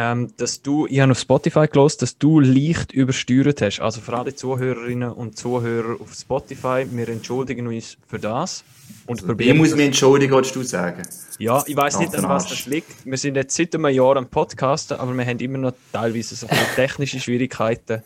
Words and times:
ähm, 0.00 0.32
dass 0.38 0.62
du, 0.62 0.86
ich 0.86 0.98
habe 1.00 1.12
auf 1.12 1.18
Spotify 1.18 1.66
gelost, 1.68 2.00
dass 2.00 2.16
du 2.16 2.40
leicht 2.40 2.90
übersteuert 2.90 3.60
hast. 3.60 3.80
Also 3.80 4.00
für 4.00 4.16
alle 4.16 4.34
Zuhörerinnen 4.34 5.12
und 5.12 5.36
Zuhörer 5.36 6.00
auf 6.00 6.14
Spotify, 6.14 6.86
wir 6.90 7.06
entschuldigen 7.10 7.66
uns 7.66 7.98
für 8.08 8.18
das. 8.18 8.64
Und 9.06 9.20
also, 9.20 9.38
ich 9.38 9.54
muss 9.54 9.76
mich 9.76 9.84
entschuldigen, 9.84 10.32
wolltest 10.32 10.56
du 10.56 10.62
sagen? 10.62 11.02
Ja, 11.38 11.62
ich 11.66 11.76
weiß 11.76 11.98
nicht, 11.98 12.16
an 12.16 12.26
was 12.30 12.46
das 12.46 12.64
liegt. 12.64 13.04
Wir 13.04 13.18
sind 13.18 13.34
jetzt 13.36 13.54
seit 13.54 13.74
einem 13.74 13.88
Jahr 13.88 14.16
am 14.16 14.26
Podcasten, 14.26 14.98
aber 14.98 15.12
wir 15.12 15.26
haben 15.26 15.38
immer 15.38 15.58
noch 15.58 15.74
teilweise 15.92 16.34
so 16.34 16.46
technische 16.74 17.20
Schwierigkeiten. 17.20 18.02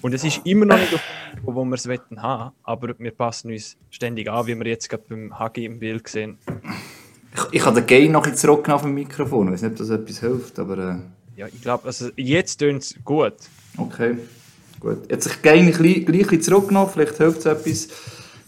Und 0.00 0.14
es 0.14 0.24
ist 0.24 0.40
immer 0.44 0.64
noch 0.64 0.78
nicht 0.78 0.94
auf 0.94 1.02
dem 1.34 1.40
Niveau, 1.40 1.54
wo 1.54 1.64
wir 1.66 1.74
es 1.74 1.86
haben 2.16 2.52
aber 2.62 2.94
wir 2.98 3.10
passen 3.10 3.52
uns 3.52 3.76
ständig 3.90 4.30
an, 4.30 4.46
wie 4.46 4.58
wir 4.58 4.66
jetzt 4.66 4.88
gerade 4.88 5.04
beim 5.10 5.38
HG 5.38 5.66
im 5.66 5.78
Bild 5.78 6.08
sehen. 6.08 6.38
Ich, 7.34 7.42
ich 7.52 7.64
habe 7.64 7.80
den 7.80 7.86
Gain 7.86 8.12
noch 8.12 8.26
ein 8.26 8.36
zurückgenommen 8.36 8.74
auf 8.74 8.82
dem 8.82 8.94
Mikrofon. 8.94 9.48
Ich 9.48 9.54
weiß 9.54 9.62
nicht, 9.62 9.72
ob 9.72 9.78
das 9.78 9.90
etwas 9.90 10.20
hilft, 10.20 10.58
aber... 10.58 10.78
Äh... 10.78 11.38
Ja, 11.40 11.46
ich 11.46 11.62
glaube, 11.62 11.86
also 11.86 12.10
jetzt 12.16 12.58
tönt 12.58 12.82
es 12.82 12.94
gut. 13.04 13.34
Okay, 13.78 14.18
gut. 14.80 15.10
Jetzt 15.10 15.26
ich 15.26 15.42
Gain 15.42 15.72
gleich, 15.72 16.04
gleich 16.04 16.42
zurückgenommen, 16.42 16.90
vielleicht 16.92 17.16
hilft 17.16 17.38
es 17.40 17.46
etwas. 17.46 17.88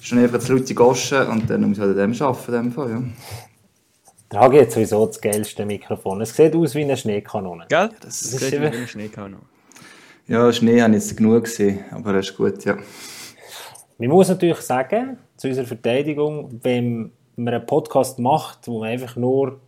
Ist 0.00 0.12
dann 0.12 0.18
einfach 0.18 0.38
zu 0.40 0.54
laute 0.54 0.74
Goschen 0.74 1.26
und 1.28 1.48
dann 1.48 1.62
muss 1.62 1.78
ich 1.78 1.82
halt 1.82 1.98
an 1.98 2.12
dem 2.12 2.22
arbeiten, 2.22 2.54
in 2.54 2.62
dem 2.62 2.72
Fall, 2.72 2.90
ja. 2.90 3.02
Der 4.30 4.40
Hagi 4.40 4.58
hat 4.58 4.72
sowieso 4.72 5.06
das 5.06 5.20
geilste 5.20 5.64
Mikrofon. 5.64 6.20
Es 6.20 6.34
sieht 6.34 6.54
aus 6.54 6.74
wie 6.74 6.82
eine 6.82 6.96
Schneekanone. 6.96 7.66
Gell? 7.68 7.90
Das, 8.00 8.20
das 8.20 8.30
sieht 8.32 8.60
wie 8.60 8.66
eine 8.66 8.88
Schneekanone. 8.88 9.42
Ja, 10.26 10.52
Schnee 10.52 10.82
habe 10.82 10.96
ich 10.96 11.04
jetzt 11.04 11.16
genug 11.16 11.44
gesehen, 11.44 11.84
aber 11.90 12.14
das 12.14 12.30
ist 12.30 12.36
gut, 12.36 12.64
ja. 12.64 12.76
Man 13.98 14.08
muss 14.08 14.28
natürlich 14.28 14.58
sagen, 14.58 15.18
zu 15.36 15.48
unserer 15.48 15.66
Verteidigung, 15.66 16.60
wenn 16.62 17.12
man 17.36 17.54
einen 17.54 17.66
Podcast 17.66 18.18
macht, 18.18 18.66
wo 18.66 18.80
man 18.80 18.90
einfach 18.90 19.16
nur 19.16 19.60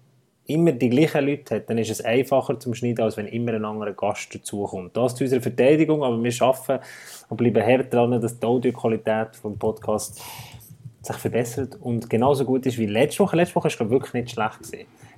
immer 0.47 0.73
die 0.73 0.91
gleichen 0.91 1.27
Leute 1.27 1.57
hat, 1.57 1.69
dann 1.69 1.79
ist 1.79 1.91
es 1.91 2.01
einfacher 2.01 2.59
zum 2.61 2.75
Schneiden, 2.75 3.03
als 3.03 3.17
wenn 3.17 3.27
immer 3.27 3.53
ein 3.53 3.65
anderer 3.65 3.93
Gast 3.93 4.35
dazukommt. 4.35 4.97
Das 4.97 5.15
zu 5.15 5.25
unserer 5.25 5.41
Verteidigung, 5.41 6.05
aber 6.05 6.23
wir 6.23 6.31
schaffen 6.31 6.79
und 7.29 7.37
bleiben 7.37 7.65
hart 7.65 7.93
dran, 7.93 8.21
dass 8.21 8.39
die 8.39 8.47
Audioqualität 8.47 9.35
vom 9.35 9.59
Podcast 9.59 10.23
sich 11.03 11.17
verbessert 11.17 11.77
und 11.81 12.09
genauso 12.09 12.45
gut 12.45 12.67
ist 12.67 12.79
wie 12.79 12.87
letzte 12.87 13.21
Woche. 13.21 13.37
Letzte 13.37 13.57
Woche 13.57 13.65
war 13.65 13.87
es 13.87 13.91
wirklich 13.91 14.15
nicht 14.15 14.31
schlecht. 14.31 14.59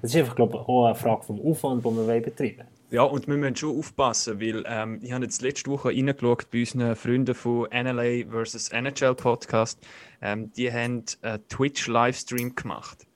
Es 0.02 0.10
ist 0.10 0.16
einfach 0.16 0.36
glaube 0.36 0.56
ich, 0.56 0.68
auch 0.68 0.86
eine 0.86 0.94
Frage 0.94 1.22
vom 1.22 1.40
Aufwand, 1.40 1.84
den 1.84 2.08
wir 2.08 2.20
betreiben 2.20 2.77
Ja, 2.90 3.02
und 3.02 3.28
wir 3.28 3.36
müssen 3.36 3.54
schon 3.54 3.78
aufpassen, 3.78 4.40
weil 4.40 4.64
ähm, 4.66 4.98
ich 5.02 5.12
habe 5.12 5.24
jetzt 5.24 5.42
letzte 5.42 5.70
Woche 5.70 5.88
reingeschaut 5.88 6.50
bei 6.50 6.60
unseren 6.60 6.96
Freunden 6.96 7.34
von 7.34 7.68
NLA 7.70 8.24
vs. 8.30 8.70
NHL 8.70 9.14
Podcast. 9.14 9.78
Ähm, 10.22 10.50
die 10.54 10.72
haben 10.72 11.04
einen 11.20 11.48
Twitch-Livestream 11.48 12.54
gemacht. 12.54 13.06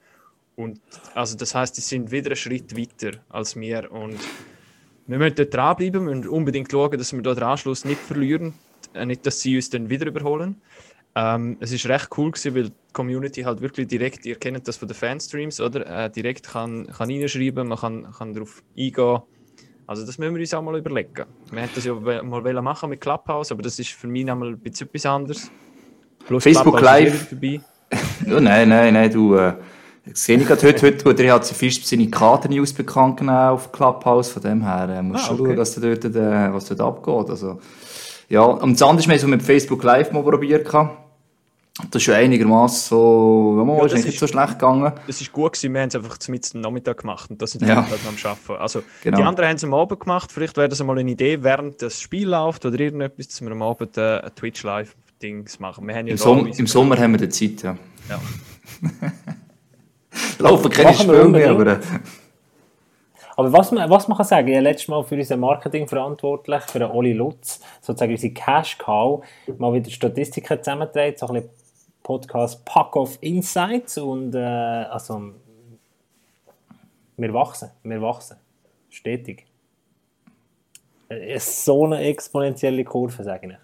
Und 0.56 0.78
also 1.14 1.38
das 1.38 1.54
heißt, 1.54 1.74
die 1.76 1.80
sind 1.80 2.10
wieder 2.10 2.28
einen 2.28 2.36
Schritt 2.36 2.76
weiter 2.76 3.18
als 3.30 3.56
wir. 3.56 3.90
Und 3.90 4.18
wir 5.06 5.18
müssen 5.18 5.36
dort 5.36 5.54
dranbleiben, 5.54 6.04
müssen 6.04 6.28
unbedingt 6.28 6.70
schauen, 6.70 6.98
dass 6.98 7.14
wir 7.14 7.22
da 7.22 7.34
den 7.34 7.44
Anschluss 7.44 7.86
nicht 7.86 8.00
verlieren. 8.00 8.52
Äh, 8.94 9.06
nicht, 9.06 9.24
dass 9.24 9.40
sie 9.40 9.56
uns 9.56 9.70
dann 9.70 9.88
wieder 9.88 10.06
überholen. 10.06 10.60
Ähm, 11.14 11.56
es 11.60 11.72
ist 11.72 11.86
recht 11.86 12.08
cool 12.16 12.30
gewesen, 12.30 12.54
weil 12.54 12.64
die 12.64 12.72
Community 12.92 13.42
halt 13.42 13.60
wirklich 13.62 13.86
direkt, 13.86 14.24
ihr 14.26 14.36
kennt 14.36 14.66
das 14.68 14.76
von 14.76 14.88
den 14.88 14.94
Fanstreams, 14.94 15.60
oder? 15.60 15.86
Äh, 15.86 16.10
direkt 16.10 16.48
kann, 16.48 16.86
kann 16.86 17.10
reinschreiben, 17.10 17.68
man 17.68 17.78
kann, 17.78 18.12
kann 18.12 18.34
darauf 18.34 18.62
eingehen. 18.76 19.22
Also 19.86 20.06
das 20.06 20.18
müssen 20.18 20.34
wir 20.34 20.40
uns 20.40 20.54
auch 20.54 20.62
mal 20.62 20.78
überlegen. 20.78 21.24
Wir 21.50 21.60
hätten 21.60 21.72
das 21.74 21.84
ja 21.84 21.94
mal 21.94 22.62
machen 22.62 22.90
mit 22.90 23.00
Clubhouse, 23.00 23.52
aber 23.52 23.62
das 23.62 23.78
ist 23.78 23.90
für 23.90 24.06
mich 24.06 24.24
nochmal 24.24 24.50
ein 24.50 24.58
bisschen 24.58 24.88
etwas 24.88 25.06
anderes. 25.06 25.50
Plus 26.26 26.42
Facebook 26.42 26.80
Live. 26.80 27.32
oh, 27.32 27.46
nein, 28.26 28.68
nein, 28.68 28.94
nein, 28.94 29.12
du. 29.12 29.34
Äh, 29.34 29.54
sehe 30.12 30.36
ich 30.36 30.46
gerade 30.46 30.62
heute, 30.66 30.86
heute, 30.86 31.08
oder 31.08 31.34
hat 31.34 31.46
sie 31.46 31.54
fest 31.54 31.86
seine 31.86 32.08
Kader-News 32.08 32.72
bekannt 32.72 33.18
gegeben 33.18 33.36
auf 33.36 33.70
Clubhouse, 33.70 34.30
von 34.30 34.42
dem 34.42 34.62
her 34.62 34.88
äh, 34.88 35.02
musst 35.02 35.28
du 35.28 35.32
ah, 35.32 35.34
okay. 35.34 35.44
schauen, 35.46 35.58
was 35.58 35.74
dort, 35.74 36.04
äh, 36.04 36.52
was 36.52 36.64
dort 36.66 36.80
abgeht. 36.80 37.30
Also, 37.30 37.58
ja, 38.28 38.42
und 38.42 38.72
das 38.72 38.82
andere 38.82 39.14
ist, 39.14 39.22
wir 39.22 39.28
mit 39.28 39.42
Facebook 39.42 39.82
Live 39.82 40.12
mal 40.12 40.22
probiert 40.22 40.72
haben. 40.72 40.90
Das 41.90 42.02
ist 42.02 42.06
ja 42.06 42.16
einigermaßen 42.16 42.90
so, 42.90 43.64
ja, 43.66 43.86
ja, 43.86 43.94
ist 43.94 44.04
nicht 44.04 44.18
so 44.18 44.26
schlecht 44.26 44.58
gegangen. 44.58 44.92
Das 45.06 45.20
ist 45.22 45.32
gut 45.32 45.54
gewesen, 45.54 45.72
wir 45.72 45.80
haben 45.80 45.88
es 45.88 45.94
einfach 45.94 46.18
mitten 46.28 46.58
am 46.58 46.60
Nachmittag 46.60 46.98
gemacht 46.98 47.30
und 47.30 47.40
das 47.40 47.52
sind 47.52 47.62
wir 47.62 47.68
ja. 47.68 47.88
halt 47.88 48.00
am 48.06 48.14
Arbeiten. 48.14 48.62
Also, 48.62 48.82
genau. 49.02 49.16
die 49.16 49.22
anderen 49.22 49.48
haben 49.48 49.56
es 49.56 49.64
am 49.64 49.72
Abend 49.72 50.00
gemacht, 50.00 50.30
vielleicht 50.30 50.58
wäre 50.58 50.68
das 50.68 50.82
mal 50.82 50.98
eine 50.98 51.10
Idee, 51.10 51.42
während 51.42 51.80
das 51.80 51.98
Spiel 51.98 52.28
läuft 52.28 52.66
oder 52.66 52.78
irgendetwas, 52.78 53.28
dass 53.28 53.40
wir 53.40 53.50
am 53.50 53.62
Abend 53.62 53.96
äh, 53.96 54.18
ein 54.18 54.34
Twitch 54.34 54.62
Live-Dings 54.62 55.60
machen. 55.60 55.88
Wir 55.88 55.94
haben 55.94 56.06
ja 56.08 56.12
Im, 56.12 56.18
Som 56.18 56.46
Im 56.46 56.66
Sommer 56.66 56.98
haben 56.98 57.18
wir 57.18 57.26
die 57.26 57.30
Zeit, 57.30 57.62
ja. 57.62 57.78
ja. 58.10 58.20
Laufen 60.40 60.70
keine 60.70 60.94
Spiele 60.94 61.28
mehr, 61.28 61.50
aber... 61.50 61.66
Äh, 61.68 61.78
aber 63.34 63.50
was 63.50 63.72
man, 63.72 63.88
was 63.88 64.08
man 64.08 64.18
kann 64.18 64.26
sagen, 64.26 64.48
ich 64.48 64.56
habe 64.56 64.64
letztes 64.64 64.88
Mal 64.88 65.02
für 65.04 65.14
unser 65.14 65.38
Marketing 65.38 65.88
verantwortlich, 65.88 66.62
für 66.64 66.80
den 66.80 66.90
Oli 66.90 67.14
Lutz, 67.14 67.60
sozusagen 67.80 68.12
unsere 68.12 68.34
Cash 68.34 68.76
Cow, 68.76 69.24
mal 69.56 69.72
wieder 69.72 69.90
Statistiken 69.90 70.58
zusammengetragen, 70.58 71.16
so 71.16 71.28
ein 71.28 71.34
bisschen 71.34 71.50
Podcast 72.02 72.64
Pack 72.64 72.96
of 72.96 73.18
Insights 73.20 73.98
und 73.98 74.34
äh, 74.34 74.38
also 74.38 75.32
wir 77.16 77.32
wachsen, 77.32 77.70
wir 77.82 78.02
wachsen, 78.02 78.36
stetig. 78.90 79.46
Es 81.08 81.46
ist 81.46 81.64
so 81.64 81.86
eine 81.86 82.00
exponentielle 82.00 82.84
Kurve, 82.84 83.22
sage 83.22 83.48
ich. 83.48 83.54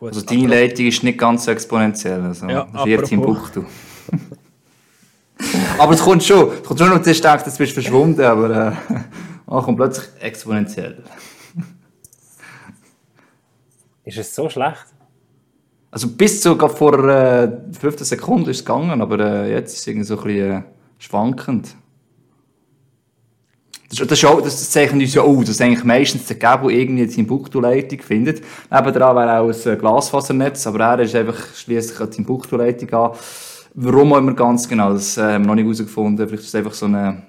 Also 0.00 0.22
deine 0.22 0.46
Leitung 0.46 0.86
ist 0.86 1.02
nicht 1.02 1.18
ganz 1.18 1.44
so 1.44 1.50
exponentiell, 1.50 2.22
also 2.22 2.48
ja, 2.48 2.66
wird 2.84 3.10
im 3.12 3.22
Buch 3.22 3.50
du. 3.50 3.64
aber 5.78 5.94
es 5.94 6.02
kommt 6.02 6.22
schon, 6.22 6.50
es 6.50 6.62
kommt 6.62 6.80
schon 6.80 6.90
noch, 6.90 7.02
zuerst 7.02 7.20
gedacht, 7.20 7.46
jetzt 7.46 7.58
bist 7.58 7.76
du 7.76 7.80
verschwunden, 7.80 8.22
aber 8.22 8.68
äh, 8.68 8.72
oh, 9.46 9.62
kommt 9.62 9.78
plötzlich 9.78 10.06
exponentiell. 10.20 11.02
ist 14.04 14.18
es 14.18 14.34
so 14.34 14.50
schlecht? 14.50 14.95
Also 15.90 16.08
bis 16.08 16.42
sogar 16.42 16.68
vor 16.68 17.08
äh, 17.08 17.50
15 17.72 18.04
Sekunden 18.04 18.50
ist 18.50 18.58
es 18.58 18.64
gegangen, 18.64 19.00
aber 19.00 19.18
äh, 19.20 19.52
jetzt 19.52 19.72
ist 19.72 19.80
es 19.80 19.86
irgendwie 19.86 20.06
so 20.06 20.18
ein 20.18 20.24
bisschen 20.24 20.52
äh, 20.52 20.62
schwankend. 20.98 21.76
Das, 23.88 24.06
das, 24.06 24.24
auch, 24.24 24.40
das 24.40 24.70
zeichnet 24.70 25.02
uns 25.02 25.14
ja 25.14 25.22
auch, 25.22 25.44
dass 25.44 25.60
eigentlich 25.60 25.84
meistens 25.84 26.26
der 26.26 26.36
Gabo 26.36 26.70
irgendwie 26.70 27.02
jetzt 27.02 27.16
in 27.16 27.26
Timbuktu-Leitung 27.26 28.00
findet. 28.00 28.42
Nebendran 28.70 29.16
wäre 29.16 29.40
auch 29.40 29.48
ein 29.48 29.72
äh, 29.72 29.76
Glasfasernetz, 29.76 30.66
aber 30.66 30.80
er 30.80 31.00
ist 31.00 31.14
einfach 31.14 31.54
schliesslich 31.54 32.00
an 32.00 32.10
Timbuktu-Leitung 32.10 32.92
an. 32.92 33.12
Warum 33.74 34.12
auch 34.12 34.18
immer 34.18 34.34
ganz 34.34 34.68
genau, 34.68 34.92
das 34.92 35.16
äh, 35.16 35.22
haben 35.22 35.44
wir 35.44 35.48
noch 35.48 35.54
nicht 35.54 35.64
herausgefunden. 35.64 36.26
Vielleicht 36.26 36.42
ist 36.42 36.48
es 36.48 36.54
einfach 36.56 36.72
so 36.72 36.86
eine 36.86 37.22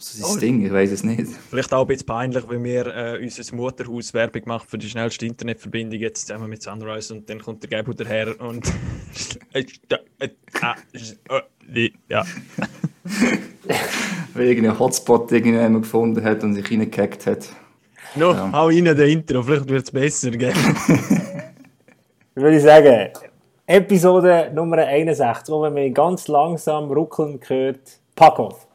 das 0.00 0.14
ist 0.14 0.22
das 0.22 0.36
oh, 0.36 0.40
Ding, 0.40 0.64
ich 0.64 0.72
weiß 0.72 0.92
es 0.92 1.04
nicht. 1.04 1.26
Vielleicht 1.50 1.74
auch 1.74 1.82
ein 1.82 1.86
bisschen 1.88 2.06
peinlich, 2.06 2.48
wenn 2.48 2.64
wir 2.64 2.86
äh, 2.86 3.22
unser 3.22 3.54
Mutterhaus 3.54 4.14
Werbung 4.14 4.40
machen 4.46 4.66
für 4.66 4.78
die 4.78 4.88
schnellste 4.88 5.26
Internetverbindung 5.26 6.00
jetzt 6.00 6.26
zusammen 6.26 6.48
mit 6.48 6.62
Sunrise 6.62 7.12
und 7.12 7.28
dann 7.28 7.38
kommt 7.38 7.62
der 7.62 7.68
Gabo 7.68 7.92
daher 7.92 8.40
und 8.40 8.66
ja. 12.08 12.24
Weil 14.32 14.46
irgendein 14.46 14.78
Hotspot 14.78 15.30
irgendjemand 15.32 15.82
gefunden 15.82 16.24
hat 16.24 16.42
und 16.44 16.54
sich 16.54 16.70
reingehackt 16.70 17.26
hat. 17.26 17.50
No, 18.14 18.32
ja. 18.32 18.50
hau 18.52 18.68
rein 18.68 18.86
den 18.86 18.98
Intro, 19.00 19.42
vielleicht 19.42 19.68
wird 19.68 19.84
es 19.84 19.90
besser, 19.90 20.30
gell? 20.30 20.54
Würde 22.34 22.56
ich 22.56 22.62
sagen, 22.62 23.10
Episode 23.66 24.50
Nummer 24.54 24.78
61, 24.78 25.52
wo 25.52 25.60
man 25.60 25.74
mich 25.74 25.92
ganz 25.92 26.26
langsam 26.26 26.90
ruckeln 26.90 27.38
hört, 27.46 28.00
pack 28.16 28.38
auf. 28.38 28.66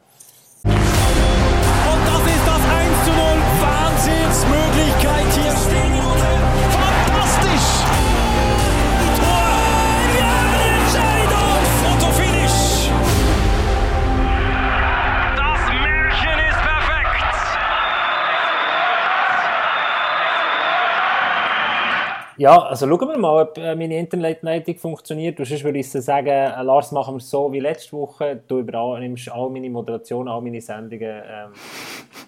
Ja, 22.46 22.62
also 22.62 22.86
schauen 22.86 23.08
wir 23.08 23.18
mal, 23.18 23.42
ob 23.42 23.58
äh, 23.58 23.74
meine 23.74 23.98
Internetleitung 23.98 24.76
funktioniert. 24.76 25.36
sonst 25.36 25.64
würde 25.64 25.80
ich 25.80 25.90
sagen, 25.90 26.28
äh, 26.28 26.62
Lars, 26.62 26.92
machen 26.92 27.14
wir 27.14 27.18
es 27.18 27.28
so 27.28 27.52
wie 27.52 27.58
letzte 27.58 27.96
Woche. 27.96 28.40
Du 28.46 28.60
übernimmst 28.60 29.28
all 29.32 29.50
meine 29.50 29.68
Moderation, 29.68 30.28
all 30.28 30.40
meine 30.40 30.60
Sendungen, 30.60 31.22
ähm, 31.26 31.50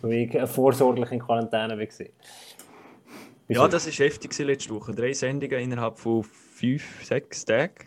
weil 0.02 0.12
ich 0.12 0.50
vorsorglich 0.50 1.12
in 1.12 1.20
Quarantäne 1.20 1.78
war. 1.78 2.06
Ja, 3.46 3.68
das 3.68 3.86
war 3.86 3.92
heftig 3.92 4.36
letzte 4.40 4.74
Woche. 4.74 4.92
Drei 4.92 5.12
Sendungen 5.12 5.60
innerhalb 5.60 5.96
von 6.00 6.24
fünf, 6.24 7.04
sechs 7.04 7.44
Tagen. 7.44 7.86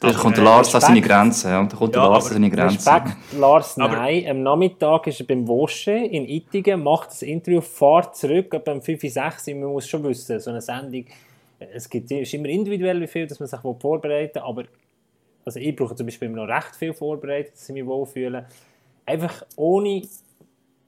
Da 0.00 0.12
kommt 0.12 0.36
der 0.36 0.44
Lars 0.44 0.74
an 0.74 0.80
seine 0.80 1.00
Grenzen. 1.00 1.50
Ja. 1.50 1.62
Da 1.62 1.76
kommt 1.76 1.94
der 1.94 2.02
Lars 2.02 2.26
an 2.26 2.32
seine 2.32 2.50
Grenzen. 2.50 2.76
Respekt, 2.76 3.16
Lars, 3.38 3.76
nein. 3.76 4.26
Am 4.28 4.42
Nachmittag 4.42 5.06
ist 5.06 5.20
er 5.20 5.26
beim 5.26 5.46
Wosche 5.46 5.92
in 5.92 6.28
Ittigen, 6.28 6.82
macht 6.82 7.10
das 7.10 7.22
Interview, 7.22 7.60
fährt 7.60 8.16
zurück, 8.16 8.52
um 8.66 8.82
5, 8.82 9.00
6 9.00 9.46
Man 9.48 9.64
muss 9.64 9.88
schon 9.88 10.02
wissen, 10.04 10.40
so 10.40 10.50
eine 10.50 10.60
Sendung, 10.60 11.04
es 11.72 11.88
gibt, 11.88 12.10
ist 12.10 12.34
immer 12.34 12.48
individuell, 12.48 13.00
wie 13.00 13.06
viel 13.06 13.26
dass 13.26 13.38
man 13.38 13.48
sich 13.48 13.60
vorbereiten 13.60 14.34
will, 14.34 14.42
aber 14.42 14.64
also 15.44 15.58
ich 15.58 15.74
brauche 15.74 15.94
zum 15.94 16.06
Beispiel 16.06 16.28
noch 16.28 16.48
recht 16.48 16.74
viel 16.76 16.92
vorbereitet, 16.92 17.54
dass 17.54 17.68
ich 17.68 17.74
mich 17.74 17.86
wohlfühle. 17.86 18.46
einfach 19.06 19.44
ohne 19.56 20.02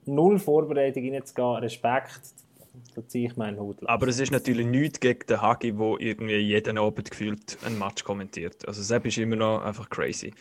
null 0.05 0.39
Vorbereitung 0.39 1.11
reinzugehen, 1.11 1.55
Respekt, 1.55 2.21
da 2.95 3.05
ziehe 3.07 3.27
ich 3.27 3.35
meinen 3.35 3.59
Hut. 3.59 3.77
Aber 3.85 4.07
es 4.07 4.19
ist 4.19 4.31
natürlich 4.31 4.65
nichts 4.65 4.99
gegen 4.99 5.25
den 5.27 5.41
Hagi, 5.41 5.73
der 5.73 5.95
irgendwie 5.99 6.37
jeden 6.37 6.77
Abend 6.77 7.11
gefühlt 7.11 7.57
ein 7.65 7.77
Match 7.77 8.03
kommentiert. 8.03 8.65
Also 8.67 8.81
Sepp 8.81 9.05
ist 9.05 9.17
immer 9.17 9.35
noch 9.35 9.63
einfach 9.63 9.89
crazy. 9.89 10.33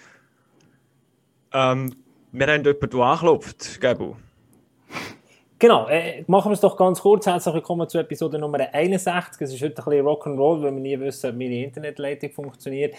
Ähm, 1.53 1.95
wir 2.33 2.47
haben 2.47 2.65
jemanden 2.65 3.01
angeklopft, 3.01 3.81
Gebu. 3.81 4.15
Genau, 5.59 5.89
äh, 5.89 6.25
machen 6.27 6.51
wir 6.51 6.55
es 6.55 6.61
doch 6.61 6.77
ganz 6.77 7.01
kurz. 7.01 7.27
Herzlich 7.27 7.55
willkommen 7.55 7.89
zu 7.89 7.99
Episode 7.99 8.39
Nummer 8.39 8.61
61. 8.73 9.41
Es 9.41 9.53
ist 9.53 9.63
heute 9.63 9.79
ein 9.79 9.85
bisschen 9.85 10.07
Rock'n'Roll, 10.07 10.63
weil 10.63 10.75
wir 10.75 10.81
nie 10.81 11.01
wissen, 11.01 11.39
wie 11.39 11.49
meine 11.49 11.65
Internetleitung 11.65 12.31
funktioniert. 12.31 12.95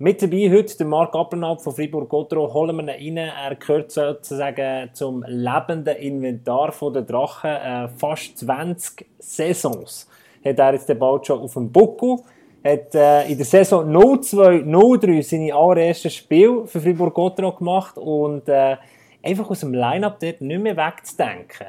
Mit 0.00 0.22
dabei 0.22 0.48
heute 0.52 0.78
der 0.78 0.86
Marc 0.86 1.12
Appelnau 1.16 1.56
von 1.56 1.74
Fribourg-Gotteron. 1.74 2.54
Holen 2.54 2.86
wir 2.86 2.98
ihn 2.98 3.18
rein. 3.18 3.32
Er 3.36 3.56
gehört 3.56 3.90
sozusagen 3.90 4.90
zum 4.92 5.24
lebenden 5.26 5.96
Inventar 5.96 6.72
der 6.94 7.02
Drachen. 7.02 7.50
Äh, 7.50 7.88
fast 7.88 8.38
20 8.38 9.04
Saisons 9.18 10.08
hat 10.44 10.60
er 10.60 10.74
jetzt 10.74 10.88
den 10.88 11.00
Ball 11.00 11.18
schon 11.24 11.40
auf 11.40 11.54
dem 11.54 11.72
Buckel. 11.72 12.18
Hat 12.62 12.94
äh, 12.94 13.28
in 13.28 13.38
der 13.38 13.44
Saison 13.44 13.90
02-03 13.90 15.20
seine 15.20 15.52
allerersten 15.52 16.10
Spiel 16.10 16.62
für 16.66 16.80
Fribourg-Gotteron 16.80 17.56
gemacht 17.56 17.98
und 17.98 18.48
äh, 18.48 18.76
einfach 19.20 19.50
aus 19.50 19.60
dem 19.60 19.74
Line-Up 19.74 20.20
dort 20.20 20.40
nicht 20.40 20.62
mehr 20.62 20.76
wegzudenken. 20.76 21.66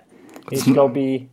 Ist, 0.52 0.72
glaube 0.72 1.00
ich, 1.00 1.28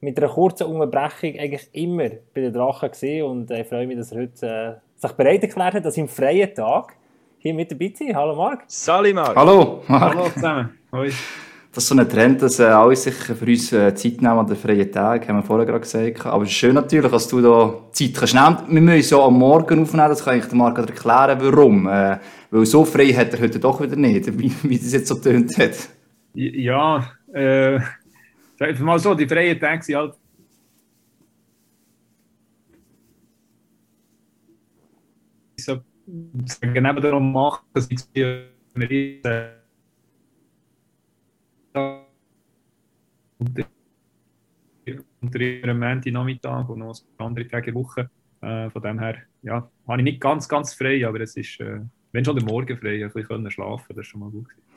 mit 0.00 0.16
einer 0.16 0.32
kurzen 0.32 0.66
Unterbrechung 0.66 1.38
eigentlich 1.38 1.68
immer 1.72 2.08
bei 2.34 2.40
den 2.40 2.54
Drachen 2.54 2.90
gesehen 2.90 3.26
und 3.26 3.50
ich 3.50 3.66
freue 3.66 3.86
mich, 3.86 3.98
dass 3.98 4.12
er 4.12 4.20
heute 4.22 4.46
äh, 4.46 4.91
sich 5.02 5.12
bereit 5.12 5.42
erklärt 5.42 5.74
hat, 5.74 5.84
dass 5.84 5.96
im 5.96 6.08
freien 6.08 6.54
Tag 6.54 6.94
hier 7.38 7.54
mit 7.54 7.70
dabei 7.70 7.88
zu 7.88 8.04
sein. 8.04 8.16
Hallo 8.16 8.36
Marc. 8.36 8.64
Sali 8.68 9.12
Marc. 9.12 9.36
Hallo. 9.36 9.82
Marc. 9.88 10.14
Hallo 10.14 10.28
zusammen. 10.30 10.70
Hoi. 10.92 11.10
Das 11.74 11.84
ist 11.84 11.88
so 11.88 11.96
ein 11.96 12.06
Trend, 12.06 12.42
dass 12.42 12.60
äh, 12.60 12.64
alle 12.64 12.94
sich 12.94 13.14
für 13.14 13.46
uns 13.46 13.72
äh, 13.72 13.94
Zeit 13.94 14.20
nehmen 14.20 14.38
an 14.38 14.46
den 14.46 14.56
freien 14.56 14.92
Tagen, 14.92 15.26
haben 15.26 15.36
wir 15.36 15.42
vorher 15.42 15.64
gerade 15.64 15.80
gesagt. 15.80 16.26
Aber 16.26 16.44
es 16.44 16.50
ist 16.50 16.56
schön 16.56 16.74
natürlich, 16.74 17.10
dass 17.10 17.26
du 17.28 17.40
da 17.40 17.74
Zeit 17.92 18.14
kannst 18.14 18.34
nehmen. 18.34 18.86
Wir 18.86 18.94
müssen 18.94 19.16
ja 19.16 19.24
am 19.24 19.38
Morgen 19.38 19.82
aufnehmen, 19.82 20.08
das 20.10 20.22
kann 20.22 20.38
ich 20.38 20.44
dir 20.44 20.54
Marc 20.54 20.76
erklären, 20.76 21.38
warum. 21.40 21.88
Äh, 21.88 22.18
weil 22.50 22.66
so 22.66 22.84
frei 22.84 23.06
hat 23.14 23.32
er 23.32 23.40
heute 23.40 23.58
doch 23.58 23.80
wieder 23.80 23.96
nicht, 23.96 24.38
wie, 24.38 24.52
wie 24.62 24.78
das 24.78 24.92
jetzt 24.92 25.08
so 25.08 25.14
tönt 25.14 25.56
hat. 25.56 25.88
Ja, 26.34 27.06
äh, 27.32 27.80
sag 28.58 28.78
mal 28.80 28.98
so, 28.98 29.14
die 29.14 29.26
freien 29.26 29.58
Tage 29.58 29.82
sind 29.82 29.96
halt 29.96 30.14
so 36.06 36.60
genau 36.60 36.92
darum 36.94 37.32
machen, 37.32 37.64
dass 37.72 37.88
ich 37.90 38.00
eine 38.14 38.48
unter 45.20 45.40
ihrem 45.40 45.78
Montag-Nachmittag 45.78 46.68
und 46.68 46.80
noch 46.80 46.98
andere 47.18 47.46
Tage 47.46 47.74
Woche. 47.74 48.10
Äh, 48.40 48.70
von 48.70 48.82
dem 48.82 48.98
her, 48.98 49.18
ja, 49.42 49.70
habe 49.86 50.00
ich 50.00 50.04
nicht 50.04 50.20
ganz, 50.20 50.48
ganz 50.48 50.74
frei, 50.74 51.06
aber 51.06 51.20
es 51.20 51.36
ist, 51.36 51.60
äh, 51.60 51.80
wenn 52.10 52.24
schon 52.24 52.36
der 52.36 52.44
Morgen 52.44 52.76
frei, 52.76 53.04
ein 53.04 53.12
bisschen 53.12 53.50
schlafen, 53.50 53.86
das 53.90 53.98
ist 53.98 54.06
schon 54.08 54.20
mal 54.20 54.30
gut 54.30 54.48
gewesen. 54.48 54.71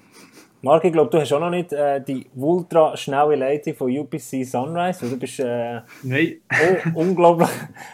Marc, 0.65 0.83
ich 0.83 0.91
glaube, 0.91 1.11
du 1.11 1.19
hast 1.19 1.31
auch 1.31 1.39
noch 1.39 1.51
nicht 1.51 1.71
äh, 1.73 2.01
die 2.01 2.25
ultra 2.35 2.97
schnelle 2.97 3.35
Leitung 3.35 3.75
von 3.75 3.95
UPC 3.95 4.43
Sunrise. 4.43 5.07
Du 5.07 5.15
bist 5.15 5.39
äh, 5.39 5.81
Nein. 6.01 6.37
Oh, 6.49 7.01
unglaublich. 7.01 7.49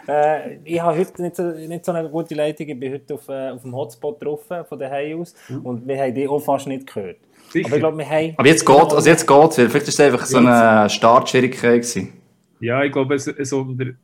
Äh, 0.07 0.55
ich 0.63 0.81
habe 0.81 0.97
heute 0.97 1.21
nicht 1.21 1.35
so, 1.35 1.43
nicht 1.43 1.83
so 1.83 1.91
eine 1.91 2.09
gute 2.09 2.33
Leitung. 2.33 2.69
Ich 2.69 2.79
bin 2.79 2.93
heute 2.93 3.15
auf, 3.15 3.27
äh, 3.27 3.49
auf 3.49 3.61
dem 3.61 3.75
Hotspot 3.75 4.23
drauf 4.23 4.43
von 4.45 4.79
der 4.79 4.89
Hause 4.89 5.15
aus 5.19 5.35
mhm. 5.49 5.65
und 5.65 5.85
wir 5.85 6.01
haben 6.01 6.15
die 6.15 6.25
auch 6.25 6.39
fast 6.39 6.67
nicht 6.67 6.87
gehört. 6.87 7.17
Sicher. 7.49 7.67
Aber, 7.67 7.75
ich 7.75 7.81
glaub, 7.81 7.97
wir 7.97 8.09
haben 8.09 8.33
Aber 8.37 8.47
jetzt 8.47 8.65
geht 8.65 8.87
es, 8.87 8.93
also 8.93 9.09
jetzt 9.09 9.27
geht's 9.27 9.55
Vielleicht 9.55 9.73
war 9.73 9.81
es 9.81 9.99
einfach 9.99 10.25
so 10.25 10.37
eine 10.37 10.89
Startschwierigkeit 10.89 11.81
gewesen. 11.81 12.20
Ja, 12.61 12.83
ich 12.83 12.91
glaube, 12.91 13.15
es, 13.15 13.25
es 13.25 13.55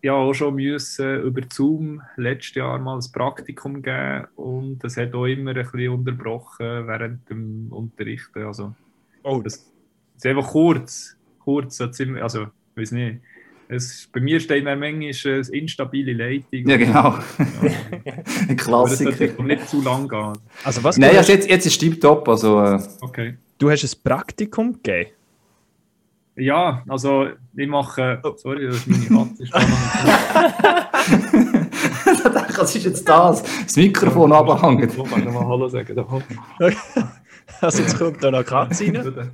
ja 0.01 0.13
auch 0.13 0.33
schon 0.33 0.55
müssen 0.55 1.21
über 1.21 1.41
Zoom 1.47 2.01
letztes 2.15 2.55
Jahr 2.55 2.79
mal 2.79 2.97
ein 2.97 3.11
Praktikum 3.13 3.83
geben 3.83 4.25
und 4.35 4.79
das 4.79 4.97
hat 4.97 5.13
auch 5.13 5.25
immer 5.25 5.51
ein 5.51 5.63
bisschen 5.63 5.89
unterbrochen 5.89 6.87
während 6.87 7.29
dem 7.29 7.71
Unterrichten. 7.71 8.43
Also, 8.43 8.73
oh. 9.21 9.41
das 9.43 9.71
ist 10.15 10.25
einfach 10.25 10.47
kurz, 10.47 11.15
kurz, 11.39 11.79
also, 11.79 12.43
ich 12.43 12.49
weiß 12.75 12.91
nicht. 12.93 13.19
Es, 13.69 14.09
bei 14.11 14.21
mir 14.21 14.39
steht 14.39 14.65
eine 14.65 14.79
Menge 14.79 15.11
eine 15.25 15.41
instabile 15.51 16.13
Leitung. 16.13 16.67
Ja, 16.69 16.77
genau. 16.77 16.93
Ja. 16.93 17.23
Ein 18.47 18.55
Klassiker. 18.55 19.09
Aber 19.09 19.27
das 19.27 19.39
nicht 19.39 19.67
zu 19.67 19.81
lang 19.81 20.07
gehen. 20.07 20.33
Also 20.63 20.83
was 20.85 20.97
Nein, 20.97 21.17
also 21.17 21.33
jetzt, 21.33 21.49
jetzt 21.49 21.65
ist 21.65 21.83
es 21.83 21.99
top. 21.99 22.29
Also, 22.29 22.63
äh. 22.63 22.79
okay. 23.01 23.33
Du 23.57 23.69
hast 23.69 23.83
ein 23.83 24.03
Praktikum 24.03 24.71
gegeben? 24.81 25.09
Ja, 26.37 26.83
also 26.87 27.27
ich 27.55 27.67
mache. 27.67 28.19
Oh. 28.23 28.33
Sorry, 28.37 28.67
das 28.67 28.77
ist 28.77 28.87
meine 28.87 29.19
Hand. 29.19 29.39
Was 32.57 32.75
ist 32.75 32.85
jetzt 32.85 33.07
das? 33.07 33.43
Das 33.43 33.75
Mikrofon 33.75 34.31
ja, 34.31 34.39
abhängt. 34.39 34.95
Ich 34.95 35.09
kann 35.09 35.33
mal 35.33 35.47
Hallo 35.47 35.67
sagen. 35.67 35.97
also 37.61 37.81
jetzt 37.81 37.97
kommt 37.97 38.23
da 38.23 38.31
noch 38.31 38.45
Katze 38.45 38.85
rein. 38.85 39.31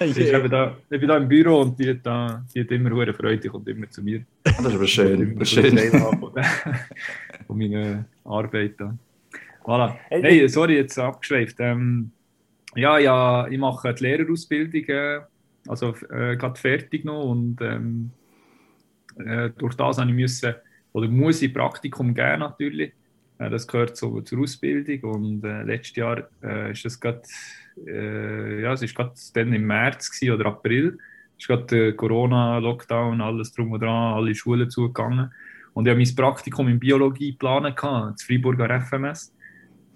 Ich, 0.00 0.14
bin 0.14 0.50
da, 0.50 0.76
ich 0.90 1.00
bin 1.00 1.08
da 1.08 1.16
im 1.16 1.28
Büro 1.28 1.60
und 1.60 1.78
die 1.78 1.90
hat, 1.90 1.98
da, 2.02 2.44
die 2.52 2.60
hat 2.60 2.70
immer 2.72 2.90
hohe 2.90 3.14
Freude, 3.14 3.38
die 3.38 3.48
kommt 3.48 3.68
immer 3.68 3.88
zu 3.88 4.02
mir. 4.02 4.24
Das 4.42 4.58
ist 4.58 4.74
aber 4.74 4.86
schön. 4.86 5.38
Das 5.38 5.52
ist 5.52 5.54
schön. 5.54 5.78
Von 7.46 7.58
meiner 7.58 8.04
Arbeit. 8.24 8.74
Da. 8.78 8.96
Voilà. 9.64 9.94
Hey, 10.08 10.48
sorry, 10.48 10.76
jetzt 10.76 10.98
abgeschweift. 10.98 11.56
Ähm, 11.60 12.10
ja, 12.74 12.98
ja, 12.98 13.46
ich 13.48 13.58
mache 13.58 13.94
die 13.94 14.02
Lehrerausbildung 14.02 14.84
äh, 14.88 15.20
also 15.66 15.94
äh, 16.10 16.36
gerade 16.36 16.58
fertig 16.58 17.04
noch 17.04 17.24
und 17.24 17.60
ähm, 17.60 18.10
äh, 19.16 19.50
durch 19.56 19.74
das 19.74 19.98
habe 19.98 20.10
ich 20.10 20.16
müssen, 20.16 20.54
oder 20.92 21.08
muss 21.08 21.42
ich 21.42 21.54
Praktikum 21.54 22.14
geben 22.14 22.40
natürlich. 22.40 22.92
Äh, 23.38 23.50
das 23.50 23.66
gehört 23.66 23.96
so 23.96 24.20
zur 24.22 24.40
Ausbildung 24.40 25.14
und 25.14 25.44
äh, 25.44 25.62
letztes 25.62 25.96
Jahr 25.96 26.28
äh, 26.42 26.72
ist 26.72 26.84
das 26.84 26.98
gerade, 26.98 27.22
äh, 27.86 28.62
ja, 28.62 28.72
es 28.72 28.82
ist 28.82 28.94
gerade 28.94 29.14
dann 29.34 29.52
im 29.52 29.66
März 29.66 30.10
gewesen, 30.10 30.34
oder 30.34 30.46
April, 30.46 30.98
ist 31.38 31.46
gerade 31.46 31.94
Corona-Lockdown, 31.94 33.20
alles 33.20 33.52
drum 33.52 33.72
und 33.72 33.80
dran, 33.80 34.14
alle 34.14 34.34
Schulen 34.34 34.70
zugegangen 34.70 35.30
und 35.74 35.86
ich 35.86 35.90
habe 35.90 36.00
mein 36.00 36.14
Praktikum 36.14 36.68
in 36.68 36.78
Biologie 36.78 37.32
geplant, 37.32 37.76
das 37.80 38.22
Freiburger 38.22 38.80
FMS. 38.80 39.32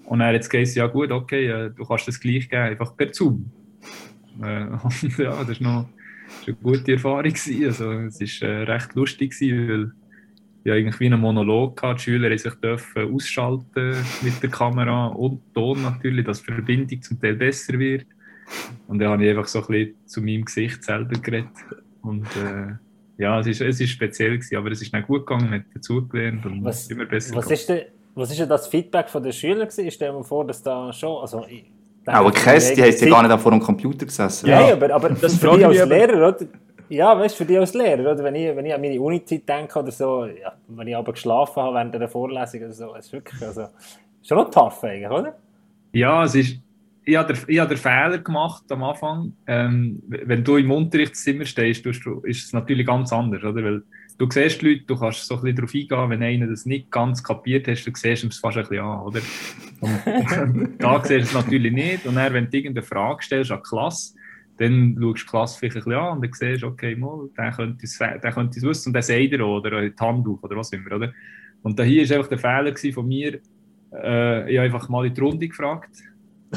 Und 0.05 0.21
er 0.21 0.29
hat 0.29 0.35
jetzt 0.35 0.49
gesagt, 0.49 0.77
ja 0.77 0.87
gut, 0.87 1.11
okay, 1.11 1.71
du 1.75 1.85
kannst 1.85 2.09
das 2.09 2.19
gleich 2.19 2.49
geben, 2.49 2.63
einfach 2.63 2.97
per 2.97 3.13
Zoom. 3.13 3.51
Äh, 4.43 4.67
und 4.83 5.19
ja, 5.19 5.45
das 5.45 5.61
war 5.61 5.73
noch 5.73 5.89
das 6.39 6.49
eine 6.49 6.57
gute 6.57 6.93
Erfahrung. 6.93 7.33
Gewesen. 7.33 7.65
Also, 7.67 7.93
es 7.93 8.41
war 8.43 8.49
äh, 8.49 8.63
recht 8.65 8.95
lustig, 8.95 9.33
gewesen, 9.33 9.69
weil 9.69 9.93
ja 10.65 10.75
eigentlich 10.75 10.99
wie 11.01 11.07
ein 11.07 11.21
Monolog 11.21 11.81
hatte. 11.83 11.97
Die 11.97 12.03
Schüler 12.03 12.37
sich 12.37 12.55
dürfen 12.55 13.15
ausschalten 13.15 13.97
mit 14.23 14.43
der 14.43 14.51
Kamera 14.51 15.07
und 15.07 15.41
Ton 15.55 15.83
natürlich, 15.83 16.27
dass 16.27 16.43
die 16.43 16.53
Verbindung 16.53 17.01
zum 17.03 17.21
Teil 17.21 17.35
besser 17.35 17.79
wird. 17.79 18.07
Und 18.89 18.99
dann 18.99 19.11
habe 19.11 19.25
ich 19.25 19.31
einfach 19.31 19.47
so 19.47 19.61
ein 19.61 19.67
bisschen 19.67 19.95
zu 20.07 20.21
meinem 20.21 20.45
Gesicht 20.45 20.83
selber 20.83 21.19
geredet. 21.19 21.51
Und 22.03 22.27
äh, 22.37 22.75
ja, 23.19 23.41
es 23.41 23.47
ist, 23.47 23.61
es 23.61 23.81
ist 23.81 23.91
speziell 23.91 24.39
gewesen, 24.39 24.57
aber 24.57 24.71
es 24.71 24.83
ist 24.83 24.93
nicht 24.93 25.07
gut 25.07 25.27
gegangen, 25.27 25.51
hat 25.51 25.63
dazugelernt 25.75 26.45
und 26.45 26.63
was, 26.65 26.89
immer 26.89 27.07
besser 27.07 27.35
was 27.35 27.51
ist, 27.51 27.69
denn, 27.69 27.87
was 28.15 28.31
ist 28.31 28.41
denn 28.41 28.49
das 28.49 28.69
Feedback 28.69 29.09
von 29.09 29.23
den 29.23 29.33
Schülern 29.33 29.69
gewesen? 29.69 29.91
Stell 29.91 30.13
dir 30.13 30.23
vor, 30.25 30.47
dass 30.47 30.63
da 30.63 30.93
schon, 30.93 31.21
also 31.21 31.47
aber 32.07 32.33
Käse, 32.33 32.75
die 32.75 32.83
haben 32.83 32.93
ja 32.99 33.09
gar 33.09 33.29
nicht 33.29 33.41
vor 33.41 33.51
dem 33.51 33.61
Computer 33.61 34.07
gesessen. 34.07 34.49
Ja, 34.49 34.69
ja. 34.69 34.73
aber, 34.75 34.95
aber 34.95 35.11
das 35.11 35.37
für 35.37 35.57
dich 35.57 35.67
als 35.67 35.89
Lehrer, 35.89 36.29
oder? 36.29 36.47
Ja, 36.89 37.19
weißt 37.19 37.35
du, 37.35 37.39
für 37.39 37.45
dich 37.45 37.59
als 37.59 37.75
Lehrer, 37.75 38.13
oder? 38.13 38.23
Wenn 38.23 38.35
ich, 38.37 38.55
wenn 38.55 38.65
ich 38.65 38.75
an 38.75 38.81
meine 38.81 39.01
Uni-Zeit 39.01 39.49
denke 39.49 39.79
oder 39.79 39.91
so, 39.91 40.27
ja, 40.27 40.53
wenn 40.69 40.87
ich 40.87 40.97
aber 40.97 41.13
geschlafen 41.13 41.63
habe 41.63 41.75
während 41.75 41.95
einer 41.97 42.09
Vorlesung 42.09 42.63
oder 42.63 42.73
so, 42.73 42.95
ist 42.95 43.13
wirklich, 43.13 43.43
also, 43.43 43.69
schon 44.23 44.39
noch 44.39 44.51
tough 44.51 44.85
eigentlich, 44.85 45.11
oder? 45.11 45.35
Ja, 45.93 46.25
es 46.25 46.35
ist, 46.35 46.59
ich 47.05 47.17
habe, 47.17 47.33
den, 47.33 47.43
ich 47.47 47.59
habe 47.59 47.69
den 47.75 47.79
Fehler 47.79 48.19
gemacht 48.19 48.65
am 48.71 48.83
Anfang. 48.83 49.33
Ähm, 49.47 50.03
wenn 50.09 50.45
du 50.45 50.57
im 50.57 50.71
Unterrichtszimmer 50.71 51.45
stehst, 51.45 51.87
ist 51.87 52.07
es 52.27 52.53
natürlich 52.53 52.87
ganz 52.87 53.13
anders, 53.13 53.43
oder? 53.43 53.65
Weil 53.65 53.83
du 54.19 54.31
siehst 54.31 54.63
die 54.63 54.69
Leute, 54.69 54.85
du 54.87 54.97
kannst 54.97 55.27
so 55.27 55.37
ein 55.37 55.43
bisschen 55.43 55.57
darauf 55.57 55.75
eingehen, 55.75 56.11
wenn 56.11 56.23
einer 56.23 56.47
das 56.47 56.67
nicht 56.67 56.91
ganz 56.91 57.23
kapiert 57.23 57.69
hast, 57.69 57.85
du 57.85 57.93
siehst 57.95 58.25
es 58.25 58.39
fast 58.39 58.57
ein 58.57 58.63
bisschen 58.63 58.85
an, 58.85 59.01
oder? 59.01 59.21
Und 59.81 60.75
da 60.79 61.05
siehst 61.05 61.33
du 61.35 61.39
es 61.39 61.45
natürlich 61.45 61.73
nicht. 61.73 62.07
Und 62.07 62.17
dann, 62.17 62.33
wenn 62.33 62.51
du 62.51 62.57
irgendeine 62.57 62.87
Frage 62.87 63.23
stellst 63.23 63.51
an 63.51 63.61
die 63.65 63.69
Klasse, 63.69 64.15
dann 64.59 64.97
schaust 64.99 65.03
du 65.03 65.25
die 65.25 65.31
Klasse 65.31 65.59
vielleicht 65.59 65.77
ein 65.77 65.85
bisschen 65.85 66.01
an 66.01 66.13
und 66.17 66.25
dann 66.25 66.33
siehst 66.33 66.63
du, 66.63 66.67
okay, 66.69 66.97
mal, 66.97 67.29
der 67.37 67.53
könnte 67.53 67.85
es, 67.85 67.99
der 67.99 68.33
könnte 68.33 68.59
es 68.59 68.65
wissen 68.65 68.89
und 68.89 68.95
dann 68.95 69.03
sagt 69.03 69.33
er 69.33 69.47
oder 69.47 69.83
die 69.83 69.97
Hand 69.99 70.27
auf 70.27 70.43
oder 70.43 70.57
was 70.57 70.73
immer, 70.73 70.93
oder? 70.93 71.13
Und 71.63 71.79
da 71.79 71.83
hier 71.83 72.09
war 72.09 72.17
einfach 72.17 72.29
der 72.29 72.39
Fehler 72.39 72.93
von 72.95 73.07
mir, 73.07 73.41
äh, 73.93 74.51
ich 74.51 74.59
habe 74.59 74.67
einfach 74.67 74.89
mal 74.89 75.07
in 75.07 75.15
die 75.15 75.21
Runde 75.21 75.49
gefragt. 75.49 75.91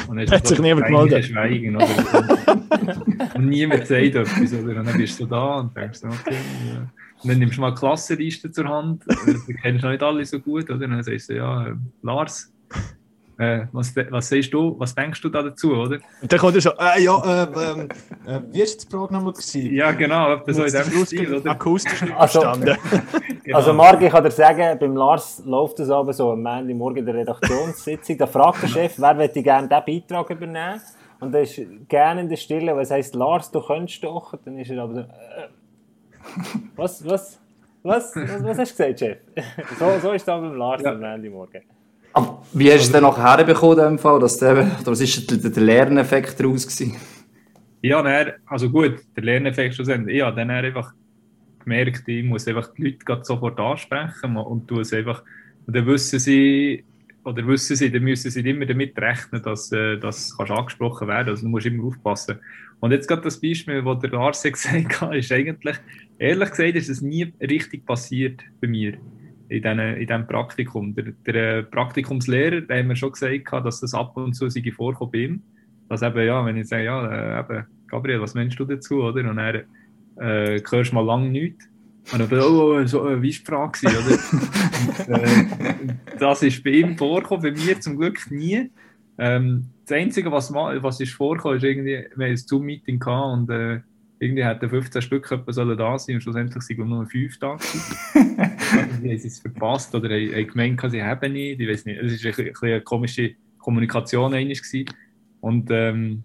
Und 0.07 0.17
dann 0.17 0.27
hat 0.31 0.47
sich 0.47 0.59
niemand 0.59 0.87
gemeldet. 0.87 1.25
Schweigen, 1.25 1.75
oder? 1.75 1.87
und 3.35 3.45
niemand 3.47 3.87
sagt 3.87 4.15
etwas, 4.15 4.53
oder? 4.53 4.79
Und 4.79 4.85
dann 4.85 4.97
bist 4.97 5.19
du 5.19 5.25
da 5.25 5.59
und 5.59 5.75
denkst, 5.75 5.99
okay, 6.03 6.35
ja. 6.67 6.87
Und 7.21 7.29
dann 7.29 7.39
nimmst 7.39 7.57
du 7.57 7.61
mal 7.61 7.75
Klassenliste 7.75 8.49
zur 8.49 8.65
Hand, 8.65 9.03
du 9.05 9.53
kennst 9.61 9.83
noch 9.83 9.91
nicht 9.91 10.01
alle 10.01 10.25
so 10.25 10.39
gut, 10.39 10.69
oder? 10.69 10.85
Und 10.85 10.91
dann 10.91 11.03
sagst 11.03 11.29
du, 11.29 11.35
ja, 11.35 11.67
äh, 11.67 11.73
Lars, 12.01 12.51
äh, 13.39 13.65
was, 13.71 13.95
was 13.95 14.27
siehst 14.29 14.53
du, 14.53 14.75
was 14.79 14.93
denkst 14.93 15.21
du 15.21 15.29
da 15.29 15.41
dazu, 15.41 15.71
oder? 15.73 15.97
Und 16.21 16.31
dann 16.31 16.39
kommt 16.39 16.55
er 16.55 16.61
so, 16.61 16.71
äh, 16.77 17.01
ja, 17.01 17.43
äh, 17.43 17.71
ähm, 17.71 17.89
äh, 18.27 18.39
wie 18.51 18.61
ist 18.61 18.77
das 18.77 18.85
Programm 18.85 19.25
gewesen? 19.25 19.73
Ja, 19.73 19.91
genau, 19.91 20.35
das 20.35 20.55
so 20.57 20.63
in 20.65 20.71
dem 20.73 21.05
Stil, 21.05 21.33
oder? 21.35 21.51
Akustisch 21.51 22.01
nicht 22.01 22.15
Also- 22.15 22.41
verstanden. 22.41 22.77
genau. 23.43 23.57
Also 23.57 23.73
Marc, 23.73 24.01
ich 24.01 24.11
kann 24.11 24.23
dir 24.23 24.31
sagen, 24.31 24.77
beim 24.77 24.95
Lars 24.95 25.41
läuft 25.45 25.79
es 25.79 25.89
aber 25.89 26.11
so 26.13 26.31
am 26.31 26.45
Ende 26.45 26.73
morgen 26.73 26.97
in 26.97 27.05
der 27.05 27.15
Redaktionssitzung. 27.15 28.17
Da 28.17 28.27
fragt 28.27 28.61
der 28.63 28.67
Chef, 28.67 28.93
wer 28.99 29.13
möchte 29.13 29.41
gerne 29.41 29.67
diesen 29.69 29.85
Beitrag 30.01 30.29
übernehmen. 30.31 30.81
Und 31.21 31.33
er 31.33 31.41
ist 31.41 31.59
gerne 31.87 32.21
in 32.21 32.29
der 32.29 32.37
Stille, 32.37 32.73
weil 32.75 32.83
es 32.83 32.91
heisst, 32.91 33.15
Lars, 33.15 33.49
du 33.51 33.61
könntest 33.61 34.03
doch. 34.03 34.33
Dann 34.43 34.57
ist 34.57 34.69
er 34.69 34.83
aber 34.83 34.93
so, 34.93 34.99
äh, 35.01 35.05
was, 36.75 37.05
was, 37.05 37.39
was, 37.83 38.15
was, 38.15 38.43
was 38.43 38.57
hast 38.57 38.79
du 38.79 38.83
gesagt, 38.83 38.99
Chef? 38.99 39.17
so, 39.79 39.99
so 40.01 40.11
ist 40.11 40.21
es 40.23 40.29
auch 40.29 40.41
beim 40.41 40.55
Lars 40.55 40.81
Ja. 40.81 40.91
am 40.91 41.03
Ende 41.03 41.29
morgen. 41.29 41.61
Aber 42.13 42.43
wie 42.53 42.71
hast 42.71 42.79
du 42.79 42.85
es 42.85 42.91
dann 42.91 43.03
nachher 43.03 43.37
herbekommen, 43.37 43.79
in 43.79 43.85
dem 43.85 43.99
Fall? 43.99 44.19
Dass 44.19 44.37
der, 44.37 44.53
oder 44.53 44.91
was 44.91 45.01
ist 45.01 45.29
der, 45.29 45.49
der, 45.49 45.63
Lerneffekt 45.63 46.39
daraus 46.39 46.65
gewesen? 46.65 46.97
Ja, 47.81 48.01
dann, 48.01 48.33
also 48.47 48.69
gut, 48.69 48.99
der 49.15 49.23
Lerneffekt 49.23 49.75
schlussendlich. 49.75 50.17
Ich 50.17 50.23
habe 50.23 50.35
dann 50.35 50.49
einfach 50.49 50.93
gemerkt, 51.63 52.07
ich 52.07 52.23
muss 52.25 52.47
einfach 52.47 52.73
die 52.73 52.97
Leute 53.05 53.23
sofort 53.23 53.59
ansprechen 53.59 54.37
und 54.37 54.67
tue 54.67 54.81
es 54.81 54.93
einfach. 54.93 55.23
Dann 55.67 55.85
wissen 55.85 56.19
sie, 56.19 56.83
oder 57.23 57.45
wissen 57.45 57.75
sie, 57.75 57.91
dann 57.91 58.03
müssen 58.03 58.31
sie 58.31 58.41
immer 58.41 58.65
damit 58.65 58.97
rechnen, 58.97 59.43
dass 59.43 59.71
äh, 59.71 59.97
das 59.97 60.35
angesprochen 60.39 61.07
werden. 61.07 61.29
Also 61.29 61.43
du 61.43 61.49
musst 61.49 61.67
immer 61.67 61.85
aufpassen. 61.85 62.39
Und 62.79 62.91
jetzt 62.91 63.07
gerade 63.07 63.21
das 63.21 63.39
Beispiel, 63.39 63.83
das 63.83 63.99
der 63.99 64.09
Lars 64.09 64.41
gesagt 64.51 65.01
hat, 65.01 65.13
ist 65.13 65.31
eigentlich, 65.31 65.77
ehrlich 66.17 66.49
gesagt, 66.49 66.75
ist 66.75 66.89
es 66.89 67.01
nie 67.01 67.31
richtig 67.39 67.85
passiert 67.85 68.41
bei 68.59 68.67
mir 68.67 68.97
in 69.49 70.07
diesem 70.07 70.27
Praktikum. 70.27 70.95
Der, 70.95 71.05
der 71.25 71.57
äh, 71.57 71.63
Praktikumslehrer, 71.63 72.61
der 72.61 72.79
hat 72.79 72.85
mir 72.85 72.95
schon 72.95 73.11
gesagt, 73.11 73.65
dass 73.65 73.81
das 73.81 73.93
ab 73.93 74.15
und 74.15 74.33
zu 74.33 74.49
sei 74.49 74.63
vorkommt 74.71 75.11
bei 75.11 75.19
ihm. 75.19 75.41
Dass 75.89 76.03
eben, 76.03 76.25
ja, 76.25 76.45
wenn 76.45 76.57
ich 76.57 76.67
sage, 76.67 76.85
ja, 76.85 77.39
äh, 77.39 77.39
eben, 77.39 77.65
Gabriel, 77.87 78.21
was 78.21 78.35
meinst 78.35 78.59
du 78.59 78.65
dazu, 78.65 79.03
oder? 79.03 79.27
Und 79.27 79.39
er 79.39 79.63
äh, 80.17 80.61
hörst 80.69 80.93
mal 80.93 81.05
lange 81.05 81.29
nichts. 81.29 81.67
Und 82.13 82.19
dann, 82.19 82.39
oh, 82.41 82.75
oh, 82.75 82.85
so, 82.85 83.07
äh, 83.07 83.21
wie 83.21 83.33
war 83.45 83.69
die 83.71 83.73
Frage, 83.73 83.79
gewesen, 83.79 85.07
oder? 85.07 85.19
und, 85.19 85.89
äh, 85.89 85.93
das 86.19 86.43
ist 86.43 86.63
bei 86.63 86.71
ihm 86.71 86.97
vorgekommen, 86.97 87.41
bei 87.41 87.51
mir 87.51 87.79
zum 87.79 87.97
Glück 87.97 88.19
nie. 88.29 88.69
Ähm, 89.17 89.65
das 89.85 89.97
Einzige, 89.97 90.31
was, 90.31 90.53
was 90.53 90.99
ist 90.99 91.13
vorgekommen, 91.13 91.57
ist 91.57 91.63
irgendwie, 91.63 92.05
wir 92.15 92.25
haben 92.25 92.31
ein 92.31 92.37
Zoom-Meeting 92.37 93.01
und 93.03 93.49
äh, 93.49 93.81
irgendwie 94.19 94.43
hätten 94.43 94.69
15 94.69 95.01
Stück 95.01 95.31
etwa 95.31 95.51
sollen 95.53 95.77
da 95.77 95.97
sein 95.97 96.15
und 96.15 96.21
schlussendlich 96.21 96.61
sind 96.63 96.75
glaube 96.77 96.89
ich, 96.89 96.95
nur 96.95 97.05
5 97.05 97.39
da 97.39 97.57
die 99.01 99.09
haben 99.09 99.11
es 99.11 99.39
verpasst 99.39 99.93
oder 99.95 100.09
haben, 100.09 100.47
gemeint, 100.47 100.81
sie 100.91 101.03
haben 101.03 101.33
nicht. 101.33 101.59
Ich 101.59 101.67
weiß 101.69 101.85
nicht. 101.85 101.99
Es 102.01 102.23
war 102.23 102.45
ein, 102.45 102.53
eine 102.61 102.81
komische 102.81 103.31
Kommunikation 103.57 104.31
gewesen. 104.31 104.85
Und 105.41 105.69
ähm, 105.71 106.23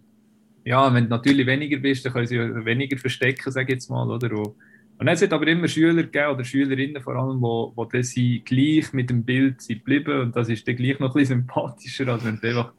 ja, 0.65 0.93
wenn 0.93 1.05
du 1.05 1.11
natürlich 1.11 1.47
weniger 1.47 1.79
bist, 1.79 2.05
dann 2.05 2.13
können 2.13 2.27
sie 2.27 2.39
weniger 2.39 2.97
verstecken, 2.99 3.53
sage 3.53 3.69
ich 3.69 3.75
jetzt 3.75 3.91
mal, 3.91 4.11
oder? 4.11 4.31
Und, 4.37 4.55
und 4.99 5.09
es 5.09 5.23
hat 5.23 5.33
aber 5.33 5.47
immer 5.47 5.69
Schüler 5.69 6.03
gegeben, 6.05 6.33
oder 6.33 6.45
Schülerinnen 6.45 7.03
vor 7.03 7.17
allem, 7.17 7.41
wo, 7.41 7.73
wo 7.77 7.85
dann 7.85 8.03
sie 8.03 8.41
gleich 8.45 8.93
mit 8.93 9.11
dem 9.11 9.23
Bild 9.25 9.61
sind 9.61 9.79
geblieben 9.81 10.21
und 10.21 10.37
das 10.37 10.49
ist 10.49 10.67
dann 10.67 10.77
gleich 10.77 10.99
noch 10.99 11.15
ein 11.15 11.21
bisschen 11.21 11.39
sympathischer, 11.41 12.09
als 12.09 12.25
wenn 12.25 12.41
du 12.41 12.49
einfach 12.49 12.73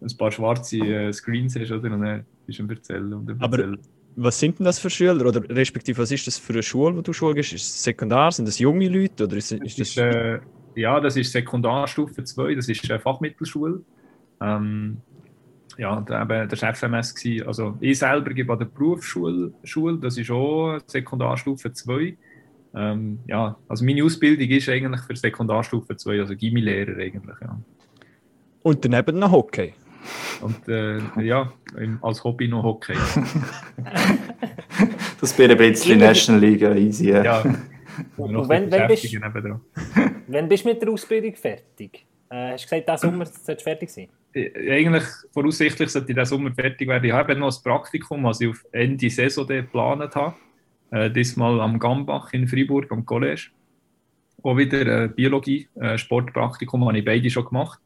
ein 0.00 0.16
paar 0.16 0.30
schwarze 0.30 0.78
äh, 0.78 1.12
Screens 1.12 1.56
hast, 1.58 1.70
oder? 1.72 1.92
Und 1.92 2.02
dann 2.02 2.24
bist 2.46 2.58
du 2.58 2.62
am 2.64 2.70
Erzählen 2.70 3.12
und 3.12 3.30
am 3.30 3.40
Aber- 3.40 3.58
Erzählen. 3.58 3.78
Was 4.16 4.38
sind 4.38 4.58
denn 4.58 4.66
das 4.66 4.78
für 4.78 4.90
Schüler? 4.90 5.26
Oder 5.26 5.42
respektive, 5.48 6.02
was 6.02 6.10
ist 6.10 6.26
das 6.26 6.38
für 6.38 6.52
eine 6.52 6.62
Schule, 6.62 6.96
wo 6.96 7.00
du 7.00 7.12
Schule 7.12 7.34
gehst? 7.34 7.52
Ist 7.52 7.62
es 7.62 7.82
Sekundar? 7.82 8.30
Sind 8.30 8.46
das 8.46 8.58
junge 8.58 8.88
Leute? 8.88 9.24
Oder 9.24 9.36
ist, 9.36 9.52
Das 9.52 9.60
ist 9.60 9.78
ist, 9.78 9.96
das... 9.96 10.14
äh, 10.14 10.40
ja, 10.74 11.00
das 11.00 11.16
ist 11.16 11.32
Sekundarstufe 11.32 12.24
2, 12.24 12.54
das 12.54 12.68
ist 12.68 12.90
eine 12.90 13.00
Fachmittelschule. 13.00 13.82
Ähm, 14.40 14.98
ja, 15.78 16.00
da 16.00 16.22
eben, 16.22 16.50
war 16.50 16.74
FMS. 16.74 17.14
Gewesen. 17.14 17.46
Also 17.46 17.76
ich 17.80 17.98
selber 17.98 18.32
gebe 18.34 18.52
an 18.52 18.58
der 18.58 18.66
Berufsschule, 18.66 19.52
Schule, 19.64 19.98
das 19.98 20.18
ist 20.18 20.30
auch 20.30 20.78
Sekundarstufe 20.86 21.72
2. 21.72 22.16
Ähm, 22.74 23.18
ja, 23.26 23.56
also 23.68 23.84
meine 23.84 24.04
Ausbildung 24.04 24.48
ist 24.48 24.68
eigentlich 24.68 25.02
für 25.02 25.16
Sekundarstufe 25.16 25.96
2, 25.96 26.20
also 26.20 26.34
Gimmi-Lehrer 26.34 26.96
eigentlich, 26.98 27.36
ja. 27.40 27.60
Und 28.62 28.84
daneben 28.84 29.18
noch 29.18 29.32
Hockey. 29.32 29.74
Und 30.40 30.68
äh, 30.68 30.98
ja, 31.22 31.52
als 32.00 32.22
Hobby 32.24 32.48
noch 32.48 32.62
Hockey. 32.62 32.94
Das 35.20 35.38
wäre 35.38 35.52
ein 35.52 35.58
bisschen 35.58 35.98
National 35.98 36.40
League, 36.40 36.62
easy. 36.62 37.10
Ja. 37.10 37.22
Ja, 37.22 37.42
Und 38.16 38.32
noch 38.32 38.48
wenn- 38.48 38.70
wenn 38.70 38.88
bist-. 38.88 39.16
Wann 40.28 40.48
bist 40.48 40.64
du 40.64 40.68
mit 40.68 40.82
der 40.82 40.88
Ausbildung 40.90 41.34
fertig? 41.36 42.04
Äh, 42.30 42.52
hast 42.52 42.64
du 42.64 42.76
gesagt, 42.76 42.88
diesen 42.88 43.10
Sommer 43.10 43.26
sollst 43.26 43.48
du 43.60 43.62
fertig 43.62 43.90
sein? 43.90 44.08
Äh, 44.34 44.72
eigentlich 44.78 45.04
voraussichtlich 45.32 45.90
sollte 45.90 46.10
ich 46.10 46.16
diesen 46.16 46.26
Sommer 46.26 46.52
fertig 46.52 46.88
werden. 46.88 47.04
Ich 47.04 47.12
habe 47.12 47.36
noch 47.36 47.54
ein 47.56 47.62
Praktikum, 47.62 48.24
was 48.24 48.40
ich 48.40 48.48
auf 48.48 48.64
Ende 48.72 49.10
Saison 49.10 49.46
geplant 49.46 50.14
habe. 50.16 50.34
Äh, 50.90 51.10
diesmal 51.10 51.60
am 51.60 51.78
Gambach 51.78 52.32
in 52.32 52.48
Freiburg, 52.48 52.90
am 52.90 53.04
College. 53.04 53.48
Auch 54.42 54.56
wieder 54.56 55.04
äh, 55.04 55.08
Biologie, 55.08 55.68
äh, 55.80 55.96
Sportpraktikum 55.98 56.84
habe 56.86 56.98
ich 56.98 57.04
beide 57.04 57.30
schon 57.30 57.44
gemacht. 57.44 57.78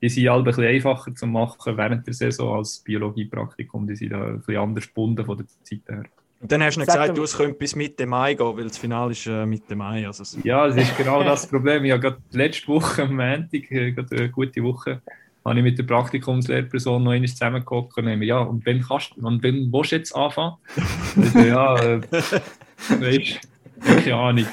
Die 0.00 0.08
sind 0.08 0.28
alle 0.28 0.42
ein 0.42 0.44
bisschen 0.44 0.64
einfacher 0.64 1.14
zu 1.14 1.26
machen 1.26 1.76
während 1.76 2.06
der 2.06 2.14
Saison 2.14 2.56
als 2.58 2.78
Biologiepraktikum. 2.80 3.86
Die 3.86 3.96
sind 3.96 4.10
da 4.12 4.26
ein 4.28 4.38
bisschen 4.38 4.56
anders 4.56 4.86
gebunden 4.86 5.24
von 5.24 5.36
der 5.38 5.46
Zeit 5.64 5.80
her. 5.88 6.04
Und 6.40 6.52
dann 6.52 6.62
hast 6.62 6.76
du 6.76 6.80
gesagt, 6.86 7.18
du, 7.18 7.22
es 7.24 7.36
könnte 7.36 7.54
bis 7.58 7.74
Mitte 7.74 8.06
Mai 8.06 8.34
gehen, 8.34 8.56
weil 8.56 8.62
das 8.64 8.78
Finale 8.78 9.10
ist 9.10 9.26
äh, 9.26 9.44
Mitte 9.44 9.74
Mai. 9.74 10.06
Also, 10.06 10.22
es- 10.22 10.38
Ja, 10.44 10.68
das 10.68 10.76
ist 10.76 10.96
genau 10.96 11.22
das 11.24 11.48
Problem. 11.48 11.84
Ich 11.84 11.90
habe 11.90 12.00
gerade 12.00 12.18
letzte 12.30 12.68
Woche, 12.68 13.02
am 13.02 13.16
Montag, 13.16 13.70
äh, 13.72 13.90
gerade 13.90 14.16
eine 14.16 14.30
gute 14.30 14.62
Woche, 14.62 15.02
habe 15.44 15.58
ich 15.58 15.64
mit 15.64 15.78
der 15.78 15.82
Praktikumslehrperson 15.84 17.02
noch 17.02 17.10
einmal 17.12 17.62
und 17.96 18.20
wir, 18.20 18.22
ja, 18.26 18.38
und 18.38 18.64
wenn 18.66 18.82
kannst 18.82 19.16
du, 19.16 19.26
und 19.26 19.42
wenn 19.42 19.72
willst 19.72 19.92
du 19.92 19.96
jetzt 19.96 20.14
anfangen? 20.14 20.54
Ich 20.76 21.28
so, 21.32 21.38
ja, 21.40 21.74
äh, 21.76 22.00
weißt 22.88 23.40
keine 23.80 24.14
Ahnung. 24.14 24.46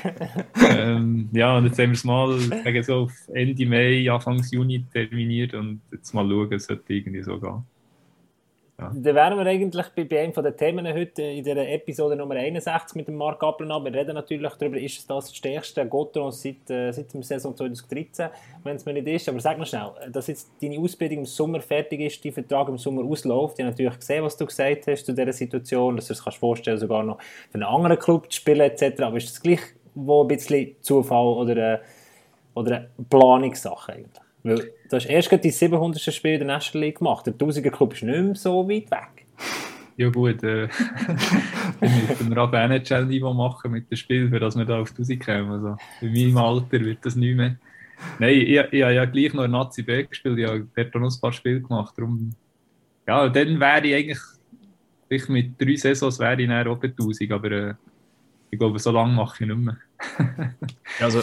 ähm, 0.70 1.30
ja, 1.32 1.58
und 1.58 1.66
jetzt 1.66 1.80
haben 1.80 1.90
wir 1.90 1.94
es 1.94 2.04
mal 2.04 2.40
sagen 2.40 2.84
so 2.84 2.96
auf 2.96 3.14
Ende 3.34 3.66
Mai, 3.66 4.10
Anfang 4.12 4.42
Juni 4.52 4.84
terminiert 4.94 5.54
und 5.54 5.82
jetzt 5.92 6.14
mal 6.14 6.28
schauen, 6.28 6.54
es 6.54 6.66
sollte 6.66 6.94
irgendwie 6.94 7.24
so 7.24 7.40
gehen. 7.40 7.64
Dann 8.78 9.06
wären 9.06 9.38
wir 9.38 9.46
eigentlich 9.46 9.88
bei, 9.96 10.04
bei 10.04 10.22
einem 10.22 10.34
den 10.34 10.58
Themen 10.58 10.86
heute 10.94 11.22
in 11.22 11.46
der 11.46 11.74
Episode 11.74 12.18
Nummer 12.18 12.36
61 12.36 12.96
mit 12.96 13.08
dem 13.08 13.16
Marc 13.16 13.42
Applenab. 13.42 13.86
Wir 13.86 13.94
reden 13.94 14.16
natürlich 14.16 14.52
darüber, 14.56 14.78
ist 14.78 15.00
es 15.00 15.08
das 15.08 15.34
stärkste 15.34 15.86
Gotteron 15.86 16.34
seit, 16.34 16.70
äh, 16.70 16.92
seit 16.92 17.14
der 17.14 17.24
Saison 17.24 17.56
2013, 17.56 18.28
wenn 18.64 18.76
es 18.76 18.86
mir 18.86 18.92
nicht 18.92 19.08
ist. 19.08 19.30
Aber 19.30 19.40
sag 19.40 19.58
mal 19.58 19.66
schnell, 19.66 19.92
dass 20.12 20.28
jetzt 20.28 20.52
deine 20.62 20.78
Ausbildung 20.78 21.20
im 21.20 21.26
Sommer 21.26 21.62
fertig 21.62 22.02
ist, 22.02 22.26
dein 22.26 22.34
Vertrag 22.34 22.68
im 22.68 22.78
Sommer 22.78 23.06
ausläuft. 23.06 23.60
Ich 23.60 23.64
habe 23.64 23.72
natürlich 23.72 23.98
gesehen, 23.98 24.26
was 24.26 24.36
du 24.36 24.46
gesagt 24.46 24.88
hast 24.88 25.06
zu 25.06 25.14
dieser 25.14 25.32
Situation, 25.32 25.96
dass 25.96 26.08
du 26.08 26.14
es 26.14 26.22
kannst 26.22 26.40
vorstellen, 26.40 26.78
sogar 26.78 27.04
noch 27.04 27.22
für 27.50 27.56
einen 27.56 27.64
anderen 27.64 27.98
Club 27.98 28.30
zu 28.30 28.42
spielen 28.42 28.60
etc. 28.60 29.02
Aber 29.04 29.16
ist 29.16 29.30
das 29.30 29.42
gleich 29.42 29.62
wo 29.96 30.24
ein 30.24 30.28
bisschen 30.28 30.76
Zufall 30.82 31.26
oder, 31.26 31.76
äh, 31.76 31.80
oder 32.54 32.76
eine 32.76 32.90
Planungssache 33.10 33.94
eigentlich? 33.94 34.25
Weil 34.46 34.72
du 34.90 34.96
hast 34.96 35.06
erst 35.06 35.30
gerade 35.30 35.42
dein 35.42 35.52
700. 35.52 36.14
Spiel 36.14 36.34
in 36.34 36.40
der 36.40 36.48
National 36.48 36.86
League 36.86 37.00
gemacht. 37.00 37.26
Der 37.26 37.34
1000er 37.34 37.72
Club 37.72 37.94
ist 37.94 38.04
nicht 38.04 38.16
mehr 38.16 38.36
so 38.36 38.70
weit 38.70 38.92
weg. 38.92 39.26
Ja 39.98 40.10
gut, 40.10 40.44
äh, 40.44 40.68
müssen 41.82 42.30
wir 42.30 42.38
aber 42.38 42.60
NHL-Niveau 42.60 43.34
machen 43.34 43.72
mit 43.72 43.90
dem 43.90 43.96
Spiel, 43.96 44.30
für 44.30 44.40
das 44.40 44.56
wir 44.56 44.66
da 44.66 44.82
auf 44.82 44.92
die 44.92 45.02
1000 45.02 45.26
kommen. 45.26 45.52
Also, 45.52 45.78
in 46.02 46.14
meinem 46.14 46.38
Alter 46.38 46.80
wird 46.82 47.04
das 47.04 47.16
nicht 47.16 47.36
mehr. 47.36 47.56
Nein, 48.20 48.36
ich, 48.36 48.50
ich 48.50 48.60
habe 48.60 48.78
ja 48.78 49.06
gleich 49.06 49.34
noch 49.34 49.46
in 49.46 49.52
Nazi 49.52 49.82
B 49.82 50.04
gespielt, 50.04 50.38
ich 50.38 50.46
habe 50.46 50.68
dort 50.76 50.96
noch 50.96 51.12
ein 51.12 51.22
paar 51.22 51.32
Spiele 51.32 51.62
gemacht. 51.62 51.94
Darum, 51.98 52.32
ja, 53.08 53.28
dann 53.30 53.60
wäre 53.60 53.88
ich 53.88 53.96
eigentlich, 53.96 54.20
ich 55.10 55.30
mit 55.30 55.60
drei 55.60 55.76
Saisons 55.76 56.20
wäre 56.20 56.40
ich 56.40 56.68
auch 56.68 56.78
bei 56.78 56.90
1000, 56.90 57.32
aber 57.32 57.52
äh, 57.52 57.74
ich 58.52 58.60
glaube, 58.60 58.78
so 58.78 58.92
lange 58.92 59.14
mache 59.14 59.44
ich 59.44 59.50
nicht 59.50 59.58
mehr. 59.58 59.78
Also, 61.00 61.22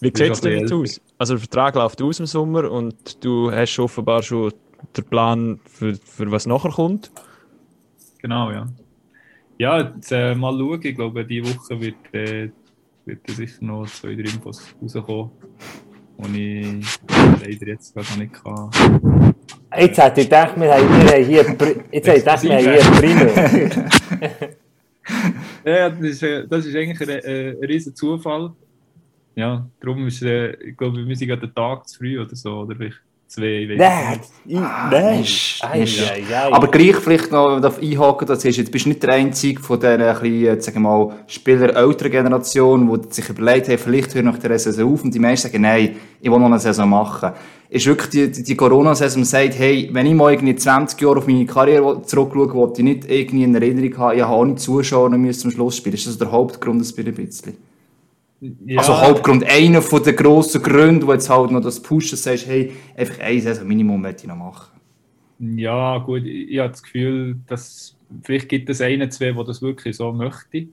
wie 0.00 0.12
sieht 0.14 0.30
es 0.30 0.40
denn 0.40 0.60
jetzt 0.60 0.72
aus? 0.72 1.00
Also, 1.18 1.34
der 1.34 1.40
Vertrag 1.40 1.74
läuft 1.76 2.02
aus 2.02 2.20
im 2.20 2.26
Sommer 2.26 2.70
und 2.70 3.24
du 3.24 3.50
hast 3.50 3.78
offenbar 3.78 4.22
schon 4.22 4.52
den 4.96 5.04
Plan, 5.04 5.60
für, 5.64 5.94
für 5.94 6.30
was 6.30 6.46
nachher 6.46 6.70
kommt. 6.70 7.10
Genau, 8.20 8.50
ja. 8.50 8.66
Ja, 9.58 9.80
jetzt, 9.80 10.10
äh, 10.12 10.34
mal 10.34 10.52
schauen. 10.58 10.80
Ich 10.82 10.94
glaube, 10.94 11.24
diese 11.24 11.54
Woche 11.54 11.80
wird, 11.80 11.94
äh, 12.12 12.50
wird 13.04 13.20
sicher 13.30 13.64
noch 13.64 13.86
zwei, 13.86 14.14
drei 14.14 14.22
Infos 14.22 14.74
rauskommen, 14.82 15.30
die 16.18 16.80
ich 16.80 16.98
leider 17.08 17.66
jetzt 17.68 17.94
gerade 17.94 18.06
noch 18.10 18.16
nicht 18.16 18.34
kann. 18.34 19.34
Jetzt 19.76 19.98
hätte 19.98 20.20
ich 20.20 20.26
gedacht, 20.26 20.58
wir 20.60 20.74
haben, 20.74 21.24
hier, 21.24 21.24
jetzt 21.26 21.50
hätte 21.50 22.18
ich 22.18 22.24
gedacht, 22.24 22.42
wir 22.42 22.56
haben 22.56 22.64
hier 22.64 22.80
Primo. 23.00 24.54
Ja, 25.64 25.88
das 25.88 26.00
ist, 26.00 26.22
äh, 26.22 26.46
das 26.46 26.66
ist 26.66 26.76
eigentlich 26.76 27.00
ein, 27.00 27.08
äh, 27.08 27.50
ein 27.50 27.64
riesen 27.64 27.94
Zufall. 27.94 28.52
Ja, 29.36 29.66
darum 29.80 30.06
ist, 30.06 30.22
äh, 30.22 30.52
ich 30.54 30.76
glaube, 30.76 31.04
wir 31.06 31.16
sind 31.16 31.28
gerade 31.28 31.42
einen 31.42 31.54
Tag 31.54 31.88
zu 31.88 31.98
früh 31.98 32.20
oder 32.20 32.34
so, 32.36 32.60
oder 32.60 32.76
vielleicht 32.76 32.98
zwei, 33.26 33.62
ich 33.62 33.68
weiß 33.70 33.78
Nein, 33.78 34.20
nicht. 34.44 34.54
ich- 34.54 35.60
nein. 35.60 36.30
Ei. 36.30 36.52
Aber 36.52 36.68
gleich 36.68 36.94
vielleicht 36.96 37.32
noch 37.32 37.60
einhaken, 37.62 38.28
das 38.28 38.44
ist, 38.44 38.58
jetzt 38.58 38.70
bist 38.70 38.84
du 38.84 38.90
nicht 38.90 39.02
der 39.02 39.14
Einzige 39.14 39.60
von 39.60 39.80
dieser, 39.80 40.14
bisschen, 40.20 40.60
sagen 40.60 40.82
wir 40.82 40.88
mal, 40.88 41.16
Spieler 41.26 41.74
älterer 41.74 42.10
Generation, 42.10 43.00
die 43.02 43.12
sich 43.12 43.28
überlegt 43.28 43.68
haben, 43.68 43.78
vielleicht 43.78 44.14
hören 44.14 44.26
nach 44.26 44.38
der 44.38 44.56
Saison 44.58 44.92
auf 44.92 45.02
und 45.02 45.12
die 45.12 45.18
meisten 45.18 45.48
sagen, 45.48 45.62
nein, 45.62 45.96
ich 46.20 46.30
will 46.30 46.38
noch 46.38 46.46
eine 46.46 46.60
Saison 46.60 46.88
machen. 46.88 47.32
ist 47.70 47.86
wirklich 47.86 48.10
die, 48.10 48.30
die, 48.30 48.42
die 48.44 48.54
Corona-Saison, 48.56 49.24
sagt, 49.24 49.58
hey, 49.58 49.88
wenn 49.92 50.06
ich 50.06 50.14
mal 50.14 50.32
irgendwie 50.32 50.54
20 50.54 51.00
Jahre 51.00 51.18
auf 51.18 51.26
meine 51.26 51.44
Karriere 51.44 52.02
zurückschaue, 52.02 52.54
wollte 52.54 52.82
ich 52.82 52.84
nicht 52.84 53.10
irgendwie 53.10 53.42
in 53.42 53.54
Erinnerung 53.56 53.96
haben, 53.98 54.16
ich 54.16 54.22
habe 54.22 54.32
auch 54.32 54.44
nicht 54.44 54.60
Zuschauer 54.60 55.06
und 55.06 55.20
müssen 55.20 55.40
zum 55.40 55.50
Schluss 55.50 55.78
spielen. 55.78 55.96
Ist 55.96 56.06
das 56.06 56.18
der 56.18 56.30
Hauptgrund 56.30 56.80
ein 56.82 57.04
bisschen? 57.14 57.56
Ja. 58.66 58.80
Also 58.80 59.00
Hauptgrund, 59.00 59.44
einer 59.44 59.80
von 59.80 60.02
den 60.02 60.16
grossen 60.16 60.62
Gründen, 60.62 61.06
wo 61.06 61.12
jetzt 61.12 61.30
halt 61.30 61.50
noch 61.50 61.62
das 61.62 61.80
Pushen 61.80 62.18
sagst, 62.18 62.46
hey, 62.46 62.72
einfach 62.94 63.18
eine 63.20 63.40
Saison 63.40 63.66
Minimum 63.66 64.02
möchte 64.02 64.22
ich 64.22 64.28
noch 64.28 64.36
machen. 64.36 64.78
Ja, 65.38 65.96
gut, 65.98 66.24
ich, 66.24 66.50
ich 66.50 66.58
habe 66.58 66.70
das 66.70 66.82
Gefühl, 66.82 67.36
dass 67.46 67.96
vielleicht 68.22 68.50
gibt 68.50 68.68
es 68.68 68.82
einen, 68.82 69.10
zwei, 69.10 69.32
der 69.32 69.44
das 69.44 69.62
wirklich 69.62 69.96
so 69.96 70.12
möchte. 70.12 70.68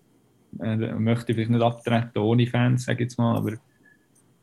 Äh, 0.59 0.75
möchte 0.95 1.33
vielleicht 1.33 1.49
nicht 1.49 1.61
abtreten 1.61 2.17
ohne 2.17 2.45
Fans, 2.45 2.83
sage 2.83 3.03
ich 3.03 3.09
jetzt 3.09 3.17
mal, 3.17 3.37
aber 3.37 3.53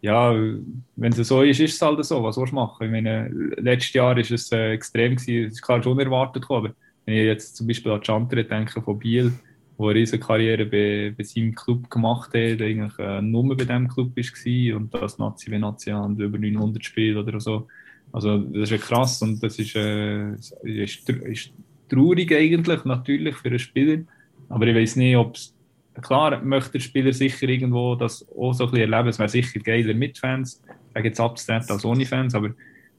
ja, 0.01 0.33
wenn 0.33 1.13
es 1.13 1.29
so 1.29 1.43
ist, 1.43 1.61
ist 1.61 1.75
es 1.75 1.83
halt 1.83 2.03
so. 2.05 2.23
Was 2.23 2.37
soll 2.37 2.49
du 2.49 2.55
machen? 2.55 2.87
Ich 2.87 2.91
meine, 2.91 3.29
letztes 3.59 3.93
Jahr 3.93 4.17
war 4.17 4.19
es 4.19 4.53
äh, 4.53 4.73
extrem, 4.73 5.17
gewesen. 5.17 5.49
es 5.49 5.55
ist 5.55 5.63
klar 5.63 5.83
schon 5.83 5.93
unerwartet 5.93 6.43
gekommen, 6.43 6.67
aber 6.67 6.75
wenn 7.05 7.15
ich 7.15 7.25
jetzt 7.25 7.57
zum 7.57 7.67
Beispiel 7.67 7.93
an 7.93 8.03
Chantre 8.03 8.45
denke 8.45 8.81
von 8.81 8.99
Biel, 8.99 9.33
wo 9.79 9.89
eine 9.89 10.01
riesige 10.01 10.23
Karriere 10.23 10.67
bei, 10.67 11.15
bei 11.17 11.25
seinem 11.25 11.55
Club 11.55 11.89
gemacht 11.89 12.35
hat, 12.35 12.61
eigentlich 12.61 12.99
äh, 12.99 13.23
nur 13.23 13.57
bei 13.57 13.65
diesem 13.65 13.89
Club 13.89 14.15
war 14.17 14.77
und 14.77 14.93
das 14.93 15.19
Nazi 15.19 15.51
wie 15.51 15.59
Nazi 15.59 15.93
und 15.93 16.21
über 16.21 16.37
900 16.37 16.85
Spiele 16.85 17.21
oder 17.21 17.41
so. 17.41 17.69
Also 18.13 18.39
das 18.39 18.65
ist 18.65 18.71
ja 18.71 18.79
krass 18.79 19.23
und 19.23 19.41
das 19.43 19.59
ist, 19.59 19.77
äh, 19.77 20.33
ist, 20.63 21.09
ist 21.09 21.53
traurig 21.89 22.33
eigentlich, 22.33 22.85
natürlich 22.85 23.37
für 23.37 23.49
einen 23.49 23.59
Spieler, 23.59 24.03
aber 24.49 24.67
ich 24.67 24.75
weiß 24.75 24.97
nicht, 24.97 25.17
ob 25.17 25.37
es 25.37 25.55
klar 26.03 26.43
möchte 26.43 26.73
der 26.73 26.81
Spieler 26.81 27.13
sicher 27.13 27.49
irgendwo 27.49 27.95
das 27.95 28.27
auch 28.37 28.53
so 28.53 28.65
ein 28.65 28.71
bisschen 28.71 28.93
erleben. 28.93 29.09
Es 29.09 29.19
wäre 29.19 29.29
sicher 29.29 29.61
geiler 29.61 29.95
mit 29.95 30.19
Fans. 30.19 30.63
Sage 30.95 31.09
jetzt 31.09 31.21
abzutreten 31.21 31.71
als 31.71 31.85
ohne 31.85 32.07
Fans, 32.07 32.35
aber 32.35 32.51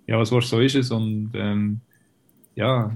ja, 0.07 0.17
was 0.17 0.29
so 0.29 0.59
ist 0.59 0.75
es. 0.75 0.91
Und 0.91 1.31
ähm, 1.33 1.81
ja, 2.55 2.93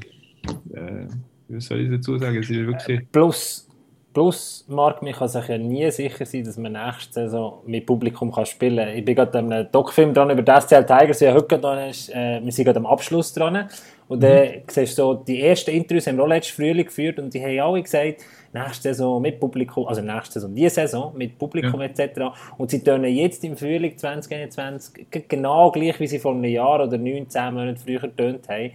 äh, 0.74 1.08
was 1.48 1.66
soll 1.66 1.82
ich 1.82 1.90
dazu 1.90 2.18
sagen? 2.18 2.38
Es 2.38 2.50
ist 2.50 2.66
wirklich. 2.66 3.12
Plus, 3.12 3.68
plus 4.14 4.66
Marc, 4.68 5.02
man 5.02 5.14
kann 5.14 5.28
sich 5.28 5.48
ja 5.48 5.58
nie 5.58 5.90
sicher 5.92 6.26
sein, 6.26 6.44
dass 6.44 6.58
man 6.58 6.74
nächste 6.74 7.14
Saison 7.14 7.62
mit 7.66 7.86
Publikum 7.86 8.32
kann 8.32 8.46
spielen 8.46 8.78
kann. 8.78 8.96
Ich 8.96 9.04
bin 9.04 9.16
gerade 9.16 9.40
an 9.40 9.52
einem 9.52 9.72
Doc-Film 9.72 10.14
dran 10.14 10.30
über 10.30 10.42
die 10.42 10.62
SCL 10.62 10.86
Tigers. 10.86 11.20
Ja, 11.20 11.34
heute 11.34 11.58
dran 11.58 11.90
ist, 11.90 12.10
äh, 12.10 12.40
wir 12.44 12.52
sind 12.52 12.66
gerade 12.66 12.80
am 12.80 12.86
Abschluss 12.86 13.34
dran. 13.34 13.68
Und 14.08 14.22
dann 14.22 14.32
mhm. 14.32 14.62
siehst 14.68 14.98
du 14.98 15.02
so, 15.02 15.14
die 15.16 15.42
ersten 15.42 15.72
Interviews 15.72 16.08
haben 16.08 16.18
wir 16.18 16.24
auch 16.24 16.28
letztes 16.28 16.56
Frühling 16.56 16.86
geführt 16.86 17.20
und 17.20 17.34
die 17.34 17.42
haben 17.42 17.60
alle 17.60 17.82
gesagt, 17.82 18.22
nächste 18.54 18.94
Saison 18.94 19.22
mit 19.22 19.40
Publikum, 19.40 19.88
also 19.88 20.02
nächste 20.02 20.34
Saison, 20.34 20.54
diese 20.54 20.70
Saison 20.70 21.18
mit 21.18 21.38
Publikum 21.40 21.82
ja. 21.82 21.88
etc. 21.88 22.22
Und 22.58 22.70
sie 22.70 22.84
tun 22.84 23.04
jetzt 23.06 23.44
im 23.44 23.58
Frühling 23.58 23.98
2021 23.98 25.08
genau 25.28 25.72
gleich, 25.72 26.00
wie 26.00 26.08
sie 26.08 26.20
vor 26.20 26.34
einem 26.34 26.44
Jahr 26.44 26.84
oder 26.84 26.98
neun, 26.98 27.30
zehn 27.30 27.54
Monaten 27.54 27.78
früher 27.78 28.02
getönt 28.02 28.48
haben. 28.50 28.72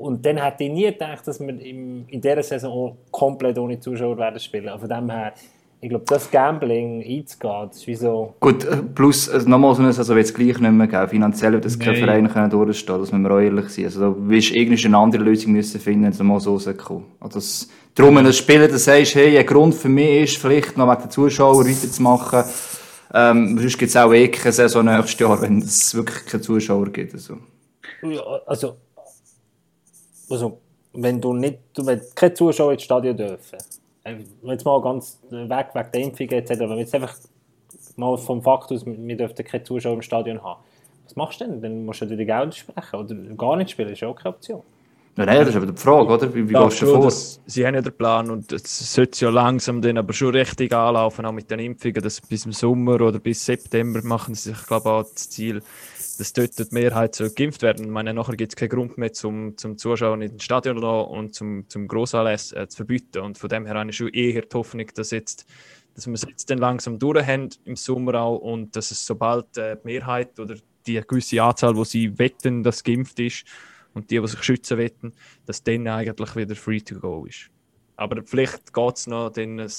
Und 0.00 0.24
dann 0.24 0.38
hätte 0.38 0.64
ich 0.64 0.70
nie 0.70 0.86
gedacht, 0.86 1.28
dass 1.28 1.38
wir 1.40 1.50
in 1.60 2.06
dieser 2.10 2.42
Saison 2.42 2.96
komplett 3.10 3.58
ohne 3.58 3.78
Zuschauer 3.78 4.16
werden 4.16 4.40
spielen. 4.40 4.70
Von 4.78 4.88
dem 4.88 5.10
her, 5.10 5.34
ich 5.78 5.90
glaube, 5.90 6.06
das 6.08 6.30
Gambling 6.30 7.04
einzugehen, 7.06 7.68
das 7.68 7.76
ist 7.76 7.86
wie 7.86 7.94
so... 7.94 8.32
Gut, 8.40 8.64
äh, 8.64 8.78
plus, 8.94 9.28
also 9.28 9.46
nochmal 9.46 9.74
so 9.74 9.82
eine 9.82 9.92
Saison 9.92 10.16
wird 10.16 10.24
es 10.24 10.32
gleich 10.32 10.58
nicht 10.58 10.72
mehr 10.72 10.86
geben. 10.86 11.08
Finanziell 11.08 11.52
wird 11.52 11.66
das 11.66 11.78
kein 11.78 11.96
Verein 11.96 12.30
können 12.30 12.48
durchstehen, 12.48 12.98
das 12.98 13.12
müssen 13.12 13.24
wir 13.24 13.30
auch 13.30 13.40
ehrlich 13.40 13.68
sein. 13.68 13.84
Also 13.84 14.00
da 14.00 14.16
wirst 14.18 14.54
du 14.54 14.86
eine 14.86 14.96
andere 14.96 15.22
Lösung 15.22 15.52
müssen 15.52 15.78
finden, 15.78 16.04
wenn 16.04 16.12
es 16.12 16.18
mal 16.20 16.40
so 16.40 16.54
rauskommt. 16.54 17.04
Also 17.20 17.38
das, 17.38 17.68
darum, 17.94 18.16
wenn 18.16 18.24
du 18.24 18.32
Spieler 18.32 18.68
dann 18.68 18.78
sagst, 18.78 19.14
hey, 19.16 19.36
ein 19.36 19.44
Grund 19.44 19.74
für 19.74 19.90
mich 19.90 20.22
ist, 20.22 20.38
vielleicht 20.38 20.78
noch 20.78 20.88
mit 20.88 21.04
den 21.04 21.10
Zuschauern 21.10 21.66
weiterzumachen, 21.66 22.44
ähm, 23.12 23.58
sonst 23.58 23.76
gibt 23.76 23.90
es 23.90 23.96
auch 23.98 24.14
eh 24.14 24.28
keine 24.28 24.52
Saison 24.52 24.82
nächstes 24.82 25.18
Jahr, 25.18 25.42
wenn 25.42 25.58
es 25.58 25.94
wirklich 25.94 26.24
keine 26.24 26.40
Zuschauer 26.40 26.86
gibt. 26.86 27.12
Also, 27.12 27.36
ja, 28.02 28.22
also, 28.46 28.76
also 30.30 30.58
wenn 30.92 31.20
du 31.20 31.32
nicht, 31.32 31.58
wenn 31.76 32.00
keine 32.14 32.34
Zuschauer 32.34 32.72
ins 32.72 32.82
Stadion 32.82 33.16
dürfen, 33.16 33.58
äh, 34.04 34.16
jetzt 34.44 34.64
mal 34.64 34.80
ganz 34.80 35.18
weg 35.30 35.68
wegen 35.74 35.90
der 35.92 36.00
Impfung 36.00 36.28
etc., 36.28 36.60
wenn 36.60 36.70
wir 36.70 36.78
jetzt 36.78 36.94
einfach 36.94 37.14
mal 37.96 38.16
vom 38.16 38.42
Fakt 38.42 38.72
aus, 38.72 38.84
wir 38.86 39.16
dürften 39.16 39.44
keine 39.44 39.64
Zuschauer 39.64 39.94
im 39.94 40.02
Stadion 40.02 40.42
haben, 40.42 40.60
was 41.04 41.16
machst 41.16 41.40
du 41.40 41.44
denn? 41.44 41.60
Dann 41.60 41.84
musst 41.84 42.00
du 42.00 42.06
die 42.06 42.16
Gelder 42.16 42.52
sprechen 42.52 42.96
oder 42.96 43.14
gar 43.36 43.56
nicht 43.56 43.70
spielen, 43.70 43.88
das 43.88 43.98
ist 43.98 44.00
ja 44.00 44.08
auch 44.08 44.16
keine 44.16 44.34
Option. 44.34 44.62
Ja, 45.16 45.26
nein, 45.26 45.40
das 45.40 45.48
ist 45.48 45.56
aber 45.56 45.66
die 45.66 45.76
Frage, 45.76 46.12
oder? 46.12 46.34
Wie, 46.34 46.48
wie 46.48 46.52
ja, 46.52 46.64
gehst 46.64 46.82
du 46.82 46.86
vor? 46.86 47.02
Das, 47.02 47.40
sie 47.44 47.66
haben 47.66 47.74
ja 47.74 47.82
den 47.82 47.92
Plan 47.92 48.30
und 48.30 48.52
es 48.52 48.94
sollte 48.94 49.24
ja 49.24 49.30
langsam 49.30 49.82
dann 49.82 49.98
aber 49.98 50.12
schon 50.12 50.34
richtig 50.34 50.72
anlaufen, 50.72 51.26
auch 51.26 51.32
mit 51.32 51.50
den 51.50 51.58
Impfungen, 51.58 52.00
dass 52.00 52.20
bis 52.20 52.46
im 52.46 52.52
Sommer 52.52 52.94
oder 53.00 53.18
bis 53.18 53.44
September 53.44 54.00
machen 54.04 54.34
sie 54.34 54.50
sich, 54.50 54.66
glaube 54.66 54.88
ich, 54.88 54.92
auch 54.92 55.02
das 55.02 55.28
Ziel, 55.28 55.62
dass 56.20 56.34
dort 56.34 56.58
die 56.58 56.74
Mehrheit 56.74 57.14
so 57.14 57.30
geimpft 57.34 57.62
werden. 57.62 57.86
Ich 57.86 57.90
meine, 57.90 58.12
nachher 58.12 58.36
gibt 58.36 58.52
es 58.52 58.56
keinen 58.56 58.68
Grund 58.68 58.98
mehr 58.98 59.10
zum, 59.14 59.56
zum 59.56 59.78
Zuschauen 59.78 60.20
in 60.20 60.32
den 60.32 60.40
Stadion 60.40 60.76
und 60.84 61.34
zum, 61.34 61.66
zum 61.70 61.88
Grossanlass 61.88 62.52
äh, 62.52 62.68
zu 62.68 62.76
verbieten. 62.76 63.20
Und 63.20 63.38
von 63.38 63.48
dem 63.48 63.64
her 63.64 63.76
habe 63.76 63.88
ich 63.88 63.96
schon 63.96 64.08
eher 64.08 64.42
die 64.42 64.54
Hoffnung, 64.54 64.86
dass, 64.94 65.12
jetzt, 65.12 65.46
dass 65.94 66.06
wir 66.06 66.12
es 66.12 66.26
jetzt 66.28 66.50
dann 66.50 66.58
langsam 66.58 66.98
durch 66.98 67.26
haben, 67.26 67.48
im 67.64 67.74
Sommer 67.74 68.20
auch, 68.20 68.36
und 68.36 68.76
dass 68.76 68.90
es 68.90 69.06
sobald 69.06 69.56
äh, 69.56 69.76
die 69.76 69.86
Mehrheit 69.86 70.38
oder 70.38 70.56
die 70.86 71.00
gewisse 71.00 71.42
Anzahl, 71.42 71.74
wo 71.74 71.84
sie 71.84 72.18
wetten, 72.18 72.62
dass 72.62 72.84
geimpft 72.84 73.18
ist, 73.18 73.44
und 73.94 74.10
die, 74.10 74.20
die 74.20 74.28
sich 74.28 74.42
schützen 74.42 74.76
wetten, 74.76 75.14
dass 75.46 75.62
dann 75.62 75.88
eigentlich 75.88 76.36
wieder 76.36 76.54
free 76.54 76.80
to 76.80 77.00
go 77.00 77.24
ist. 77.24 77.50
Aber 77.96 78.22
vielleicht 78.24 78.74
geht 78.74 78.96
es 78.96 79.06
noch 79.06 79.30
dann 79.30 79.58
ein 79.58 79.72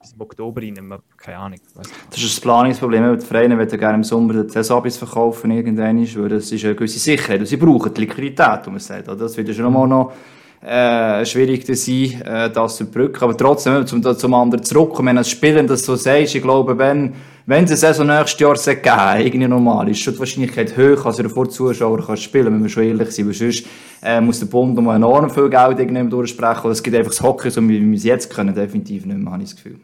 bis 0.00 0.12
im 0.12 0.20
Oktober 0.20 0.62
rein, 0.62 0.74
keine 1.16 1.38
Ahnung. 1.38 1.58
Das 1.74 2.18
ist 2.18 2.36
das 2.36 2.40
Planungsproblem. 2.40 3.18
Die 3.18 3.26
Vereine 3.26 3.56
wollen 3.58 3.68
gerne 3.68 3.94
im 3.94 4.04
Sommer 4.04 4.44
die 4.44 4.50
Saison 4.50 4.88
verkaufen, 4.88 5.50
irgendwann, 5.50 6.06
weil 6.16 6.28
das 6.28 6.52
ist 6.52 6.64
eine 6.64 6.74
gewisse 6.74 6.98
Sicherheit. 6.98 7.46
Sie 7.46 7.56
brauchen 7.56 7.92
die 7.94 8.02
Liquidität, 8.02 8.66
wie 8.66 8.70
man 8.70 8.78
sagt. 8.78 9.08
Das 9.08 9.36
wird 9.36 9.54
schon 9.54 9.72
mal 9.72 9.86
noch 9.86 10.12
äh, 10.60 11.24
schwierig 11.24 11.64
sein, 11.66 12.20
äh, 12.24 12.50
das 12.50 12.76
zu 12.76 12.84
überbrücken. 12.84 13.22
Aber 13.22 13.36
trotzdem, 13.36 13.86
zum, 13.86 14.02
zum 14.02 14.34
anderen 14.34 14.64
zurückkommen, 14.64 15.16
du 15.16 15.24
Spielen 15.24 15.66
das 15.66 15.84
so 15.84 15.96
sagst, 15.96 16.34
ich 16.34 16.42
glaube, 16.42 16.76
wenn, 16.78 17.14
wenn 17.46 17.64
es 17.64 17.70
eine 17.70 17.76
Saison 17.76 18.06
nächstes 18.06 18.40
Jahr 18.40 19.16
geben 19.16 19.26
irgendwie 19.26 19.48
normal, 19.48 19.88
ist 19.88 20.00
schon 20.00 20.14
die 20.14 20.18
Wahrscheinlichkeit 20.20 20.76
hoch, 20.76 21.04
dass 21.04 21.18
er 21.18 21.30
vor 21.30 21.48
Zuschauern 21.48 22.04
kann 22.04 22.16
spielen 22.16 22.54
wenn 22.54 22.62
wir 22.62 22.68
schon 22.68 22.84
ehrlich 22.84 23.10
sind. 23.12 23.26
Weil 23.26 23.34
sonst 23.34 23.64
äh, 24.02 24.20
muss 24.20 24.40
der 24.40 24.46
Bund 24.46 24.76
mal 24.82 24.96
enorm 24.96 25.30
viel 25.30 25.48
Geld 25.48 26.12
durchsprechen. 26.12 26.70
Es 26.70 26.82
gibt 26.82 26.96
einfach 26.96 27.12
das 27.12 27.22
Hockey, 27.22 27.50
so 27.50 27.66
wie 27.68 27.80
wir 27.80 27.96
es 27.96 28.04
jetzt 28.04 28.34
können, 28.34 28.54
definitiv 28.54 29.06
nicht 29.06 29.18
mehr, 29.18 29.32
habe 29.32 29.42
ich 29.42 29.50
das 29.50 29.56
Gefühl. 29.56 29.80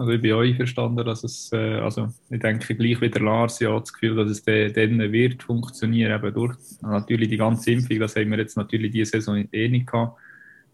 Also 0.00 0.12
ich 0.12 0.22
bin 0.22 0.32
auch 0.32 0.40
einverstanden, 0.40 1.04
dass 1.04 1.24
es, 1.24 1.52
äh, 1.52 1.74
also 1.74 2.08
ich 2.30 2.40
denke 2.40 2.74
gleich 2.74 2.98
wie 3.02 3.10
der 3.10 3.20
Lars, 3.20 3.60
ja 3.60 3.78
das 3.78 3.92
Gefühl, 3.92 4.16
dass 4.16 4.30
es 4.30 4.42
dann 4.42 5.12
wird 5.12 5.42
funktionieren, 5.42 6.18
eben 6.18 6.32
durch 6.32 6.56
natürlich 6.80 7.28
die 7.28 7.36
ganze 7.36 7.72
Impfung, 7.72 7.98
das 7.98 8.16
haben 8.16 8.30
wir 8.30 8.38
jetzt 8.38 8.56
natürlich 8.56 8.92
diese 8.92 9.10
Saison 9.10 9.46
eh 9.52 9.68
nicht 9.68 9.88
gehabt. 9.88 10.18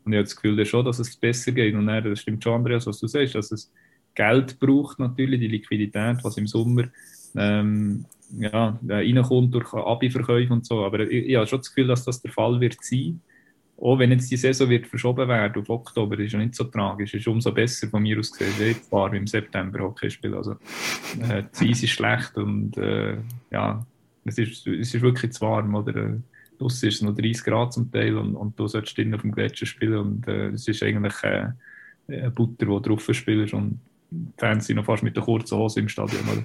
Und 0.05 0.12
ich 0.12 0.19
habe 0.19 0.27
das 0.27 0.37
Gefühl 0.37 0.65
schon, 0.65 0.85
dass 0.85 1.01
es 1.01 1.17
besser 1.17 1.51
geht. 1.51 1.75
Und 1.75 1.89
dann, 1.89 2.05
das 2.05 2.21
stimmt 2.21 2.45
schon, 2.45 2.55
Andreas, 2.55 2.87
was 2.87 3.01
du 3.01 3.09
sagst, 3.09 3.35
dass 3.35 3.51
es 3.51 3.73
Geld 4.15 4.61
braucht 4.61 5.01
natürlich, 5.01 5.41
die 5.41 5.49
Liquidität, 5.49 6.23
was 6.23 6.37
im 6.37 6.47
Sommer 6.47 6.85
ähm, 7.35 8.05
ja, 8.39 8.79
reinkommt 8.89 9.53
durch 9.53 9.75
Abi-Verkäufe 9.75 10.53
und 10.53 10.65
so. 10.65 10.85
Aber 10.85 11.01
ich, 11.01 11.31
ich 11.31 11.35
habe 11.35 11.49
schon 11.49 11.59
das 11.59 11.75
Gefühl, 11.75 11.89
dass 11.89 12.05
das 12.05 12.23
der 12.23 12.31
Fall 12.31 12.61
wird 12.61 12.77
sein 12.81 13.21
auch 13.79 13.99
wenn 13.99 14.11
jetzt 14.11 14.31
die 14.31 14.37
Saison 14.37 14.71
wird 14.71 14.87
verschoben 14.87 15.29
werden 15.29 15.61
auf 15.61 15.69
Oktober, 15.69 16.19
ist 16.19 16.33
ja 16.33 16.39
nicht 16.39 16.55
so 16.55 16.65
tragisch. 16.65 17.15
Ist 17.15 17.29
umso 17.29 17.53
besser 17.53 17.89
von 17.89 18.03
mir 18.03 18.19
aus 18.19 18.33
gesehen, 18.33 18.69
jetzt 18.69 18.91
war 18.91 19.12
im 19.12 19.27
September 19.27 19.81
Hockey 19.81 20.11
spielen. 20.11 20.35
Also, 20.35 20.53
äh, 21.29 21.43
die 21.61 21.71
Eis 21.71 21.83
ist 21.83 21.91
schlecht 21.91 22.37
und 22.37 22.77
äh, 22.79 23.17
ja, 23.51 23.85
es 24.25 24.39
ist, 24.39 24.67
es 24.67 24.95
ist 24.95 25.03
wirklich 25.03 25.33
zu 25.33 25.43
warm. 25.43 25.75
Oder, 25.75 25.95
äh, 25.95 26.15
draussen 26.59 26.89
ist 26.89 26.97
es 26.97 27.03
noch 27.03 27.15
30 27.15 27.45
Grad 27.45 27.73
zum 27.73 27.91
Teil 27.91 28.17
und, 28.17 28.35
und 28.35 28.59
du 28.59 28.67
sollst 28.67 28.97
drinnen 28.97 29.15
auf 29.15 29.23
dem 29.23 29.33
Gletscher 29.33 29.67
spielen 29.67 29.99
und 29.99 30.29
äh, 30.29 30.49
es 30.49 30.67
ist 30.67 30.83
eigentlich 30.83 31.23
äh, 31.23 31.49
eine 32.09 32.31
Butter, 32.31 32.67
die 32.67 32.83
drauf 32.83 33.09
spielst 33.12 33.55
und 33.55 33.81
die 34.11 34.33
Fans 34.39 34.67
sind 34.67 34.77
noch 34.77 34.85
fast 34.85 35.03
mit 35.03 35.17
der 35.17 35.23
kurzen 35.23 35.59
Hose 35.59 35.81
im 35.81 35.89
Stadion. 35.89 36.23
Oder? 36.33 36.45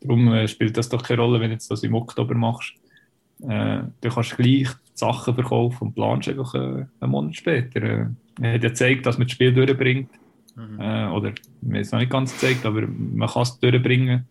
Darum 0.00 0.32
äh, 0.32 0.48
spielt 0.48 0.76
das 0.76 0.88
doch 0.88 1.02
keine 1.02 1.22
Rolle, 1.22 1.40
wenn 1.40 1.50
du 1.50 1.56
das 1.56 1.82
im 1.82 1.94
Oktober 1.94 2.34
machst. 2.34 2.74
Äh, 3.42 3.82
du 4.00 4.08
kannst 4.08 4.36
gleich 4.36 4.68
Sachen 5.00 5.34
verkaufen 5.34 5.88
und 5.88 5.94
planst 5.94 6.28
einfach 6.28 6.54
äh, 6.54 6.86
einen 7.00 7.10
Monat 7.10 7.36
später. 7.36 7.82
Äh, 7.82 8.06
er 8.40 8.54
hat 8.54 8.62
ja 8.62 8.68
gezeigt, 8.68 9.06
dass 9.06 9.18
man 9.18 9.26
das 9.26 9.32
Spiel 9.32 9.52
durchbringt. 9.52 10.10
Mhm. 10.56 10.80
Äh, 10.80 11.08
oder, 11.08 11.32
mir 11.60 11.80
ist 11.80 11.88
es 11.88 11.92
noch 11.92 12.00
nicht 12.00 12.12
ganz 12.12 12.32
gezeigt, 12.32 12.64
aber 12.64 12.82
man 12.86 13.28
kann 13.28 13.42
es 13.42 13.58
durchbringen 13.58 14.26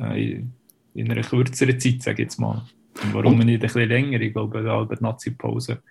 äh, 0.00 0.32
in, 0.32 0.52
in, 0.94 1.10
einer 1.10 1.22
kürzeren 1.22 1.78
Zeit, 1.78 2.02
sage 2.02 2.22
ich 2.22 2.26
jetzt 2.26 2.38
mal. 2.38 2.62
Und 3.02 3.14
warum 3.14 3.40
und? 3.40 3.46
nicht 3.46 3.56
ein 3.56 3.60
bisschen 3.60 3.88
länger? 3.88 4.20
Ich 4.20 4.32
glaube, 4.32 4.88
die 4.90 5.02
Nazi-Pause 5.02 5.82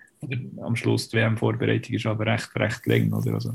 am 0.62 0.76
Schluss 0.76 1.08
die 1.08 1.16
WM-Vorbereitung 1.16 1.96
ist 1.96 2.06
aber 2.06 2.26
recht, 2.26 2.54
recht 2.56 2.86
lang. 2.86 3.12
Oder? 3.12 3.34
Also, 3.34 3.52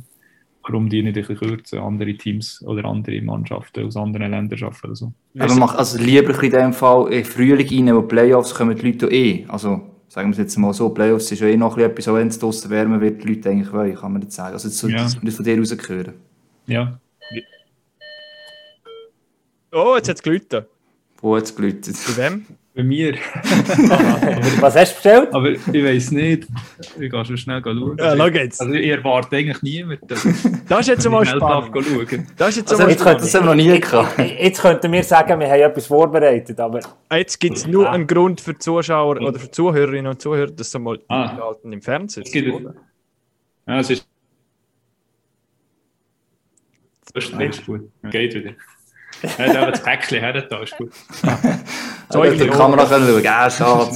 warum 0.64 0.90
die 0.90 1.02
nicht 1.02 1.18
ein 1.18 1.26
bisschen 1.26 1.38
kürzen, 1.38 1.80
andere 1.80 2.14
Teams 2.16 2.62
oder 2.66 2.86
andere 2.86 3.22
Mannschaften 3.22 3.86
aus 3.86 3.96
anderen 3.96 4.32
Ländern 4.32 4.58
schaffen. 4.58 4.90
Also. 4.90 5.14
Aber 5.40 5.50
man 5.50 5.60
macht 5.60 5.78
also 5.78 5.98
lieber 5.98 6.44
in 6.44 6.52
dem 6.52 6.74
Fall 6.74 7.12
in 7.14 7.24
Frühling 7.24 7.88
rein, 7.88 7.96
wo 7.96 8.02
Playoffs 8.02 8.54
kommen 8.54 8.76
die 8.76 8.92
Leute 8.92 9.08
eh. 9.08 9.46
Also 9.48 9.97
sagen 10.08 10.30
wir 10.30 10.32
es 10.32 10.38
jetzt 10.38 10.58
mal 10.58 10.74
so, 10.74 10.90
Playoffs 10.90 11.32
ist 11.32 11.40
ja 11.40 11.48
eh 11.48 11.58
noch 11.58 11.78
etwas, 11.78 12.08
auch 12.08 12.16
wenn 12.16 12.28
es 12.28 12.40
draussen 12.40 12.70
wärmer 12.70 13.02
wird, 13.02 13.24
die 13.24 13.34
Leute 13.34 13.50
eigentlich 13.50 13.72
wollen, 13.72 13.96
kann 13.96 14.14
man 14.14 14.22
das 14.22 14.36
sagen. 14.36 14.54
Also 14.54 14.68
jetzt 14.68 14.78
so, 14.78 14.88
ja. 14.88 14.98
das, 15.04 15.18
das 15.22 15.36
von 15.36 15.46
dir 15.46 15.58
rausgehören. 15.58 16.14
Ja. 16.66 17.00
Oh, 19.72 19.96
jetzt 19.96 20.10
hat 20.10 20.16
es 20.16 20.24
geläutet. 20.24 20.68
Wo 21.20 21.36
hat 21.36 21.44
es 21.44 21.56
geläutet? 21.56 21.96
Bei 22.08 22.24
wem? 22.24 22.46
Bei 22.78 22.84
mir. 22.84 23.16
Was 24.60 24.76
hast 24.76 24.92
du 24.92 24.96
bestellt? 25.02 25.34
Aber 25.34 25.50
ich 25.50 25.66
weiß 25.68 26.12
nicht. 26.12 26.48
Ich 27.00 27.10
gehe 27.10 27.26
schon 27.26 27.36
schnell 27.36 27.60
schauen. 27.64 27.98
Ja, 27.98 28.16
schau 28.16 28.28
jetzt. 28.28 28.62
Also 28.62 28.72
ich 28.76 28.88
erwarte 28.88 29.36
eigentlich 29.36 29.62
niemanden. 29.64 30.06
Das 30.70 30.82
ist 30.82 30.88
jetzt 30.88 31.10
mal 31.10 31.26
spannend. 31.26 31.72
Schauen. 31.74 32.28
Das 32.38 32.50
ist 32.50 32.58
jetzt 32.58 32.72
Also 32.72 32.84
mal 32.84 32.90
jetzt 32.92 33.00
spannend. 33.02 33.22
Das 33.22 33.34
haben 33.34 33.46
wir 33.46 33.56
noch 33.56 33.64
nie 33.74 33.80
gehabt. 33.80 34.20
Jetzt 34.20 34.62
könnten 34.62 34.92
wir 34.92 35.04
sagen, 35.04 35.40
wir 35.40 35.48
haben 35.50 35.60
etwas 35.62 35.88
vorbereitet, 35.88 36.60
aber 36.60 36.80
Jetzt 37.12 37.40
gibt 37.40 37.58
es 37.58 37.66
nur 37.66 37.90
einen 37.90 38.06
Grund 38.06 38.42
für 38.42 38.56
Zuschauer 38.56 39.18
oder 39.22 39.40
für 39.40 39.50
Zuhörerinnen 39.50 40.12
und 40.12 40.22
Zuhörer, 40.22 40.52
das 40.52 40.70
so 40.70 40.78
mal 40.78 41.00
Ah. 41.08 41.52
im 41.64 41.82
Fernsehen. 41.82 42.24
Es 42.28 42.32
gibt- 42.32 42.48
Ja, 43.66 43.80
es 43.80 43.90
ist. 43.90 44.08
Das 47.12 47.24
ist, 47.26 47.34
das 47.34 47.42
ist 47.58 47.66
gut. 47.66 47.90
Geht 48.12 48.36
wieder. 48.36 48.52
Er 49.40 49.48
hat 49.50 49.56
aber 49.56 49.72
das 49.72 49.82
Päckchen 49.82 50.20
her, 50.20 50.42
da 50.44 50.62
ist 50.62 50.78
gut. 50.78 50.92
So, 52.10 52.24
ich 52.24 52.40
die 52.40 52.48
Kamera 52.48 52.86
können 52.86 53.08
schauen. 53.08 53.24
Ja, 53.24 53.50
schade. 53.50 53.92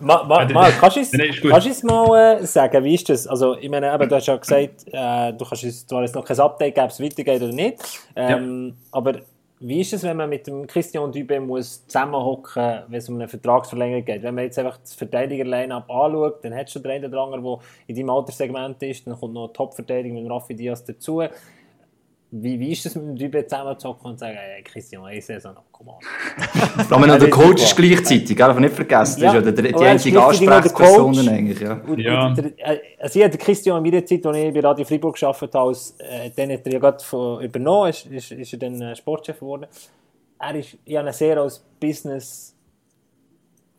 Ma, 0.00 0.22
ma, 0.22 0.48
ma, 0.50 0.70
kannst 0.70 0.96
du 0.96 1.00
uns, 1.00 1.82
mal 1.82 2.38
äh, 2.40 2.46
sagen, 2.46 2.82
wie 2.82 2.94
ist 2.94 3.08
das? 3.08 3.26
Also, 3.26 3.58
ich 3.58 3.68
meine, 3.68 3.92
eben, 3.92 4.08
du 4.08 4.16
hast 4.16 4.26
ja 4.26 4.36
gesagt, 4.36 4.86
äh, 4.86 5.32
du 5.32 5.44
kannst 5.44 5.64
uns 5.64 5.86
zwar 5.86 6.02
jetzt 6.02 6.14
noch 6.14 6.24
kein 6.24 6.40
Update 6.40 6.74
geben, 6.74 6.84
ob 6.84 6.90
es 6.90 7.00
weitergeht 7.00 7.42
oder 7.42 7.52
nicht, 7.52 7.76
ähm, 8.16 8.74
aber 8.90 9.20
wie 9.60 9.80
ist 9.80 9.92
es, 9.92 10.02
wenn 10.02 10.16
man 10.16 10.28
mit 10.28 10.46
dem 10.46 10.66
Christian 10.66 11.10
Dübe 11.12 11.40
muss 11.40 11.86
zusammenhocken, 11.86 12.82
wenn 12.88 12.98
es 12.98 13.08
um 13.08 13.14
eine 13.14 13.28
Vertragsverlängerung 13.28 14.04
geht? 14.04 14.22
Wenn 14.22 14.34
man 14.34 14.44
jetzt 14.44 14.58
einfach 14.58 14.76
das 14.78 14.94
Verteidiger-Line-Up 14.94 15.90
anschaut, 15.90 16.44
dann 16.44 16.54
hat 16.54 16.70
schon 16.70 16.82
der 16.82 16.92
eine 16.92 17.08
oder 17.08 17.22
andere, 17.22 17.40
der 17.40 17.58
in 17.86 17.96
deinem 17.96 18.10
Alterssegment 18.10 18.82
ist, 18.82 19.06
dann 19.06 19.18
kommt 19.18 19.32
noch 19.32 19.44
eine 19.44 19.52
Top-Verteidigung 19.52 20.22
mit 20.22 20.30
Raffi 20.30 20.54
Diaz 20.54 20.84
dazu. 20.84 21.22
Wie, 22.36 22.58
wie 22.58 22.72
ist 22.72 22.84
es 22.84 22.96
mit 22.96 23.04
dem 23.06 23.14
Dübe 23.16 23.46
zusammenzuhocken 23.46 24.10
und 24.10 24.18
zu 24.18 24.24
sagen, 24.24 24.36
hey, 24.36 24.60
Christian, 24.64 25.04
eine 25.04 25.22
Saison 25.22 25.54
noch, 25.54 25.62
komm 25.70 25.86
on. 25.88 25.94
Vor 26.88 26.98
allem 26.98 27.08
noch 27.08 27.18
der 27.20 27.30
Coach 27.30 27.62
ist 27.62 27.76
gleichzeitig? 27.76 28.36
Darf 28.36 28.58
nicht 28.58 28.74
vergessen. 28.74 29.20
Das 29.20 29.32
Ja. 29.34 29.38
ist 29.38 29.46
ja 29.46 29.52
der, 29.52 29.62
die 29.62 29.70
er 29.84 29.90
einzige 29.92 30.20
Ansprechperson 30.20 31.28
eigentlich, 31.28 31.60
ja. 31.60 31.74
Und, 31.86 31.98
Ja. 32.00 32.26
und 32.26 32.36
der, 32.38 32.46
äh, 32.58 32.80
also 32.98 33.18
ich 33.20 33.24
hatte 33.24 33.38
Christian 33.38 33.76
in 33.84 33.88
meiner 33.92 34.04
Zeit, 34.04 34.26
als 34.26 34.36
ich 34.36 34.52
bei 34.52 34.60
Radio 34.60 34.84
Freiburg 34.84 35.16
gearbeitet 35.16 35.54
habe, 35.54 35.68
als, 35.68 35.94
äh, 35.98 36.30
dann 36.34 36.50
hat 36.50 36.66
er 36.66 36.72
ja 36.72 36.78
gerade 36.80 37.04
von, 37.04 37.40
übernommen, 37.40 37.90
ist, 37.90 38.06
ist, 38.06 38.32
ist 38.32 38.52
er 38.52 38.58
dann 38.58 38.82
äh, 38.82 38.96
Sportchef 38.96 39.38
geworden. 39.38 39.66
Er 40.40 40.54
ist, 40.56 40.76
ich 40.84 40.96
habe 40.96 41.06
ihn 41.08 41.12
sehr 41.12 41.38
als 41.38 41.64
Business 41.78 42.56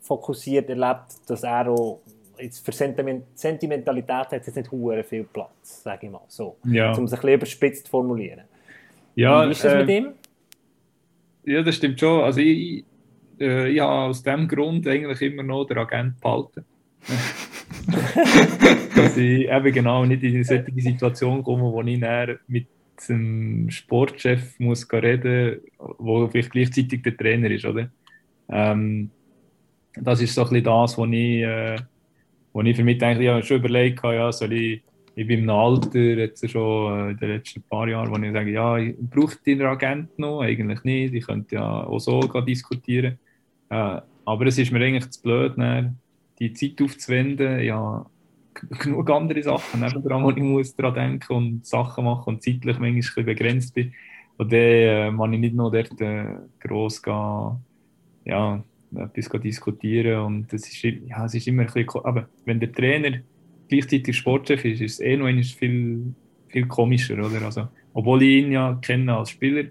fokussiert 0.00 0.70
erlebt, 0.70 1.12
dass 1.26 1.42
er 1.42 1.68
auch 1.68 2.00
jetzt 2.38 2.64
für 2.64 2.72
Sentiment, 2.72 3.24
Sentimentalität 3.34 4.08
hat 4.10 4.32
jetzt 4.32 4.56
nicht 4.56 4.70
hure 4.70 5.02
viel 5.04 5.24
Platz, 5.24 5.82
sage 5.82 6.06
ich 6.06 6.12
mal 6.12 6.24
so. 6.28 6.56
Ja. 6.64 6.92
Um 6.92 7.04
es 7.04 7.12
ein 7.12 7.20
bisschen 7.20 7.34
überspitzt 7.34 7.86
zu 7.86 7.90
formulieren. 7.90 8.44
Ja, 9.14 9.46
Wie 9.46 9.52
ist 9.52 9.64
das 9.64 9.72
äh, 9.72 9.78
mit 9.78 9.88
ihm? 9.90 10.12
ja, 11.46 11.62
das 11.62 11.76
stimmt 11.76 11.98
schon. 11.98 12.22
Also 12.22 12.40
ich, 12.40 12.84
äh, 13.40 13.70
ich 13.70 13.80
habe 13.80 14.10
aus 14.10 14.22
dem 14.22 14.46
Grund 14.48 14.86
eigentlich 14.86 15.22
immer 15.22 15.42
noch 15.42 15.64
den 15.64 15.78
Agent 15.78 16.20
behalten. 16.20 16.64
Dass 18.96 19.16
ich 19.16 19.48
eben 19.48 19.72
genau 19.72 20.04
nicht 20.04 20.22
in 20.22 20.34
eine 20.34 20.44
solche 20.44 20.72
Situation 20.76 21.42
komme, 21.42 21.62
wo 21.72 21.82
ich 21.82 22.00
dann 22.00 22.38
mit 22.48 22.66
einem 23.08 23.70
Sportchef 23.70 24.58
muss 24.58 24.90
reden 24.92 25.60
wo 25.78 26.26
vielleicht 26.28 26.50
gleichzeitig 26.50 27.02
der 27.02 27.16
Trainer 27.16 27.50
ist, 27.50 27.64
oder? 27.64 27.88
Ähm, 28.48 29.10
das 29.94 30.20
ist 30.20 30.34
so 30.34 30.42
ein 30.42 30.48
bisschen 30.48 30.64
das, 30.64 30.98
was 30.98 31.08
ich, 31.08 31.42
äh, 31.42 31.76
wo 32.56 32.62
ich 32.62 32.74
für 32.74 32.84
mich 32.84 33.02
eigentlich 33.02 33.26
ja, 33.26 33.42
schon 33.42 33.58
überlegt 33.58 34.02
habe, 34.02 34.14
ja, 34.14 34.32
soll 34.32 34.54
ich, 34.54 34.82
ich 35.14 35.26
bin 35.26 35.40
im 35.40 35.50
Alter, 35.50 35.98
jetzt 35.98 36.48
schon 36.48 37.08
äh, 37.08 37.10
in 37.10 37.16
den 37.18 37.28
letzten 37.28 37.62
paar 37.62 37.86
Jahren, 37.86 38.10
wo 38.10 38.16
ich 38.16 38.32
sage, 38.32 38.50
ja, 38.50 38.78
ich 38.78 38.96
brauche 38.98 39.36
den 39.44 39.60
Agent 39.60 40.18
noch, 40.18 40.40
eigentlich 40.40 40.82
nicht, 40.82 41.12
ich 41.12 41.26
könnte 41.26 41.56
ja 41.56 41.84
auch 41.84 41.98
so 41.98 42.20
diskutieren. 42.40 43.18
Äh, 43.68 44.00
aber 44.24 44.46
es 44.46 44.56
ist 44.56 44.72
mir 44.72 44.80
eigentlich 44.80 45.10
zu 45.10 45.20
blöd, 45.20 45.52
dann 45.58 45.98
die 46.38 46.54
Zeit 46.54 46.80
aufzuwenden, 46.80 47.60
ja, 47.60 48.06
genug 48.54 49.10
andere 49.10 49.42
Sachen, 49.42 49.80
nebendran, 49.80 50.24
wo 50.24 50.30
ich 50.30 50.36
muss 50.38 50.74
daran 50.74 50.94
denken 50.94 51.32
und 51.34 51.66
Sachen 51.66 52.06
machen 52.06 52.36
und 52.36 52.42
zeitlich 52.42 52.78
manchmal 52.78 53.24
begrenzt 53.26 53.74
bin. 53.74 53.92
Und 54.38 54.50
dann 54.50 54.60
äh, 54.60 55.12
kann 55.14 55.32
ich 55.34 55.40
nicht 55.40 55.54
noch 55.54 55.70
dort 55.70 56.00
äh, 56.00 56.24
gross 56.58 57.02
gehen, 57.02 57.62
ja, 58.24 58.64
etwas 58.98 59.40
diskutieren 59.42 60.20
und 60.22 60.52
das 60.52 60.66
ist, 60.68 60.82
ja, 60.82 61.24
es 61.26 61.34
ist 61.34 61.46
immer 61.46 61.62
ein 61.62 61.72
bisschen, 61.72 62.04
aber 62.04 62.28
wenn 62.44 62.60
der 62.60 62.72
Trainer 62.72 63.18
gleichzeitig 63.68 64.16
Sportchef 64.16 64.64
ist, 64.64 64.80
ist 64.80 64.92
es 64.94 65.00
eh 65.00 65.16
noch 65.16 65.28
viel, 65.58 66.14
viel 66.48 66.66
komischer, 66.66 67.14
oder? 67.14 67.42
Also, 67.44 67.68
obwohl 67.92 68.22
ich 68.22 68.44
ihn 68.44 68.52
ja 68.52 68.78
kenne 68.80 69.16
als 69.16 69.30
Spieler, 69.30 69.64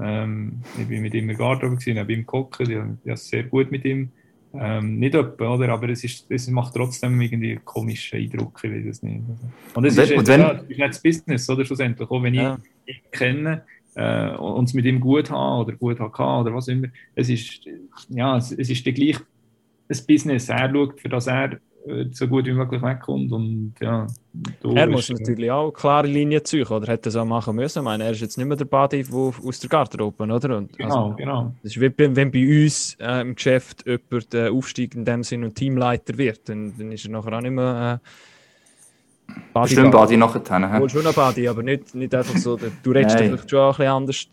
ähm, 0.00 0.62
ich 0.78 0.86
bin 0.86 1.02
mit 1.02 1.12
ihm 1.14 1.22
in 1.22 1.28
der 1.28 1.36
Garderobe 1.36 1.76
gewesen, 1.76 1.98
habe 1.98 2.12
ihm 2.12 2.20
geguckt, 2.20 2.60
ich 2.60 2.74
habe 2.76 2.98
es 3.04 3.28
sehr 3.28 3.44
gut 3.44 3.70
mit 3.70 3.84
ihm, 3.84 4.10
ähm, 4.54 4.98
nicht 4.98 5.14
etwa, 5.14 5.54
oder? 5.54 5.68
Aber 5.70 5.88
es, 5.88 6.04
ist, 6.04 6.30
es 6.30 6.48
macht 6.48 6.74
trotzdem 6.74 7.20
irgendwie 7.20 7.52
einen 7.52 7.64
komischen 7.64 8.18
Eindruck, 8.18 8.60
ich 8.62 8.70
weiß 8.70 8.84
es 8.86 9.02
nicht. 9.02 9.22
Und 9.74 9.84
es 9.84 9.96
Und 9.98 10.04
ist, 10.04 10.28
wenn- 10.28 10.40
ja, 10.40 10.52
es 10.68 10.76
das 10.78 11.02
Business, 11.02 11.48
oder? 11.50 11.64
Schlussendlich, 11.64 12.10
auch 12.10 12.22
wenn 12.22 12.34
Ja. 12.34 12.58
ich 12.84 12.96
ihn 12.96 13.00
kenne, 13.10 13.64
äh, 13.94 14.30
und 14.36 14.64
es 14.64 14.74
mit 14.74 14.84
ihm 14.84 15.00
gut 15.00 15.30
haben 15.30 15.62
oder 15.62 15.76
gut 15.76 16.00
haben 16.00 16.40
oder 16.40 16.54
was 16.54 16.68
immer. 16.68 16.88
Es 17.14 17.28
ist, 17.28 17.60
ja, 18.08 18.36
es, 18.36 18.52
es 18.52 18.70
ist 18.70 18.84
gleich 18.84 19.18
ein 19.88 19.98
Business. 20.06 20.48
Er 20.48 20.70
schaut, 20.70 21.00
für 21.00 21.08
das 21.08 21.26
er 21.26 21.58
äh, 21.86 22.06
so 22.12 22.28
gut 22.28 22.46
wie 22.46 22.52
möglich 22.52 22.80
wegkommt 22.80 23.32
und 23.32 23.74
ja. 23.80 24.06
Er 24.62 24.86
muss 24.86 25.10
natürlich 25.10 25.50
auch 25.50 25.72
klare 25.72 26.06
Linien 26.06 26.44
ziehen, 26.44 26.66
oder 26.66 26.86
hätte 26.86 27.04
das 27.04 27.16
auch 27.16 27.24
machen 27.24 27.56
müssen. 27.56 27.80
Ich 27.80 27.84
meine, 27.84 28.04
er 28.04 28.12
ist 28.12 28.20
jetzt 28.20 28.38
nicht 28.38 28.46
mehr 28.46 28.56
der 28.56 28.64
Buddy 28.66 29.04
wo, 29.10 29.34
aus 29.44 29.58
der 29.58 29.68
Garderobe, 29.68 30.24
oder? 30.24 30.56
Und, 30.58 30.76
Genau, 30.78 31.06
also, 31.06 31.16
genau. 31.16 31.54
das 31.62 31.76
ist 31.76 31.80
wie 31.80 31.92
wenn 31.96 32.30
bei 32.30 32.64
uns 32.64 32.96
äh, 33.00 33.20
im 33.20 33.34
Geschäft 33.34 33.84
jemand 33.86 34.34
äh, 34.34 34.48
aufsteigt 34.48 34.94
in 34.94 35.04
dem 35.04 35.22
Sinne 35.22 35.46
und 35.46 35.54
Teamleiter 35.56 36.16
wird, 36.16 36.48
dann, 36.48 36.72
dann 36.78 36.92
ist 36.92 37.04
er 37.04 37.10
nachher 37.10 37.32
auch 37.32 37.40
nicht 37.40 37.50
mehr 37.50 38.00
äh, 38.00 38.08
Buddy 39.52 39.74
Bestimmt 39.74 39.92
Badi 39.92 40.16
nachher. 40.16 40.72
hä? 40.72 40.80
Wohl 40.80 40.88
schon 40.88 41.06
ein 41.06 41.12
Buddy, 41.12 41.48
aber 41.48 41.62
nicht, 41.62 41.94
nicht 41.94 42.14
einfach 42.14 42.36
so. 42.36 42.56
Du 42.56 42.90
redest 42.90 43.18
vielleicht 43.18 43.50
schon 43.50 43.60
ein 43.60 43.76
bisschen 43.76 43.88
anders, 43.88 44.26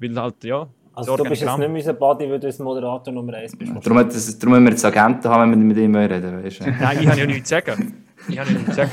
weil 0.00 0.20
halt, 0.20 0.44
ja. 0.44 0.68
Also 0.94 1.16
du 1.16 1.24
bist 1.24 1.42
jetzt 1.42 1.58
nicht 1.58 1.68
mehr 1.68 1.76
unser 1.76 1.92
Buddy, 1.92 2.30
weil 2.30 2.40
du 2.40 2.46
als 2.46 2.58
Moderator 2.58 3.12
Nummer 3.12 3.34
1 3.34 3.56
bist. 3.56 3.72
Darum, 3.82 4.08
das, 4.08 4.38
darum 4.38 4.52
müssen 4.54 4.64
wir 4.64 4.70
jetzt 4.70 4.84
Agenten 4.84 5.28
haben, 5.28 5.52
wenn 5.52 5.60
wir 5.60 5.66
mit 5.66 5.76
ihm 5.76 5.94
reden. 5.94 6.42
Weißt 6.42 6.60
du? 6.60 6.70
Nein, 6.70 6.98
ich 7.00 7.06
habe 7.06 7.20
ja 7.20 7.26
nichts 7.26 7.48
zu 7.48 7.54
sagen. 7.54 7.94
Ich 8.28 8.38
habe 8.38 8.52
nichts 8.52 8.70
zu 8.70 8.74
sagen. 8.74 8.92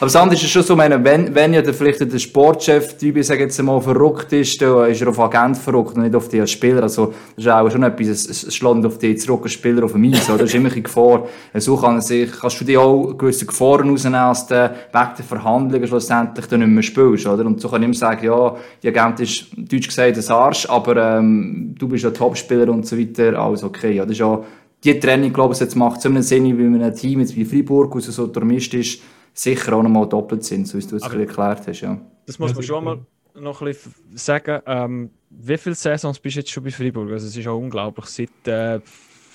Aber 0.00 0.20
andere 0.20 0.34
ist 0.34 0.42
ja 0.42 0.48
schon 0.48 0.62
so, 0.62 0.74
meine, 0.74 1.02
wenn, 1.04 1.34
wenn 1.34 1.52
ja 1.52 1.62
der, 1.62 1.74
vielleicht 1.74 2.00
der 2.00 2.18
Sportchef, 2.18 2.96
die 2.96 3.10
ich 3.10 3.26
sage 3.26 3.42
jetzt 3.42 3.62
mal, 3.62 3.80
verrückt 3.80 4.32
ist, 4.32 4.60
dann 4.62 4.90
ist 4.90 5.00
er 5.02 5.08
auf 5.08 5.20
Agent 5.20 5.58
verrückt 5.58 5.96
und 5.96 6.02
nicht 6.02 6.14
auf 6.14 6.32
als 6.32 6.50
Spieler. 6.50 6.82
Also, 6.82 7.12
das 7.36 7.44
ist 7.44 7.50
auch 7.50 7.70
schon 7.70 7.82
etwas, 7.82 8.08
es, 8.08 8.42
es 8.44 8.54
schlägt 8.54 8.84
auf 8.86 8.98
dich 8.98 9.20
zurück 9.20 9.48
Spieler 9.48 9.84
auf 9.84 9.92
dem 9.92 10.04
Eis. 10.04 10.28
Oder? 10.28 10.38
Das 10.38 10.48
ist 10.48 10.54
immer 10.54 10.64
ein 10.64 10.82
bisschen 10.82 10.84
Gefahr. 10.84 11.26
So 11.54 11.76
kann 11.76 12.00
sich, 12.00 12.30
kannst 12.32 12.60
du 12.60 12.64
dir 12.64 12.80
auch 12.80 13.12
gewisse 13.16 13.46
Gefahren 13.46 13.90
rausnehmen, 13.90 14.18
als 14.18 14.46
du 14.46 14.54
wegen 14.54 15.10
der 15.18 15.24
Verhandlungen 15.24 15.86
schlussendlich 15.86 16.46
dann 16.46 16.60
nicht 16.60 16.70
mehr 16.70 16.82
spielst. 16.82 17.26
Oder? 17.26 17.44
Und 17.44 17.60
so 17.60 17.68
kann 17.68 17.82
ich 17.82 17.86
immer 17.86 17.94
sagen, 17.94 18.24
ja, 18.24 18.56
die 18.82 18.88
Agent 18.88 19.20
ist, 19.20 19.46
deutsch 19.56 19.88
gesagt, 19.88 20.16
ein 20.16 20.28
Arsch, 20.34 20.66
aber 20.68 21.18
ähm, 21.18 21.74
du 21.78 21.88
bist 21.88 22.04
ja 22.04 22.10
Topspieler 22.10 22.70
und 22.70 22.86
so 22.86 22.98
weiter, 22.98 23.38
alles 23.38 23.62
okay. 23.62 23.92
Ja, 23.92 24.04
das 24.04 24.12
ist 24.12 24.20
ja, 24.20 24.40
die 24.84 24.98
Trennung, 24.98 25.32
glaube 25.32 25.54
ich, 25.54 25.60
jetzt 25.60 25.74
macht 25.76 26.00
so 26.00 26.08
einen 26.08 26.22
Sinn, 26.22 26.44
wie 26.44 26.62
man 26.64 26.82
ein 26.82 26.94
Team 26.94 27.20
jetzt 27.20 27.36
wie 27.36 27.44
Freiburg, 27.44 27.94
wo 27.94 28.00
so 28.00 28.26
durchmischt 28.26 28.74
ist, 28.74 29.02
sicher 29.34 29.74
auch 29.74 29.82
nochmal 29.82 30.08
doppelt 30.08 30.44
sind, 30.44 30.66
so 30.66 30.78
wie 30.78 30.86
du 30.86 30.96
es 30.96 31.02
erklärt 31.02 31.66
hast, 31.66 31.80
ja. 31.80 32.00
Das 32.26 32.38
muss 32.38 32.50
Ja, 32.50 32.54
man 32.54 32.62
schon 32.64 32.84
mal 32.84 32.98
noch 33.34 33.60
ein 33.60 33.66
bisschen 33.66 33.94
sagen. 34.14 34.60
Ähm, 34.66 35.10
wie 35.30 35.56
viele 35.56 35.74
Saisons 35.74 36.18
bist 36.18 36.36
du 36.36 36.40
jetzt 36.40 36.50
schon 36.50 36.64
bei 36.64 36.70
Freiburg? 36.70 37.10
Also, 37.12 37.26
es 37.26 37.36
ist 37.36 37.46
auch 37.46 37.58
unglaublich. 37.58 38.06
Seit, 38.06 38.28
äh, 38.48 38.80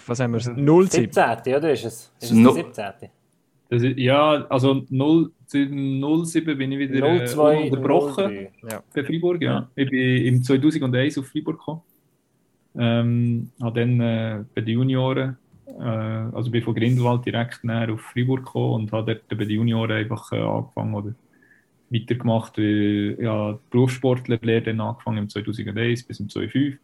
was 0.08 0.20
haben 0.20 0.34
wir, 0.34 0.40
07? 0.40 0.90
17. 0.90 1.56
oder 1.56 1.72
ist 1.72 1.86
es? 1.86 2.12
Ist 2.20 2.32
es 2.32 2.32
No- 2.32 2.54
der 2.54 2.64
17. 2.66 3.10
Das 3.70 3.82
ist, 3.82 3.98
ja, 3.98 4.46
also 4.50 4.84
0, 4.90 5.32
07 5.48 6.58
bin 6.58 6.72
ich 6.72 6.80
wieder 6.80 7.08
äh, 7.08 7.26
02, 7.26 7.64
unterbrochen 7.72 8.48
03. 8.62 8.80
bei 8.94 9.04
Freiburg. 9.04 9.42
Ja. 9.42 9.70
Ich 9.76 9.90
bin 9.90 10.26
im 10.26 10.44
2001 10.44 11.18
auf 11.18 11.28
Freiburg 11.28 11.58
gekommen. 11.58 11.82
Ähm, 12.78 13.52
habe 13.62 13.80
dann 13.80 14.00
äh, 14.02 14.44
bei 14.54 14.62
den 14.62 14.76
Junioren, 14.76 15.38
äh, 15.68 15.84
also 15.84 16.52
bin 16.52 16.64
von 16.64 16.76
Grindelwald 16.76 17.26
direkt 17.26 17.64
näher 17.64 17.94
auf 17.94 18.02
Freiburg 18.02 18.46
gekommen 18.46 18.74
und 18.74 18.92
habe 18.92 19.16
dort 19.16 19.28
bei 19.30 19.46
den 19.46 19.58
Junioren 19.58 19.92
einfach 19.92 20.32
äh, 20.32 20.40
angefangen 20.40 20.94
oder 20.94 21.16
weitergemacht. 21.90 22.58
Wie, 22.58 23.16
ja, 23.20 23.58
Berufssportlerlehre 23.70 24.64
dann 24.64 24.82
angefangen 24.82 25.20
im 25.20 25.30
2001 25.30 26.04
bis 26.04 26.20
im 26.20 26.30
2005 26.30 26.78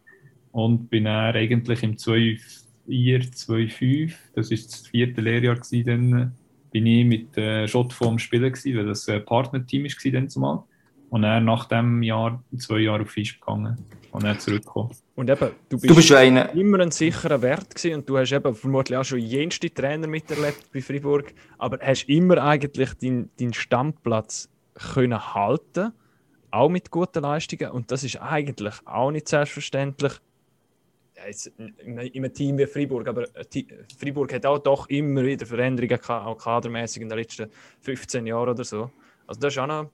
und 0.52 0.88
bin 0.88 1.04
dann 1.04 1.34
eigentlich 1.34 1.82
im 1.82 1.98
2004, 1.98 3.32
2005, 3.32 4.18
das 4.34 4.50
ist 4.50 4.72
das 4.72 4.86
vierte 4.86 5.20
Lehrjahr 5.20 5.56
gewesen, 5.56 5.86
dann, 5.86 6.32
bin 6.72 6.86
ich 6.86 7.04
mit 7.04 7.36
äh, 7.36 7.68
Schott 7.68 7.92
vom 7.92 8.18
Spielen 8.18 8.50
gewesen, 8.52 8.76
weil 8.76 8.86
das 8.86 9.08
ein 9.08 9.24
Partnerteam 9.24 9.84
war 9.84 10.12
dann 10.12 10.28
zumal. 10.28 10.64
Und 11.12 11.20
dann 11.20 11.44
nach 11.44 11.66
dem 11.66 12.02
Jahr, 12.02 12.42
zwei 12.56 12.78
Jahre 12.78 13.02
auf 13.02 13.10
Fisch 13.10 13.38
gegangen 13.38 13.76
und 14.12 14.24
dann 14.24 14.38
zurückgekommen. 14.38 14.96
Und 15.14 15.28
eben, 15.28 15.50
du 15.68 15.78
bist, 15.78 15.90
Du 15.90 15.94
bist 15.94 16.10
immer 16.10 16.80
ein 16.80 16.90
sicherer 16.90 17.42
Wert 17.42 17.74
gewesen 17.74 17.96
und 17.96 18.08
du 18.08 18.16
hast 18.16 18.32
eben 18.32 18.54
vermutlich 18.54 18.96
auch 18.96 19.04
schon 19.04 19.18
jenste 19.18 19.68
Trainer 19.68 20.06
miterlebt 20.06 20.72
bei 20.72 20.80
Freiburg, 20.80 21.34
aber 21.58 21.78
hast 21.82 22.08
immer 22.08 22.42
eigentlich 22.42 22.94
deinen 22.94 23.28
deinen 23.38 23.52
Stammplatz 23.52 24.48
können 24.94 25.34
halten, 25.34 25.92
auch 26.50 26.70
mit 26.70 26.90
guten 26.90 27.20
Leistungen 27.20 27.72
und 27.72 27.90
das 27.90 28.04
ist 28.04 28.16
eigentlich 28.16 28.74
auch 28.86 29.10
nicht 29.10 29.28
selbstverständlich. 29.28 30.14
in 31.84 31.98
einem 31.98 32.32
Team 32.32 32.56
wie 32.56 32.66
Freiburg, 32.66 33.06
aber 33.06 33.26
Freiburg 33.98 34.32
hat 34.32 34.46
auch 34.46 34.60
doch 34.60 34.88
immer 34.88 35.22
wieder 35.24 35.44
Veränderungen 35.44 36.00
gehabt, 36.00 36.26
auch 36.26 36.38
kadermäßig 36.38 37.02
in 37.02 37.10
den 37.10 37.18
letzten 37.18 37.50
15 37.80 38.26
Jahren 38.26 38.48
oder 38.48 38.64
so. 38.64 38.90
Also 39.26 39.38
das 39.42 39.52
ist 39.52 39.58
auch 39.58 39.66
noch 39.66 39.90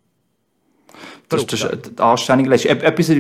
das, 1.29 1.47
das 1.47 1.63
ist 1.63 1.99
die 1.99 2.03
Anstrengung. 2.03 2.51
Etwas 2.51 3.13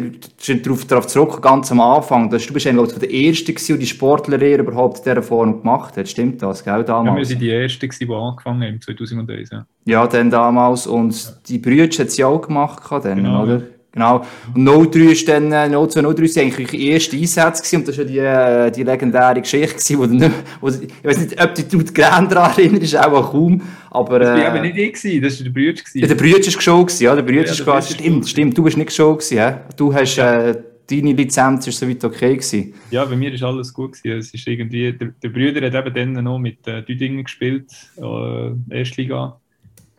darauf, 0.64 0.85
darauf 0.87 1.07
zurück, 1.07 1.42
ganz 1.42 1.70
am 1.70 1.81
Anfang. 1.81 2.31
Das, 2.31 2.46
du 2.46 2.54
bist 2.54 2.66
einer 2.66 2.87
der 2.87 3.12
Ersten, 3.12 3.54
der 3.54 3.76
die 3.76 3.87
Sportlerlehre 3.87 4.62
überhaupt 4.62 4.98
in 4.98 5.04
dieser 5.04 5.22
Form 5.22 5.61
gemacht 5.61 5.96
hat. 5.96 6.09
Stimmt 6.09 6.42
das, 6.42 6.64
gell, 6.64 6.85
damals? 6.85 7.14
Ja, 7.14 7.16
wir 7.16 7.24
sind 7.26 7.42
die 7.42 7.50
Ersten, 7.50 7.88
die 7.90 8.12
angefangen 8.12 8.62
haben, 8.62 8.81
2001. 8.81 9.50
Ja, 9.50 9.66
ja 9.85 10.07
dann 10.07 10.31
damals. 10.31 10.87
Und 10.87 11.22
ja. 11.22 11.31
die 11.48 11.59
Brüder 11.59 11.85
hat 11.85 12.11
sie 12.11 12.24
auch 12.24 12.40
gemacht, 12.40 12.83
dann, 12.90 13.16
genau, 13.16 13.42
oder? 13.42 13.59
Ja. 13.59 13.62
Genau. 13.98 14.24
Und 14.54 14.94
03 14.94 15.00
ist 15.00 15.28
dann, 15.28 15.50
02, 15.50 16.02
03 16.02 16.26
sind 16.26 16.42
eigentlich 16.42 16.68
die 16.68 16.92
ersten 16.92 17.16
Einsätze 17.16 17.62
gewesen. 17.62 17.76
Und 17.76 17.88
das 17.88 17.98
war 17.98 18.04
ja 18.04 18.70
die, 18.70 18.70
äh, 18.70 18.70
die 18.70 18.82
legendäre 18.84 19.40
Geschichte 19.40 19.74
gewesen, 19.74 19.98
wo, 19.98 20.06
dann, 20.06 20.34
wo 20.61 20.68
ich 20.68 21.04
weiß 21.04 21.18
nicht, 21.18 21.42
ob 21.42 21.54
du 21.54 21.62
dich 21.62 21.92
daran 21.92 22.30
erinnerst, 22.30 22.96
auch 22.96 23.32
kaum. 23.32 23.61
Aber, 23.90 24.18
das 24.20 24.28
war 24.28 24.38
äh, 24.38 24.46
aber 24.46 24.61
nicht 24.61 24.76
ich, 24.76 24.92
gewesen, 24.92 25.22
das 25.22 25.38
war 25.38 25.44
der 25.44 25.50
Brütsch. 25.50 25.82
Ja, 25.94 26.06
der 26.06 26.14
Brütsch 26.14 26.54
war 26.54 26.62
schon, 26.62 26.87
ja, 27.00 27.14
der 27.14 27.22
Brütsch 27.22 27.58
ja, 27.58 27.66
war 27.66 27.82
Stimmt, 27.82 28.28
stimmt, 28.28 28.56
du 28.56 28.62
bist 28.62 28.76
nicht 28.76 28.92
schon 28.92 29.14
gewesen, 29.14 29.37
ja? 29.37 29.64
Du 29.76 29.92
hast, 29.92 30.16
ja. 30.16 30.50
äh, 30.50 30.62
deine 30.88 31.12
Lizenz 31.12 31.66
ist 31.66 31.78
soweit 31.78 32.04
okay 32.04 32.34
gewesen. 32.34 32.74
Ja, 32.90 33.04
bei 33.04 33.16
mir 33.16 33.32
ist 33.32 33.42
alles 33.42 33.72
gut 33.72 33.92
gewesen. 33.92 34.18
Es 34.18 34.32
ist 34.32 34.46
irgendwie, 34.46 34.92
der, 34.92 35.08
der 35.22 35.28
Brüder 35.28 35.66
hat 35.66 35.87
eben 35.87 36.14
dann 36.14 36.24
noch 36.24 36.38
mit 36.38 36.66
äh, 36.66 36.82
Düdingen 36.82 37.24
gespielt, 37.24 37.70
äh, 37.96 38.74
Erstliga 38.78 39.40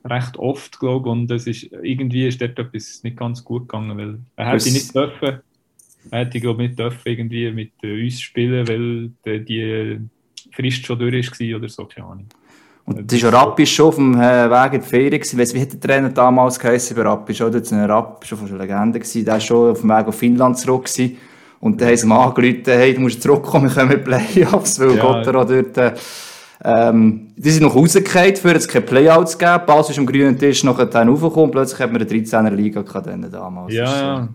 recht 0.06 0.38
oft, 0.38 0.80
glaube 0.80 1.10
ich, 1.10 1.12
und 1.12 1.32
es 1.32 1.48
ist, 1.48 1.70
irgendwie 1.84 2.28
ist 2.28 2.42
dort 2.42 2.58
etwas 2.58 3.04
nicht 3.04 3.18
ganz 3.18 3.44
gut 3.44 3.68
gegangen, 3.68 3.98
weil 3.98 4.20
er 4.36 4.52
hätte 4.54 4.72
nicht 4.72 4.94
dürfen, 4.94 5.40
er 6.12 6.20
hätte, 6.20 6.40
glaube 6.40 6.64
ich, 6.64 6.70
nicht 6.70 6.80
dürfen 6.80 7.02
irgendwie 7.06 7.52
mit 7.52 7.72
äh, 7.84 8.04
uns 8.04 8.22
spielen, 8.22 8.68
weil 8.68 9.12
die, 9.26 9.46
die 9.46 10.00
Frist 10.54 10.86
schon 10.86 11.00
durch 11.00 11.32
war 11.32 11.58
oder 11.58 11.70
so, 11.70 11.86
keine 11.86 12.08
Ahnung. 12.08 12.28
Und 12.86 13.12
das 13.12 13.22
ist 13.22 13.32
Rappi 13.32 13.68
schon 13.68 13.88
auf 13.88 13.96
dem 13.96 14.16
äh, 14.16 14.50
Weg 14.50 14.74
in 14.74 14.82
die 14.82 14.88
Ferien 14.88 15.12
gewesen. 15.12 15.40
Weißt, 15.40 15.54
wie 15.54 15.62
hat 15.62 15.74
der 15.74 15.80
Trainer 15.80 16.10
damals 16.10 16.58
geheißen 16.58 16.96
bei 16.96 17.04
Rappi? 17.04 17.34
Oder? 17.44 17.60
Das 17.60 17.72
war 17.72 17.84
ein 17.84 17.92
Rappi, 17.92 18.26
schon 18.26 18.38
von 18.40 18.48
einer 18.48 18.58
Legende 18.58 19.00
gewesen. 19.00 19.26
Der 19.26 19.34
war 19.36 19.42
schon 19.42 19.72
auf 19.72 19.82
dem 19.82 19.90
Weg 19.90 20.08
auf 20.08 20.18
Finnland 20.18 20.58
zurück 20.58 20.86
gewesen. 20.86 21.18
Und 21.60 21.80
dann 21.80 21.90
haben 21.90 21.98
sie 21.98 22.06
ihm 22.08 22.12
angerufen, 22.14 22.64
hey, 22.66 22.94
du 22.96 23.02
musst 23.02 23.22
zurückkommen, 23.22 23.70
wir 23.70 23.76
kommen 23.76 23.92
in 23.92 24.04
Playoffs, 24.04 24.80
weil 24.80 24.96
ja. 24.96 25.02
Gottero 25.02 25.44
dort, 25.44 25.78
äh, 25.78 25.94
ähm, 26.64 27.28
die 27.38 27.50
sind 27.52 27.64
noch 27.64 27.76
rausgefallen, 27.76 28.36
für 28.36 28.54
es 28.54 28.68
keine 28.68 28.86
Playouts 28.86 29.38
geben. 29.38 29.64
Bass 29.66 29.90
ist 29.90 29.98
am 29.98 30.06
grünen 30.06 30.38
Tisch 30.38 30.64
noch 30.64 30.84
dann 30.84 31.10
raufgekommen. 31.10 31.52
Plötzlich 31.52 31.80
hat 31.80 31.92
man 31.92 32.02
eine 32.02 32.10
13er 32.10 32.50
Liga 32.52 32.82
gehabt 32.82 33.08
damals. 33.08 33.74
Ja, 33.74 34.02
ja. 34.02 34.30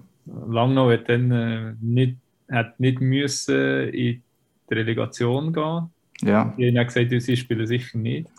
Langnau 0.48 0.90
hat 0.90 1.08
dann 1.08 1.30
äh, 1.30 1.74
nicht, 1.80 2.16
hat 2.50 2.80
nicht 2.80 3.00
müssen 3.00 3.88
in 3.88 4.22
die 4.70 4.74
Relegation 4.74 5.52
gehen. 5.52 5.90
Ja. 6.22 6.54
Die 6.56 6.76
haben 6.78 6.87
gesagt, 6.87 7.10
sie 7.10 7.37
spielen 7.37 7.66
sicher 7.66 7.98
nicht. 7.98 8.28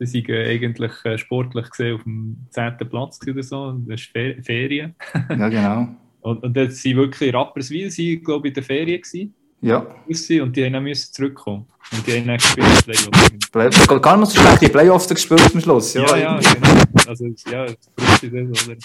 Sie 0.00 0.06
sind 0.06 0.28
äh, 0.28 0.50
eigentlich 0.50 0.92
äh, 1.04 1.16
sportlich 1.16 1.70
gesehen 1.70 1.94
auf 1.94 2.02
dem 2.02 2.36
10. 2.50 2.78
Platz 2.90 3.20
oder 3.28 3.44
so. 3.44 3.80
Das 3.86 4.00
ist 4.00 4.10
Fer 4.10 4.42
Ferien. 4.42 4.94
ja, 5.28 5.48
genau. 5.48 5.88
Und, 6.20 6.42
und 6.42 6.56
dann 6.56 6.70
sind 6.70 6.96
wirklich 6.96 7.34
Rapperswil, 7.34 7.90
sie 7.90 8.18
glaube 8.18 8.48
ich, 8.48 8.52
in 8.52 8.54
der 8.54 8.62
Ferien 8.62 9.02
gewesen. 9.02 9.34
Ja. 9.64 9.78
Und 9.78 10.56
die 10.56 10.64
haben 10.64 10.72
dann 10.72 10.94
zurückkommen. 10.94 11.66
Und 11.90 12.06
die 12.06 12.12
haben 12.12 12.26
dann 12.26 12.36
gespielt, 12.36 13.50
Playoffs. 13.50 13.86
Gar 14.02 14.16
nicht 14.18 14.32
so 14.32 14.40
schlecht, 14.40 14.60
die 14.60 14.68
Playoffs 14.68 15.08
gespielt 15.08 15.54
am 15.54 15.60
Schluss. 15.60 15.94
Ja, 15.94 16.16
ja, 16.16 16.38
ja 16.38 16.52
genau. 16.52 17.08
Also, 17.08 17.26
ja, 17.50 17.64
das 17.64 17.76
braucht 17.96 18.24
oder? 18.24 18.76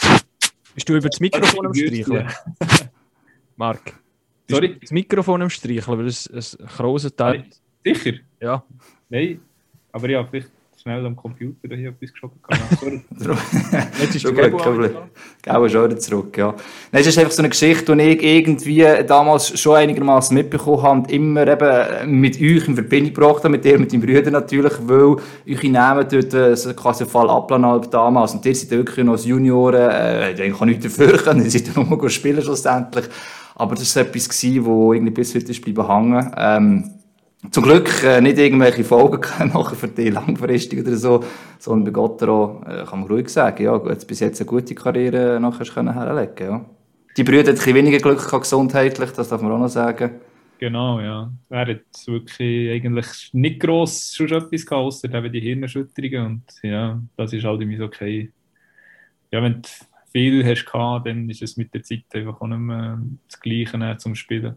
Bist 0.73 0.87
du 0.87 0.95
über 0.95 1.09
das 1.09 1.19
Mikrofon 1.19 1.65
am 1.65 1.73
Streicheln? 1.73 2.29
Marc. 3.57 3.93
Sorry? 4.49 4.77
Das 4.79 4.91
Mikrofon 4.91 5.41
am 5.41 5.49
Streicheln, 5.49 5.97
weil 5.97 6.07
es 6.07 6.27
ein 6.29 6.67
großer 6.77 7.13
Teil. 7.13 7.43
Sicher? 7.83 8.13
Ja. 8.39 8.63
Nein, 9.09 9.41
aber 9.91 10.09
ja, 10.09 10.23
vielleicht 10.23 10.49
schnell 10.81 11.05
am 11.05 11.15
Computer 11.15 11.75
hier 11.75 11.89
etwas 11.89 12.13
geschoben. 12.13 12.39
Jetzt 13.99 14.15
ist 14.15 14.21
schon 14.21 14.35
gut, 14.35 14.63
Gehen 15.41 15.69
schon 15.69 15.85
wieder 15.85 15.99
zurück, 15.99 16.37
ja. 16.37 16.55
Nein, 16.91 17.01
es 17.01 17.07
ist 17.07 17.17
einfach 17.17 17.31
so 17.31 17.41
eine 17.41 17.49
Geschichte, 17.49 17.95
die 17.95 18.01
ich 18.03 18.23
irgendwie 18.23 18.85
damals 19.05 19.59
schon 19.59 19.75
einigermaßen 19.75 20.35
mitbekommen 20.35 20.81
habe 20.81 20.99
und 20.99 21.11
immer 21.11 21.47
eben 21.47 22.19
mit 22.19 22.35
euch 22.37 22.67
in 22.67 22.75
Verbindung 22.75 23.13
gebracht 23.13 23.43
habe, 23.43 23.49
mit 23.49 23.65
dir, 23.65 23.77
mit 23.77 23.91
deinen 23.91 24.01
Brüdern 24.01 24.33
natürlich, 24.33 24.73
weil 24.81 25.17
eure 25.47 25.69
Namen 25.69 26.07
dort 26.09 26.33
äh, 26.33 26.73
quasi 26.73 27.05
Fall 27.05 27.29
abplanen 27.29 27.81
damals 27.91 28.33
und 28.33 28.45
ihr 28.45 28.55
seid 28.55 28.71
wirklich 28.71 29.05
noch 29.05 29.13
als 29.13 29.25
Junioren, 29.25 29.89
äh, 29.91 30.47
ich 30.47 30.57
kann 30.57 30.69
nichts 30.69 30.83
dafür 30.83 31.17
können, 31.17 31.43
ihr 31.43 31.51
seid 31.51 31.75
nur 31.75 31.85
mal 31.85 32.09
spielen 32.09 32.41
schlussendlich. 32.41 33.05
Aber 33.55 33.75
das 33.75 33.93
war 33.95 34.03
etwas, 34.03 34.27
das 34.27 34.43
irgendwie 34.43 35.11
bis 35.11 35.35
heute 35.35 35.51
ist 35.51 35.61
bleiben 35.61 35.87
hängen. 35.87 36.33
Ähm, 36.37 36.98
zum 37.51 37.63
Glück 37.63 38.03
äh, 38.03 38.21
nicht 38.21 38.37
irgendwelche 38.37 38.83
Folgen 38.83 39.21
machen 39.53 39.77
für 39.77 39.87
die 39.87 40.09
langfristig 40.09 40.81
oder 40.81 40.95
so, 40.97 41.23
sondern 41.57 41.85
bei 41.85 41.91
Gottero 41.91 42.61
äh, 42.65 42.85
kann 42.85 42.99
man 42.99 43.09
ruhig 43.09 43.29
sagen, 43.29 43.63
ja, 43.63 43.81
jetzt 43.87 44.07
bis 44.07 44.19
jetzt 44.19 44.41
eine 44.41 44.49
gute 44.49 44.75
Karriere 44.75 45.39
nachher 45.39 45.65
können 45.65 45.93
herlegen, 45.93 46.47
ja. 46.47 46.65
Die 47.17 47.23
Brüder 47.23 47.51
hatten 47.51 47.59
ein 47.59 47.75
weniger 47.75 47.97
Glück 47.97 48.23
gehabt, 48.23 48.43
gesundheitlich, 48.43 49.11
das 49.11 49.29
darf 49.29 49.41
man 49.41 49.51
auch 49.51 49.59
noch 49.59 49.67
sagen. 49.67 50.11
Genau, 50.59 50.99
ja. 50.99 51.31
Er 51.49 51.67
hat 51.67 52.07
wirklich 52.07 52.71
eigentlich 52.71 53.29
nicht 53.31 53.61
gross 53.61 54.13
schon 54.13 54.27
etwas 54.27 54.65
gehabt, 54.65 54.71
außer 54.71 55.13
eben 55.13 55.31
die 55.31 55.39
Hirnerschütterungen 55.39 56.25
und 56.25 56.43
ja, 56.61 57.01
das 57.15 57.33
ist 57.33 57.45
halt 57.45 57.61
irgendwie 57.61 57.81
okay. 57.81 58.31
Ja, 59.31 59.41
wenn 59.41 59.61
du 59.61 59.69
viel 60.11 60.45
hast 60.45 60.65
gehabt, 60.65 61.07
dann 61.07 61.29
ist 61.29 61.41
es 61.41 61.55
mit 61.55 61.73
der 61.73 61.83
Zeit 61.83 62.03
einfach 62.13 62.41
auch 62.41 62.47
nicht 62.47 62.59
mehr 62.59 62.99
das 63.27 63.39
Gleiche 63.39 63.97
zum 63.97 64.15
Spielen. 64.15 64.55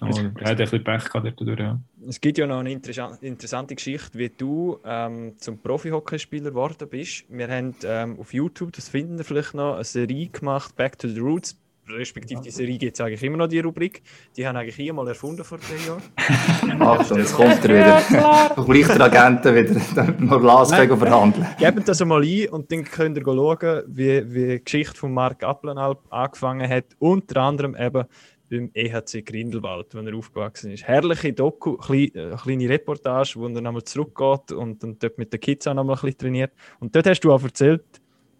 Oh, 0.00 0.06
er 0.06 0.14
hat 0.14 0.36
ein 0.40 0.56
bisschen 0.56 0.84
Pech 0.84 1.04
gehabt 1.04 1.40
dadurch, 1.40 1.58
ja. 1.58 1.78
Es 2.06 2.20
gibt 2.20 2.38
ja 2.38 2.46
noch 2.46 2.58
eine 2.58 2.72
interessante 2.72 3.74
Geschichte, 3.74 4.18
wie 4.18 4.28
du 4.28 4.78
ähm, 4.84 5.34
zum 5.38 5.58
Profi-Hockeyspieler 5.58 6.50
geworden 6.50 6.88
bist. 6.88 7.24
Wir 7.28 7.48
haben 7.48 7.74
ähm, 7.84 8.18
auf 8.18 8.34
YouTube, 8.34 8.72
das 8.72 8.88
finden 8.88 9.18
wir 9.18 9.24
vielleicht 9.24 9.54
noch, 9.54 9.74
eine 9.74 9.84
Serie 9.84 10.28
gemacht, 10.28 10.74
Back 10.76 10.98
to 10.98 11.08
the 11.08 11.20
Roots. 11.20 11.56
Respektive 11.90 12.42
die 12.42 12.50
Serie 12.50 12.76
gibt 12.76 12.94
es 12.94 13.00
eigentlich 13.00 13.22
immer 13.22 13.38
noch, 13.38 13.46
die 13.46 13.60
Rubrik. 13.60 14.02
Die 14.36 14.46
haben 14.46 14.56
eigentlich 14.56 14.76
hier 14.76 14.92
mal 14.92 15.08
erfunden 15.08 15.42
vor 15.42 15.58
drei 15.58 15.86
Jahren. 15.86 16.82
Achtung, 16.82 17.18
jetzt 17.18 17.34
kommt 17.34 17.64
er 17.64 17.68
wieder. 17.68 18.52
Du 18.54 18.64
gleich 18.64 18.86
der 18.86 19.00
Agenten 19.00 19.54
wieder, 19.54 19.80
damit 19.94 20.20
wir 20.20 20.38
Glaswege 20.38 20.96
verhandeln. 20.96 21.46
Gebt 21.58 21.88
das 21.88 22.02
einmal 22.02 22.22
ein 22.22 22.48
und 22.50 22.70
dann 22.70 22.84
könnt 22.84 23.16
ihr 23.16 23.24
schauen, 23.24 23.82
wie, 23.86 24.34
wie 24.34 24.48
die 24.48 24.64
Geschichte 24.64 24.98
von 24.98 25.14
Mark 25.14 25.42
Applenalp 25.42 26.00
angefangen 26.10 26.68
hat. 26.68 26.84
Unter 26.98 27.40
anderem 27.40 27.74
eben 27.74 28.04
beim 28.48 28.70
EHC 28.74 29.22
Grindelwald, 29.24 29.94
wo 29.94 29.98
er 29.98 30.16
aufgewachsen 30.16 30.72
ist. 30.72 30.84
Herrliche 30.84 31.32
Doku, 31.32 31.76
äh, 31.92 32.10
kleine 32.36 32.68
Reportage, 32.68 33.34
wo 33.36 33.46
er 33.46 33.60
nochmal 33.60 33.84
zurückgeht 33.84 34.52
und, 34.52 34.82
und 34.82 35.02
dort 35.02 35.18
mit 35.18 35.32
den 35.32 35.40
Kids 35.40 35.66
auch 35.66 35.74
nochmal 35.74 35.96
ein 35.96 36.00
bisschen 36.02 36.18
trainiert. 36.18 36.52
Und 36.80 36.94
dort 36.94 37.06
hast 37.06 37.20
du 37.20 37.32
auch 37.32 37.42
erzählt, 37.42 37.84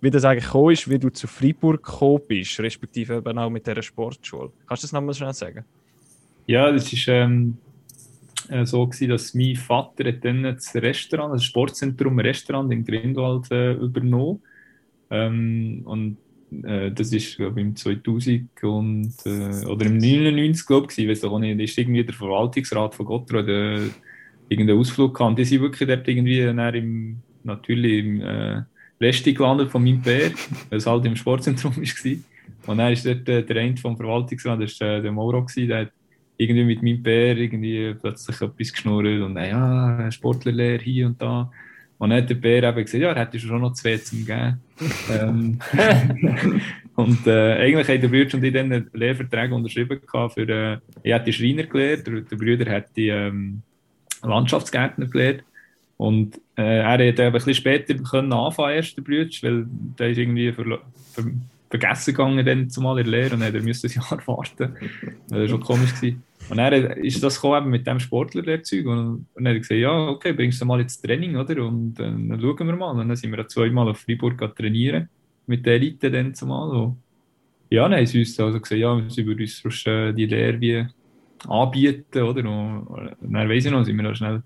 wie 0.01 0.11
das 0.11 0.25
eigentlich 0.25 0.45
gekommen 0.45 0.73
ist, 0.73 0.89
wie 0.89 0.99
du 0.99 1.11
zu 1.11 1.27
Freiburg 1.27 1.83
gekommen 1.83 2.23
bist, 2.27 2.59
respektive 2.61 3.17
eben 3.17 3.39
auch 3.39 3.51
mit 3.51 3.67
dieser 3.67 3.83
Sportschule. 3.83 4.53
Kannst 4.67 4.83
du 4.83 4.87
das 4.87 4.93
nochmal 4.93 5.15
schnell 5.15 5.35
sagen? 5.35 5.65
Ja, 6.47 6.71
das 6.71 6.91
war 6.93 7.15
ähm, 7.15 7.59
äh, 8.49 8.65
so, 8.65 8.87
gewesen, 8.87 9.09
dass 9.11 9.35
mein 9.35 9.57
Vater 9.57 10.09
hat 10.09 10.25
dann 10.25 10.45
das 10.45 10.75
Restaurant, 10.75 11.35
das 11.35 11.45
Sportzentrum 11.45 12.19
Restaurant 12.19 12.73
in 12.73 12.85
Grindelwald 12.85 13.51
äh, 13.51 13.73
übernommen. 13.73 14.41
Ähm, 15.11 15.83
und 15.85 16.17
äh, 16.65 16.91
das 16.91 17.13
ist, 17.13 17.37
glaube 17.37 17.61
im 17.61 17.77
2000 17.77 18.49
und, 18.63 19.15
äh, 19.25 19.67
oder 19.67 19.87
im 19.87 19.99
99, 19.99 20.67
glaube 20.67 20.89
ich, 20.95 21.09
weiß 21.09 21.25
auch 21.25 21.39
nicht, 21.39 21.61
ist 21.61 21.79
irgendwie 21.79 22.05
der 22.05 22.15
Verwaltungsrat 22.15 22.95
von 22.95 23.07
Gotthard 23.07 23.49
äh, 23.49 23.89
irgendeinen 24.49 24.79
Ausflug 24.79 25.17
gehabt. 25.17 25.39
Die 25.39 25.45
sind 25.45 25.61
wirklich 25.61 25.89
dort 25.89 26.09
irgendwie 26.09 26.41
im, 26.41 27.19
natürlich 27.45 28.05
im 28.05 28.21
äh, 28.21 28.63
Resti 29.01 29.33
gelandet 29.33 29.71
von 29.71 29.83
meinem 29.85 30.01
Bär, 30.03 30.33
weil 30.71 30.79
es 30.79 30.87
halt 30.87 31.05
im 31.05 31.17
Sportzentrum 31.17 31.77
war. 31.77 32.17
Und 32.67 32.79
dann 32.79 32.93
ist 32.93 33.07
dort 33.07 33.29
äh, 33.29 33.45
der 33.45 33.57
eine 33.57 33.77
vom 33.77 33.97
Verwaltungsrat, 33.97 34.61
das 34.61 34.81
war 34.81 34.99
äh, 34.99 35.03
der 35.03 35.13
Mauro, 35.13 35.45
gewesen, 35.45 35.69
der 35.69 35.81
hat 35.83 35.93
irgendwie 36.37 36.65
mit 36.65 36.83
meinem 36.83 37.03
Bär 37.03 37.37
irgendwie 37.37 37.95
plötzlich 37.95 38.41
etwas 38.41 38.73
geschnurrt 38.73 39.21
und 39.21 39.37
ja, 39.37 40.11
Sportlerlehre 40.11 40.83
hier 40.83 41.07
und 41.07 41.21
da. 41.21 41.51
Und 41.99 42.11
dann 42.11 42.23
hat 42.23 42.31
der 42.31 42.37
Bär 42.37 42.63
eben 42.63 42.85
gesagt, 42.85 43.03
ja, 43.03 43.11
er 43.11 43.21
hätte 43.21 43.41
schon 43.41 43.61
noch 43.61 43.73
zwei 43.73 43.97
zum 43.97 44.25
geben. 44.25 44.61
ähm, 45.11 45.59
und 46.95 47.27
äh, 47.27 47.55
eigentlich 47.55 47.89
hat 47.89 48.03
der 48.03 48.09
Bruder 48.09 48.35
und 48.35 48.45
ich 48.45 48.53
dann 48.53 48.73
einen 48.73 48.91
Lehrvertrag 48.93 49.51
unterschrieben 49.51 50.01
für, 50.07 50.49
äh, 50.49 50.79
ich 51.03 51.13
hatte 51.13 51.33
Schreiner 51.33 51.65
gelernt, 51.65 52.07
der, 52.07 52.21
der 52.21 52.37
Bruder 52.37 52.71
hat 52.71 52.97
die 52.97 53.09
ähm, 53.09 53.63
Landschaftsgärtner 54.23 55.07
gelernt. 55.07 55.43
Und 55.97 56.41
äh, 56.57 56.79
er 56.79 56.99
hätte 56.99 57.25
ein 57.25 57.33
bisschen 57.33 57.55
später 57.55 57.95
können 57.95 58.33
anfangen, 58.33 58.77
erst 58.77 58.97
der 58.97 59.03
Bruder, 59.03 59.29
weil 59.43 59.67
der 59.99 60.11
ist 60.11 60.19
irgendwie 60.19 60.53
ver, 60.53 60.65
ver, 61.13 61.25
vergessen 61.69 62.15
gegangen 62.15 62.47
dann 62.47 62.71
zumal 62.71 62.99
in 63.01 63.11
der 63.11 63.21
Lehre 63.21 63.35
und 63.35 63.43
er 63.43 63.63
musste 63.63 63.89
ein 63.89 63.93
Jahr 63.95 64.27
warten. 64.27 64.77
Das 65.29 65.39
war 65.39 65.49
schon 65.49 65.61
komisch. 65.61 65.95
Gewesen. 65.97 66.23
Und 66.51 66.57
dann 66.57 66.73
ist 66.73 67.23
das 67.23 67.41
gekommen 67.41 67.69
mit 67.69 67.87
dem 67.87 68.01
Sportlerlehrzeug 68.01 68.87
und, 68.87 69.27
und 69.35 69.45
dann 69.45 69.49
hat 69.49 69.55
er 69.55 69.59
gesagt, 69.59 69.81
ja, 69.81 70.09
okay, 70.09 70.33
bringst 70.33 70.61
du 70.61 70.65
mal 70.65 70.81
ins 70.81 71.01
Training, 71.01 71.37
oder? 71.37 71.65
Und 71.67 71.95
dann 71.95 72.39
schauen 72.41 72.67
wir 72.67 72.77
mal. 72.77 72.91
Und 72.93 73.09
dann 73.09 73.17
sind 73.17 73.33
wir 73.33 73.47
zweimal 73.49 73.89
auf 73.89 73.99
Freiburg 73.99 74.57
trainieren, 74.57 75.09
mit 75.47 75.67
der 75.67 75.75
Elite 75.75 76.11
dann 76.11 76.35
zumal. 76.35 76.71
Und 76.71 77.03
ja, 77.71 77.85
haben 77.85 78.07
sie 78.07 78.21
uns 78.21 78.41
also 78.41 78.61
gesagt, 78.61 78.81
ja, 78.81 79.01
sie 79.09 79.27
würden 79.27 79.43
uns 79.43 79.59
sonst, 79.59 79.87
äh, 79.87 80.13
die 80.13 80.27
Lehre 80.27 80.61
wie 80.61 80.87
anbieten, 81.47 82.23
oder? 82.23 82.49
Und, 82.49 83.17
dann 83.21 83.49
weiss 83.49 83.67
ich 83.67 83.71
noch, 83.71 83.85
sind 83.85 83.97
wir 83.97 84.05
noch 84.05 84.15
schnell 84.15 84.43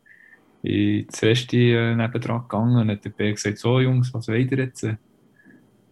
ins 0.63 1.23
Reste 1.23 1.57
äh, 1.57 1.95
nebendran 1.95 2.43
gegangen 2.43 2.77
und 2.77 2.91
hat 2.91 3.05
der 3.05 3.11
Bär 3.11 3.33
gesagt, 3.33 3.59
so 3.59 3.81
Jungs, 3.81 4.13
was 4.13 4.29
wollt 4.29 4.51
jetzt? 4.53 4.87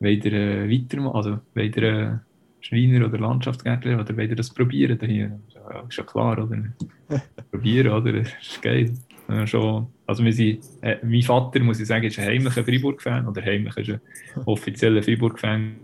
Wollt 0.00 0.26
äh, 0.26 0.68
weitermachen? 0.68 1.16
Also 1.16 1.38
wollt 1.54 1.76
äh, 1.76 2.12
Schreiner 2.60 3.06
oder 3.06 3.18
Landschaftsgärtner 3.18 4.00
oder 4.00 4.16
wollt 4.16 4.30
ihr 4.30 4.36
das 4.36 4.50
probieren 4.50 4.98
hier? 5.02 5.40
Ja, 5.54 5.80
ist 5.88 5.96
ja 5.96 6.04
klar, 6.04 6.38
oder? 6.42 6.62
probieren, 7.50 7.92
oder? 7.92 8.12
Das 8.12 8.28
ist 8.40 8.62
geil. 8.62 8.92
Ja, 9.28 9.46
schon, 9.46 9.86
also 10.06 10.24
wir 10.24 10.32
sind, 10.32 10.60
äh, 10.82 10.96
mein 11.04 11.22
Vater, 11.22 11.60
muss 11.60 11.80
ich 11.80 11.86
sagen, 11.86 12.04
ist 12.04 12.18
ein 12.18 12.26
heimlicher 12.26 12.64
Freiburg-Fan 12.64 13.28
oder 13.28 13.42
heimlich 13.42 13.76
ist 13.76 13.90
ein 13.90 14.00
offizieller 14.44 15.02
Freiburg-Fan. 15.02 15.76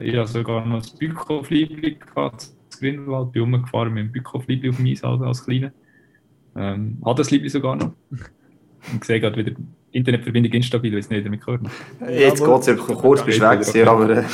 Ich 0.00 0.14
habe 0.14 0.28
sogar 0.28 0.64
noch 0.66 0.78
das 0.80 0.94
Bückhof-Liebling 0.96 1.98
gehabt, 1.98 2.52
das 2.68 2.78
Grindelwald, 2.78 3.32
bin 3.32 3.42
rumgefahren 3.42 3.92
mit 3.92 4.04
dem 4.04 4.12
Bückhof-Liebling 4.12 4.70
auf 4.70 4.76
dem 4.76 4.86
Eisalbe 4.86 5.26
als 5.26 5.44
Kleiner. 5.44 5.72
Ähm, 6.54 6.98
hat 7.04 7.18
das 7.18 7.30
Liebling 7.30 7.50
sogar 7.50 7.76
noch. 7.76 7.92
Und 8.92 9.00
gesehen, 9.00 9.20
gerade 9.20 9.36
wieder 9.38 9.56
Internetverbindung 9.92 10.52
instabil, 10.52 10.92
weil 10.92 11.00
es 11.00 11.10
nicht 11.10 11.24
damit 11.24 11.40
gehört. 11.40 11.62
Jetzt 12.08 12.44
geht 12.44 12.60
es 12.60 12.66
ja 12.66 12.74
kurz 12.74 13.22
bist 13.24 13.40
weg, 13.40 13.60
okay. 13.66 13.82
aber, 13.84 14.10
äh, 14.10 14.24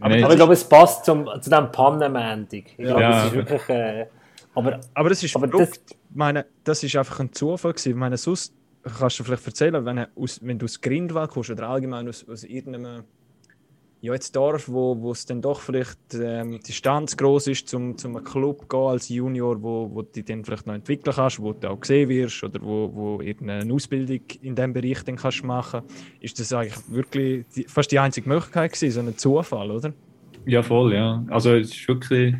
aber, 0.00 0.14
aber 0.14 0.30
ich 0.30 0.36
glaube, 0.36 0.52
es 0.52 0.64
passt 0.64 1.04
zum, 1.04 1.26
zu 1.40 1.50
diesem 1.50 1.72
Pannenmendung. 1.72 2.46
Ich 2.50 2.76
glaube, 2.76 3.00
ja. 3.00 3.10
das 3.10 3.26
ist 3.26 3.34
wirklich... 3.34 3.68
Äh, 3.68 4.06
aber, 4.54 4.80
aber 4.94 5.08
das 5.08 5.22
ist 5.22 5.34
aber 5.34 5.46
das, 5.46 5.80
meine, 6.14 6.44
das 6.62 6.82
ist 6.82 6.94
einfach 6.94 7.20
ein 7.20 7.32
Zufall 7.32 7.72
gewesen. 7.72 7.90
Ich 7.90 7.96
meine, 7.96 8.16
sonst 8.16 8.54
kannst 8.98 9.18
du 9.18 9.24
vielleicht 9.24 9.46
erzählen, 9.46 9.84
wenn, 9.84 10.06
aus, 10.14 10.40
wenn 10.42 10.58
du 10.58 10.64
aus 10.64 10.80
Grindwald 10.80 11.30
kommst 11.30 11.50
oder 11.50 11.68
allgemein 11.68 12.08
aus, 12.08 12.28
aus 12.28 12.44
irgendeinem 12.44 13.04
ja, 14.02 14.12
jetzt 14.14 14.34
Dorf, 14.34 14.68
wo, 14.68 15.00
wo 15.00 15.12
es 15.12 15.26
dann 15.26 15.40
doch 15.40 15.60
vielleicht 15.60 15.96
ähm, 16.12 16.58
die 16.58 16.64
Distanz 16.64 17.16
groß 17.16 17.46
ist, 17.46 17.68
zum, 17.68 17.96
zum 17.96 18.16
einem 18.16 18.24
Club 18.24 18.68
gehen 18.68 18.80
als 18.80 19.08
Junior, 19.08 19.62
wo, 19.62 19.88
wo 19.92 20.02
du 20.02 20.24
dann 20.24 20.44
vielleicht 20.44 20.66
noch 20.66 20.74
entwickeln 20.74 21.14
kannst, 21.14 21.38
wo 21.38 21.52
du 21.52 21.70
auch 21.70 21.80
gesehen 21.80 22.08
wirst 22.08 22.42
oder 22.42 22.60
wo, 22.60 22.90
wo 22.92 23.22
irgendeine 23.22 23.72
Ausbildung 23.72 24.20
in 24.42 24.56
diesem 24.56 24.72
Bereich 24.72 25.04
dann 25.04 25.14
kannst 25.14 25.44
machen, 25.44 25.82
ist 26.18 26.40
das 26.40 26.52
eigentlich 26.52 26.80
wirklich 26.88 27.46
die, 27.54 27.62
fast 27.62 27.92
die 27.92 28.00
einzige 28.00 28.28
Möglichkeit 28.28 28.72
gewesen, 28.72 28.90
so 28.90 29.00
ein 29.08 29.16
Zufall, 29.16 29.70
oder? 29.70 29.92
Ja, 30.46 30.64
voll, 30.64 30.94
ja. 30.94 31.24
Also 31.28 31.54
es 31.54 31.70
ist 31.70 31.86
wirklich, 31.86 32.34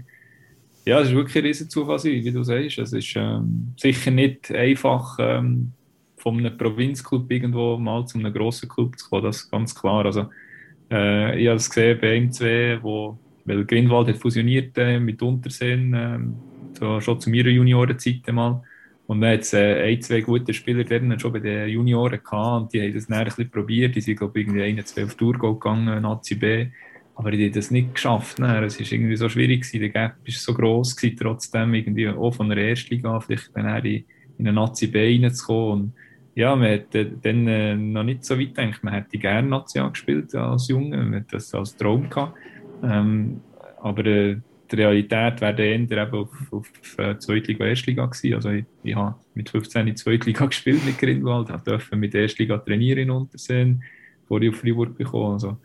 ja, 0.85 0.98
es 0.98 1.11
ist 1.11 1.14
wirklich 1.14 1.37
ein 1.37 1.44
riesen 1.44 1.70
Zufall, 1.70 2.03
wie 2.03 2.33
du 2.33 2.42
sagst. 2.42 2.79
Es 2.79 2.92
ist 2.92 3.14
ähm, 3.14 3.72
sicher 3.77 4.11
nicht 4.11 4.51
einfach, 4.51 5.16
ähm, 5.20 5.70
von 6.16 6.38
einem 6.38 6.59
Provinzclub 6.59 7.31
irgendwo 7.31 7.77
mal 7.77 8.05
zu 8.07 8.18
einem 8.18 8.33
grossen 8.33 8.68
Club 8.68 8.98
zu 8.98 9.09
kommen, 9.09 9.25
das 9.25 9.42
ist 9.42 9.51
ganz 9.51 9.75
klar. 9.77 10.05
Also 10.07 10.27
äh, 10.92 11.40
ich 11.40 11.48
habe 11.48 11.57
es 11.57 11.68
gesehen 11.68 11.98
bei 12.00 12.18
M2, 12.18 12.83
wo, 12.83 13.18
weil 13.44 13.64
Grindwald 13.64 14.09
hat 14.09 14.18
fusioniert 14.18 14.76
äh, 14.78 15.00
mit 15.00 15.22
Unterseen, 15.22 15.94
äh, 15.94 16.18
so, 16.78 17.00
schon 17.00 17.20
zu 17.20 17.31
meiner 17.31 17.48
Juniorenzeit 17.48 18.31
mal. 18.33 18.62
Und 19.07 19.20
dann 19.20 19.33
hat 19.33 19.40
es 19.40 19.52
äh, 19.52 19.83
ein, 19.83 20.00
zwei 20.00 20.20
gute 20.20 20.55
Spieler 20.55 20.85
dann 20.85 21.18
schon 21.18 21.33
bei 21.33 21.40
den 21.40 21.68
Junioren 21.68 22.20
gehabt 22.22 22.62
und 22.62 22.72
die 22.72 22.83
haben 22.83 22.94
das 22.94 23.07
dann 23.07 23.18
ein 23.18 23.24
bisschen 23.24 23.50
probiert. 23.50 23.94
Die 23.94 24.00
sind, 24.00 24.18
glaube 24.18 24.38
ich, 24.38 24.46
irgendwie 24.46 24.62
21 24.62 25.16
Tour 25.16 25.35
gegangen, 25.35 26.02
Nazi 26.02 26.35
B. 26.35 26.68
Aber 27.14 27.31
die 27.31 27.46
haben 27.46 27.52
das 27.52 27.70
nicht 27.70 27.94
geschafft. 27.94 28.38
Ne? 28.38 28.64
Es 28.64 28.81
war 28.81 28.92
irgendwie 28.92 29.16
so 29.16 29.28
schwierig, 29.28 29.62
gewesen. 29.62 29.81
der 29.81 29.88
Gap 29.90 30.16
war 30.24 30.33
so 30.33 30.55
gross, 30.55 30.96
gewesen, 30.96 31.18
trotzdem 31.20 31.74
irgendwie 31.74 32.09
auch 32.09 32.31
von 32.31 32.48
der 32.48 32.59
Erstliga 32.59 33.20
vielleicht 33.20 33.50
dann 33.55 33.85
in, 33.85 34.05
in 34.38 34.46
eine 34.46 34.52
Nazi 34.52 34.87
B 34.87 35.20
reinzukommen. 35.20 35.72
Und 35.72 35.92
ja, 36.34 36.56
man 36.56 36.68
hätte 36.68 37.04
dann 37.06 37.46
äh, 37.46 37.76
noch 37.76 38.04
nicht 38.04 38.24
so 38.24 38.38
weit 38.38 38.54
gedacht. 38.54 38.82
Man 38.82 38.94
hätte 38.94 39.18
gerne 39.18 39.48
Nazi 39.48 39.80
gespielt 39.90 40.34
als 40.34 40.68
Junge, 40.68 40.96
man 40.96 41.16
hat 41.16 41.32
das 41.32 41.54
als 41.54 41.76
Traum 41.76 42.08
gehabt. 42.08 42.36
Ähm, 42.82 43.40
aber 43.80 44.06
äh, 44.06 44.36
die 44.70 44.76
Realität 44.76 45.40
wäre 45.40 45.54
dann 45.54 45.88
eher 45.88 46.06
eben 46.06 46.14
auf, 46.14 46.52
auf 46.52 46.98
äh, 46.98 47.18
Zweitliga, 47.18 47.66
Erstliga 47.66 48.06
gewesen. 48.06 48.34
Also 48.34 48.50
ich, 48.50 48.64
ich 48.82 48.94
habe 48.94 49.16
mit 49.34 49.50
15 49.50 49.86
in 49.86 49.96
Zweitliga 49.96 50.46
gespielt 50.46 50.84
mit 50.86 50.98
Grindwald, 50.98 51.50
durfte 51.66 51.96
mit 51.96 52.14
Erstliga 52.14 52.58
trainieren 52.58 53.00
in 53.00 53.10
Unterseen, 53.10 53.82
bevor 54.22 54.40
ich 54.40 54.50
auf 54.50 54.56
Freiburg 54.56 54.96
bekommen. 54.96 55.34
Also, 55.34 55.58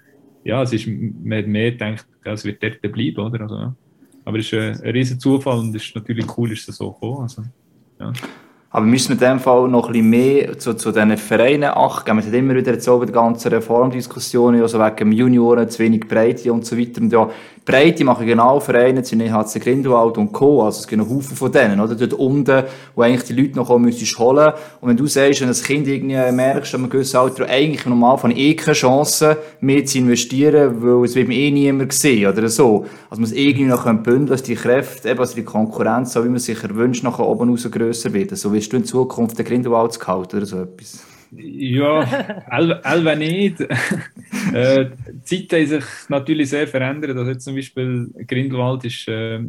ja, 0.44 0.62
es 0.62 0.74
ist, 0.74 0.88
man 0.88 1.40
hat 1.40 1.48
mehr 1.48 1.72
gedacht, 1.72 2.06
es 2.24 2.46
wird 2.46 2.62
dort 2.62 2.82
bleiben, 2.82 3.20
oder? 3.20 3.42
Also, 3.42 3.56
ja. 3.56 3.76
Aber 4.26 4.40
es 4.40 4.52
ist 4.52 4.54
ein, 4.54 4.82
ein 4.82 4.92
riesen 4.92 5.20
Zufall 5.20 5.60
und 5.60 5.76
es 5.76 5.86
ist 5.86 5.96
natürlich 5.96 6.26
cool, 6.38 6.52
ist 6.52 6.68
es 6.68 6.76
so 6.76 6.92
gekommen. 6.92 7.22
Also, 7.22 7.44
ja. 8.00 8.12
Aber 8.78 8.86
müssen 8.86 9.20
wir 9.20 9.28
in 9.28 9.34
dem 9.34 9.40
Fall 9.40 9.68
noch 9.70 9.88
ein 9.88 9.94
bisschen 9.94 10.10
mehr 10.12 10.60
zu, 10.60 10.76
zu 10.76 10.92
diesen 10.92 11.18
Vereinen 11.18 11.72
achten? 11.74 12.16
Wir 12.16 12.22
sind 12.22 12.36
immer 12.36 12.54
wieder 12.54 12.74
jetzt 12.74 12.88
auch 12.88 13.00
bei 13.00 13.06
der 13.06 13.14
ganzen 13.16 13.52
Reformdiskussion, 13.52 14.62
also 14.62 14.78
wegen 14.78 15.12
Junioren, 15.14 15.68
zu 15.68 15.80
wenig 15.80 16.08
Breite 16.08 16.54
und 16.54 16.64
so 16.64 16.78
weiter. 16.78 17.02
Und 17.02 17.12
ja, 17.12 17.28
Breite 17.68 18.06
machen 18.06 18.26
genau 18.26 18.62
Vereine, 18.62 19.04
sind 19.04 19.22
HC 19.22 19.60
Grindelwald 19.60 20.18
und 20.18 20.32
Co. 20.32 20.64
Also 20.64 20.80
es 20.80 20.88
gibt 20.88 21.02
einen 21.02 21.10
Haufen 21.10 21.36
von 21.36 21.52
denen, 21.52 21.82
oder? 21.82 21.96
Dort 21.96 22.14
unten, 22.14 22.64
wo 22.96 23.02
eigentlich 23.02 23.26
die 23.26 23.34
Leute 23.34 23.58
noch 23.58 23.68
kommen 23.68 23.84
müssen 23.84 24.08
holen. 24.18 24.54
Und 24.80 24.88
wenn 24.88 24.96
du 24.96 25.06
sagst, 25.06 25.42
wenn 25.42 25.50
ein 25.50 25.54
Kind 25.54 25.86
irgendwie 25.86 26.32
merkst, 26.32 26.74
an 26.76 26.82
einem 26.82 26.90
gewissen 26.90 27.18
Alter, 27.18 27.46
eigentlich 27.50 27.86
normal 27.86 28.18
von 28.20 28.32
eh 28.32 28.56
keine 28.56 28.74
Chance 28.74 29.36
mehr 29.60 29.86
zu 29.86 29.98
investieren, 29.98 30.82
weil 30.82 31.04
es 31.04 31.16
wird 31.16 31.30
eh 31.30 31.52
niemand 31.52 31.92
sehen, 31.92 32.32
oder 32.32 32.48
so. 32.48 32.86
Also 33.10 33.22
man 33.22 33.30
es 33.30 33.36
irgendwie 33.36 33.66
noch 33.66 33.84
bündeln, 33.84 34.28
dass 34.28 34.44
die 34.44 34.56
Kräfte, 34.56 35.10
eben, 35.10 35.20
also 35.20 35.36
die 35.36 35.44
Konkurrenz, 35.44 36.14
so 36.14 36.24
wie 36.24 36.30
man 36.30 36.40
sich 36.40 36.64
erwünscht, 36.64 37.04
nach 37.04 37.20
oben 37.20 37.50
raus 37.50 37.68
grösser 37.70 38.14
wird. 38.14 38.38
So 38.38 38.54
wirst 38.54 38.72
du 38.72 38.78
in 38.78 38.86
Zukunft 38.86 39.38
den 39.38 39.46
Grindelwald 39.46 39.92
zu 39.92 40.08
halten 40.08 40.38
oder 40.38 40.46
so 40.46 40.62
etwas. 40.62 41.00
Ja, 41.32 42.04
Elva 42.50 43.16
nicht. 43.16 43.60
äh, 44.54 44.90
die 45.30 45.48
Zeit 45.48 45.62
hat 45.62 45.68
sich 45.68 45.84
natürlich 46.10 46.50
sehr 46.50 46.68
verändert. 46.68 47.18
Also 47.18 47.32
jetzt 47.32 47.44
zum 47.44 47.56
Beispiel 47.56 48.10
Grindelwald 48.28 48.86
ist, 48.86 49.08
äh, 49.08 49.40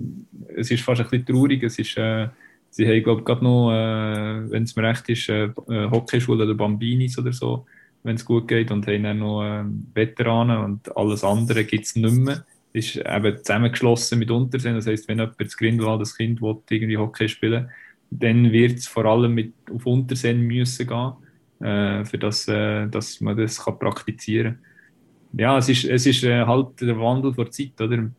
es 0.57 0.71
ist 0.71 0.83
fast 0.83 1.01
ein 1.01 1.09
bisschen 1.09 1.27
traurig. 1.27 1.63
Es 1.63 1.79
ist, 1.79 1.97
äh, 1.97 2.29
sie 2.71 2.87
haben, 2.87 3.03
glaube 3.03 3.21
ich, 3.21 3.25
gerade 3.25 3.45
noch, 3.45 3.73
äh, 3.73 4.51
wenn 4.51 4.65
es 4.65 4.75
mir 4.77 4.83
recht 4.85 5.09
ist, 5.09 5.29
äh, 5.29 5.45
äh, 5.45 5.91
Hockeyschule 5.91 6.45
oder 6.45 6.55
Bambinis 6.55 7.19
oder 7.19 7.33
so, 7.33 7.67
wenn 8.03 8.17
es 8.17 8.25
gut 8.25 8.49
geht, 8.49 8.71
und 8.71 8.87
haben 8.87 9.03
dann 9.03 9.19
noch 9.19 9.43
äh, 9.43 9.65
Veteranen 9.95 10.59
und 10.59 10.97
alles 10.97 11.25
andere 11.25 11.65
gibt 11.65 11.85
es 11.85 11.97
nicht 11.97 12.15
mehr. 12.15 12.45
Ist 12.73 12.97
eben 12.97 13.37
zusammengeschlossen 13.39 14.19
mit 14.19 14.31
Unterseen. 14.31 14.75
Das 14.75 14.87
heisst, 14.87 15.09
wenn 15.09 15.19
jemand 15.19 15.41
das 15.41 15.57
Grindelwald, 15.57 16.01
das 16.01 16.17
Kind 16.17 16.43
will, 16.43 16.57
irgendwie 16.71 16.99
Hockey 16.99 17.29
spielen 17.29 17.69
dann 18.11 18.53
wird 18.53 18.79
es 18.79 18.87
vor 18.87 19.05
allem 19.05 19.35
mit, 19.35 19.53
auf 19.71 19.87
Unterseen 19.87 20.41
müssen 20.41 20.87
gehen 20.87 21.13
äh, 21.61 22.05
für 22.05 22.19
das, 22.19 22.49
äh, 22.49 22.87
dass 22.89 23.21
man 23.21 23.37
das 23.37 23.65
kann 23.65 23.79
praktizieren 23.79 24.55
kann. 24.55 25.39
Ja, 25.39 25.59
es 25.59 25.69
ist, 25.69 25.85
es 25.85 26.07
ist 26.07 26.25
äh, 26.25 26.45
halt 26.45 26.81
der 26.81 26.99
Wandel 26.99 27.33
der 27.35 27.51
Zeit, 27.51 27.81
oder? 27.81 28.11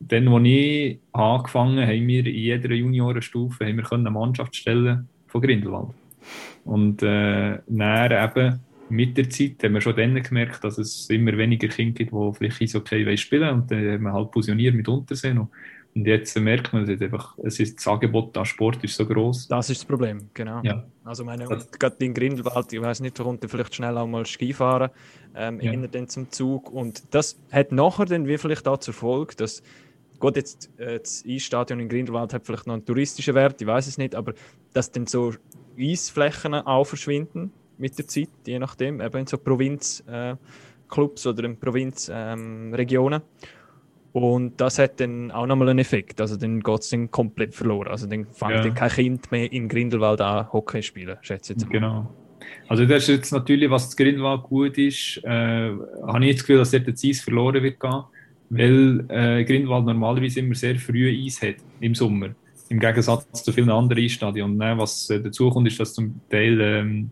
Dann, 0.00 0.28
als 0.28 0.46
ich 0.46 0.98
angefangen 1.12 1.80
habe, 1.80 1.92
haben 1.92 2.06
wir 2.06 2.26
in 2.26 2.34
jeder 2.34 2.72
Juniorenstufe 2.72 3.66
haben 3.66 3.78
wir 3.78 3.92
eine 3.92 4.10
Mannschaft 4.10 4.54
stellen 4.54 5.08
von 5.26 5.42
Grindelwald. 5.42 5.88
Und 6.64 7.02
äh, 7.02 7.58
dann 7.66 8.12
eben 8.12 8.60
mit 8.90 9.16
der 9.16 9.28
Zeit 9.28 9.62
haben 9.62 9.74
wir 9.74 9.80
schon 9.80 9.96
dann 9.96 10.22
gemerkt, 10.22 10.62
dass 10.62 10.78
es 10.78 11.10
immer 11.10 11.36
weniger 11.36 11.68
Kinder 11.68 11.94
gibt, 11.94 12.12
die 12.12 12.32
vielleicht 12.36 12.62
Eishockey 12.62 13.16
spielen 13.16 13.42
wollen. 13.42 13.60
Und 13.62 13.70
dann 13.70 13.90
haben 13.90 14.02
wir 14.04 14.12
halt 14.12 14.32
fusioniert 14.32 14.74
mit 14.74 14.88
Unterseen. 14.88 15.38
Und 15.38 15.48
und 15.98 16.06
jetzt 16.06 16.38
merkt 16.38 16.72
man, 16.72 16.88
es 16.88 17.02
einfach, 17.02 17.36
es 17.42 17.58
ist, 17.58 17.78
das 17.78 17.88
Angebot 17.88 18.38
an 18.38 18.44
Sport 18.44 18.84
ist 18.84 18.94
so 18.94 19.04
groß. 19.04 19.48
Das 19.48 19.68
ist 19.68 19.80
das 19.80 19.84
Problem, 19.84 20.30
genau. 20.32 20.60
Ja. 20.62 20.84
Also 21.02 21.24
meine, 21.24 21.44
gerade 21.44 21.96
in 22.04 22.14
Grindelwald, 22.14 22.72
ich 22.72 22.80
weiß 22.80 23.00
nicht, 23.00 23.18
da 23.18 23.24
kommt 23.24 23.44
vielleicht 23.48 23.74
schnell 23.74 23.98
auch 23.98 24.06
mal 24.06 24.24
Skifahren, 24.24 24.90
ähm, 25.34 25.60
ja. 25.60 25.74
dann 25.74 26.06
zum 26.06 26.30
Zug. 26.30 26.70
Und 26.70 27.02
das 27.12 27.36
hat 27.50 27.72
nachher 27.72 28.04
dann 28.04 28.28
wie 28.28 28.38
vielleicht 28.38 28.68
auch 28.68 28.78
zur 28.78 28.94
Folge, 28.94 29.34
dass 29.34 29.60
Gut, 30.20 30.36
jetzt 30.36 30.70
äh, 30.78 31.00
das 31.00 31.24
Eisstadion 31.26 31.80
in 31.80 31.88
Grindelwald 31.88 32.32
hat 32.32 32.46
vielleicht 32.46 32.66
noch 32.66 32.74
einen 32.74 32.84
touristischen 32.84 33.34
Wert, 33.34 33.60
ich 33.60 33.66
weiß 33.66 33.86
es 33.86 33.98
nicht, 33.98 34.14
aber 34.14 34.34
dass 34.72 34.90
dann 34.90 35.06
so 35.06 35.32
Eisflächen 35.78 36.54
auch 36.54 36.84
verschwinden 36.84 37.52
mit 37.76 37.98
der 37.98 38.06
Zeit, 38.06 38.30
je 38.46 38.58
nachdem, 38.58 39.00
eben 39.00 39.16
in 39.18 39.26
so 39.26 39.38
Provinzclubs 39.38 41.24
äh, 41.24 41.28
oder 41.28 41.44
in 41.44 41.56
Provinzregionen. 41.58 43.22
Ähm, 43.22 43.48
und 44.22 44.60
das 44.60 44.78
hat 44.78 45.00
dann 45.00 45.30
auch 45.30 45.46
nochmal 45.46 45.70
einen 45.70 45.78
Effekt. 45.78 46.20
Also 46.20 46.36
dann 46.36 46.60
geht 46.60 46.80
es 46.80 46.90
dann 46.90 47.10
komplett 47.10 47.54
verloren. 47.54 47.88
Also 47.88 48.06
dann 48.06 48.26
fängt 48.32 48.52
ja. 48.52 48.62
dann 48.62 48.74
kein 48.74 48.90
Kind 48.90 49.30
mehr 49.30 49.52
in 49.52 49.68
Grindelwald 49.68 50.20
an, 50.20 50.52
Hockey 50.52 50.82
spielen, 50.82 51.16
schätze 51.22 51.52
ich 51.52 51.58
jetzt 51.58 51.68
mal. 51.68 51.72
Genau. 51.72 52.14
Also 52.68 52.84
das 52.84 53.04
ist 53.04 53.08
jetzt 53.08 53.32
natürlich, 53.32 53.70
was 53.70 53.92
in 53.92 53.96
Grindelwald 53.96 54.42
gut 54.44 54.78
ist, 54.78 55.20
äh, 55.24 55.70
habe 56.06 56.24
ich 56.26 56.36
das 56.36 56.40
Gefühl, 56.40 56.58
dass 56.58 56.70
dort 56.70 56.88
das 56.88 57.04
Eis 57.04 57.20
verloren 57.20 57.62
wird 57.62 57.80
gehen, 57.80 58.02
weil 58.50 59.04
äh, 59.08 59.44
Grindelwald 59.44 59.86
normalerweise 59.86 60.40
immer 60.40 60.54
sehr 60.54 60.76
früh 60.76 61.08
Eis 61.08 61.40
hat 61.42 61.56
im 61.80 61.94
Sommer. 61.94 62.30
Im 62.70 62.78
Gegensatz 62.78 63.42
zu 63.42 63.52
vielen 63.52 63.70
anderen 63.70 64.02
Eisstadien. 64.02 64.44
Und 64.44 64.60
äh, 64.60 64.76
was 64.76 65.08
äh, 65.08 65.20
dazu 65.20 65.50
kommt, 65.50 65.68
ist, 65.68 65.80
dass 65.80 65.94
zum 65.94 66.20
Teil 66.28 66.60
ähm, 66.60 67.10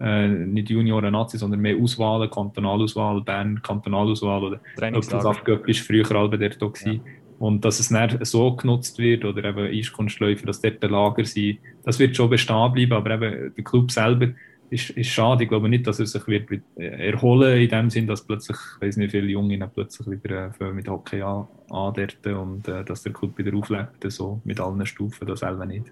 äh, 0.00 0.28
nicht 0.28 0.70
Junioren 0.70 1.12
Nazi, 1.12 1.38
sondern 1.38 1.60
mehr 1.60 1.76
Auswahlen, 1.76 2.30
Kantonalauswahl, 2.30 3.20
Bern 3.20 3.60
Kantonalauswahl 3.62 4.42
oder 4.42 4.60
Apfelsaftgöpp 4.80 5.68
ist 5.68 5.80
früher 5.80 6.10
alle 6.12 6.38
dort 6.38 6.60
da 6.60 6.90
ja. 6.90 6.98
Und 7.38 7.64
dass 7.64 7.80
es 7.80 7.90
nicht 7.90 8.18
so 8.26 8.54
genutzt 8.54 8.98
wird 8.98 9.24
oder 9.24 9.44
eben 9.44 9.66
Eiskunstläufer, 9.66 10.46
dass 10.46 10.60
dort 10.60 10.82
Lager 10.82 11.24
sind, 11.24 11.58
das 11.84 11.98
wird 11.98 12.14
schon 12.14 12.28
bestehen 12.28 12.72
bleiben, 12.72 12.92
aber 12.92 13.12
eben 13.12 13.54
der 13.54 13.64
Club 13.64 13.90
selber 13.90 14.28
ist, 14.68 14.90
ist 14.90 15.08
schade. 15.08 15.44
Ich 15.44 15.48
glaube 15.48 15.68
nicht, 15.68 15.86
dass 15.86 15.98
er 16.00 16.06
sich 16.06 16.26
wird 16.26 16.48
erholen 16.76 17.60
in 17.60 17.68
dem 17.68 17.90
Sinn, 17.90 18.06
dass 18.06 18.26
plötzlich, 18.26 18.58
ich 18.76 18.86
weiß 18.86 18.96
nicht, 18.98 19.10
viele 19.10 19.28
Junge 19.28 19.58
plötzlich 19.72 20.22
wieder 20.22 20.52
äh, 20.60 20.72
mit 20.72 20.88
Hockey 20.88 21.22
an, 21.22 21.46
und 21.70 22.68
äh, 22.68 22.84
dass 22.84 23.02
der 23.02 23.12
Club 23.12 23.36
wieder 23.38 23.56
auflebt, 23.56 24.04
so 24.08 24.40
mit 24.44 24.60
allen 24.60 24.84
Stufen, 24.86 25.26
das 25.26 25.40
selber 25.40 25.66
nicht. 25.66 25.86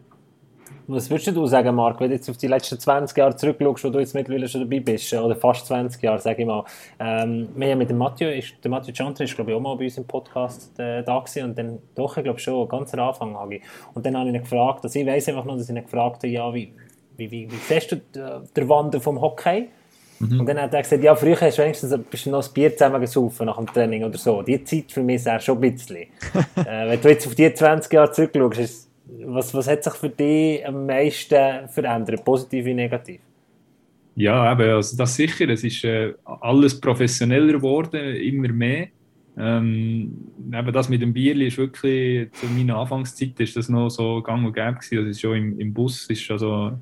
Was 0.91 1.11
würdest 1.11 1.36
du 1.36 1.47
sagen, 1.47 1.74
Marc, 1.74 2.01
wenn 2.01 2.09
du 2.09 2.16
jetzt 2.16 2.30
auf 2.30 2.39
die 2.39 2.47
letzten 2.47 2.80
20 2.80 3.16
Jahre 3.16 3.36
zurückschaust, 3.36 3.84
wo 3.84 3.91
du 3.91 3.99
jetzt 3.99 4.14
mittlerweile 4.14 4.49
schon 4.49 4.62
dabei 4.62 4.80
bist, 4.80 5.12
oder 5.12 5.36
fast 5.36 5.66
20 5.66 6.03
Jahre, 6.03 6.18
sage 6.18 6.41
ich 6.41 6.47
mal. 6.47 6.64
Ähm, 6.99 7.51
wir 7.55 7.70
haben 7.70 7.78
mit 7.78 7.91
dem 7.91 7.99
Mathieu, 7.99 8.30
ist, 8.30 8.55
der 8.64 8.70
Mathieu 8.70 8.95
Chantre 8.95 9.24
ist, 9.24 9.34
glaube 9.34 9.51
ich, 9.51 9.57
auch 9.57 9.61
mal 9.61 9.76
bei 9.76 9.84
uns 9.84 9.99
im 9.99 10.07
Podcast 10.07 10.78
äh, 10.80 11.03
da 11.03 11.18
gewesen, 11.18 11.45
und 11.45 11.59
dann 11.59 11.78
doch, 11.95 12.16
ich 12.16 12.24
glaube 12.24 12.39
schon, 12.39 12.66
ganz 12.68 12.95
am 12.95 13.01
Anfang 13.01 13.36
habe 13.36 13.57
ich. 13.57 13.62
Und 13.93 14.07
dann 14.07 14.16
habe 14.16 14.30
ich 14.30 14.34
ihn 14.34 14.41
gefragt, 14.41 14.82
also 14.82 14.99
ich 14.99 15.07
weiß 15.07 15.28
einfach 15.28 15.45
nur, 15.45 15.59
dass 15.59 15.68
ich 15.68 15.76
ihn 15.76 15.82
gefragt 15.82 16.16
habe, 16.16 16.28
ja, 16.28 16.55
wie, 16.55 16.72
wie, 17.18 17.30
wie, 17.30 17.51
wie 17.51 17.57
siehst 17.57 17.93
du 17.93 18.01
den 18.57 18.68
Wandel 18.70 19.03
vom 19.03 19.20
Hockey? 19.20 19.68
Mhm. 20.20 20.41
Und 20.41 20.47
dann 20.49 20.59
hat 20.59 20.72
er 20.72 20.82
gesagt, 20.82 21.03
ja, 21.03 21.14
früher 21.14 21.39
hast 21.39 21.59
du 21.59 21.62
wenigstens 21.62 21.97
bist 22.11 22.24
du 22.24 22.30
noch 22.30 22.43
ein 22.43 22.53
Bier 22.55 22.72
zusammen 22.72 23.01
gesaufen 23.01 23.45
nach 23.45 23.57
dem 23.57 23.66
Training 23.66 24.05
oder 24.05 24.16
so. 24.16 24.41
Die 24.41 24.64
Zeit 24.64 24.91
für 24.91 25.03
mich 25.03 25.16
ist 25.16 25.28
auch 25.28 25.41
schon 25.41 25.62
ein 25.62 25.72
bisschen. 25.72 25.97
äh, 26.57 26.89
wenn 26.89 27.01
du 27.01 27.09
jetzt 27.11 27.26
auf 27.26 27.34
die 27.34 27.53
20 27.53 27.93
Jahre 27.93 28.11
zurückschaust, 28.11 28.88
was, 29.24 29.54
was 29.54 29.68
hat 29.68 29.84
sich 29.84 29.94
für 29.94 30.11
dich 30.11 30.66
am 30.66 30.86
meisten 30.86 31.68
verändert, 31.68 32.24
positiv 32.24 32.64
wie 32.64 32.74
negativ? 32.74 33.20
Ja, 34.14 34.52
eben, 34.52 34.70
also 34.70 34.96
das 34.96 35.14
sicher. 35.14 35.48
Es 35.48 35.62
ist 35.62 35.84
äh, 35.84 36.12
alles 36.24 36.80
professioneller 36.80 37.52
geworden, 37.52 38.16
immer 38.16 38.48
mehr. 38.48 38.88
Ähm, 39.36 40.12
eben 40.52 40.72
das 40.72 40.88
mit 40.88 41.00
dem 41.00 41.12
Bierli 41.12 41.46
ist 41.46 41.59
wirklich, 41.59 42.32
zu 42.32 42.46
meiner 42.46 42.78
Anfangszeit 42.78 43.38
ist 43.38 43.56
das 43.56 43.68
noch 43.68 43.88
so 43.88 44.20
gang 44.22 44.44
und 44.44 44.54
gäbe 44.54 44.74
gewesen. 44.74 45.06
Also 45.06 45.20
schon 45.20 45.36
im, 45.36 45.61
im 45.61 45.72
Bus 45.72 46.06
ist 46.06 46.28
also 46.30 46.72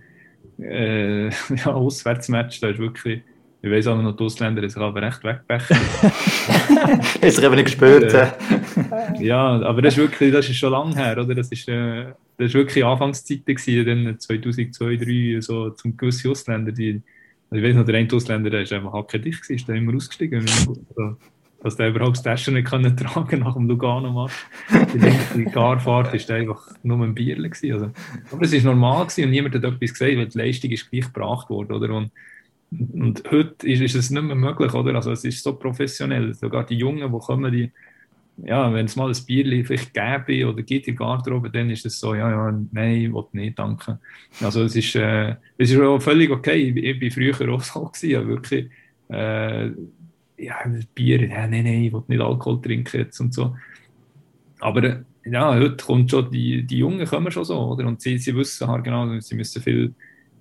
äh, 0.58 1.28
ja, 1.56 1.66
Auswärtsmatch, 1.66 2.60
da 2.60 2.70
ist 2.70 2.78
wirklich, 2.78 3.22
ich 3.66 3.72
weiß 3.72 3.88
auch 3.88 4.00
noch, 4.00 4.16
die 4.16 4.22
Ausländer 4.22 4.62
ist 4.62 4.78
aber 4.78 5.02
recht 5.02 5.24
wegbechen. 5.24 5.76
Hast 7.22 7.38
du 7.38 7.42
eben 7.42 7.54
nicht 7.56 7.64
gespürt. 7.64 8.14
Äh, 8.14 8.28
ja, 9.18 9.60
aber 9.60 9.82
das 9.82 9.94
ist 9.94 9.98
wirklich, 9.98 10.32
das 10.32 10.48
ist 10.48 10.56
schon 10.56 10.70
lange 10.70 10.94
her, 10.94 11.18
oder? 11.18 11.34
Das 11.34 11.50
ist, 11.50 11.68
äh, 11.68 12.12
das 12.36 12.48
ist 12.48 12.54
wirklich 12.54 12.84
Anfangszeiten 12.84 13.56
gewesen, 13.56 13.86
dann 13.86 14.20
2002, 14.20 14.70
2003, 14.70 15.40
so 15.40 15.70
zum 15.70 15.96
gewissen 15.96 16.30
Ausländer, 16.30 16.70
die, 16.70 17.02
also 17.50 17.62
ich 17.62 17.68
weiß 17.68 17.76
noch, 17.76 17.84
der 17.84 17.96
eine 17.96 18.12
Ausländer, 18.12 18.50
der 18.50 18.62
ist 18.62 18.72
einfach 18.72 18.92
hackedicht 18.92 19.42
gewesen, 19.42 19.56
ist 19.56 19.68
dann 19.68 19.76
immer 19.76 19.96
ausgestiegen. 19.96 20.40
Also, 20.40 21.16
dass 21.62 21.76
der 21.76 21.88
überhaupt 21.88 22.18
das 22.18 22.22
Taschen 22.22 22.54
nicht 22.54 22.68
können 22.68 22.96
tragen 22.96 23.40
nach 23.40 23.54
dem 23.54 23.66
Lugano-Match. 23.66 24.46
Die 25.34 25.44
Garfahrt 25.46 26.12
war 26.12 26.36
einfach 26.36 26.70
nur 26.84 27.04
ein 27.04 27.14
Bierle. 27.14 27.50
Also, 27.50 27.90
aber 28.30 28.42
es 28.42 28.52
war 28.52 28.72
normal 28.72 29.06
gewesen 29.06 29.24
und 29.24 29.30
niemand 29.30 29.54
hat 29.56 29.64
etwas 29.64 29.92
gesagt, 29.92 30.16
weil 30.16 30.26
die 30.26 30.38
Leistung 30.38 30.70
ist 30.70 30.88
gleich 30.88 31.06
gebracht 31.06 31.50
wurde. 31.50 31.74
Oder? 31.74 31.92
Und, 31.92 32.12
und 32.92 33.22
heute 33.30 33.66
ist, 33.66 33.80
ist, 33.80 33.94
es 33.94 34.10
nicht 34.10 34.22
mehr 34.22 34.34
möglich, 34.34 34.72
oder? 34.74 34.94
Also 34.94 35.12
es 35.12 35.24
ist 35.24 35.42
so 35.42 35.54
professionell. 35.54 36.34
Sogar 36.34 36.66
die 36.66 36.76
Jungen, 36.76 37.12
die 37.12 37.18
kommen, 37.18 37.52
die, 37.52 37.72
ja, 38.38 38.72
wenn 38.72 38.86
es 38.86 38.96
mal 38.96 39.10
ein 39.10 39.26
Bierli 39.26 39.64
vielleicht 39.64 39.94
gäbe 39.94 40.48
oder 40.48 40.62
gibt 40.62 40.88
in 40.88 40.96
der 40.96 41.06
Garderobe, 41.06 41.50
dann 41.50 41.70
ist 41.70 41.86
es 41.86 41.98
so, 41.98 42.14
ja, 42.14 42.30
ja, 42.30 42.58
nein, 42.72 43.14
will 43.14 43.24
nicht, 43.32 43.58
danke. 43.58 43.98
Also 44.40 44.64
es 44.64 44.76
ist, 44.76 44.94
äh, 44.96 45.36
es 45.56 45.70
ist 45.70 45.80
auch 45.80 46.00
völlig 46.00 46.30
okay. 46.30 46.70
Ich, 46.70 47.02
ich 47.02 47.16
war 47.16 47.34
früher 47.34 47.54
auch 47.54 47.62
so, 47.62 47.84
gewesen, 47.86 48.28
wirklich, 48.28 48.70
äh, 49.08 49.70
ja, 50.38 50.56
Bier, 50.94 51.28
ja, 51.28 51.46
nein, 51.46 51.64
nein, 51.64 51.84
ich 51.84 51.92
will 51.92 52.02
nicht 52.08 52.20
Alkohol 52.20 52.60
trinken 52.60 52.98
jetzt 52.98 53.20
und 53.20 53.32
so. 53.32 53.56
Aber 54.60 55.04
ja, 55.24 55.54
heute 55.54 55.84
kommt 55.84 56.10
schon, 56.10 56.30
die, 56.30 56.64
die 56.64 56.78
Jungen 56.78 57.06
kommen 57.06 57.32
schon 57.32 57.44
so, 57.44 57.58
oder? 57.58 57.86
Und 57.86 58.00
sie, 58.00 58.18
sie 58.18 58.34
wissen 58.36 58.68
halt 58.68 58.84
genau, 58.84 59.18
sie 59.20 59.34
müssen 59.34 59.62
viel, 59.62 59.94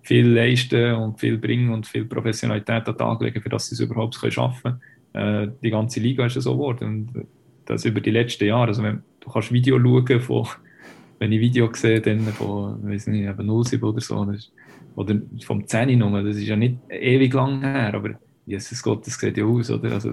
viel 0.06 0.28
leisten 0.28 0.93
und 0.93 1.20
viel 1.20 1.38
bringen 1.38 1.74
und 1.74 1.88
viel 1.88 2.06
Professionalität 2.06 2.88
an 2.88 2.93
den 2.93 2.97
Tag 2.97 3.22
legen, 3.22 3.41
für 3.41 3.49
dass 3.49 3.68
sie 3.68 3.76
es 3.76 3.82
überhaupt 3.82 4.16
schaffen 4.16 4.80
können. 5.14 5.47
Äh, 5.47 5.51
die 5.64 5.72
ganze 5.72 5.99
Liga 5.99 6.28
ist 6.28 6.36
ja 6.36 6.41
so 6.41 6.53
geworden. 6.53 6.88
Und 7.16 7.26
das 7.66 7.86
über 7.86 8.01
die 8.01 8.12
letzten 8.12 8.45
Jahre. 8.45 8.68
Also, 8.68 8.84
wenn, 8.84 9.01
du 9.20 9.32
kannst 9.32 9.51
Video 9.51 9.80
schauen 9.80 10.20
von, 10.22 10.47
wenn 11.20 11.32
ich 11.32 11.39
Video 11.39 11.70
sehe, 11.74 12.01
dann 12.01 12.20
von, 12.20 12.88
weiß 12.88 13.08
nicht, 13.08 13.28
eben 13.28 13.64
07 13.64 13.84
oder 13.84 14.01
so, 14.01 14.28
oder 14.95 15.22
vom 15.43 15.66
10 15.66 15.97
Nummer, 15.97 16.24
das 16.24 16.38
ist 16.38 16.47
ja 16.47 16.56
nicht 16.56 16.78
ewig 16.89 17.34
lang 17.34 17.62
her, 17.62 17.93
aber 17.93 18.12
Jesus 18.45 18.84
Gott, 18.84 19.06
das 19.08 19.16
sieht 19.16 19.38
ja 19.38 19.43
aus, 19.43 19.72
oder? 19.72 19.91
Also, 19.91 20.12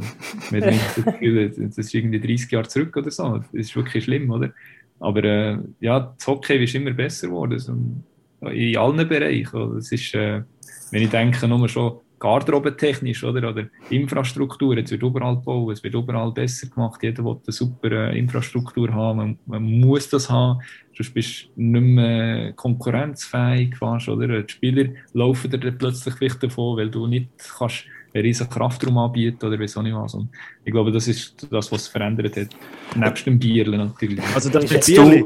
man 0.51 0.63
hat 0.63 0.75
das 0.97 1.05
Gefühl, 1.05 1.51
das 1.51 1.77
ist 1.77 1.95
irgendwie 1.95 2.19
30 2.19 2.51
Jahre 2.51 2.67
zurück 2.67 2.97
oder 2.97 3.11
so. 3.11 3.37
Das 3.37 3.53
ist 3.53 3.77
wirklich 3.77 4.05
schlimm, 4.05 4.31
oder? 4.31 4.53
Aber 5.01 5.23
äh, 5.23 5.59
ja, 5.81 6.15
das 6.17 6.27
Hockey 6.27 6.65
ist 6.65 6.75
immer 6.75 6.93
besser 6.93 7.27
geworden. 7.27 8.05
In 8.51 8.77
allen 8.77 9.09
Bereichen. 9.09 9.75
Das 9.75 9.93
ist, 9.93 10.15
äh, 10.15 10.43
wenn 10.91 11.03
ich 11.03 11.11
denke, 11.11 11.47
nur 11.49 11.69
schon 11.69 12.01
garderobentechnisch 12.23 13.25
oder, 13.25 13.51
oder 13.51 13.67
Infrastruktur, 13.91 14.77
es 14.77 14.93
wird 14.93 15.03
überall 15.03 15.35
gebaut, 15.35 15.73
es 15.73 15.83
wird 15.83 15.95
überall 15.95 16.31
besser 16.31 16.69
gemacht, 16.69 17.03
jeder 17.03 17.25
will 17.25 17.41
eine 17.45 17.53
super 17.53 17.91
äh, 17.91 18.17
Infrastruktur 18.17 18.93
haben, 18.93 19.17
man, 19.17 19.39
man, 19.45 19.63
muss 19.81 20.09
das 20.09 20.31
haben, 20.31 20.61
sonst 20.97 21.15
bist 21.15 21.49
du 21.57 21.63
nicht 21.63 21.83
mehr 21.83 22.53
konkurrenzfähig 22.53 23.77
fast, 23.77 24.09
oder? 24.09 24.41
Die 24.41 24.53
Spieler 24.53 24.91
laufen 25.13 25.51
dir 25.51 25.73
plötzlich 25.73 26.15
vielleicht 26.15 26.41
davon, 26.41 26.77
weil 26.77 26.91
du 26.91 27.09
nicht 27.09 27.29
kannst 27.59 27.87
einen 28.15 28.23
riesen 28.25 28.49
Kraftraum 28.49 28.99
anbieten 28.99 29.45
oder 29.45 29.59
weiß 29.59 29.79
auch 29.79 29.83
nicht 29.83 29.97
was. 29.97 30.15
Und 30.15 30.29
ich 30.65 30.73
glaube, 30.73 30.93
das 30.93 31.09
ist 31.09 31.47
das, 31.51 31.73
was 31.73 31.83
es 31.83 31.89
verändert 31.89 32.37
hat. 32.37 32.49
Nebst 32.95 33.27
dem 33.27 33.39
Bierle 33.39 33.79
natürlich. 33.79 34.25
Also 34.33 34.49
das 34.49 34.71
mit 34.71 34.87
Bierle, 34.87 35.25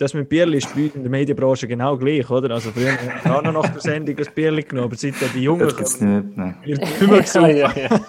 das 0.00 0.14
mit 0.14 0.30
Bierli 0.30 0.56
ist 0.56 0.74
bei 0.74 0.90
in 0.94 1.02
der 1.02 1.10
Medienbranche 1.10 1.68
genau 1.68 1.94
gleich, 1.94 2.28
oder? 2.30 2.54
Also 2.54 2.70
früher 2.70 2.92
haben 3.22 3.44
wir 3.44 3.52
noch 3.52 3.62
nach 3.62 3.70
der 3.70 3.82
Sendung 3.82 4.16
ein 4.16 4.26
Bierli 4.34 4.62
genommen, 4.62 4.86
aber 4.86 4.96
seit 4.96 5.12
die 5.34 5.42
Jungen 5.42 5.60
das 5.60 5.76
gibt's 5.76 6.00
nicht, 6.00 6.36
nein. 6.36 6.56
wird 6.64 6.80
immer 7.02 7.20
ja, 7.34 7.48
ja, 7.48 7.72
ja. 7.76 8.00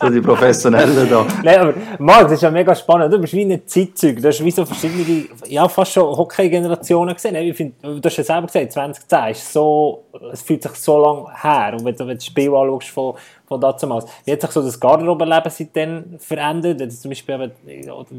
so 0.00 0.08
die 0.08 0.22
Professionellen 0.22 1.06
da. 1.10 1.26
Nein, 1.44 1.58
aber 1.58 1.74
Marc, 1.98 2.22
das 2.22 2.32
ist 2.32 2.42
ja 2.42 2.50
mega 2.50 2.74
spannend. 2.74 3.12
Du 3.12 3.18
bist 3.18 3.34
wie 3.34 3.42
ein 3.42 3.60
Zeitzeug. 3.66 4.22
Du 4.22 4.28
hast 4.28 4.42
wie 4.42 4.50
so 4.50 4.64
verschiedene, 4.64 5.26
ja, 5.46 5.68
fast 5.68 5.92
schon 5.92 6.16
Hockey-Generationen 6.16 7.14
gesehen. 7.14 7.36
Ich 7.36 7.54
find, 7.54 7.74
du 7.82 8.00
hast 8.02 8.16
ja 8.16 8.24
selber 8.24 8.46
gesagt, 8.46 8.72
2010 8.72 9.30
ist 9.32 9.52
so, 9.52 10.04
es 10.32 10.40
fühlt 10.40 10.62
sich 10.62 10.72
so 10.72 10.98
lange 10.98 11.26
her. 11.42 11.74
Und 11.74 11.84
wenn 11.84 11.94
du 11.94 12.06
das 12.06 12.24
Spiel 12.24 12.54
anschaust 12.54 12.88
von 12.88 13.14
von 13.48 13.60
damals. 13.60 14.04
Wie 14.26 14.32
hat 14.32 14.42
sich 14.42 14.50
so 14.50 14.62
das 14.62 14.78
Garderobenleben 14.78 15.50
seitdem 15.50 16.18
verändert? 16.18 16.92
Zum 16.92 17.10
Beispiel 17.10 17.34
eben 17.34 17.52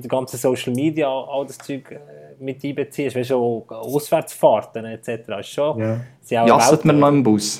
die 0.01 0.07
ganze 0.07 0.38
Social 0.38 0.74
Media, 0.74 1.07
all 1.07 1.45
das 1.45 1.60
Zeug 1.60 1.91
äh, 1.91 2.28
mit 2.39 2.63
einbeziehst, 2.63 3.15
weißt 3.15 3.31
du, 3.31 3.65
Auswärtsfahrten 3.67 4.85
etc. 4.85 5.09
Ist 5.39 5.49
schon, 5.49 5.79
ja. 5.79 6.45
Jasset 6.45 6.85
man 6.85 6.99
noch 6.99 7.09
im 7.09 7.23
Bus? 7.23 7.59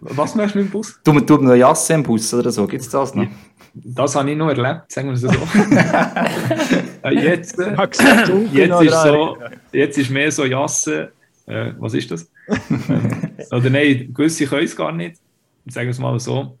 Was 0.00 0.34
machst 0.34 0.54
du 0.54 0.58
mit 0.58 0.68
dem 0.68 0.70
Bus? 0.72 1.00
Du, 1.04 1.20
du 1.20 1.36
noch 1.38 1.54
Jasse 1.54 1.94
im 1.94 2.02
Bus 2.02 2.34
oder 2.34 2.50
so, 2.50 2.66
gibt 2.66 2.82
es 2.82 2.88
das 2.88 3.14
noch? 3.14 3.26
Das 3.74 4.16
habe 4.16 4.30
ich 4.30 4.36
noch 4.36 4.48
erlebt, 4.48 4.90
sagen 4.90 5.08
wir 5.08 5.14
es 5.14 5.20
so. 5.20 5.30
jetzt, 7.10 7.58
äh, 7.58 7.74
jetzt, 8.52 8.82
ist 8.82 9.02
so, 9.02 9.38
jetzt 9.72 9.98
ist 9.98 10.10
mehr 10.10 10.30
so 10.30 10.44
Jasse. 10.44 11.12
Äh, 11.46 11.72
was 11.78 11.94
ist 11.94 12.10
das? 12.10 12.30
oder 13.50 13.70
nein, 13.70 14.10
gewisse 14.12 14.46
können 14.46 14.64
es 14.64 14.76
gar 14.76 14.92
nicht. 14.92 15.16
Sagen 15.66 15.86
wir 15.86 15.92
es 15.92 15.98
mal 15.98 16.18
so 16.20 16.58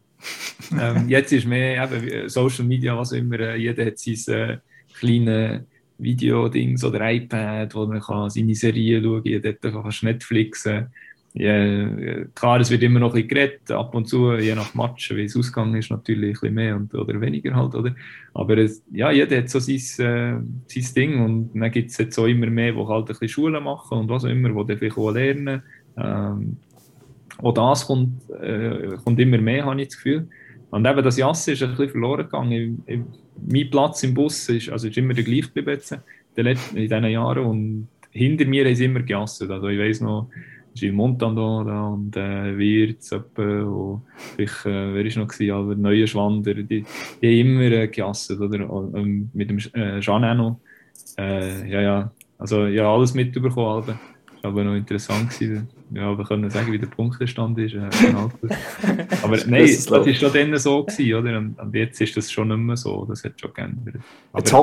ähm, 0.80 1.08
jetzt 1.08 1.32
ist 1.32 1.46
mehr 1.46 1.84
eben, 1.84 2.28
Social 2.28 2.64
Media, 2.64 2.96
was 2.96 3.12
immer, 3.12 3.38
äh, 3.40 3.56
jeder 3.56 3.86
hat 3.86 3.98
sein 3.98 4.34
äh, 4.34 4.58
kleines 4.98 5.62
Video-Dings 5.98 6.84
oder 6.84 7.10
iPad, 7.10 7.74
wo 7.74 7.86
man 7.86 8.00
kann 8.00 8.30
seine 8.30 8.54
Serie 8.54 9.02
schauen 9.02 9.24
kann, 9.24 9.42
dort 9.42 9.74
kannst 9.74 10.02
du 10.02 10.06
Netflixen. 10.06 10.86
Ja, 11.34 12.26
klar, 12.34 12.60
es 12.60 12.70
wird 12.70 12.82
immer 12.82 13.00
noch 13.00 13.14
ein 13.14 13.22
bisschen 13.22 13.28
geredet, 13.28 13.70
ab 13.70 13.94
und 13.94 14.06
zu, 14.06 14.34
je 14.34 14.54
nach 14.54 14.74
Match, 14.74 15.14
wie 15.14 15.24
es 15.24 15.34
ausgegangen 15.34 15.76
ist, 15.76 15.90
natürlich 15.90 16.28
ein 16.28 16.32
bisschen 16.32 16.54
mehr 16.54 16.76
und, 16.76 16.94
oder 16.94 17.18
weniger 17.22 17.54
halt, 17.54 17.74
oder? 17.74 17.94
Aber 18.34 18.58
es, 18.58 18.82
ja, 18.92 19.10
jeder 19.10 19.38
hat 19.38 19.48
so 19.48 19.58
sein, 19.58 19.76
äh, 19.76 19.80
sein 20.66 20.94
Ding 20.94 21.24
und 21.24 21.50
dann 21.54 21.70
gibt 21.70 21.90
es 21.90 21.96
jetzt 21.96 22.18
auch 22.18 22.26
immer 22.26 22.48
mehr, 22.48 22.72
die 22.72 22.86
halt 22.86 23.04
ein 23.04 23.06
bisschen 23.06 23.28
Schulen 23.28 23.64
machen 23.64 23.98
und 23.98 24.10
was 24.10 24.26
auch 24.26 24.28
immer, 24.28 24.62
die 24.64 24.76
vielleicht 24.76 24.98
auch 24.98 25.10
lernen. 25.10 25.62
Ähm, 25.96 26.58
auch 27.38 27.54
das 27.54 27.86
kommt, 27.86 28.28
äh, 28.30 28.96
kommt 29.02 29.18
immer 29.18 29.38
mehr, 29.38 29.64
habe 29.64 29.80
ich 29.80 29.88
das 29.88 29.96
Gefühl. 29.96 30.28
Und 30.70 30.86
eben 30.86 31.02
das 31.02 31.16
Jasse 31.16 31.52
ist 31.52 31.62
ein 31.62 31.70
bisschen 31.70 31.90
verloren 31.90 32.24
gegangen. 32.24 32.84
Ich, 32.86 32.94
ich, 32.94 33.00
mein 33.36 33.70
Platz 33.70 34.02
im 34.02 34.14
Bus 34.14 34.48
ist, 34.48 34.68
also 34.70 34.88
ist 34.88 34.96
immer 34.96 35.14
der 35.14 35.24
gleiche 35.24 35.48
geblieben 35.48 35.80
in 36.36 36.56
diesen 36.74 37.04
Jahren. 37.04 37.44
Und 37.44 37.88
hinter 38.10 38.44
mir 38.46 38.64
haben 38.64 38.74
sie 38.74 38.84
immer 38.84 39.00
gejasset. 39.00 39.50
Also 39.50 39.68
ich 39.68 39.78
weiß 39.78 40.00
noch, 40.02 40.28
Gilles 40.74 40.94
Montando 40.94 41.64
da 41.64 41.88
und 41.88 42.16
äh, 42.16 42.56
Wirtz, 42.56 43.12
und 43.12 44.02
vielleicht, 44.36 44.64
äh, 44.64 44.94
wer 44.94 45.04
ist 45.04 45.18
noch 45.18 45.28
aber 45.54 45.74
neue 45.74 46.06
Schwander, 46.06 46.54
die, 46.54 46.84
die 47.20 47.40
haben 47.40 47.60
immer 47.60 47.72
äh, 47.72 47.88
gejasset, 47.88 48.40
oder? 48.40 48.70
Und, 48.70 49.34
mit 49.34 49.50
dem 49.50 49.58
äh, 49.58 50.00
Jean. 50.00 50.56
Äh, 51.18 51.70
ja, 51.70 51.82
ja, 51.82 52.12
also 52.38 52.66
ja, 52.66 52.90
alles 52.90 53.12
mitbekommen. 53.12 53.84
Das 53.86 53.96
war 54.42 54.50
aber 54.50 54.64
noch 54.64 54.74
interessant. 54.74 55.30
Gewesen 55.30 55.68
ja, 55.94 56.16
wir 56.16 56.24
können 56.24 56.48
sagen, 56.50 56.72
wie 56.72 56.78
der 56.78 56.86
Punktestand 56.86 57.58
ist. 57.58 57.74
Äh, 57.74 57.78
aber 59.22 59.36
nein, 59.46 59.66
das 59.66 59.90
war 59.90 60.14
schon 60.14 60.32
dann 60.32 60.56
so, 60.58 60.84
gewesen, 60.84 61.14
oder? 61.14 61.38
Und, 61.38 61.58
und, 61.58 61.74
jetzt 61.74 62.00
ist 62.00 62.16
das 62.16 62.30
schon 62.30 62.48
nicht 62.48 62.58
mehr 62.58 62.76
so. 62.76 63.04
Das 63.04 63.22
hat 63.24 63.40
schon 63.40 63.52
geändert. 63.52 63.96
Aber, 64.32 64.40
jetzt, 64.40 64.54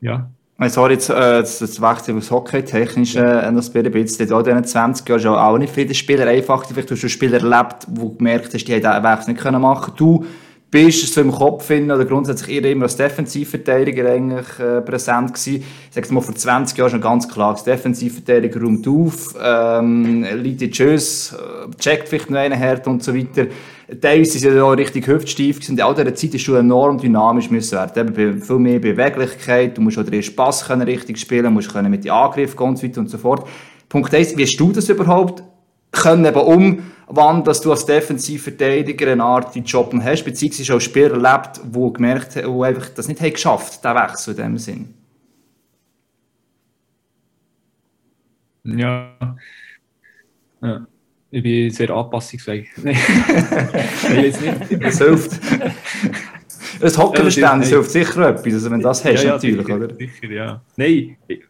ja. 0.00 0.30
Sorry, 0.68 0.94
jetzt, 0.94 1.10
äh, 1.10 1.14
das, 1.14 1.58
das 1.58 1.80
Wechsel 1.80 2.16
aufs 2.16 2.30
Hockey 2.30 2.62
technisch 2.64 3.16
äh, 3.16 3.50
noch 3.50 3.64
ein 3.74 3.82
bisschen. 3.82 3.86
In 3.86 4.44
diesen 4.44 4.64
20 4.64 5.08
Jahren 5.08 5.20
schon 5.20 5.34
auch 5.34 5.58
nicht 5.58 5.72
viele 5.72 5.94
Spieler 5.94 6.26
einfach. 6.26 6.64
Vielleicht 6.66 6.90
hast 6.90 7.02
du 7.02 7.08
Spieler 7.08 7.42
erlebt, 7.42 7.86
wo 7.88 8.08
du 8.08 8.16
gemerkt 8.16 8.54
hast, 8.54 8.64
die 8.66 8.72
haben 8.72 8.80
diesen 8.80 9.02
Wechsel 9.02 9.32
nicht 9.34 9.60
machen 9.60 9.84
können. 9.84 9.96
Du 9.96 10.26
bist 10.72 11.12
so 11.12 11.20
im 11.20 11.30
Kopf 11.30 11.66
finden 11.66 11.90
oder 11.90 12.06
grundsätzlich 12.06 12.56
eher 12.56 12.70
immer 12.70 12.84
als 12.84 12.96
Defensivverteidiger 12.96 14.10
eigentlich 14.10 14.58
äh, 14.58 14.80
präsent 14.80 15.34
gewesen. 15.34 15.62
Ich 15.88 15.94
sage 15.94 16.12
mal, 16.14 16.22
vor 16.22 16.34
20 16.34 16.78
Jahren 16.78 16.90
schon 16.90 17.00
ganz 17.02 17.28
klar, 17.28 17.52
das 17.52 17.64
Defensivverteidiger 17.64 18.58
räumt 18.58 18.88
auf, 18.88 19.34
ähm, 19.40 20.26
liegt 20.36 20.62
in 20.62 20.72
Tschüss, 20.72 21.34
äh, 21.34 21.70
checkt 21.78 22.08
vielleicht 22.08 22.30
noch 22.30 22.38
einen 22.38 22.58
Herd 22.58 22.86
und 22.86 23.04
so 23.04 23.14
weiter. 23.14 23.48
Teilweise 24.00 24.38
sind 24.38 24.56
ja 24.56 24.62
auch 24.62 24.72
richtig 24.72 25.06
hüftsteif 25.06 25.56
gewesen. 25.56 25.76
In 25.76 25.84
all 25.84 25.94
dieser 25.94 26.14
Zeit 26.14 26.34
ist 26.34 26.40
schon 26.40 26.56
enorm 26.56 26.96
dynamisch 26.96 27.50
müssen 27.50 27.72
werden. 27.72 28.16
Eben 28.16 28.40
viel 28.40 28.58
mehr 28.58 28.78
Beweglichkeit, 28.78 29.76
du 29.76 29.82
musst 29.82 29.98
auch 29.98 30.04
den 30.04 30.22
Spass 30.22 30.64
können 30.64 30.82
richtig 30.82 31.18
spielen, 31.18 31.52
musst 31.52 31.70
können 31.70 31.90
mit 31.90 32.04
den 32.04 32.12
Angriffen 32.12 32.58
und 32.58 32.78
so 32.78 32.86
weiter 32.86 33.00
und 33.00 33.10
so 33.10 33.18
fort. 33.18 33.46
Punkt 33.90 34.14
1, 34.14 34.38
wie 34.38 34.44
hast 34.44 34.58
du 34.58 34.72
das 34.72 34.88
überhaupt 34.88 35.42
können 35.92 36.24
eben 36.24 36.40
um 36.40 36.78
wann 37.14 37.44
dass 37.44 37.60
du 37.60 37.70
als 37.70 37.84
Defensivverteidiger 37.86 39.12
eine 39.12 39.22
Art 39.22 39.54
Job 39.56 39.94
hast, 40.02 40.24
beziehungsweise 40.24 40.74
auch 40.74 40.80
Spieler 40.80 41.12
erlebt, 41.12 41.60
die 41.62 41.92
gemerkt 41.92 42.36
haben, 42.36 42.58
die 42.58 42.64
einfach 42.64 42.88
das 42.88 43.08
nicht 43.08 43.20
haben 43.20 43.32
geschafft 43.32 43.84
diesen 43.84 43.96
Wechsel 43.96 44.34
in 44.34 44.42
dem 44.42 44.58
Sinn. 44.58 44.94
Ja. 48.64 49.36
ja. 50.62 50.86
Ich 51.30 51.42
bin 51.42 51.70
sehr 51.70 51.90
anpassungsfähig. 51.90 52.68
Nein, 52.76 52.96
ich 54.24 54.40
nicht. 54.40 54.82
Das 54.82 54.98
hilft. 54.98 55.40
Das 56.80 56.98
Hockeyverständnis 56.98 57.68
hilft 57.68 57.90
sicher 57.90 58.28
etwas, 58.28 58.54
also 58.54 58.70
wenn 58.70 58.80
das 58.80 59.04
hast, 59.04 59.22
ja, 59.22 59.28
ja, 59.28 59.34
natürlich, 59.34 59.66
sicher, 59.66 59.76
oder? 59.76 59.94
Sicher, 59.94 60.30
ja. 60.30 60.62
Nein, 60.76 61.16
ich, 61.28 61.42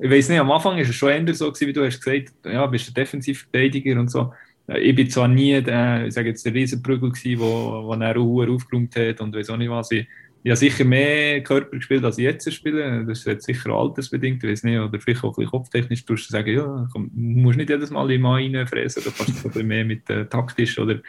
ich 0.00 0.10
weiß 0.10 0.28
nicht, 0.28 0.38
am 0.38 0.50
Anfang 0.50 0.74
war 0.74 0.80
es 0.80 0.94
schon 0.94 1.08
eher 1.08 1.34
so, 1.34 1.50
gewesen, 1.50 1.68
wie 1.68 1.72
du 1.72 1.84
hast 1.84 2.02
gesagt, 2.02 2.32
ja, 2.44 2.66
bist 2.66 2.88
du 2.88 2.92
Defensivverteidiger 2.92 3.98
und 3.98 4.10
so. 4.10 4.32
Ich 4.68 4.96
bin 4.96 5.08
zwar 5.08 5.28
nie 5.28 5.60
der, 5.62 6.06
ich 6.06 6.14
sage 6.14 6.30
jetzt, 6.30 6.44
der 6.44 6.54
Riesenprügel 6.54 7.10
gewesen, 7.10 7.40
wo, 7.40 7.84
wo 7.84 7.94
er 7.94 8.18
aufgeräumt 8.50 8.96
hat 8.96 9.20
und 9.20 9.34
weiß 9.34 9.50
auch 9.50 9.56
nicht 9.56 9.70
was. 9.70 9.90
Ich, 9.92 10.08
ich 10.42 10.50
habe 10.50 10.56
sicher 10.56 10.84
mehr 10.84 11.42
Körper 11.42 11.76
gespielt, 11.76 12.04
als 12.04 12.18
ich 12.18 12.24
jetzt 12.24 12.52
spiele. 12.52 13.04
Das 13.04 13.18
ist 13.18 13.26
jetzt 13.26 13.46
sicher 13.46 13.70
altersbedingt, 13.70 14.42
ich 14.42 14.50
weiß 14.50 14.64
nicht, 14.64 14.78
oder 14.78 15.00
vielleicht 15.00 15.24
auch 15.24 15.30
ein 15.30 15.34
bisschen 15.36 15.50
kopftechnisch. 15.50 16.04
Du 16.04 16.12
musst 16.12 16.28
sagen, 16.28 16.54
ja, 16.54 16.88
komm, 16.92 17.10
musst 17.14 17.58
nicht 17.58 17.70
jedes 17.70 17.90
Mal 17.90 18.10
in 18.10 18.20
Mann 18.20 18.54
reinfräsen, 18.54 19.04
du 19.04 19.10
kannst 19.10 19.36
ein 19.36 19.42
bisschen 19.42 19.66
mehr 19.66 19.84
mit 19.84 20.08
äh, 20.10 20.26
taktisch 20.26 20.78
oder 20.78 21.00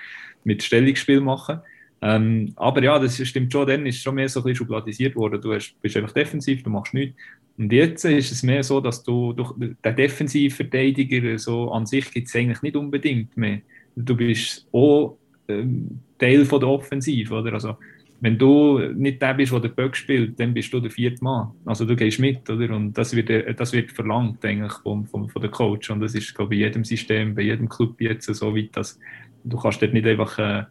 mit 0.43 0.63
Stellungsspiel 0.63 1.21
machen. 1.21 1.59
Ähm, 2.07 2.53
aber 2.55 2.81
ja, 2.81 2.97
das 2.97 3.17
stimmt 3.27 3.51
schon, 3.51 3.67
dann 3.67 3.85
ist 3.85 3.97
es 3.97 4.01
schon 4.01 4.15
mehr 4.15 4.29
so 4.29 4.39
ein 4.39 4.43
bisschen 4.43 4.55
schubladisiert 4.59 5.15
worden. 5.17 5.41
Du 5.41 5.53
hast, 5.53 5.75
bist 5.81 5.97
einfach 5.97 6.13
defensiv, 6.13 6.63
du 6.63 6.69
machst 6.69 6.93
nichts. 6.93 7.17
Und 7.57 7.73
jetzt 7.73 8.05
ist 8.05 8.31
es 8.31 8.43
mehr 8.43 8.63
so, 8.63 8.79
dass 8.79 9.03
du 9.03 9.33
durch 9.33 9.53
den 9.57 9.95
Defensivverteidiger 9.95 11.37
so 11.37 11.69
an 11.71 11.85
sich 11.85 12.09
gibt 12.11 12.29
es 12.29 12.35
eigentlich 12.35 12.61
nicht 12.61 12.77
unbedingt 12.77 13.35
mehr. 13.35 13.59
Du 13.95 14.15
bist 14.15 14.67
auch 14.71 15.17
ähm, 15.49 15.99
Teil 16.17 16.45
von 16.45 16.61
der 16.61 16.69
Offensive, 16.69 17.33
oder? 17.33 17.53
Also, 17.53 17.75
wenn 18.21 18.37
du 18.37 18.79
nicht 18.95 19.21
der 19.21 19.33
bist, 19.33 19.51
der 19.51 19.59
den 19.59 19.75
Böck 19.75 19.95
spielt, 19.97 20.39
dann 20.39 20.53
bist 20.53 20.71
du 20.71 20.79
der 20.79 20.91
vierte 20.91 21.21
Mann. 21.23 21.51
Also 21.65 21.83
du 21.83 21.95
gehst 21.95 22.19
mit, 22.19 22.49
oder? 22.49 22.73
Und 22.73 22.97
das 22.97 23.15
wird, 23.15 23.29
das 23.59 23.73
wird 23.73 23.91
verlangt 23.91 24.45
eigentlich 24.45 24.73
vom, 24.81 25.05
vom, 25.05 25.27
von 25.27 25.41
der 25.41 25.51
Coach. 25.51 25.89
Und 25.89 25.99
das 25.99 26.15
ist, 26.15 26.33
glaube 26.33 26.55
ich, 26.55 26.61
bei 26.61 26.65
jedem 26.67 26.85
System, 26.85 27.35
bei 27.35 27.43
jedem 27.43 27.67
Club 27.67 27.99
jetzt 27.99 28.25
so 28.33 28.55
weit, 28.55 28.69
dass 28.77 28.97
du 29.43 29.57
kannst 29.57 29.81
dort 29.81 29.93
nicht 29.93 30.07
einfach 30.07 30.39
äh, 30.39 30.63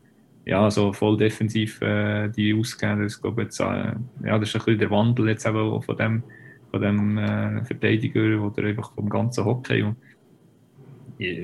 ja, 0.46 0.70
so 0.70 0.92
voll 0.92 1.16
defensiv 1.18 1.82
äh, 1.82 2.28
die 2.28 2.54
ausgeben. 2.54 3.02
Das, 3.02 3.20
glaube 3.20 3.42
jetzt, 3.42 3.60
äh, 3.60 3.92
ja, 4.24 4.38
das 4.38 4.48
ist 4.48 4.54
ein 4.54 4.64
bisschen 4.64 4.78
der 4.78 4.90
Wandel 4.90 5.28
jetzt 5.28 5.46
eben 5.46 5.82
von 5.82 5.96
dem 5.96 6.22
von 6.70 6.82
dem 6.82 7.18
äh, 7.18 7.64
Verteidiger 7.64 8.42
oder 8.42 8.64
einfach 8.64 8.92
vom 8.94 9.08
ganzen 9.08 9.44
Hockey. 9.44 9.82
Und 9.82 9.96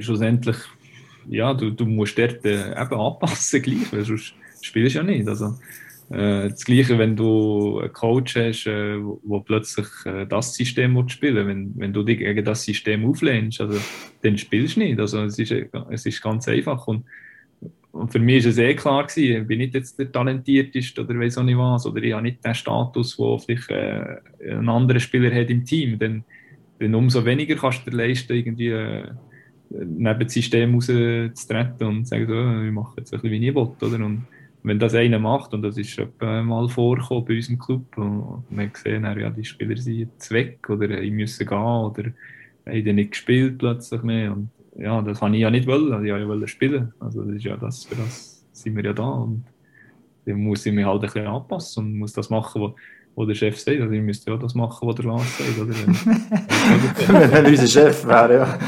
schlussendlich, 0.01 0.57
ja, 1.29 1.55
du, 1.55 1.71
du 1.71 1.87
musst 1.87 2.19
dort 2.19 2.45
äh, 2.45 2.71
eben 2.71 3.01
anpassen 3.01 3.63
gleich, 3.63 3.93
weil 3.93 4.05
sonst 4.05 4.35
spielst 4.61 4.95
du 4.95 5.01
ja 5.01 5.05
nicht. 5.05 5.27
Also, 5.29 5.57
äh, 6.11 6.51
das 6.51 6.65
Gleiche, 6.65 6.99
wenn 6.99 7.17
du 7.17 7.81
einen 7.81 7.93
Coach 7.93 8.37
hast, 8.37 8.67
äh, 8.67 8.99
wo, 9.01 9.41
plötzlich 9.41 9.87
äh, 10.05 10.27
das 10.27 10.55
System 10.55 11.09
spielen 11.09 11.47
wenn, 11.47 11.73
wenn 11.77 11.93
du 11.93 12.03
dich 12.03 12.19
gegen 12.19 12.45
das 12.45 12.65
System 12.65 13.05
auflehnst, 13.09 13.61
also, 13.61 13.79
dann 14.23 14.37
spielst 14.37 14.77
du 14.77 14.81
nicht. 14.81 14.99
Also, 14.99 15.23
es, 15.25 15.39
ist, 15.39 15.55
es 15.91 16.07
ist 16.07 16.23
ganz 16.23 16.49
einfach. 16.49 16.87
Und 16.87 17.05
und 17.93 18.11
für 18.11 18.19
mich 18.19 18.43
war 18.45 18.51
es 18.51 18.59
eh 18.59 18.75
klar, 18.75 19.07
gewesen, 19.07 19.43
ich 19.43 19.47
bin 19.47 19.59
nicht 19.59 19.75
jetzt 19.75 19.99
der 19.99 20.11
talentierteste 20.11 21.03
oder 21.03 21.19
weiß 21.19 21.37
auch 21.39 21.43
nicht 21.43 21.59
was, 21.59 21.87
oder 21.87 22.03
ich 22.03 22.15
habe 22.15 22.23
nicht 22.23 22.43
den 22.43 22.55
Status, 22.55 23.19
wo 23.19 23.37
vielleicht 23.37 23.71
äh, 23.71 24.17
ein 24.51 24.69
anderer 24.69 24.99
Spieler 24.99 25.33
hat 25.35 25.51
im 25.51 25.65
Team. 25.65 25.99
Dann, 25.99 26.25
dann 26.79 26.95
umso 26.95 27.25
weniger 27.25 27.55
kannst 27.55 27.87
du 27.87 27.91
dir 27.91 27.97
leisten, 27.99 28.33
irgendwie 28.33 28.69
äh, 28.69 29.11
neben 29.69 30.21
das 30.21 30.33
System 30.33 30.75
rauszutreten 30.75 31.87
und 31.87 32.05
zu 32.07 32.11
sagen, 32.11 32.27
so, 32.27 32.67
ich 32.67 32.73
mache 32.73 32.95
jetzt 32.97 33.13
ein 33.13 33.21
bisschen, 33.21 33.41
wie 33.41 33.49
ich 33.49 33.55
will. 33.55 33.71
Oder? 33.81 34.05
Und 34.07 34.25
wenn 34.63 34.79
das 34.79 34.95
einer 34.95 35.19
macht, 35.19 35.53
und 35.53 35.61
das 35.61 35.77
ist 35.77 36.01
mal 36.21 36.69
vorgekommen 36.71 37.27
bei 37.27 37.35
unserem 37.35 37.59
Club, 37.59 37.99
und 37.99 38.45
man 38.51 38.67
hat 38.67 38.75
gesehen, 38.75 39.05
ja, 39.05 39.29
die 39.29 39.45
Spieler 39.45 39.77
sind 39.77 39.99
jetzt 39.99 40.31
weg 40.31 40.69
oder 40.71 40.89
ich 40.99 41.13
müssen 41.13 41.47
gehen 41.47 41.59
oder 41.59 42.05
haben 42.67 42.95
nicht 42.95 43.11
gespielt 43.11 43.59
plötzlich 43.59 44.03
mehr. 44.03 44.33
Und 44.33 44.49
ja, 44.77 45.03
das 45.03 45.21
habe 45.21 45.35
ich 45.35 45.43
ja 45.43 45.51
nicht 45.51 45.67
wollen. 45.67 45.93
Also, 45.93 46.05
ich 46.05 46.13
wollte 46.27 46.41
ja 46.43 46.49
spielen. 46.49 46.95
Also 47.01 47.23
das 47.23 47.37
ist 47.37 47.45
ja 47.45 47.57
das, 47.57 47.85
für 47.85 47.95
das 47.97 48.45
sind 48.53 48.77
wir 48.77 48.85
ja 48.85 48.93
da. 48.93 49.09
Und 49.09 49.45
dann 50.25 50.37
muss 50.37 50.65
ich 50.67 50.73
mich 50.73 50.85
halt 50.85 50.97
ein 50.97 51.01
bisschen 51.01 51.27
anpassen 51.27 51.85
und 51.85 51.99
muss 51.99 52.13
das 52.13 52.31
machen, 52.31 52.63
was 52.63 52.73
wo 53.15 53.27
der 53.27 53.35
Chef 53.35 53.59
sagt. 53.59 53.81
Also 53.81 53.93
ich 53.93 54.03
müsste 54.03 54.31
ja 54.31 54.37
das 54.37 54.55
machen, 54.55 54.89
was 54.89 54.95
der 54.97 55.05
Lars 55.05 55.39
sagt. 55.39 55.59
Oder? 55.59 55.75
wenn 57.21 57.45
er 57.45 57.47
unser 57.47 57.67
Chef 57.67 58.07
wäre, 58.07 58.35
ja. 58.35 58.59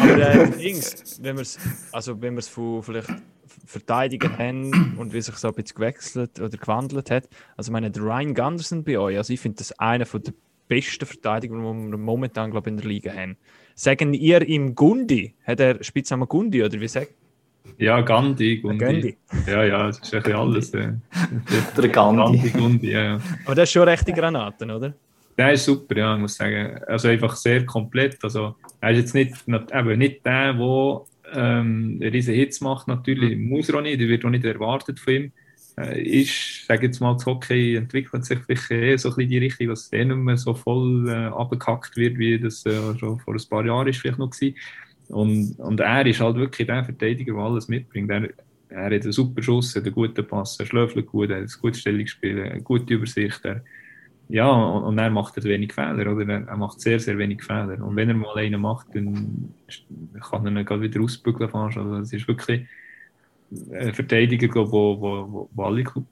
Aber 0.00 0.18
äh, 0.18 0.50
Dings, 0.50 1.20
wenn 1.22 1.36
wir 1.36 1.42
es 1.42 1.58
also 1.92 2.20
wenn 2.20 2.40
von 2.40 2.82
vielleicht 2.82 3.08
Verteidiger 3.66 4.36
haben 4.36 4.96
und 4.98 5.12
wie 5.12 5.20
sich 5.20 5.36
so 5.36 5.48
ein 5.48 5.54
bisschen 5.54 5.76
gewechselt 5.76 6.40
oder 6.40 6.56
gewandelt 6.56 7.10
hat. 7.10 7.28
Also 7.56 7.70
ich 7.70 7.72
meine, 7.72 7.90
der 7.90 8.02
Ryan 8.02 8.34
Gunderson 8.34 8.82
bei 8.82 8.98
euch, 8.98 9.16
also 9.16 9.32
ich 9.32 9.40
finde 9.40 9.58
das 9.58 9.78
einer 9.78 10.04
der 10.04 10.34
besten 10.74 11.06
Verteidiger, 11.06 11.54
die 11.54 11.62
wir 11.62 11.98
momentan 11.98 12.50
glaube 12.50 12.70
ich, 12.70 12.72
in 12.72 12.76
der 12.78 12.86
Liga 12.86 13.12
haben. 13.12 13.36
Sagen 13.74 14.14
ihr 14.14 14.42
ihm 14.42 14.74
Gundi? 14.74 15.34
Hat 15.44 15.60
er 15.60 15.82
Spitznamen 15.82 16.28
Gundi 16.28 16.62
oder 16.62 16.80
wie 16.80 16.88
sagt 16.88 17.14
ja, 17.78 18.00
Gandhi, 18.00 18.58
Gundi. 18.58 18.78
Gandhi. 18.78 19.16
Ja, 19.46 19.64
ja, 19.64 19.86
das 19.86 19.98
ist 19.98 20.14
ein 20.14 20.32
alles. 20.32 20.74
Äh, 20.74 20.92
der 21.76 21.88
Gandhi. 21.88 22.22
Gandhi 22.22 22.50
Gundi, 22.50 22.90
ja, 22.90 23.02
ja. 23.02 23.20
Aber 23.44 23.54
das 23.54 23.68
ist 23.68 23.72
schon 23.72 23.88
rechte 23.88 24.12
Granaten, 24.12 24.70
oder? 24.70 24.94
Der 25.38 25.52
ist 25.52 25.64
super, 25.64 25.96
ja, 25.96 26.14
ich 26.14 26.20
muss 26.20 26.34
sagen. 26.34 26.78
Also 26.86 27.08
einfach 27.08 27.34
sehr 27.36 27.64
komplett. 27.64 28.22
Also, 28.22 28.56
er 28.80 28.90
ist 28.90 28.98
jetzt 28.98 29.14
nicht, 29.14 29.34
eben 29.48 29.98
nicht 29.98 30.24
der, 30.26 30.52
der 30.52 31.02
ähm, 31.34 31.98
riesen 32.02 32.34
Hits 32.34 32.60
macht, 32.60 32.88
natürlich. 32.88 33.38
Muss 33.38 33.68
er 33.68 33.76
auch 33.76 33.82
nicht, 33.82 34.00
der 34.00 34.08
wird 34.08 34.24
auch 34.24 34.30
nicht 34.30 34.44
erwartet 34.44 35.00
von 35.00 35.14
ihm. 35.14 35.32
Äh, 35.78 36.02
ist, 36.02 36.66
sage 36.66 36.86
jetzt 36.86 37.00
mal, 37.00 37.14
das 37.14 37.24
Hockey 37.24 37.76
entwickelt 37.76 38.24
sich 38.24 38.38
vielleicht 38.40 38.70
eher 38.70 38.98
so 38.98 39.08
ein 39.08 39.16
bisschen 39.16 39.30
die 39.30 39.38
Richtung, 39.38 39.68
dass 39.68 39.84
es 39.84 39.92
eh 39.92 40.04
nicht 40.04 40.16
mehr 40.16 40.36
so 40.36 40.54
voll 40.54 41.08
äh, 41.08 41.26
abgekackt 41.26 41.96
wird, 41.96 42.18
wie 42.18 42.38
das 42.38 42.66
äh, 42.66 42.98
schon 42.98 43.18
vor 43.18 43.34
ein 43.34 43.40
paar 43.48 43.64
Jahren 43.64 43.88
ist 43.88 43.98
vielleicht 43.98 44.18
noch 44.18 44.30
war. 44.30 44.50
Und, 45.08 45.58
und 45.58 45.80
er 45.80 46.06
ist 46.06 46.20
halt 46.20 46.36
wirklich 46.36 46.66
der 46.66 46.84
Verteidiger, 46.84 47.34
der 47.34 47.42
alles 47.42 47.68
mitbringt. 47.68 48.10
Er, 48.10 48.28
er 48.68 48.84
hat 48.84 48.92
einen 48.92 49.12
super 49.12 49.42
Schuss, 49.42 49.74
hat 49.74 49.84
einen 49.84 49.94
guten 49.94 50.26
Pass, 50.26 50.58
er 50.60 50.66
schläft 50.66 50.94
gut, 51.06 51.30
er 51.30 51.42
hat 51.42 51.44
ein 51.44 51.60
gutes 51.60 51.80
Stellungsspiel, 51.80 52.42
eine 52.42 52.62
gute 52.62 52.94
Übersicht. 52.94 53.40
Er, 53.44 53.62
ja, 54.28 54.50
und, 54.50 54.84
und 54.84 54.98
er 54.98 55.10
macht 55.10 55.36
halt 55.36 55.44
wenig 55.44 55.72
Fehler, 55.72 56.12
oder? 56.12 56.28
Er, 56.28 56.56
macht 56.56 56.80
sehr, 56.80 57.00
sehr 57.00 57.16
wenig 57.18 57.42
Fehler. 57.42 57.82
Und 57.82 57.96
wenn 57.96 58.08
er 58.08 58.14
mal 58.14 58.36
einen 58.36 58.60
macht, 58.60 58.88
dann 58.94 59.54
kann 60.20 60.46
er 60.46 60.60
ihn 60.60 60.64
gerade 60.66 60.82
wieder 60.82 61.00
ausbügeln. 61.00 61.50
Also, 61.52 61.96
es 61.96 62.12
ist 62.12 62.28
wirklich 62.28 62.66
ein 63.72 63.94
Verteidiger, 63.94 64.48
glaube 64.48 64.72
wo, 64.72 65.00
wo, 65.00 65.48
wo 65.52 65.62
alle 65.62 65.84
Club 65.84 66.04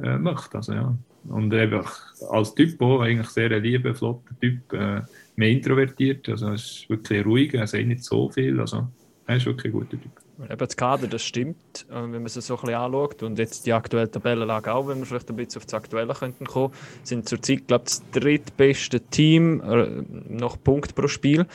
äh, 0.00 0.16
möchten. 0.18 0.56
Also, 0.56 0.72
ja. 0.72 0.96
Und 1.28 1.54
einfach 1.54 2.14
als 2.30 2.54
Typ 2.54 2.80
auch, 2.82 3.00
eigentlich 3.00 3.28
sehr 3.28 3.50
ein 3.50 3.62
lieber, 3.62 3.94
flotter 3.94 4.38
Typ, 4.40 4.72
äh, 4.72 5.00
mehr 5.36 5.48
introvertiert. 5.48 6.28
Also 6.28 6.48
er 6.48 6.54
ist 6.54 6.88
wirklich 6.88 7.24
ruhig, 7.24 7.54
er 7.54 7.66
sagt 7.66 7.86
nicht 7.86 8.04
so 8.04 8.28
viel. 8.30 8.60
Also 8.60 8.86
er 9.26 9.36
ist 9.36 9.46
wirklich 9.46 9.72
ein 9.72 9.80
guter 9.80 9.90
Typ. 10.00 10.12
Eben 10.42 10.58
das 10.58 10.76
Kader, 10.76 11.06
das 11.06 11.22
stimmt, 11.22 11.86
äh, 11.90 11.94
wenn 11.94 12.10
man 12.10 12.26
es 12.26 12.34
so 12.34 12.54
ein 12.54 12.60
bisschen 12.60 12.74
anschaut. 12.74 13.22
Und 13.22 13.38
jetzt 13.38 13.66
die 13.66 13.72
aktuelle 13.72 14.10
Tabellenlage 14.10 14.74
auch, 14.74 14.88
wenn 14.88 14.98
wir 14.98 15.06
vielleicht 15.06 15.30
ein 15.30 15.36
bisschen 15.36 15.60
auf 15.60 15.66
das 15.66 15.74
Aktuelle 15.74 16.12
könnten 16.12 16.44
kommen, 16.44 16.74
sind 17.02 17.28
zurzeit, 17.28 17.66
glaube 17.68 17.84
ich, 17.86 17.94
das 17.94 18.10
drittbeste 18.10 19.00
Team 19.00 19.60
äh, 19.62 20.02
nach 20.28 20.56
Punkt 20.62 20.94
pro 20.94 21.08
Spiel. 21.08 21.46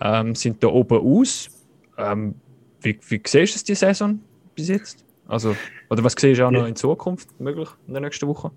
Ähm, 0.00 0.34
sind 0.34 0.62
da 0.62 0.68
oben 0.68 0.98
aus. 0.98 1.48
Ähm, 1.96 2.34
wie, 2.82 2.98
wie 3.08 3.22
siehst 3.24 3.54
du 3.54 3.56
es 3.56 3.64
die 3.64 3.74
Saison? 3.74 4.20
Bis 4.54 4.68
jetzt? 4.68 5.04
Also, 5.26 5.56
oder 5.90 6.04
was 6.04 6.14
siehst 6.18 6.40
du 6.40 6.46
auch 6.46 6.50
noch 6.50 6.66
in 6.66 6.76
Zukunft 6.76 7.28
möglich 7.40 7.68
in 7.86 7.94
der 7.94 8.02
nächsten 8.02 8.26
Woche? 8.26 8.50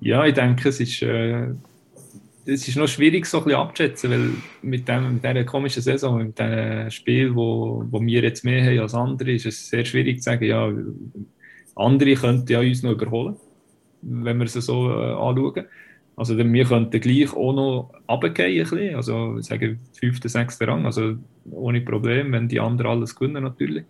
Ja, 0.00 0.26
ich 0.26 0.34
denke, 0.34 0.68
es 0.68 0.80
ist, 0.80 1.02
äh, 1.02 1.48
es 2.44 2.68
ist 2.68 2.76
noch 2.76 2.88
schwierig 2.88 3.26
so 3.26 3.38
ein 3.38 3.44
bisschen 3.44 3.60
abzuschätzen, 3.60 4.10
weil 4.10 4.30
mit, 4.62 4.88
dem, 4.88 5.14
mit 5.14 5.24
dieser 5.24 5.44
komischen 5.44 5.82
Saison, 5.82 6.18
mit 6.18 6.38
diesem 6.38 6.90
Spiel, 6.90 7.34
wo, 7.34 7.84
wo 7.90 8.00
wir 8.00 8.22
jetzt 8.22 8.44
mehr 8.44 8.64
haben 8.64 8.80
als 8.80 8.94
andere, 8.94 9.32
ist 9.32 9.46
es 9.46 9.68
sehr 9.68 9.84
schwierig 9.84 10.18
zu 10.18 10.24
sagen, 10.24 10.44
ja, 10.44 10.70
andere 11.74 12.14
könnten 12.14 12.50
ja 12.50 12.60
uns 12.60 12.82
noch 12.82 12.92
überholen, 12.92 13.36
wenn 14.02 14.38
wir 14.38 14.46
es 14.46 14.54
so 14.54 14.90
äh, 14.90 15.12
anschauen. 15.12 15.66
Also 16.16 16.38
wir 16.38 16.64
könnten 16.64 17.00
gleich 17.00 17.34
auch 17.34 17.52
noch 17.52 17.90
runtergehen, 18.08 18.64
ein 18.64 18.70
bisschen. 18.70 18.96
also 18.96 19.36
ich 19.38 19.44
sage 19.44 19.78
fünfter, 19.92 20.30
sechster 20.30 20.66
Rang, 20.66 20.86
also 20.86 21.16
ohne 21.50 21.82
Problem, 21.82 22.32
wenn 22.32 22.48
die 22.48 22.58
anderen 22.58 22.92
alles 22.92 23.14
gewinnen 23.14 23.42
natürlich. 23.42 23.84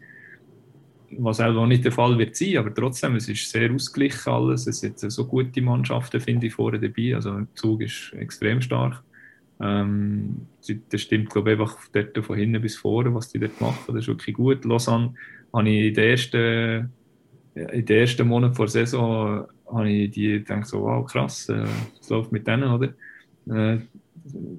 Was 1.19 1.41
auch 1.41 1.67
nicht 1.67 1.85
der 1.85 1.93
Fall 1.93 2.19
wird 2.19 2.37
sein, 2.37 2.57
aber 2.59 2.75
trotzdem, 2.75 3.17
es 3.17 3.29
ist 3.29 3.51
sehr 3.51 3.73
ausgeglichen 3.73 4.33
alles. 4.33 4.67
Es 4.67 4.81
sind 4.81 4.99
so 4.99 5.27
gute 5.27 5.63
Mannschaften, 5.63 6.21
finde 6.21 6.47
ich, 6.47 6.55
vorne 6.55 6.81
dabei. 6.81 7.15
Also 7.15 7.33
der 7.33 7.55
Zug 7.55 7.83
ist 7.83 8.13
extrem 8.15 8.61
stark. 8.61 9.03
Ähm, 9.61 10.49
das 10.91 11.01
stimmt, 11.01 11.31
glaube 11.31 11.53
ich, 11.53 11.61
einfach 11.61 11.79
dort 11.93 12.19
von 12.25 12.37
hinten 12.37 12.61
bis 12.61 12.77
vorne, 12.77 13.15
was 13.15 13.29
die 13.29 13.39
dort 13.39 13.61
machen. 13.61 13.85
Das 13.87 13.97
ist 13.97 14.09
wirklich 14.09 14.37
gut. 14.37 14.65
Lausanne 14.65 15.15
habe 15.53 15.69
ich 15.69 15.87
in 15.89 15.95
den 15.95 16.11
ersten, 16.11 16.93
in 17.55 17.87
den 17.87 17.99
ersten 17.99 18.29
Monaten 18.29 18.55
vor 18.55 18.67
der 18.67 18.73
Saison 18.73 19.47
habe 19.67 19.91
ich 19.91 20.11
die 20.11 20.33
gedacht, 20.33 20.67
so, 20.67 20.83
wow, 20.83 21.05
krass, 21.07 21.49
äh, 21.49 21.67
es 22.01 22.09
läuft 22.09 22.33
mit 22.33 22.47
denen, 22.47 22.71
oder? 22.71 22.93
Äh, 23.49 23.79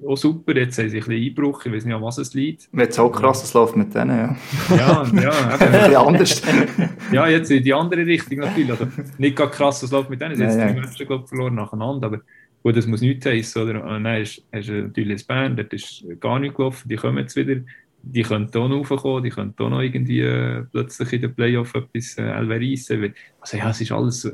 auch 0.06 0.16
super, 0.16 0.56
jetzt 0.56 0.78
haben 0.78 0.88
sie 0.88 0.98
ein 0.98 1.04
bisschen 1.04 1.24
Einbruch, 1.24 1.64
ich 1.66 1.72
weiß 1.72 1.84
nicht, 1.84 1.94
an 1.94 2.02
was 2.02 2.18
es 2.18 2.34
liegt. 2.34 2.68
Jetzt 2.72 2.98
auch 2.98 3.10
krass, 3.10 3.42
es 3.42 3.52
läuft 3.54 3.76
mit 3.76 3.94
denen, 3.94 4.16
ja. 4.16 4.36
Ja, 4.76 5.04
ja. 5.04 5.54
Eben. 5.54 5.62
ein 5.62 5.70
bisschen 5.70 5.96
anders. 5.96 6.42
ja, 7.12 7.28
jetzt 7.28 7.50
in 7.50 7.62
die 7.62 7.74
andere 7.74 8.06
Richtung 8.06 8.38
natürlich. 8.38 8.70
Also, 8.70 8.88
nicht 9.18 9.36
gerade 9.36 9.50
krass, 9.50 9.82
es 9.82 9.90
läuft 9.90 10.10
mit 10.10 10.20
denen, 10.20 10.36
sie 10.36 10.44
haben 10.44 10.58
jetzt 10.58 10.74
die 10.74 10.80
Matches, 10.80 11.06
glaube 11.06 11.24
ich, 11.24 11.28
verloren 11.28 11.54
nacheinander, 11.54 12.06
aber 12.06 12.20
gut, 12.62 12.76
das 12.76 12.86
muss 12.86 13.00
nichts 13.00 13.26
heißen, 13.26 13.62
oder? 13.62 13.82
Und 13.84 14.04
dann 14.04 14.20
hast, 14.20 14.42
du 14.52 14.82
natürlich 14.82 15.26
Band, 15.26 15.58
dort 15.58 15.72
ist 15.72 16.04
gar 16.20 16.38
nicht 16.38 16.56
gelaufen, 16.56 16.88
die 16.88 16.96
kommen 16.96 17.18
jetzt 17.18 17.36
wieder, 17.36 17.60
die 18.02 18.22
können 18.22 18.48
hier 18.50 18.68
noch 18.68 18.90
raufkommen, 18.90 19.24
die 19.24 19.30
können 19.30 19.54
hier 19.56 19.68
noch 19.68 19.80
irgendwie 19.80 20.20
äh, 20.20 20.64
plötzlich 20.70 21.12
in 21.12 21.22
den 21.22 21.34
Playoff 21.34 21.74
etwas 21.74 22.16
äh. 22.16 23.12
Also 23.40 23.56
ja, 23.56 23.70
es 23.70 23.80
ist 23.80 23.92
alles 23.92 24.32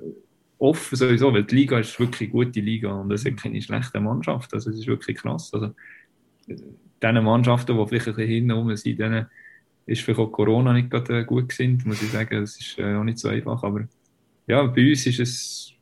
offen 0.69 0.97
sowieso, 0.97 1.33
weil 1.33 1.45
die 1.45 1.55
Liga 1.55 1.79
ist 1.79 1.99
wirklich 1.99 2.33
eine 2.33 2.45
gute 2.45 2.61
Liga 2.61 2.93
und 2.93 3.13
es 3.13 3.25
ist 3.25 3.41
keine 3.41 3.61
schlechte 3.61 4.01
Mannschaft, 4.01 4.53
also 4.55 4.71
es 4.71 4.79
ist 4.79 4.87
wirklich 4.87 5.19
krass. 5.19 5.53
Also, 5.53 5.75
diese 6.47 7.21
Mannschaften, 7.21 7.77
die 7.77 7.87
vielleicht 7.89 8.09
ein 8.09 8.15
bisschen 8.15 8.29
hinten 8.29 8.77
sind, 8.77 8.99
denen 8.99 9.27
ist 9.87 10.03
vielleicht 10.03 10.21
auch 10.21 10.33
Corona 10.33 10.73
nicht 10.73 10.91
gerade 10.91 11.21
äh, 11.21 11.25
gut 11.25 11.51
gesinnt, 11.51 11.85
muss 11.85 12.03
ich 12.03 12.11
sagen, 12.11 12.41
das 12.41 12.59
ist 12.59 12.79
äh, 12.79 12.95
auch 12.95 13.05
nicht 13.05 13.19
so 13.19 13.29
einfach, 13.29 13.63
aber 13.63 13.87
ja, 14.47 14.63
bei 14.65 14.89
uns 14.91 15.07
ist 15.07 15.21
es 15.21 15.75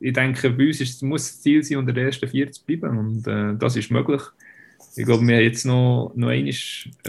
ich 0.00 0.14
denke, 0.14 0.50
bei 0.50 0.66
uns 0.66 0.80
ist, 0.80 1.02
muss 1.02 1.28
das 1.28 1.42
Ziel 1.42 1.62
sein, 1.62 1.78
unter 1.78 1.92
den 1.92 2.06
ersten 2.06 2.26
vier 2.26 2.50
zu 2.50 2.64
bleiben. 2.64 2.98
Und 2.98 3.26
äh, 3.26 3.54
das 3.56 3.76
ist 3.76 3.90
möglich. 3.90 4.22
Ich 4.96 5.04
glaube, 5.04 5.26
wir 5.26 5.36
haben 5.36 5.44
jetzt 5.44 5.66
noch, 5.66 6.12
noch 6.16 6.28
eine 6.28 6.52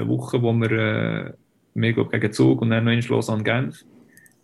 Woche, 0.07 0.41
wo 0.41 0.51
wir, 0.51 0.71
äh, 0.71 1.33
wir 1.73 1.93
glaub, 1.93 2.11
gegen 2.11 2.31
Zug 2.33 2.61
und 2.61 2.69
dann 2.69 2.83
noch 2.83 3.01
Schloss 3.01 3.29
an 3.29 3.45
Genf. 3.45 3.85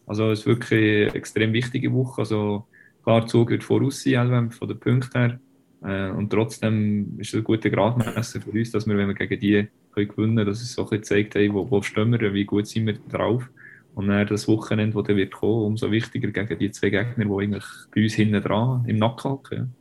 Also 0.08 0.32
es 0.32 0.40
ist 0.40 0.46
wirklich 0.48 1.10
eine 1.10 1.16
extrem 1.16 1.54
wichtige 1.54 1.94
Woche. 1.94 2.22
Also 2.22 2.66
klar, 3.04 3.28
Zug 3.28 3.50
wird 3.52 3.64
voraus 3.64 4.02
sein, 4.02 4.52
von 4.52 4.68
den 4.68 4.80
Punkten 4.80 5.20
her. 5.20 5.40
Äh, 5.84 6.12
und 6.12 6.30
trotzdem 6.30 7.20
ist 7.20 7.30
es 7.30 7.36
ein 7.36 7.44
guter 7.44 7.70
Gradmesser 7.70 8.42
für 8.42 8.50
uns, 8.52 8.72
dass 8.72 8.88
wir, 8.88 8.98
wenn 8.98 9.10
wir 9.10 9.14
gegen 9.14 9.40
die 9.40 9.68
können 9.94 10.08
gewinnen 10.08 10.36
können, 10.36 10.48
dass 10.48 10.62
es 10.62 10.74
so 10.74 10.84
ein 10.84 10.90
bisschen 10.90 11.04
zeigt, 11.04 11.36
hey, 11.36 11.54
wo, 11.54 11.70
wo 11.70 11.82
stehen 11.82 12.12
wir, 12.12 12.34
wie 12.34 12.46
gut 12.46 12.68
sind 12.68 12.88
wir 12.88 12.98
drauf. 13.12 13.44
Und 13.96 14.08
dann 14.08 14.28
das 14.28 14.48
Wochenende, 14.48 14.96
das 14.96 15.08
dann 15.08 15.18
wird 15.18 15.34
kommen, 15.34 15.66
umso 15.66 15.92
wichtiger 15.92 16.30
gegen 16.30 16.60
die 16.60 16.72
zwei 16.72 16.90
Gegner, 16.90 17.26
die 17.26 17.44
eigentlich 17.44 17.66
bei 17.94 18.04
uns 18.04 18.14
hinten 18.14 18.42
dran 18.42 18.86
im 18.88 18.98
Nacken 18.98 19.32
hocken. 19.32 19.76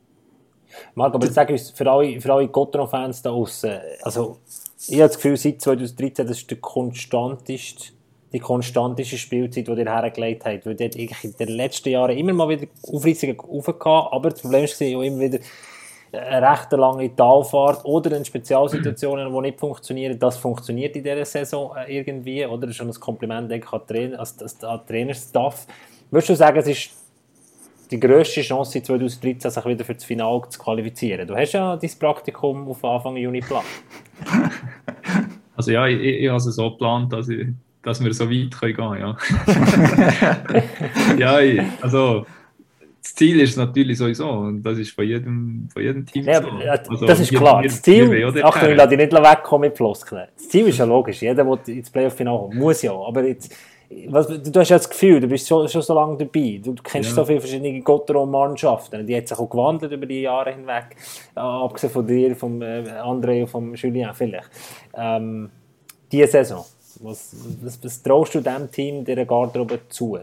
Marc, 0.95 1.13
aber 1.13 1.27
sag 1.27 1.49
uns, 1.49 1.69
für 1.71 1.89
alle, 1.89 2.19
für 2.19 2.33
alle 2.33 2.47
Gotteron-Fans 2.47 3.21
da 3.21 3.29
außen, 3.29 3.79
also 4.01 4.39
ich 4.87 4.95
habe 4.95 5.07
das 5.07 5.15
Gefühl, 5.15 5.37
seit 5.37 5.61
2013, 5.61 6.27
das 6.27 6.39
ist 6.39 6.49
der 6.49 6.57
konstanteste, 6.57 7.93
die 8.33 8.39
konstanteste 8.39 9.17
Spielzeit, 9.17 9.67
die 9.67 9.71
ihr 9.71 9.91
hergelegt 9.91 10.45
habt. 10.45 10.65
Weil 10.65 10.75
dort 10.75 10.95
in 10.95 11.09
den 11.39 11.49
letzten 11.49 11.89
Jahren 11.89 12.17
immer 12.17 12.33
mal 12.33 12.49
wieder 12.49 12.67
Aufreizungen 12.83 13.39
aufgehauen, 13.39 14.07
aber 14.11 14.29
das 14.29 14.41
Problem 14.41 14.63
war 14.63 15.03
immer 15.03 15.19
wieder, 15.19 15.39
eine 16.11 16.49
recht 16.49 16.71
lange 16.71 17.15
Talfahrt 17.15 17.83
oder 17.85 18.15
in 18.15 18.23
Spezialsituationen, 18.23 19.33
die 19.33 19.41
nicht 19.41 19.59
funktionieren, 19.59 20.17
das 20.17 20.37
funktioniert 20.37 20.95
in 20.95 21.03
dieser 21.03 21.25
Saison 21.25 21.75
äh, 21.75 21.97
irgendwie, 21.97 22.45
oder? 22.45 22.61
Das 22.61 22.71
ist 22.71 22.75
schon 22.77 22.87
ein 22.87 22.93
Kompliment 22.93 23.51
denke 23.51 23.67
ich, 23.67 24.13
an, 24.13 24.15
an 24.61 24.87
Trainerstaff. 24.87 25.67
Würdest 26.09 26.29
du 26.29 26.35
sagen, 26.35 26.57
es 26.59 26.67
ist 26.67 26.91
die 27.91 27.99
grösste 27.99 28.41
Chance 28.41 28.81
2013, 28.81 29.51
sich 29.51 29.65
wieder 29.65 29.85
für 29.85 29.93
das 29.93 30.03
Finale 30.03 30.41
zu 30.49 30.59
qualifizieren? 30.59 31.27
Du 31.27 31.35
hast 31.35 31.53
ja 31.53 31.75
dein 31.75 31.91
Praktikum 31.99 32.67
auf 32.69 32.83
Anfang 32.83 33.17
Juni 33.17 33.41
geplant. 33.41 33.65
Also 35.57 35.71
ja, 35.71 35.87
ich, 35.87 35.99
ich 35.99 36.27
habe 36.27 36.37
es 36.37 36.43
so 36.43 36.69
geplant, 36.69 37.11
dass, 37.11 37.29
ich, 37.29 37.47
dass 37.87 38.03
wir 38.03 38.13
so 38.13 38.29
weit 38.29 38.51
können 38.51 38.75
gehen 38.75 38.99
ja. 38.99 39.17
ja, 41.17 41.39
ich, 41.39 41.61
also 41.81 42.25
das 43.01 43.15
Ziel 43.15 43.39
ist 43.39 43.55
natürlich 43.55 43.97
sowieso, 43.97 44.29
und 44.29 44.61
das 44.61 44.77
ist 44.77 44.91
von 44.91 45.05
jedem, 45.05 45.69
von 45.71 45.81
jedem 45.81 46.05
Team 46.05 46.25
ja, 46.25 46.41
so. 46.41 46.49
Also, 46.49 47.05
das 47.05 47.21
ist 47.21 47.33
klar. 47.33 47.63
Das 47.63 47.81
Ziel, 47.81 48.03
Achtung, 48.43 48.71
ich 48.71 48.75
lasse 48.75 48.89
dich 48.89 48.97
nicht 48.97 49.13
wegkommen 49.13 49.69
mit 49.69 49.77
Floskeln. 49.77 50.27
Das 50.35 50.49
Ziel 50.49 50.67
ist 50.67 50.77
ja 50.77 50.83
logisch, 50.85 51.21
jeder, 51.21 51.45
der 51.45 51.73
ins 51.73 51.89
Playoff-Finale 51.89 52.37
kommt, 52.37 52.55
muss 52.55 52.81
ja, 52.81 52.91
aber 52.91 53.23
jetzt, 53.23 53.55
was, 54.09 54.27
du 54.27 54.59
hast 54.59 54.69
ja 54.69 54.77
das 54.77 54.89
Gefühl, 54.89 55.21
du 55.21 55.27
bist 55.27 55.47
schon, 55.47 55.69
schon 55.69 55.81
so 55.81 55.93
lange 55.93 56.17
dabei, 56.17 56.59
du 56.61 56.75
kennst 56.83 57.11
ja. 57.11 57.15
so 57.15 57.23
viele 57.23 57.39
verschiedene 57.39 57.79
Gotteron-Mannschaften, 57.79 59.07
die 59.07 59.15
hat 59.15 59.29
sich 59.29 59.37
auch 59.37 59.49
gewandelt 59.49 59.93
über 59.93 60.05
die 60.05 60.23
Jahre 60.23 60.51
hinweg, 60.51 60.97
abgesehen 61.33 61.93
von 61.93 62.05
dir, 62.05 62.35
vom 62.35 62.61
äh, 62.61 62.83
André 63.01 63.41
und 63.41 63.47
vom 63.47 63.73
Julien 63.73 64.13
vielleicht. 64.13 64.49
Ähm, 64.93 65.49
diese 66.11 66.27
Saison, 66.27 66.65
was, 67.01 67.35
was, 67.61 67.83
was 67.83 68.01
traust 68.01 68.35
du 68.35 68.41
dem 68.41 68.71
Team, 68.71 69.05
dieser 69.05 69.25
Garderobe 69.25 69.79
zu? 69.89 70.19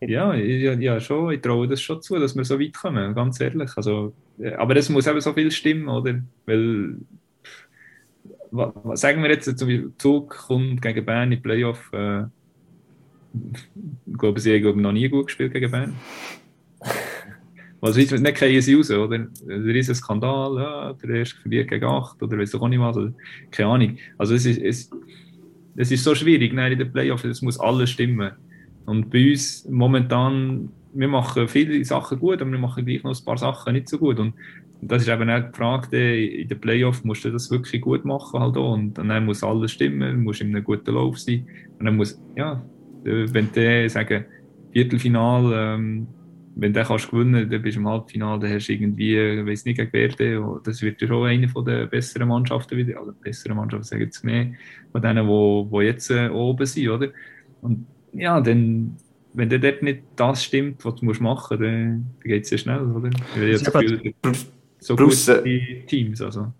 Ja, 0.00 0.32
ja, 0.34 0.74
ja, 0.74 1.00
schon. 1.00 1.32
Ich 1.32 1.40
traue 1.40 1.66
das 1.66 1.80
schon 1.80 2.00
zu, 2.00 2.18
dass 2.18 2.36
wir 2.36 2.44
so 2.44 2.60
weit 2.60 2.74
kommen, 2.74 3.14
ganz 3.14 3.40
ehrlich. 3.40 3.70
Also, 3.76 4.12
aber 4.56 4.76
es 4.76 4.88
muss 4.88 5.06
eben 5.06 5.20
so 5.20 5.32
viel 5.32 5.50
stimmen, 5.50 5.88
oder? 5.88 6.20
Weil, 6.46 6.96
sagen 8.94 9.22
wir 9.22 9.30
jetzt, 9.30 9.58
zum 9.58 9.94
Zug 9.98 10.30
kommt 10.30 10.82
gegen 10.82 11.04
Bern 11.04 11.32
in 11.32 11.42
Playoff. 11.42 11.90
Äh, 11.92 12.24
ich 14.06 14.18
glaube, 14.18 14.40
sie 14.40 14.64
haben 14.64 14.80
noch 14.80 14.92
nie 14.92 15.08
gut 15.08 15.26
gespielt 15.26 15.52
gegen 15.52 15.70
Bern. 15.70 15.96
Also, 17.80 18.00
nicht 18.00 18.34
kriegen 18.34 18.60
sie 18.60 18.74
raus, 18.74 18.90
oder? 18.90 19.14
Ein 19.14 19.84
Skandal, 19.94 20.56
ja, 20.56 20.92
der 20.94 21.10
erste 21.10 21.40
verliert 21.40 21.68
gegen 21.68 21.84
8 21.84 22.22
oder 22.22 22.38
weiß 22.38 22.54
ich 22.54 22.60
auch 22.60 22.68
nicht 22.68 22.80
was, 22.80 22.96
oder? 22.96 23.12
keine 23.50 23.68
Ahnung. 23.68 23.96
Also, 24.16 24.34
es 24.34 24.46
ist, 24.46 24.60
es, 24.60 24.90
es 25.76 25.90
ist 25.92 26.02
so 26.02 26.14
schwierig, 26.14 26.52
nein, 26.52 26.72
in 26.72 26.78
den 26.78 26.92
Playoffs, 26.92 27.24
es 27.24 27.42
muss 27.42 27.60
alles 27.60 27.90
stimmen. 27.90 28.32
Und 28.84 29.10
bei 29.10 29.30
uns 29.30 29.64
momentan, 29.68 30.70
wir 30.92 31.08
machen 31.08 31.46
viele 31.46 31.84
Sachen 31.84 32.18
gut, 32.18 32.40
aber 32.42 32.50
wir 32.50 32.58
machen 32.58 32.84
gleich 32.84 33.04
noch 33.04 33.16
ein 33.16 33.24
paar 33.24 33.38
Sachen 33.38 33.74
nicht 33.74 33.88
so 33.88 33.98
gut. 33.98 34.18
Und 34.18 34.34
das 34.80 35.02
ist 35.02 35.08
eben 35.08 35.30
auch 35.30 35.40
die 35.40 35.56
Frage, 35.56 36.26
in 36.26 36.48
den 36.48 36.60
Playoffs 36.60 37.04
musst 37.04 37.24
du 37.24 37.30
das 37.30 37.50
wirklich 37.50 37.82
gut 37.82 38.04
machen 38.04 38.40
halt 38.40 38.56
auch. 38.56 38.74
Und 38.74 38.94
dann 38.94 39.24
muss 39.24 39.44
alles 39.44 39.72
stimmen, 39.72 40.24
musst 40.24 40.40
in 40.40 40.48
einem 40.48 40.64
guten 40.64 40.94
Lauf 40.94 41.18
sein. 41.18 41.46
Und 41.78 41.84
dann 41.84 41.96
muss, 41.96 42.20
ja, 42.36 42.64
wenn 43.04 43.52
du 43.52 43.88
sagen, 43.88 44.24
Viertelfinal, 44.72 45.52
ähm, 45.54 46.08
wenn 46.60 46.72
du 46.72 46.82
kannst 46.82 47.08
gewinnen, 47.10 47.48
dann 47.48 47.62
bist 47.62 47.76
du 47.76 47.80
im 47.80 47.88
Halbfinale, 47.88 48.40
dann 48.40 48.52
hast 48.52 48.66
du 48.66 48.72
irgendwie, 48.72 49.16
ich 49.16 49.46
weiß 49.46 49.64
nicht, 49.64 49.78
gegen 49.78 50.60
das 50.64 50.82
wird 50.82 51.00
ja 51.00 51.06
schon 51.06 51.26
eine 51.28 51.46
der 51.46 51.86
besseren 51.86 52.28
Mannschaften 52.28 52.76
wieder, 52.76 52.98
also 52.98 53.12
bessere 53.12 53.54
Mannschaften 53.54 53.84
sagen 53.84 54.02
jetzt 54.02 54.24
mehr, 54.24 54.52
von 54.90 55.00
denen, 55.00 55.28
die 55.28 55.84
jetzt 55.84 56.10
äh, 56.10 56.28
oben 56.28 56.66
sind, 56.66 56.88
oder? 56.88 57.10
Und 57.62 57.86
ja, 58.12 58.40
dann, 58.40 58.96
wenn 59.34 59.48
dir 59.48 59.60
dort 59.60 59.84
nicht 59.84 60.02
das 60.16 60.42
stimmt, 60.42 60.84
was 60.84 60.96
du 60.96 61.04
musst 61.04 61.20
machen 61.20 61.58
musst, 61.58 61.62
dann, 61.62 62.06
dann 62.20 62.28
geht 62.28 62.42
es 62.42 62.48
sehr 62.48 62.58
schnell, 62.58 62.80
oder? 62.80 63.08
Ich 63.36 63.66
habe 63.66 63.84
das 63.84 64.02
Gefühl, 64.02 64.12
so 64.80 64.96
gute 64.96 65.84
Teams, 65.86 66.20
also. 66.20 66.52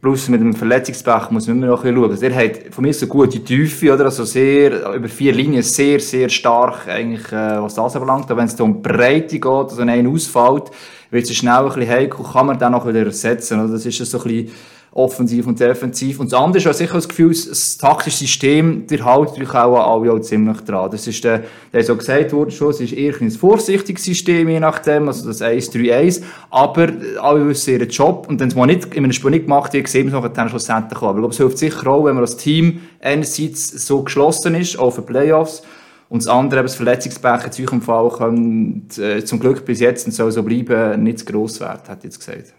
Plus 0.00 0.28
mit 0.28 0.40
dem 0.40 0.54
Verletzungspech 0.54 1.30
muss 1.30 1.46
man 1.46 1.56
immer 1.56 1.66
noch 1.68 1.82
ein 1.82 1.94
bisschen 1.94 1.96
schauen. 1.96 2.10
Also, 2.10 2.26
er 2.26 2.34
hat 2.34 2.74
von 2.74 2.84
mir 2.84 2.92
so 2.92 3.06
gute 3.06 3.42
Tiefe, 3.42 3.92
oder? 3.92 4.04
Also 4.04 4.24
sehr, 4.24 4.94
über 4.94 5.08
vier 5.08 5.32
Linien 5.32 5.62
sehr, 5.62 6.00
sehr 6.00 6.28
stark, 6.28 6.86
eigentlich, 6.86 7.32
äh, 7.32 7.60
was 7.62 7.74
das 7.74 7.94
anbelangt. 7.96 8.30
Aber 8.30 8.36
wenn 8.36 8.46
es 8.46 8.60
um 8.60 8.82
Breite 8.82 9.40
geht, 9.40 9.44
also 9.46 9.80
einen 9.80 10.06
ausfällt, 10.06 10.70
wird 11.10 11.24
es 11.24 11.34
schnell 11.34 11.54
ein 11.54 11.64
bisschen 11.66 11.88
heikel, 11.88 12.24
kann 12.30 12.46
man 12.46 12.58
dann 12.58 12.74
auch 12.74 12.86
wieder 12.86 13.04
ersetzen, 13.04 13.58
oder? 13.58 13.72
Das 13.72 13.86
ist 13.86 13.96
so 13.96 14.18
ein 14.18 14.24
bisschen, 14.24 14.50
offensiv 14.96 15.46
und 15.46 15.60
defensiv. 15.60 16.20
Und 16.20 16.32
das 16.32 16.40
andere 16.40 16.58
ist 16.58 16.66
auch 16.66 16.72
sicher 16.72 16.94
das 16.94 17.08
Gefühl, 17.08 17.28
das 17.28 17.76
taktische 17.76 18.16
System, 18.16 18.86
der 18.86 19.04
hält 19.04 19.28
natürlich 19.28 19.54
auch 19.54 19.76
alle 19.76 20.12
auch 20.12 20.20
ziemlich 20.20 20.60
dran. 20.62 20.90
Das 20.90 21.06
ist 21.06 21.22
der, 21.22 21.44
der 21.72 21.84
so 21.84 21.96
gesagt 21.96 22.32
wurde 22.32 22.50
schon, 22.50 22.70
es 22.70 22.80
ist 22.80 22.92
eher 22.92 23.14
ein 23.20 23.30
vorsichtiges 23.30 24.04
System, 24.04 24.48
je 24.48 24.58
nachdem, 24.58 25.08
also 25.08 25.26
das 25.26 25.42
1-3-1. 25.42 26.22
Aber 26.50 26.88
alle 27.20 27.46
wissen 27.46 27.74
ihren 27.74 27.88
Job. 27.88 28.26
Und 28.28 28.40
wenn 28.40 28.48
es 28.48 28.54
mal 28.54 28.66
nicht, 28.66 28.94
in 28.94 29.04
einem 29.04 29.12
Spiel 29.12 29.30
nicht 29.30 29.44
gemacht 29.44 29.72
wird, 29.74 29.86
sehen 29.88 30.10
wir 30.10 30.24
es 30.24 30.32
dann 30.32 30.48
schlussendlich 30.48 30.98
auch. 30.98 31.08
Aber 31.08 31.18
ich 31.18 31.22
glaube, 31.22 31.32
es 31.32 31.38
hilft 31.38 31.58
sicher 31.58 31.86
auch, 31.88 32.04
wenn 32.04 32.14
man 32.14 32.24
als 32.24 32.38
Team 32.38 32.80
einerseits 33.00 33.86
so 33.86 34.02
geschlossen 34.02 34.54
ist, 34.54 34.78
auch 34.78 34.90
für 34.90 35.02
Playoffs, 35.02 35.62
und 36.08 36.22
das 36.22 36.28
andere, 36.28 36.62
das 36.62 36.76
Verletzungspech 36.76 37.58
in 37.58 37.66
eurem 37.66 37.82
Fall, 37.82 38.08
könnte 38.10 39.16
äh, 39.16 39.24
zum 39.24 39.40
Glück 39.40 39.64
bis 39.64 39.80
jetzt 39.80 40.06
und 40.06 40.12
soll 40.12 40.30
so 40.30 40.44
bleiben, 40.44 41.02
nicht 41.02 41.18
zu 41.18 41.24
gross 41.24 41.60
werden, 41.60 41.82
hat 41.88 42.04
jetzt 42.04 42.20
gesagt. 42.20 42.54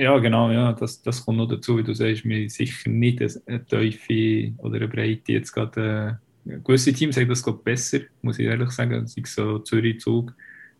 Ja, 0.00 0.16
genau, 0.18 0.50
ja, 0.52 0.72
das, 0.74 1.02
das 1.02 1.24
kommt 1.24 1.38
noch 1.38 1.48
dazu, 1.48 1.76
wie 1.76 1.82
du 1.82 1.92
sagst, 1.92 2.24
mir 2.24 2.48
sicher 2.48 2.88
nicht 2.88 3.20
eine 3.46 3.66
Tiefe 3.66 4.54
oder 4.58 4.76
eine 4.76 4.86
Breite 4.88 5.32
jetzt 5.32 5.50
gerade. 5.52 6.20
Äh, 6.46 6.58
gewisse 6.60 6.92
Teams 6.92 7.16
haben 7.16 7.28
das 7.28 7.42
gerade 7.42 7.58
besser, 7.58 8.00
muss 8.22 8.38
ich 8.38 8.46
ehrlich 8.46 8.70
sagen, 8.70 9.06
sei 9.08 9.22
es 9.24 9.34
so 9.34 9.58
Zürich, 9.58 9.98
Zug, 10.00 10.32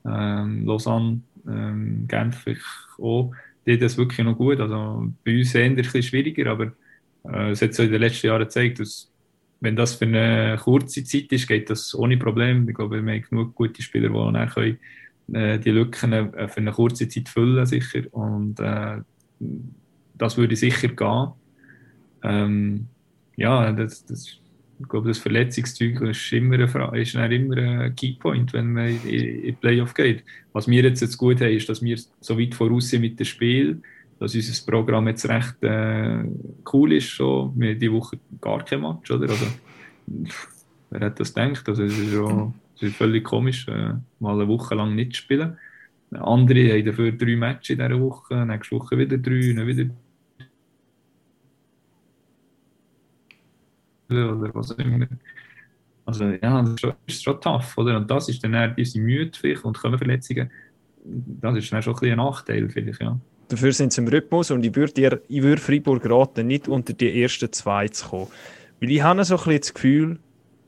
ähm, 0.07 0.65
Lausanne, 0.67 1.23
ähm, 1.49 2.07
Genf 2.07 2.45
auch, 3.01 3.33
die 3.67 3.77
das 3.77 3.99
wirklich 3.99 4.25
noch 4.25 4.37
gut. 4.37 4.61
Also 4.61 5.13
bei 5.25 5.37
uns 5.39 5.53
eher 5.55 5.65
ein 5.65 5.75
bisschen 5.75 6.03
schwieriger, 6.05 6.53
aber 6.53 6.73
äh, 7.25 7.51
es 7.51 7.61
hat 7.63 7.75
so 7.75 7.83
in 7.83 7.91
den 7.91 8.01
letzten 8.01 8.29
Jahren 8.29 8.43
gezeigt, 8.45 8.79
dass 8.81 9.13
wenn 9.61 9.75
das 9.75 9.97
für 9.97 10.05
eine 10.07 10.57
kurze 10.63 11.03
Zeit 11.03 11.33
ist, 11.33 11.49
geht 11.49 11.71
das 11.71 11.93
ohne 11.95 12.17
Problem. 12.19 12.69
Ich 12.69 12.75
glaube, 12.77 13.05
wir 13.05 13.13
haben 13.13 13.23
genug 13.23 13.55
gute 13.57 13.83
Spieler, 13.83 14.11
die 14.11 14.33
dann 14.33 14.49
können, 14.49 14.79
äh, 15.33 15.59
die 15.59 15.71
Lücken 15.71 16.13
äh, 16.13 16.49
für 16.49 16.61
eine 16.61 16.73
kurze 16.73 17.09
Zeit 17.09 17.29
füllen 17.29 17.67
sicher. 17.67 18.03
Und 18.13 18.61
äh, 18.61 18.99
das 20.15 20.37
würde 20.37 20.57
sicher 20.57 20.89
gehen. 20.89 21.33
Ähm, 22.23 22.87
ja, 23.37 23.71
das, 23.73 24.05
das, 24.07 24.27
ich 24.81 24.89
glaube, 24.89 25.09
das 25.09 25.19
Verletzungszeug 25.19 26.01
ist 26.03 26.33
immer, 26.33 26.55
eine, 26.55 27.01
ist 27.01 27.15
immer 27.15 27.57
ein 27.57 27.95
Keypoint, 27.95 28.53
wenn 28.53 28.73
man 28.73 28.89
in, 28.89 29.45
in 29.45 29.57
Playoff 29.57 29.95
geht. 29.95 30.25
Was 30.53 30.69
wir 30.69 30.83
jetzt, 30.83 31.01
jetzt 31.01 31.19
gut 31.19 31.41
haben, 31.41 31.53
ist, 31.53 31.69
dass 31.69 31.83
wir 31.83 31.99
so 32.21 32.39
weit 32.39 32.55
voraus 32.55 32.89
sind 32.89 33.03
mit 33.03 33.19
dem 33.19 33.27
Spiel, 33.27 33.83
dass 34.19 34.35
unser 34.35 34.71
Programm 34.71 35.07
jetzt 35.09 35.29
recht 35.29 35.63
äh, 35.63 36.25
cool 36.73 36.93
ist. 36.93 37.15
So. 37.17 37.53
Wir 37.57 37.71
haben 37.71 37.79
diese 37.79 37.93
Woche 37.93 38.19
gar 38.41 38.65
kein 38.65 38.81
Match, 38.81 39.11
oder? 39.11 39.29
Also, 39.29 39.47
wer 40.91 41.01
hat 41.01 41.21
das 41.21 41.33
gedacht? 41.33 41.69
Also, 41.69 41.85
es 41.85 41.97
ist, 41.97 42.13
schon, 42.13 42.55
es 42.79 42.91
ist 42.91 42.97
völlig 42.97 43.25
komisch, 43.25 43.67
äh, 43.69 43.95
mal 44.21 44.35
eine 44.35 44.49
Woche 44.49 44.75
lang 44.75 44.95
nicht 44.95 45.15
zu 45.15 45.23
spielen. 45.23 45.59
Andere 46.13 46.73
haben 46.73 46.85
dafür 46.87 47.13
drei 47.13 47.37
Matches 47.37 47.71
in 47.71 47.79
dieser 47.79 48.01
Woche, 48.01 48.47
nächste 48.47 48.77
Woche 48.77 48.97
wieder 48.97 49.19
drei, 49.19 49.53
dann 49.53 49.67
wieder 49.67 49.91
oder 54.09 54.55
was 54.55 54.73
auch 54.73 54.79
immer. 54.79 55.07
Also 56.07 56.25
ja, 56.25 56.63
das 56.63 56.71
ist 56.71 56.81
schon, 56.81 56.93
ist 57.07 57.23
schon 57.23 57.41
tough, 57.41 57.77
oder? 57.77 57.99
Und 57.99 58.11
das 58.11 58.29
ist 58.29 58.43
dann 58.43 58.55
eher 58.55 58.69
diese 58.69 58.99
Mühe 59.01 59.31
vielleicht 59.35 59.65
und 59.65 59.77
Verletzungen. 59.77 60.51
Das 61.05 61.57
ist 61.57 61.71
dann 61.71 61.83
schon 61.83 61.95
ein, 61.97 62.13
ein 62.13 62.17
Nachteil 62.17 62.69
vielleicht, 62.71 63.03
ja. 63.03 63.19
Dafür 63.49 63.73
sind 63.73 63.93
sie 63.93 64.03
im 64.03 64.09
Rhythmus 64.09 64.51
und 64.51 64.65
ich 64.65 64.75
würde, 64.75 64.93
dir, 64.93 65.23
ich 65.29 65.43
würde 65.43 65.61
Freiburg 65.61 66.09
raten, 66.09 66.47
nicht 66.47 66.69
unter 66.69 66.93
die 66.93 67.23
ersten 67.23 67.53
zwei 67.53 67.89
zu 67.89 68.09
kommen. 68.09 68.29
Weil 68.81 68.91
ich 68.91 69.03
habe 69.03 69.25
so 69.25 69.35
ein 69.35 69.39
bisschen 69.39 69.61
das 69.61 69.75
Gefühl, 69.75 70.19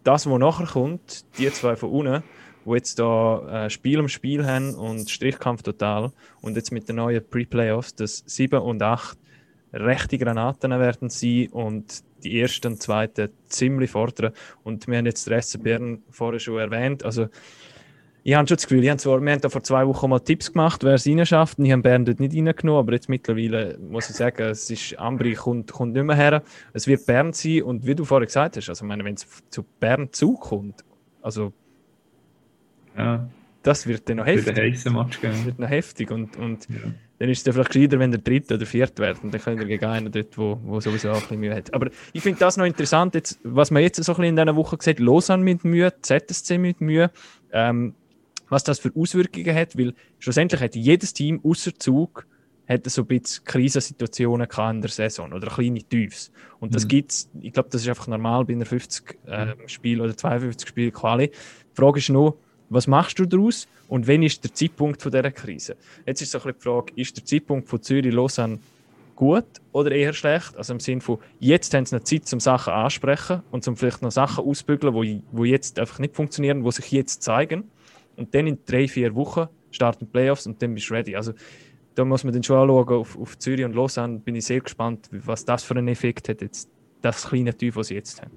das, 0.04 0.28
was 0.28 0.38
nachher 0.38 0.66
kommt, 0.66 1.24
die 1.38 1.50
zwei 1.50 1.76
von 1.76 1.90
unten, 1.90 2.22
die 2.64 2.70
jetzt 2.70 2.98
da 2.98 3.64
äh, 3.66 3.70
Spiel 3.70 4.00
um 4.00 4.08
Spiel 4.08 4.46
haben 4.46 4.74
und 4.74 5.10
Strichkampf 5.10 5.62
total 5.62 6.12
und 6.40 6.56
jetzt 6.56 6.72
mit 6.72 6.88
den 6.88 6.96
neuen 6.96 7.24
Pre-Playoffs, 7.28 7.94
dass 7.94 8.22
7 8.26 8.60
und 8.60 8.82
8 8.82 9.18
rechte 9.72 10.18
Granaten 10.18 10.70
werden 10.70 11.10
sein 11.10 11.48
und 11.52 12.02
die 12.22 12.40
ersten 12.40 12.72
und 12.72 12.82
zweiten 12.82 13.30
ziemlich 13.46 13.90
fordern. 13.90 14.32
Und 14.64 14.86
wir 14.88 14.98
haben 14.98 15.06
jetzt 15.06 15.28
den 15.28 15.40
SC 15.40 15.62
Bern 15.62 16.02
vorher 16.10 16.40
schon 16.40 16.58
erwähnt. 16.58 17.04
Also, 17.04 17.28
ich 18.22 18.34
habe 18.34 18.46
schon 18.46 18.56
das 18.56 18.66
Gefühl, 18.66 18.84
ich 18.84 18.90
habe 18.90 18.98
zwar, 18.98 19.20
wir 19.20 19.32
haben 19.32 19.40
da 19.40 19.48
vor 19.48 19.62
zwei 19.62 19.86
Wochen 19.86 20.10
mal 20.10 20.20
Tipps 20.20 20.52
gemacht, 20.52 20.84
wer 20.84 20.94
es 20.94 21.06
reinschafft. 21.06 21.58
Ich 21.58 21.72
habe 21.72 21.82
Bern 21.82 22.04
dort 22.04 22.20
nicht 22.20 22.34
reingenommen, 22.34 22.80
aber 22.80 22.92
jetzt 22.92 23.08
mittlerweile 23.08 23.78
muss 23.78 24.10
ich 24.10 24.16
sagen, 24.16 24.42
es 24.42 24.68
ist, 24.70 24.98
Ambri 24.98 25.34
kommt, 25.34 25.72
kommt 25.72 25.94
nicht 25.94 26.04
mehr 26.04 26.16
her. 26.16 26.42
Es 26.72 26.86
wird 26.86 27.06
Bern 27.06 27.32
sein 27.32 27.62
und 27.62 27.86
wie 27.86 27.94
du 27.94 28.04
vorher 28.04 28.26
gesagt 28.26 28.56
hast, 28.56 28.68
also 28.68 28.84
meine, 28.84 29.04
wenn 29.04 29.14
es 29.14 29.26
zu 29.48 29.64
Bern 29.80 30.08
zukommt, 30.12 30.84
also 31.22 31.52
ja. 32.96 33.26
das 33.62 33.86
wird 33.86 34.08
dann 34.08 34.18
noch 34.18 34.26
heftig. 34.26 34.56
Wird, 34.56 34.94
Match 34.94 35.20
geben. 35.20 35.44
wird 35.46 35.58
noch 35.58 35.68
heftig 35.68 36.10
und, 36.10 36.36
und 36.36 36.68
ja. 36.68 36.76
dann 37.18 37.28
ist 37.30 37.46
es 37.46 37.54
vielleicht 37.54 37.72
gescheiter, 37.72 37.98
wenn 37.98 38.10
der 38.10 38.20
dritte 38.20 38.54
oder 38.54 38.66
vierte 38.66 39.02
wird 39.02 39.24
und 39.24 39.32
dann 39.32 39.40
können 39.40 39.58
wir 39.58 39.66
gegen 39.66 39.84
einen 39.86 40.12
dort, 40.12 40.36
wo, 40.36 40.60
wo 40.62 40.80
sowieso 40.80 41.10
auch 41.10 41.14
ein 41.14 41.20
bisschen 41.20 41.40
Mühe 41.40 41.54
hat. 41.54 41.72
Aber 41.72 41.88
ich 42.12 42.22
finde 42.22 42.38
das 42.38 42.58
noch 42.58 42.66
interessant, 42.66 43.14
jetzt, 43.14 43.40
was 43.44 43.70
man 43.70 43.82
jetzt 43.82 44.02
so 44.02 44.12
ein 44.12 44.16
bisschen 44.16 44.24
in 44.24 44.36
dieser 44.36 44.56
Woche 44.56 44.76
sieht, 44.78 44.98
Lausanne 45.00 45.42
mit 45.42 45.64
Mühe, 45.64 45.92
ZSC 46.02 46.58
mit 46.58 46.82
Mühe, 46.82 47.10
ähm, 47.52 47.94
was 48.50 48.64
das 48.64 48.78
für 48.78 48.92
Auswirkungen 48.94 49.54
hat, 49.54 49.78
weil 49.78 49.94
schlussendlich 50.18 50.60
hat 50.60 50.74
jedes 50.74 51.14
Team 51.14 51.40
außer 51.42 51.74
Zug 51.78 52.26
hat 52.68 52.88
so 52.88 53.02
ein 53.02 53.06
bisschen 53.06 53.44
Krisensituationen 53.44 54.46
in 54.48 54.80
der 54.80 54.90
Saison 54.90 55.32
oder 55.32 55.48
kleine 55.48 55.82
Tiefs. 55.82 56.30
Und 56.60 56.74
das 56.74 56.84
mhm. 56.84 56.88
gibt's, 56.88 57.28
ich 57.40 57.52
glaube, 57.52 57.68
das 57.70 57.82
ist 57.82 57.88
einfach 57.88 58.06
normal 58.06 58.44
bei 58.44 58.52
einer 58.52 58.64
50 58.64 59.18
äh, 59.26 59.46
Spiel 59.66 60.00
oder 60.00 60.16
52 60.16 60.68
Spiel 60.68 60.90
Quali. 60.92 61.28
Die 61.28 61.34
Frage 61.74 61.98
ist 61.98 62.10
nur, 62.10 62.36
was 62.68 62.86
machst 62.86 63.18
du 63.18 63.26
daraus 63.26 63.66
und 63.88 64.06
wann 64.06 64.22
ist 64.22 64.44
der 64.44 64.54
Zeitpunkt 64.54 65.02
von 65.02 65.10
dieser 65.10 65.32
Krise? 65.32 65.76
Jetzt 66.06 66.22
ist 66.22 66.30
so 66.30 66.38
ein 66.38 66.44
bisschen 66.44 66.58
die 66.58 66.62
Frage, 66.62 66.92
ist 66.94 67.16
der 67.16 67.24
Zeitpunkt 67.24 67.68
von 67.68 67.82
Zürich-Lausanne 67.82 68.60
gut 69.16 69.46
oder 69.72 69.90
eher 69.90 70.12
schlecht? 70.12 70.56
Also 70.56 70.74
im 70.74 70.80
Sinne 70.80 71.00
von, 71.00 71.18
jetzt 71.40 71.74
haben 71.74 71.84
sie 71.86 71.96
noch 71.96 72.04
Zeit, 72.04 72.32
um 72.32 72.38
Sachen 72.38 72.72
ansprechen 72.72 73.42
und 73.50 73.66
um 73.66 73.76
vielleicht 73.76 74.02
noch 74.02 74.12
Sachen 74.12 74.44
ausbügeln, 74.44 74.94
die 75.02 75.22
wo 75.32 75.44
jetzt 75.44 75.80
einfach 75.80 75.98
nicht 75.98 76.14
funktionieren, 76.14 76.62
die 76.62 76.70
sich 76.70 76.92
jetzt 76.92 77.24
zeigen. 77.24 77.64
Und 78.20 78.34
dann 78.34 78.46
in 78.46 78.58
drei, 78.66 78.86
vier 78.86 79.14
Wochen 79.14 79.46
starten 79.70 80.04
die 80.04 80.10
Playoffs 80.10 80.46
und 80.46 80.60
dann 80.60 80.74
bist 80.74 80.90
du 80.90 80.94
ready. 80.94 81.16
Also 81.16 81.32
da 81.94 82.04
muss 82.04 82.22
man 82.22 82.34
dann 82.34 82.42
schon 82.42 82.56
anschauen, 82.56 83.00
auf, 83.00 83.18
auf 83.18 83.38
Zürich 83.38 83.64
und 83.64 83.74
Lausanne 83.74 84.18
bin 84.18 84.34
ich 84.34 84.44
sehr 84.44 84.60
gespannt, 84.60 85.08
was 85.10 85.44
das 85.44 85.64
für 85.64 85.74
einen 85.74 85.88
Effekt 85.88 86.28
hat, 86.28 86.42
jetzt, 86.42 86.70
das 87.00 87.28
kleine 87.28 87.54
Tief, 87.54 87.74
das 87.74 87.88
sie 87.88 87.94
jetzt 87.94 88.20
haben. 88.20 88.32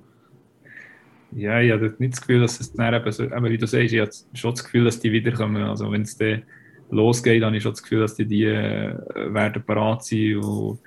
Ja, 1.36 1.60
ich 1.60 1.72
habe 1.72 1.94
nicht 2.00 2.14
das 2.14 2.22
Gefühl, 2.22 2.42
dass 2.42 2.60
es 2.62 2.72
dann 2.72 2.94
eben, 2.94 3.12
so, 3.12 3.24
eben 3.24 3.44
wie 3.44 3.58
du 3.58 3.68
sagst, 3.68 3.92
ich 3.92 4.00
habe 4.00 4.12
schon 4.34 4.52
das 4.52 4.64
Gefühl, 4.64 4.86
dass 4.86 5.00
die 5.00 5.12
wiederkommen. 5.12 5.64
Also 5.64 5.92
wenn 5.92 6.04
es 6.04 6.16
dann 6.16 6.44
losgeht, 6.92 7.42
dann 7.42 7.48
habe 7.48 7.58
ich 7.58 7.64
schon 7.64 7.74
das 7.74 7.84
Gefühl, 7.84 8.00
dass 8.00 8.16
die, 8.16 8.26
die 8.26 8.46
äh, 8.46 8.96
werden 9.34 9.64
parat 9.64 10.06
sein. 10.06 10.38
Und 10.38 10.80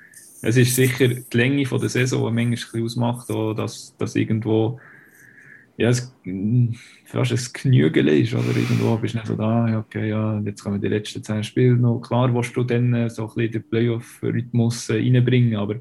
es 0.42 0.56
ist 0.56 0.74
sicher 0.74 1.08
die 1.08 1.36
Länge 1.36 1.66
von 1.66 1.80
der 1.80 1.88
Saison, 1.90 2.34
die 2.34 2.44
manchmal 2.46 2.82
ausmacht, 2.82 3.30
auch, 3.30 3.52
dass, 3.54 3.94
dass 3.98 4.16
irgendwo 4.16 4.80
ja, 5.76 5.90
es, 5.90 6.14
fast 7.06 7.32
ein 7.32 7.62
Genügel 7.62 8.08
ist, 8.08 8.34
oder 8.34 8.48
irgendwo 8.48 8.96
bist 8.96 9.14
du 9.14 9.18
nicht 9.18 9.28
so 9.28 9.36
da, 9.36 9.78
okay, 9.78 10.08
ja, 10.08 10.40
jetzt 10.40 10.62
kommen 10.62 10.80
die 10.80 10.88
letzten 10.88 11.22
zehn 11.22 11.44
Spiele 11.44 11.76
noch. 11.76 12.00
Klar, 12.00 12.34
willst 12.34 12.56
du 12.56 12.64
dann 12.64 12.92
äh, 12.94 13.08
so 13.08 13.28
ein 13.28 13.34
bisschen 13.34 13.52
den 13.52 13.70
Playoff-Rhythmus 13.70 14.90
äh, 14.90 14.94
reinbringen, 14.94 15.56
aber 15.56 15.76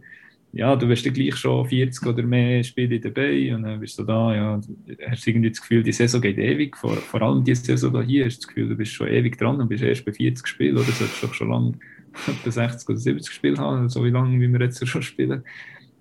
ja, 0.53 0.75
du 0.75 0.87
wirst 0.87 1.05
dann 1.05 1.13
gleich 1.13 1.35
schon 1.35 1.67
40 1.67 2.07
oder 2.07 2.23
mehr 2.23 2.63
Spiele 2.63 2.99
dabei 2.99 3.53
und 3.53 3.63
dann 3.63 3.79
bist 3.79 3.99
du 3.99 4.03
da, 4.03 4.33
ja, 4.33 4.61
hast 5.09 5.27
irgendwie 5.27 5.49
das 5.49 5.59
Gefühl, 5.59 5.83
die 5.83 5.91
Saison 5.91 6.21
geht 6.21 6.37
ewig, 6.37 6.77
vor, 6.77 6.95
vor 6.95 7.21
allem 7.21 7.43
die 7.43 7.55
Saison 7.55 8.01
hier 8.03 8.25
hast 8.25 8.37
du 8.37 8.41
das 8.41 8.47
Gefühl, 8.47 8.69
du 8.69 8.75
bist 8.75 8.93
schon 8.93 9.07
ewig 9.07 9.37
dran 9.37 9.59
und 9.59 9.67
bist 9.67 9.83
erst 9.83 10.05
bei 10.05 10.13
40 10.13 10.47
Spielen 10.47 10.77
oder 10.77 10.85
solltest 10.85 11.23
doch 11.23 11.33
schon 11.33 11.49
lange 11.49 11.73
etwa 12.27 12.51
60 12.51 12.87
oder 12.87 12.97
70 12.97 13.33
Spiele 13.33 13.57
haben, 13.57 13.89
so 13.89 14.05
wie 14.05 14.11
lange, 14.11 14.39
wie 14.39 14.47
wir 14.47 14.61
jetzt 14.61 14.87
schon 14.87 15.01
spielen. 15.01 15.43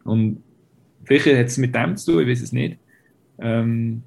Und 0.05 0.43
vielleicht 1.05 1.27
hat 1.27 1.47
es 1.47 1.59
mit 1.59 1.75
dem 1.75 1.97
zu 1.97 2.12
tun, 2.12 2.22
ich 2.22 2.29
weiß 2.29 2.43
es 2.43 2.53
nicht. 2.53 2.79
Ähm, 3.39 4.03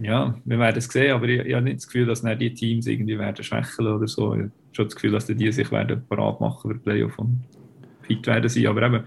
ja, 0.00 0.34
wir 0.44 0.58
werden 0.58 0.78
es 0.78 0.86
sehen, 0.86 1.12
aber 1.12 1.28
ich, 1.28 1.40
ich 1.40 1.54
habe 1.54 1.64
nicht 1.64 1.76
das 1.76 1.86
Gefühl, 1.86 2.06
dass 2.06 2.22
die 2.22 2.54
Teams 2.54 2.86
irgendwie 2.86 3.18
werden 3.18 3.42
schwächeln 3.42 3.88
oder 3.88 4.08
so. 4.08 4.34
Ich 4.34 4.40
habe 4.40 4.52
schon 4.72 4.84
das 4.86 4.94
Gefühl, 4.94 5.12
dass 5.12 5.26
die 5.26 5.52
sich 5.52 5.70
werden 5.70 6.04
parat 6.08 6.40
machen 6.40 6.70
für 6.70 6.78
Playoff 6.78 7.18
und 7.18 7.44
fit 8.02 8.26
werden 8.26 8.48
sein. 8.48 8.66
Aber 8.66 8.82
eben, 8.82 9.04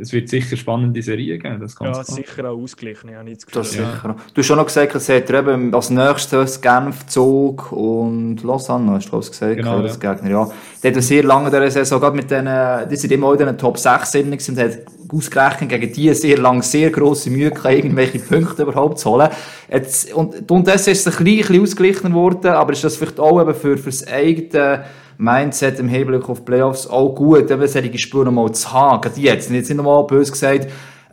es 0.00 0.12
wird 0.12 0.28
sicher 0.28 0.56
spannende 0.56 1.00
Serien 1.02 1.38
geben. 1.38 1.60
Das 1.60 1.74
ja, 1.80 1.90
klar. 1.90 2.04
sicher 2.04 2.50
auch 2.50 2.60
ausgeglichen. 2.60 3.10
Ich 3.10 3.14
habe 3.14 3.24
nicht 3.24 3.38
das 3.38 3.46
Gefühl, 3.46 3.62
das 3.62 3.76
ja. 3.76 3.92
sicher. 3.92 4.16
Du 4.32 4.38
hast 4.38 4.46
schon 4.46 4.56
noch 4.56 4.66
gesagt, 4.66 4.94
es 4.94 5.08
hat 5.08 5.30
eben 5.30 5.74
als 5.74 5.90
nächstes 5.90 6.60
Genf, 6.60 7.06
Zug 7.06 7.72
und 7.72 8.42
Lausanne, 8.42 8.92
hast 8.92 9.10
du 9.10 9.18
gesagt, 9.18 9.56
genau, 9.56 9.78
als 9.78 9.98
ja. 10.02 10.14
Gegner. 10.14 10.30
Ja. 10.30 10.48
Die 10.82 10.88
hat 10.88 11.02
sehr 11.02 11.22
lange 11.22 11.46
in 11.46 11.52
dieser 11.52 11.70
Saison, 11.70 12.00
gerade 12.00 12.16
mit 12.16 12.30
denen, 12.30 12.88
die 12.88 12.96
sind 12.96 13.12
immer 13.12 13.32
in 13.32 13.38
den 13.38 13.58
Top 13.58 13.78
6 13.78 14.10
drin 14.12 14.32
und 14.32 14.58
hat 14.58 14.78
ausgerechnet 15.12 15.70
gegen 15.70 15.92
die 15.92 16.12
sehr 16.14 16.38
lange 16.38 16.62
sehr 16.62 16.90
grosse 16.90 17.30
Mühe 17.30 17.50
gehabt, 17.50 17.74
irgendwelche 17.74 18.18
Punkte 18.18 18.62
überhaupt 18.62 18.98
zu 18.98 19.10
holen. 19.10 19.28
Jetzt, 19.70 20.12
und, 20.12 20.50
und 20.50 20.66
das 20.66 20.88
ist 20.88 21.06
ein 21.06 21.24
bisschen 21.24 21.62
ausgeglichen 21.62 22.14
worden, 22.14 22.50
aber 22.50 22.72
ist 22.72 22.84
das 22.84 22.96
vielleicht 22.96 23.20
auch 23.20 23.40
eben 23.40 23.54
für, 23.54 23.76
für 23.76 23.90
das 23.90 24.06
eigene 24.06 24.84
Mindset 25.18 25.78
im 25.78 25.88
Hinblick 25.88 26.28
auf 26.28 26.44
Playoffs 26.44 26.86
auch 26.86 27.14
gut, 27.14 27.50
eben 27.50 27.66
solche 27.66 27.98
Spiele 27.98 28.30
mal 28.30 28.52
zu 28.52 28.72
haben. 28.72 29.00
Gerade 29.00 29.20
jetzt, 29.20 29.50
jetzt 29.50 29.68
nicht 29.68 29.76
nochmal 29.76 30.04
böse 30.04 30.32
gesagt, 30.32 30.68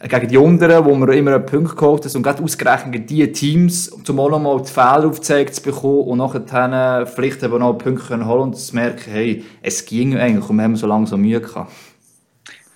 gegen 0.08 0.28
die 0.28 0.38
unteren, 0.38 0.86
wo 0.86 0.96
man 0.96 1.10
immer 1.12 1.36
einen 1.36 1.46
Punkt 1.46 1.78
geholt 1.78 2.06
hat 2.06 2.16
und 2.16 2.24
gerade 2.24 2.44
ausgerechnet 2.44 3.10
die 3.10 3.32
Teams, 3.32 3.90
um 3.90 4.20
auch 4.20 4.30
nochmal 4.30 4.62
die 4.62 4.72
Fehler 4.72 5.06
aufgezeigt 5.06 5.56
zu 5.56 5.62
bekommen 5.62 6.08
und 6.08 6.18
nachher 6.18 7.06
vielleicht 7.06 7.44
eben 7.44 7.60
noch 7.60 7.74
Punkte 7.74 8.08
können 8.08 8.26
holen 8.26 8.42
und 8.42 8.58
zu 8.58 8.76
merken, 8.76 9.12
hey, 9.12 9.44
es 9.62 9.86
ging 9.86 10.18
eigentlich 10.18 10.50
und 10.50 10.56
wir 10.56 10.64
haben 10.64 10.76
so 10.76 10.88
lange 10.88 11.06
so 11.06 11.18
Mühe 11.18 11.40
gehabt. 11.40 11.72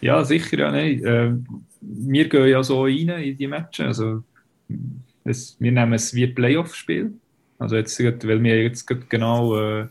Ja, 0.01 0.23
sicher, 0.23 0.59
ja, 0.59 0.71
nein. 0.71 1.03
Äh, 1.03 1.33
wir 1.81 2.29
gehen 2.29 2.47
ja 2.47 2.61
so 2.61 2.83
rein 2.83 3.09
in 3.09 3.37
die 3.37 3.47
Matches, 3.47 3.85
also 3.85 4.23
es, 5.23 5.55
wir 5.59 5.71
nehmen 5.71 5.93
es 5.93 6.13
wie 6.13 6.27
Playoff-Spiel. 6.27 7.13
Also 7.57 7.75
jetzt, 7.77 7.99
weil 7.99 8.43
wir 8.43 8.63
jetzt 8.63 8.85
genau 9.09 9.57
äh, 9.57 9.87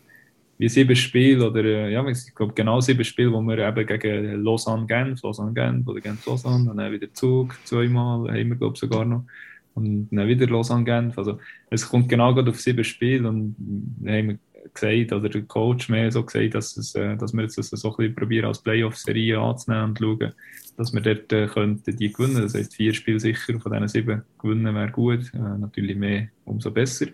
wie 0.59 0.68
sieben 0.68 0.96
Spiele 0.96 1.50
oder 1.50 1.64
äh, 1.64 1.92
ja, 1.92 2.07
ich 2.07 2.34
glaube 2.34 2.55
genau 2.55 2.80
sieben 2.80 3.05
Spiele, 3.05 3.32
wo 3.32 3.40
wir 3.40 3.59
eben 3.59 3.86
gegen 3.86 4.42
Lausanne 4.42 4.86
Genf, 4.86 5.22
Lausanne 5.22 5.52
Genf 5.52 5.86
oder 5.86 6.00
Genf 6.00 6.24
Lausanne, 6.26 6.72
dann 6.74 6.92
wieder 6.92 7.12
Zug 7.12 7.55
zweimal, 7.64 8.28
haben 8.28 8.48
wir 8.48 8.57
glaube 8.57 8.76
sogar 8.76 9.05
noch 9.05 9.24
und 9.74 10.09
dann 10.11 10.28
wieder 10.28 10.46
Lausanne 10.46 10.84
Genf. 10.84 11.18
Also 11.18 11.38
es 11.70 11.88
kommt 11.88 12.09
genau 12.09 12.32
auf 12.32 12.61
sieben 12.61 12.84
Spiele 12.84 13.28
und 13.28 13.57
haben 14.07 14.38
gesagt, 14.72 15.12
oder 15.12 15.28
der 15.28 15.42
Coach 15.42 15.88
mehr 15.88 16.11
so 16.11 16.22
gesagt, 16.22 16.55
dass, 16.55 16.76
es, 16.76 16.94
äh, 16.94 17.16
dass 17.16 17.32
wir 17.32 17.42
jetzt 17.42 17.59
das 17.59 17.70
so 17.70 17.90
ein 17.90 17.96
bisschen 17.96 18.14
probieren 18.14 18.46
als 18.46 18.62
Playoff-Serie 18.62 19.38
anzunehmen 19.38 19.90
und 19.90 19.98
schauen, 19.98 20.32
dass 20.76 20.92
wir 20.92 21.00
dort 21.00 21.32
äh, 21.32 21.46
könnten 21.46 21.96
die 21.96 22.12
gewinnen. 22.12 22.42
Das 22.42 22.55
heisst 22.55 22.74
vier 22.74 22.94
Spiele 22.94 23.20
sicher 23.20 23.59
von 23.61 23.72
diesen 23.72 23.88
sieben 23.88 24.22
gewinnen 24.38 24.74
wäre 24.74 24.90
gut, 24.90 25.32
äh, 25.34 25.59
natürlich 25.59 25.96
mehr 25.96 26.28
umso 26.44 26.70
besser. 26.70 27.07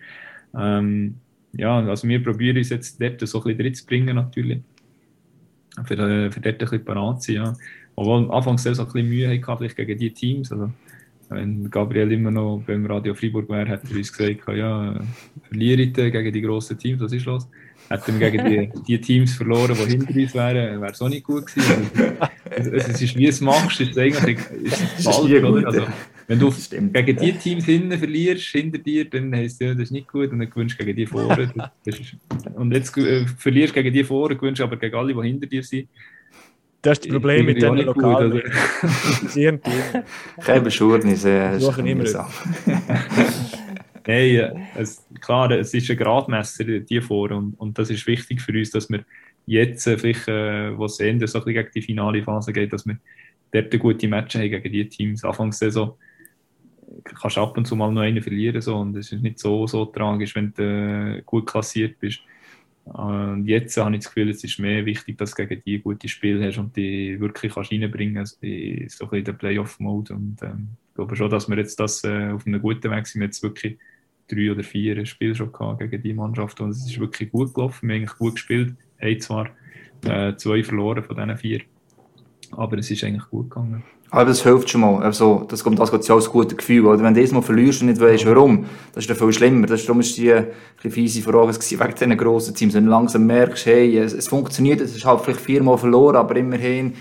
Ähm, 0.57 1.15
ja, 1.53 1.79
also 1.79 2.07
wir 2.07 2.23
probieren 2.23 2.57
uns 2.57 2.69
jetzt 2.69 3.01
dort 3.01 3.19
so 3.27 3.39
ein 3.39 3.43
bisschen 3.43 3.59
drin 3.59 3.73
zu 3.73 3.85
bringen 3.85 4.15
natürlich. 4.15 4.61
Für, 5.85 5.93
äh, 5.93 6.31
für 6.31 6.41
dort 6.41 6.55
ein 6.55 6.57
bisschen 6.57 6.85
parat 6.85 7.23
zu 7.23 7.33
sein, 7.33 7.43
ja. 7.43 7.53
Obwohl 7.95 8.19
am 8.19 8.31
Anfang 8.31 8.57
sehr 8.57 8.75
so 8.75 8.83
ein 8.83 8.91
bisschen 8.91 9.09
Mühe 9.09 9.29
hatte, 9.29 9.57
vielleicht 9.57 9.75
gegen 9.75 9.99
die 9.99 10.11
Teams. 10.11 10.51
Also, 10.51 10.71
wenn 11.29 11.69
Gabriel 11.69 12.11
immer 12.11 12.31
noch 12.31 12.61
beim 12.65 12.85
Radio 12.85 13.13
Freiburg 13.13 13.49
wäre, 13.49 13.69
hätte 13.69 13.87
er 13.89 13.97
uns 13.97 14.11
gesagt, 14.11 14.57
ja, 14.57 14.99
verliert 15.43 15.93
gegen 15.93 16.33
die 16.33 16.41
grossen 16.41 16.77
Teams, 16.77 17.01
was 17.01 17.13
ist 17.13 17.25
los? 17.25 17.47
Hätten 17.91 18.19
wir 18.19 18.31
gegen 18.31 18.49
die, 18.49 18.83
die 18.87 19.01
Teams 19.01 19.35
verloren, 19.35 19.75
die 19.75 19.91
hinter 19.91 20.15
uns 20.15 20.33
wären, 20.33 20.81
wäre 20.81 20.91
es 20.91 21.01
auch 21.01 21.09
nicht 21.09 21.25
gut 21.25 21.47
gewesen. 21.47 21.89
Also, 22.49 22.71
es 22.71 23.01
ist, 23.01 23.15
wie 23.17 23.27
es 23.27 23.41
machst, 23.41 23.81
ist 23.81 23.91
es 23.91 23.97
eigentlich 23.97 24.39
ist 24.63 24.81
es 24.97 25.03
falsch, 25.03 25.43
oder? 25.43 25.67
Also, 25.67 25.87
wenn 26.27 26.39
du 26.39 26.51
Stimmt. 26.59 26.93
gegen 26.93 27.17
die 27.17 27.33
Teams 27.33 27.65
hinten 27.65 27.97
verlierst, 27.97 28.45
hinter 28.45 28.77
dir, 28.77 29.09
dann 29.09 29.35
heisst 29.35 29.61
es 29.61 29.67
ja, 29.67 29.73
das 29.73 29.83
ist 29.83 29.91
nicht 29.91 30.07
gut 30.07 30.31
und 30.31 30.39
dann 30.39 30.49
gewinnst 30.49 30.79
du 30.79 30.85
gegen 30.85 30.95
die 30.95 31.05
vorne. 31.05 31.51
und 32.55 32.71
jetzt 32.71 32.97
äh, 32.97 33.25
verlierst 33.37 33.75
du 33.75 33.83
gegen 33.83 33.93
die 33.93 34.03
vorne, 34.03 34.35
gewinnst 34.35 34.61
aber 34.61 34.77
gegen 34.77 34.95
alle, 34.95 35.13
die 35.13 35.21
hinter 35.21 35.47
dir 35.47 35.63
sind. 35.63 35.89
Das 36.81 36.97
ist 36.97 37.05
das 37.05 37.11
Problem 37.11 37.45
mit 37.45 37.61
den 37.61 37.75
Lokalen. 37.75 38.41
Keine 40.41 40.61
Beschwernisse. 40.61 41.59
Suchen 41.59 41.85
immer. 41.85 42.27
Nein, 44.07 44.67
es, 44.75 45.05
klar, 45.19 45.51
es 45.51 45.73
ist 45.73 45.89
ein 45.89 45.97
Gradmesser, 45.97 46.63
die 46.63 47.01
vor, 47.01 47.31
und, 47.31 47.53
und 47.59 47.77
das 47.77 47.89
ist 47.89 48.07
wichtig 48.07 48.41
für 48.41 48.53
uns, 48.53 48.71
dass 48.71 48.89
wir 48.89 49.05
jetzt, 49.45 49.85
äh, 49.87 49.97
vielleicht, 49.97 50.27
äh, 50.27 50.77
wo 50.77 50.85
es 50.85 50.99
Ende 50.99 51.27
so 51.27 51.39
ein 51.39 51.45
bisschen 51.45 51.63
gegen 51.63 51.71
die 51.75 51.81
finale 51.81 52.23
Phase 52.23 52.53
geht, 52.53 52.73
dass 52.73 52.85
wir 52.85 52.97
dort 53.51 53.79
gute 53.79 54.07
Matches 54.07 54.41
haben 54.41 54.49
gegen 54.49 54.71
die 54.71 54.87
Teams. 54.87 55.23
Anfangssaison 55.23 55.93
kannst 57.03 57.37
du 57.37 57.41
ab 57.41 57.57
und 57.57 57.65
zu 57.65 57.75
mal 57.75 57.91
noch 57.91 58.01
einen 58.01 58.21
verlieren, 58.21 58.61
so, 58.61 58.77
und 58.77 58.95
es 58.97 59.11
ist 59.11 59.21
nicht 59.21 59.39
so, 59.39 59.67
so 59.67 59.85
tragisch, 59.85 60.35
wenn 60.35 60.53
du 60.53 60.63
äh, 60.63 61.21
gut 61.25 61.47
klassiert 61.47 61.99
bist. 61.99 62.21
Und 62.83 63.45
jetzt 63.47 63.77
habe 63.77 63.95
ich 63.95 64.01
das 64.03 64.13
Gefühl, 64.13 64.29
es 64.31 64.43
ist 64.43 64.59
mehr 64.59 64.85
wichtig, 64.85 65.17
dass 65.17 65.35
du 65.35 65.45
gegen 65.45 65.61
die 65.63 65.79
gute 65.79 66.07
Spiel 66.07 66.43
hast 66.43 66.57
und 66.57 66.75
die 66.75 67.19
wirklich 67.19 67.53
kannst 67.53 67.71
reinbringen 67.71 68.15
kannst, 68.15 68.41
also 68.41 68.53
in 68.53 68.89
so 68.89 69.05
ein 69.05 69.09
bisschen 69.11 69.25
den 69.25 69.37
Playoff-Mode. 69.37 70.13
Und 70.13 70.41
ähm, 70.41 70.69
ich 70.89 70.95
glaube 70.95 71.15
schon, 71.15 71.29
dass 71.29 71.47
wir 71.47 71.57
jetzt 71.57 71.79
das 71.79 72.03
äh, 72.03 72.31
auf 72.31 72.45
einem 72.45 72.61
guten 72.61 72.89
Weg 72.91 73.05
sind. 73.05 73.21
Jetzt 73.21 73.43
wirklich 73.43 73.77
drei 74.31 74.51
oder 74.51 74.63
vier 74.63 75.05
Spiele 75.05 75.35
schon 75.35 75.51
gehabt 75.51 75.79
gegen 75.79 76.01
die 76.01 76.13
Mannschaft 76.13 76.61
und 76.61 76.69
es 76.69 76.85
ist 76.85 76.99
wirklich 76.99 77.31
gut 77.31 77.53
gelaufen. 77.53 77.87
Wir 77.87 77.95
haben 77.95 78.01
eigentlich 78.01 78.17
gut 78.17 78.35
gespielt, 78.35 78.75
haben 79.01 79.19
zwar 79.19 79.49
äh, 80.05 80.35
zwei 80.35 80.63
verloren 80.63 81.03
von 81.03 81.15
diesen 81.15 81.37
vier, 81.37 81.61
aber 82.51 82.77
es 82.77 82.89
ist 82.89 83.03
eigentlich 83.03 83.29
gut 83.29 83.49
gegangen. 83.49 83.83
Aber 84.13 84.25
das 84.25 84.43
hilft 84.43 84.69
schon 84.69 84.81
mal. 84.81 85.01
Also, 85.01 85.45
das 85.47 85.63
kommt 85.63 85.79
das 85.79 86.07
ja 86.07 86.15
als 86.15 86.29
gutes 86.29 86.57
Gefühl. 86.57 86.85
Oder 86.85 87.01
wenn 87.01 87.13
du 87.13 87.21
das 87.21 87.31
mal 87.31 87.41
verlierst 87.41 87.81
und 87.81 87.87
nicht 87.87 88.01
weißt, 88.01 88.25
warum, 88.25 88.65
das 88.93 89.05
ist 89.05 89.09
dann 89.09 89.15
viel 89.15 89.31
schlimmer. 89.31 89.67
Das 89.67 89.79
ist, 89.79 89.87
darum 89.87 90.01
ist 90.01 90.17
die 90.17 90.33
ein 90.33 90.47
fiese 90.91 91.21
Frage 91.21 91.53
wegen 91.53 91.95
diesen 91.95 92.17
grossen 92.17 92.53
Teams. 92.53 92.73
Wenn 92.73 92.83
du 92.83 92.91
langsam 92.91 93.25
merkst, 93.25 93.65
hey, 93.67 93.97
es, 93.97 94.11
es 94.11 94.27
funktioniert, 94.27 94.81
es 94.81 94.97
ist 94.97 95.05
halt 95.05 95.21
vielleicht 95.21 95.39
viermal 95.39 95.77
verloren, 95.77 96.17
aber 96.17 96.35
immerhin, 96.35 96.95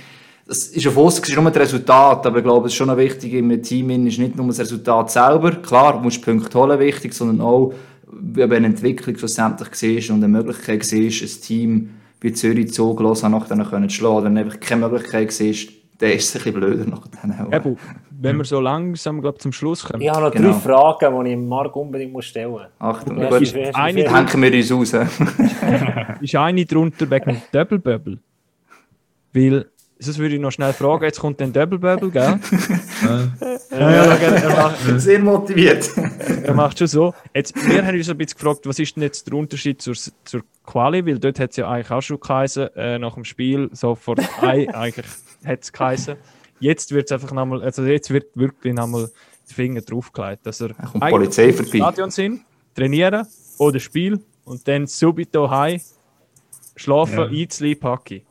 das 0.51 0.67
ist 0.67 0.87
auf 0.89 0.97
uns 0.97 1.21
ist 1.21 1.37
nur 1.37 1.49
das 1.49 1.63
Resultat, 1.63 2.27
aber 2.27 2.39
ich 2.39 2.43
glaube, 2.43 2.67
es 2.67 2.73
ist 2.73 2.77
schon 2.77 2.95
wichtig, 2.97 3.35
im 3.35 3.63
Team 3.63 3.89
ist 4.09 4.19
nicht 4.19 4.35
nur 4.35 4.49
das 4.49 4.59
Resultat 4.59 5.09
selber, 5.09 5.53
klar, 5.53 5.93
du 5.93 6.01
musst 6.01 6.25
Punkte 6.25 6.59
holen, 6.59 6.81
wichtig, 6.81 7.15
sondern 7.15 7.41
auch, 7.41 7.73
wenn 8.11 8.53
eine 8.53 8.67
Entwicklung 8.67 9.17
schlussendlich 9.17 9.69
siehst 9.75 10.11
und 10.11 10.25
eine 10.25 10.27
Möglichkeit 10.27 10.83
siehst, 10.83 11.23
ein 11.23 11.41
Team 11.41 11.91
wie 12.21 12.33
Zürich 12.33 12.75
so 12.75 12.93
groß 12.93 13.23
nach 13.23 13.47
denen 13.47 13.65
zu 13.65 13.91
schlagen, 13.91 14.25
wenn 14.25 14.35
du 14.35 14.41
einfach 14.41 14.59
keine 14.59 14.89
Möglichkeit 14.89 15.31
siehst, 15.31 15.71
dann 15.99 16.11
ist 16.11 16.35
es 16.35 16.35
ein 16.35 16.53
bisschen 16.53 16.61
blöder 16.61 16.91
nach 16.91 17.07
denen. 17.07 17.53
Eben, 17.53 17.77
wenn 18.11 18.37
wir 18.37 18.45
so 18.45 18.59
langsam 18.59 19.21
glaub, 19.21 19.41
zum 19.41 19.53
Schluss 19.53 19.85
kommen. 19.85 20.03
Ich 20.03 20.11
habe 20.11 20.21
noch 20.21 20.33
genau. 20.33 20.51
drei 20.51 20.59
Fragen, 20.59 21.25
die 21.25 21.31
ich 21.31 21.39
Marc 21.39 21.77
unbedingt 21.77 22.13
muss 22.13 22.25
stellen 22.25 22.51
muss. 22.51 22.63
Achtung, 22.81 23.21
gut, 23.21 23.55
eine 23.75 24.11
hängen 24.11 24.43
wir 24.43 24.77
uns 24.77 24.95
raus. 24.95 25.09
ist 26.21 26.35
eine 26.35 26.65
drunter 26.65 27.09
wegen 27.09 27.41
Double 27.53 27.79
Bubble. 27.79 28.19
Weil 29.33 29.67
Sonst 30.03 30.17
würde 30.17 30.35
ich 30.35 30.41
noch 30.41 30.51
schnell 30.51 30.73
fragen, 30.73 31.05
jetzt 31.05 31.21
kommt 31.21 31.43
ein 31.43 31.53
Double 31.53 31.79
Bubble, 31.79 32.11
gell? 32.11 32.41
ja, 33.71 33.91
ja, 33.91 34.15
er 34.15 34.57
macht, 34.57 34.79
sehr 35.01 35.19
motiviert. 35.19 35.91
er 36.43 36.55
macht 36.55 36.79
schon 36.79 36.87
so. 36.87 37.15
Jetzt, 37.35 37.55
wir 37.55 37.85
haben 37.85 37.95
uns 37.95 38.09
ein 38.09 38.17
bisschen 38.17 38.39
gefragt, 38.39 38.61
was 38.65 38.79
ist 38.79 38.97
denn 38.97 39.03
jetzt 39.03 39.27
der 39.27 39.35
Unterschied 39.35 39.83
zur, 39.83 39.95
zur 40.25 40.43
Quali? 40.65 41.05
Weil 41.05 41.19
dort 41.19 41.39
hat 41.39 41.51
es 41.51 41.57
ja 41.57 41.69
eigentlich 41.69 41.91
auch 41.91 42.01
schon 42.01 42.19
geheißen, 42.19 42.75
äh, 42.77 42.99
nach 42.99 43.13
dem 43.13 43.25
Spiel, 43.25 43.69
so 43.75 43.95
vor 43.95 44.15
drei, 44.15 44.69
eigentlich 44.75 45.07
hat 45.45 45.65
es 45.65 45.71
geheißen. 45.71 46.17
Jetzt 46.61 46.93
wird 46.93 47.05
es 47.05 47.13
einfach 47.13 47.33
nochmal, 47.33 47.63
also 47.63 47.85
jetzt 47.85 48.09
wird 48.09 48.29
wirklich 48.35 48.73
nochmal 48.73 49.11
die 49.51 49.55
Finger 49.55 49.83
draufgelegt, 49.83 50.47
dass 50.47 50.63
er 50.63 50.73
kommt 50.73 51.05
Polizei 51.11 51.53
vorbei. 51.53 51.77
Stadion 51.77 52.11
sind, 52.11 52.41
trainieren 52.75 53.27
oder 53.59 53.79
Spiel 53.79 54.19
und 54.45 54.67
dann 54.67 54.87
subito 54.87 55.51
heim, 55.51 55.79
schlafen, 56.75 57.19
ja. 57.19 57.27
einzulieb, 57.27 57.85
Hockey 57.85 58.25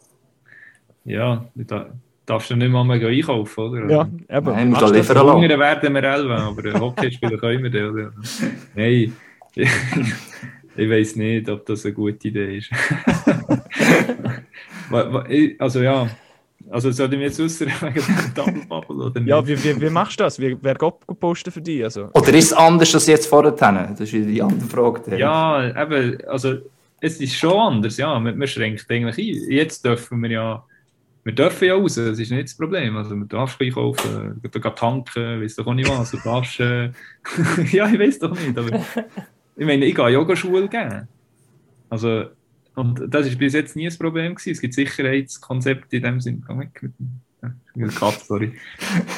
ja, 1.09 1.45
da 1.55 1.87
darfst 2.25 2.51
du 2.51 2.55
nicht 2.55 2.71
mal 2.71 2.83
mehr 2.83 3.07
einkaufen, 3.07 3.59
oder? 3.61 3.89
Ja, 3.89 4.07
eben. 4.37 4.45
Nein, 4.45 4.69
musst 4.69 4.81
du 4.81 4.93
liefern 4.93 5.25
lassen. 5.25 5.59
Werden 5.59 5.93
wir 5.95 6.03
elf, 6.03 6.29
aber 6.29 6.79
Hockey 6.79 7.11
spielen 7.11 7.39
können 7.39 7.63
wir 7.63 7.71
dann, 7.71 7.89
oder? 7.89 8.11
Nein, 8.75 9.13
ich 9.55 10.89
weiß 10.89 11.15
nicht, 11.15 11.49
ob 11.49 11.65
das 11.65 11.85
eine 11.85 11.93
gute 11.93 12.27
Idee 12.27 12.57
ist. 12.57 12.69
also 15.59 15.81
ja, 15.81 16.07
also 16.69 16.91
soll 16.91 17.11
ich 17.13 17.17
mir 17.17 17.25
jetzt 17.25 17.39
wissen 17.39 17.67
wegen 17.67 17.93
dem 17.95 18.33
Double 18.35 18.65
Bubble 18.67 19.05
oder 19.05 19.19
nicht? 19.19 19.29
Ja, 19.29 19.45
wie, 19.45 19.63
wie, 19.63 19.81
wie 19.81 19.89
machst 19.89 20.19
du 20.19 20.23
das? 20.23 20.39
Wie, 20.39 20.55
wer 20.61 20.75
geht 20.75 20.93
posten 21.19 21.51
für 21.51 21.61
dich? 21.61 21.83
Also? 21.83 22.09
Oder 22.13 22.33
ist 22.33 22.45
es 22.45 22.53
anders 22.53 22.93
als 22.93 23.07
jetzt 23.07 23.25
vorher? 23.27 23.51
Das 23.51 23.99
ist 23.99 24.13
die 24.13 24.41
andere 24.41 24.69
Frage. 24.69 25.17
Ja, 25.17 25.67
eben, 25.81 26.23
also 26.27 26.57
es 27.01 27.19
ist 27.19 27.35
schon 27.35 27.57
anders, 27.57 27.97
ja. 27.97 28.19
Man, 28.19 28.37
man 28.37 28.47
schränkt 28.47 28.85
eigentlich 28.89 29.17
ein. 29.17 29.51
Jetzt 29.51 29.83
dürfen 29.83 30.21
wir 30.21 30.29
ja 30.29 30.63
wir 31.29 31.35
dürfen 31.35 31.65
ja 31.65 31.75
raus, 31.75 31.93
das 31.93 32.17
ist 32.17 32.31
nicht 32.31 32.45
das 32.45 32.55
Problem. 32.55 32.97
Also, 32.97 33.15
man 33.15 33.27
darf 33.27 33.61
einkaufen, 33.61 34.41
kannst 34.41 34.79
tanken, 34.79 35.41
weißt 35.41 35.59
du 35.59 35.63
auch 35.63 35.73
nicht 35.75 35.87
was. 35.87 36.59
Äh, 36.59 36.91
ja, 37.71 37.87
ich 37.87 37.99
weiß 37.99 38.17
doch 38.17 38.31
nicht. 38.31 38.57
Aber 38.57 38.83
ich 39.55 39.65
meine, 39.65 39.85
ich 39.85 39.93
gehe 39.93 40.09
Yogaschule 40.09 40.67
geben. 40.67 41.07
Also, 41.87 42.25
und 42.73 43.03
das 43.07 43.27
ist 43.27 43.37
bis 43.37 43.53
jetzt 43.53 43.75
nie 43.75 43.87
ein 43.87 43.97
Problem 43.97 44.33
gewesen. 44.33 44.53
Es 44.53 44.61
gibt 44.61 44.73
Sicherheitskonzepte 44.73 45.97
in 45.97 46.03
dem 46.03 46.19
Sinn. 46.19 46.43
Komm 46.45 46.61
weg 46.61 46.81
mit 46.81 46.93
dem 46.97 47.89
sorry. 48.25 48.53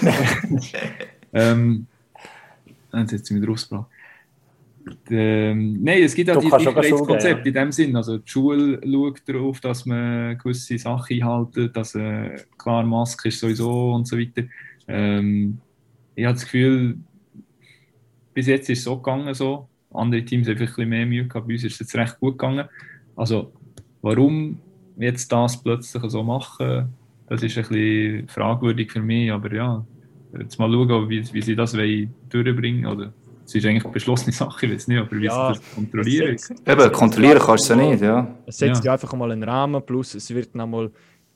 ähm, 1.34 1.88
jetzt 2.94 3.26
sie 3.26 3.34
mich 3.36 3.48
rausgebracht. 3.48 3.88
Ähm, 5.10 5.82
nein, 5.82 6.04
es 6.04 6.16
gibt 6.16 6.30
auch 6.30 6.42
die 6.42 6.50
Sicherheitskonzepte 6.50 7.50
in 7.50 7.54
dem 7.54 7.72
Sinn. 7.72 7.96
Also 7.96 8.18
die 8.18 8.30
Schule 8.30 8.80
schaut 8.84 9.22
darauf, 9.28 9.60
dass 9.60 9.86
man 9.86 10.38
gewisse 10.38 10.78
Sachen 10.78 11.22
einhalten, 11.22 11.72
dass 11.74 11.96
äh, 11.96 12.38
klar 12.58 12.84
Maske 12.84 13.30
ist 13.30 13.40
sowieso 13.40 13.94
und 13.94 14.08
so 14.08 14.18
weiter. 14.18 14.44
Ähm, 14.88 15.60
ich 16.16 16.26
habe 16.26 16.34
das 16.34 16.44
Gefühl, 16.44 16.98
bis 18.34 18.48
jetzt 18.48 18.70
ist 18.70 18.80
es 18.80 18.84
so 18.86 18.98
gegangen 18.98 19.34
so. 19.34 19.68
Andere 19.94 20.24
Teams 20.24 20.48
haben 20.48 20.58
ein 20.58 20.66
bisschen 20.66 20.90
mehr 20.90 21.06
Mühe 21.06 21.28
gehabt, 21.28 21.48
bei 21.48 21.54
uns 21.54 21.64
ist 21.64 21.74
es 21.74 21.80
jetzt 21.80 21.96
recht 21.96 22.20
gut 22.20 22.38
gegangen. 22.38 22.68
Also 23.16 23.52
warum 24.02 24.60
jetzt 24.98 25.32
das 25.32 25.62
plötzlich 25.62 26.04
so 26.10 26.24
machen, 26.24 26.90
das 27.28 27.44
ist 27.44 27.58
ein 27.58 27.64
bisschen 27.68 28.28
fragwürdig 28.30 28.92
für 28.92 29.02
mich, 29.02 29.32
aber 29.32 29.54
ja, 29.54 29.86
jetzt 30.38 30.58
mal 30.60 30.72
schauen, 30.72 31.10
wie, 31.10 31.34
wie 31.34 31.42
sie 31.42 31.56
das 31.56 31.74
durchbringen 31.74 32.86
wollen 32.86 33.14
es 33.46 33.56
ist 33.56 33.66
eigentlich 33.66 33.84
eine 33.84 33.94
beschlossene 33.94 34.32
Sache, 34.32 34.66
ich 34.66 34.74
weiß 34.74 34.88
nicht, 34.88 35.00
aber 35.00 35.12
wie 35.12 35.26
ja, 35.26 35.50
das 35.50 35.62
kontrollieren. 35.74 36.38
Eben, 36.66 36.92
kontrollieren 36.92 37.40
kannst 37.40 37.70
du 37.70 37.76
nicht, 37.76 38.02
ja. 38.02 38.36
Es 38.46 38.58
setzt 38.58 38.84
ja. 38.84 38.94
einfach 38.94 39.14
mal 39.14 39.32
einen 39.32 39.44
Rahmen, 39.44 39.86
plus 39.86 40.16
es 40.16 40.30
wird 40.30 40.56
nochmal 40.56 40.92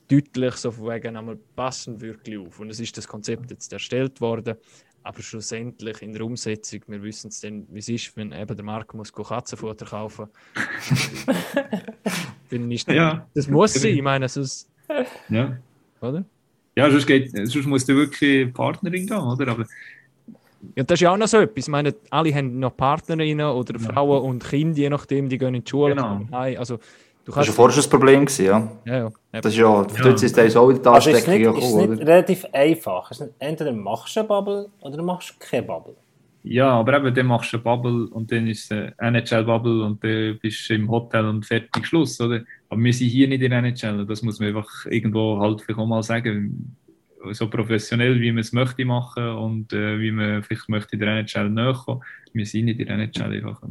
deutlich 0.08 0.54
so 0.54 0.70
von 0.70 0.88
wegen 0.88 1.16
einmal 1.16 1.36
passen 1.56 2.00
wirklich 2.00 2.38
auf. 2.38 2.60
Und 2.60 2.70
es 2.70 2.80
ist 2.80 2.96
das 2.96 3.08
Konzept 3.08 3.50
jetzt 3.50 3.72
erstellt 3.72 4.20
worden, 4.20 4.56
aber 5.02 5.22
schlussendlich 5.22 6.02
in 6.02 6.12
der 6.12 6.22
Umsetzung, 6.22 6.80
wir 6.88 7.02
wissen 7.02 7.28
es 7.28 7.40
dann, 7.40 7.66
wie 7.70 7.78
es 7.78 7.88
ist, 7.88 8.16
wenn 8.16 8.32
eben 8.32 8.56
der 8.56 8.64
Markt 8.64 8.94
muss 8.94 9.12
Katzenfutter 9.12 9.86
kaufen 9.86 10.26
Bin 12.48 12.70
ich 12.70 12.86
ja. 12.86 13.26
Das 13.34 13.48
muss 13.48 13.74
sein, 13.74 13.92
ich 13.92 14.02
meine, 14.02 14.28
sonst... 14.28 14.68
Ja. 15.28 15.56
Oder? 16.00 16.24
Ja, 16.76 16.90
sonst, 16.90 17.06
geht, 17.06 17.30
sonst 17.32 17.66
musst 17.66 17.88
du 17.88 17.94
wirklich 17.94 18.52
Partnerin 18.52 19.06
gehen, 19.06 19.16
oder? 19.16 19.48
Aber 19.48 19.64
ja, 20.74 20.84
das 20.84 20.96
ist 20.96 21.00
ja 21.02 21.12
auch 21.12 21.16
noch 21.16 21.28
so 21.28 21.38
etwas. 21.38 21.64
Ich 21.66 21.70
meine, 21.70 21.94
alle 22.10 22.34
haben 22.34 22.58
noch 22.58 22.76
Partnerinnen 22.76 23.46
oder 23.46 23.78
Frauen 23.78 24.22
und 24.22 24.44
Kinder, 24.44 24.78
je 24.78 24.90
nachdem, 24.90 25.28
die 25.28 25.38
gehen 25.38 25.54
in 25.54 25.64
die 25.64 25.70
Schule. 25.70 25.94
Genau. 25.94 26.26
Also, 26.30 26.76
du 26.76 26.82
das 27.26 27.36
war 27.36 27.44
ja 27.44 27.52
vorher 27.52 27.72
schon 27.72 27.82
das 27.82 27.90
Problem, 27.90 28.26
gewesen, 28.26 28.46
ja. 28.46 28.72
Ja, 28.84 28.96
ja. 28.96 29.10
Das 29.32 29.46
ist 29.46 29.58
ja, 29.58 29.82
ja. 29.82 30.02
dort 30.02 30.22
ist 30.22 30.36
das 30.36 30.56
auch 30.56 30.70
in 30.70 30.82
die 30.82 30.88
Ansteckung 30.88 31.54
also 31.54 31.58
ist 31.58 31.74
nicht, 31.74 31.84
ist 31.84 31.90
nicht 31.90 32.08
relativ 32.08 32.46
einfach. 32.52 33.10
Ist 33.10 33.20
nicht, 33.20 33.32
entweder 33.38 33.72
machst 33.72 34.16
du 34.16 34.20
eine 34.20 34.28
Bubble 34.28 34.68
oder 34.80 35.02
machst 35.02 35.30
du 35.30 35.34
keine 35.38 35.62
Bubble. 35.62 35.94
Ja, 36.48 36.70
aber 36.70 36.96
eben, 36.98 37.12
dann 37.12 37.26
machst 37.26 37.52
du 37.52 37.56
eine 37.56 37.64
Bubble 37.64 38.06
und 38.06 38.30
dann 38.30 38.46
ist 38.46 38.70
es 38.70 38.94
eine 38.98 39.20
NHL-Bubble 39.20 39.84
und 39.84 40.04
dann 40.04 40.38
bist 40.40 40.70
du 40.70 40.74
im 40.74 40.88
Hotel 40.88 41.26
und 41.26 41.44
fertig 41.44 41.84
Schluss, 41.86 42.20
oder? 42.20 42.42
Aber 42.68 42.80
wir 42.80 42.92
sind 42.92 43.08
hier 43.08 43.26
nicht 43.26 43.42
in 43.42 43.50
der 43.50 43.58
NHL, 43.58 44.06
das 44.06 44.22
muss 44.22 44.38
man 44.38 44.50
einfach 44.50 44.86
irgendwo 44.86 45.40
halt 45.40 45.62
vielleicht 45.62 45.80
auch 45.80 45.86
mal 45.86 46.04
sagen 46.04 46.76
so 47.32 47.48
professionell, 47.48 48.20
wie 48.20 48.32
man 48.32 48.40
es 48.40 48.52
möchte 48.52 48.84
machen 48.84 49.28
und 49.28 49.72
äh, 49.72 50.00
wie 50.00 50.10
man 50.10 50.42
vielleicht 50.42 50.68
möchte 50.68 50.96
der 50.96 51.18
NHL 51.18 51.50
näher 51.50 51.74
kommen. 51.74 52.02
Wir 52.32 52.46
sind 52.46 52.68
in 52.68 52.78
der 52.78 52.90
NHL 52.90 53.32
einfach. 53.32 53.62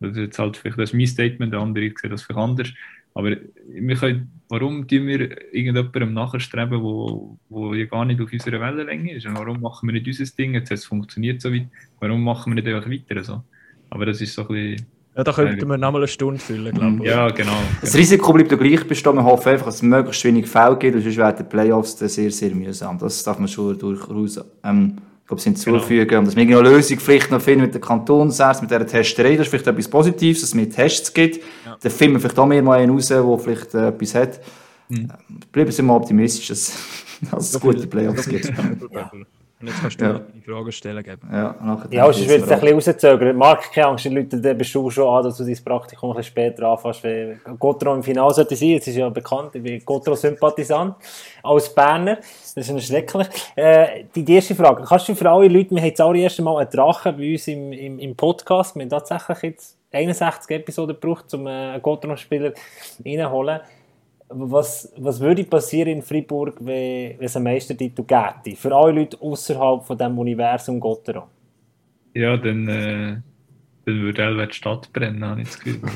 Das 0.00 0.12
ist 0.12 0.16
jetzt 0.16 0.38
halt 0.38 0.56
vielleicht 0.56 0.78
das 0.78 0.90
ist 0.90 0.96
mein 0.96 1.06
Statement, 1.06 1.52
der 1.52 1.60
andere 1.60 1.84
sieht 1.84 2.10
das 2.10 2.22
vielleicht 2.22 2.40
anders. 2.40 2.72
Aber 3.14 3.36
wir 3.66 3.96
können, 3.96 4.30
warum 4.48 4.86
tun 4.86 5.06
wir 5.06 5.52
irgendjemandem 5.52 6.14
nachstreben, 6.14 6.80
wo, 6.80 7.38
wo 7.48 7.74
ja 7.74 7.86
gar 7.86 8.04
nicht 8.04 8.20
auf 8.20 8.32
unserer 8.32 8.60
Wellenlänge 8.60 9.14
ist? 9.14 9.26
Und 9.26 9.36
warum 9.36 9.60
machen 9.60 9.88
wir 9.88 9.92
nicht 9.92 10.06
unser 10.06 10.36
Ding? 10.36 10.54
Jetzt 10.54 10.70
es 10.70 10.84
funktioniert 10.84 11.40
so 11.40 11.52
weit. 11.52 11.66
Warum 11.98 12.22
machen 12.22 12.54
wir 12.54 12.62
nicht 12.62 12.72
einfach 12.72 12.88
weiter 12.88 13.24
so? 13.24 13.42
Aber 13.90 14.06
das 14.06 14.20
ist 14.20 14.34
so 14.34 14.42
ein 14.42 14.48
bisschen 14.48 14.86
ja, 15.20 15.24
da 15.24 15.32
könnten 15.32 15.68
wir 15.68 15.76
nochmal 15.76 16.00
eine 16.00 16.08
Stunde 16.08 16.40
füllen, 16.40 16.74
glaube 16.74 16.96
ich. 17.02 17.10
Ja, 17.10 17.28
genau. 17.28 17.52
Das 17.82 17.94
Risiko 17.94 18.32
bleibt 18.32 18.50
ja 18.50 18.56
gleich 18.56 18.86
bestehen. 18.86 19.14
Wir 19.16 19.24
hoffen 19.24 19.50
einfach, 19.50 19.66
dass 19.66 19.76
es 19.76 19.82
möglichst 19.82 20.24
wenig 20.24 20.46
Fälle 20.46 20.76
gibt, 20.76 20.96
und 20.96 21.02
sonst 21.02 21.16
werden 21.18 21.36
die 21.38 21.44
Playoffs 21.44 21.98
sehr, 21.98 22.30
sehr 22.30 22.54
mühsam. 22.54 22.98
Das 22.98 23.22
darf 23.22 23.38
man 23.38 23.46
schon 23.46 23.78
durchaus 23.78 24.40
ähm, 24.64 24.96
glaube, 25.26 25.42
hinzufügen. 25.42 26.08
Genau. 26.08 26.20
Und 26.20 26.26
dass 26.28 26.36
wir 26.36 26.42
eine 26.42 26.68
Lösung 26.68 26.98
vielleicht 26.98 27.30
noch 27.30 27.42
finden 27.42 27.62
mit 27.62 27.74
der 27.74 27.82
Kantonsärzten, 27.82 28.66
mit 28.66 28.70
dieser 28.70 28.86
Testerei, 28.86 29.36
das 29.36 29.46
ist 29.46 29.50
vielleicht 29.50 29.66
etwas 29.66 29.88
Positives, 29.88 30.40
dass 30.40 30.48
es 30.50 30.54
mehr 30.54 30.70
Tests 30.70 31.12
gibt. 31.12 31.36
Ja. 31.66 31.76
Dann 31.78 31.92
finden 31.92 32.14
wir 32.14 32.20
vielleicht 32.20 32.38
auch 32.38 32.46
mehr 32.46 32.62
mal 32.62 32.78
einen 32.78 32.92
raus, 32.92 33.08
der 33.08 33.38
vielleicht 33.38 33.74
äh, 33.74 33.88
etwas 33.88 34.14
hat. 34.14 34.40
Mhm. 34.88 35.08
Bleiben 35.52 35.70
Sie 35.70 35.82
mal 35.82 35.96
optimistisch, 35.96 36.48
dass, 36.48 36.72
dass 37.30 37.52
es 37.52 37.60
gute 37.60 37.86
Playoffs 37.86 38.26
gibt. 38.26 38.50
Und 39.60 39.66
jetzt 39.66 39.80
kannst 39.82 40.00
du 40.00 40.04
ja. 40.06 40.20
die 40.34 40.40
Frage 40.40 40.72
stellen. 40.72 41.04
Geben. 41.04 41.28
Ja, 41.30 41.54
ja 41.90 42.04
sonst 42.04 42.26
wird 42.26 42.44
es 42.44 42.50
ein 42.50 42.60
bisschen 42.60 42.74
rauszögern. 42.74 43.36
Marc, 43.36 43.70
keine 43.72 43.88
Angst, 43.88 44.06
die 44.06 44.08
Leute 44.08 44.54
bist 44.54 44.74
du 44.74 44.90
schon 44.90 45.06
an, 45.06 45.22
dass 45.22 45.36
du 45.36 45.44
dein 45.44 45.56
Praktikum 45.62 46.10
ein 46.10 46.16
bisschen 46.16 46.30
später 46.30 46.66
anfängst. 46.68 47.02
Gotro 47.58 47.94
im 47.94 48.02
Finale 48.02 48.32
sollte 48.32 48.56
sein, 48.56 48.70
jetzt 48.70 48.88
ist 48.88 48.96
ja 48.96 49.08
bekannt, 49.10 49.54
ich 49.54 49.62
bin 49.62 49.84
Gotro-Sympathisant 49.84 50.94
als 51.42 51.74
Berner. 51.74 52.16
Das 52.54 52.68
ist 52.68 52.86
schrecklich. 52.86 53.28
Äh, 53.54 54.04
die, 54.14 54.24
die 54.24 54.34
erste 54.34 54.54
Frage, 54.54 54.82
kannst 54.82 55.08
du 55.08 55.14
für 55.14 55.30
alle 55.30 55.48
Leute, 55.48 55.72
wir 55.72 55.78
haben 55.78 55.88
jetzt 55.88 56.00
auch 56.00 56.12
das 56.12 56.22
erste 56.22 56.42
Mal 56.42 56.56
einen 56.56 56.70
Drachen 56.70 57.16
bei 57.16 57.32
uns 57.32 57.46
im, 57.46 57.72
im, 57.72 57.98
im 57.98 58.16
Podcast, 58.16 58.74
wir 58.76 58.82
haben 58.82 58.88
tatsächlich 58.88 59.42
jetzt 59.42 59.76
61 59.92 60.56
Episoden 60.56 60.98
gebraucht, 60.98 61.34
um 61.34 61.46
einen 61.46 61.82
Gotro-Spieler 61.82 62.54
reinzuholen 63.04 63.60
was, 64.30 64.92
was 64.96 65.20
würde 65.20 65.44
passieren 65.44 65.88
in 65.88 66.02
Freiburg, 66.02 66.56
wenn, 66.60 67.18
wenn 67.18 67.26
es 67.26 67.36
einen 67.36 67.44
Meistertitel 67.44 68.04
gäbe? 68.04 68.56
Für 68.56 68.74
alle 68.74 68.92
Leute 68.92 69.20
außerhalb 69.20 69.84
von 69.84 69.98
dem 69.98 70.18
Universum 70.18 70.78
Gotteron. 70.78 71.24
Ja, 72.14 72.36
dann, 72.36 72.68
äh, 72.68 73.20
dann 73.84 74.00
würde 74.00 74.24
alle 74.24 74.46
die 74.46 74.54
Stadt 74.54 74.92
brennen, 74.92 75.24
habe 75.24 75.42
ich 75.42 75.48
das 75.48 75.58
Gefühl. 75.58 75.90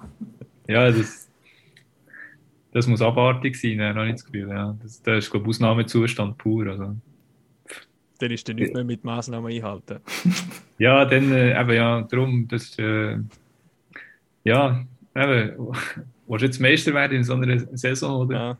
ja, 0.68 0.90
das, 0.90 1.28
das 2.72 2.86
muss 2.86 3.00
abartig 3.00 3.56
sein, 3.56 3.80
habe 3.80 4.06
ich 4.06 4.12
das 4.12 4.24
Gefühl. 4.24 4.48
Ja. 4.48 4.76
Das, 4.82 5.02
das 5.02 5.24
ist, 5.24 5.30
glaube 5.30 5.46
ich, 5.46 5.50
Ausnahmezustand 5.50 6.36
pur. 6.36 6.66
Also. 6.66 6.96
Dann 8.18 8.30
ist 8.30 8.48
dann 8.48 8.56
nicht 8.56 8.74
mehr 8.74 8.84
mit 8.84 9.04
Maßnahmen 9.04 9.52
einhalten. 9.52 10.00
ja, 10.78 11.04
dann, 11.04 11.32
äh, 11.32 11.60
eben, 11.60 11.70
ja, 11.70 12.02
darum, 12.02 12.48
das, 12.48 12.76
äh, 12.78 13.18
ja, 14.44 14.84
eben, 15.14 15.72
willst 16.28 16.42
du 16.42 16.46
jetzt 16.46 16.60
Meister 16.60 16.94
werden 16.94 17.16
in 17.16 17.24
so 17.24 17.34
einer 17.34 17.58
Saison, 17.76 18.26
oder? 18.26 18.58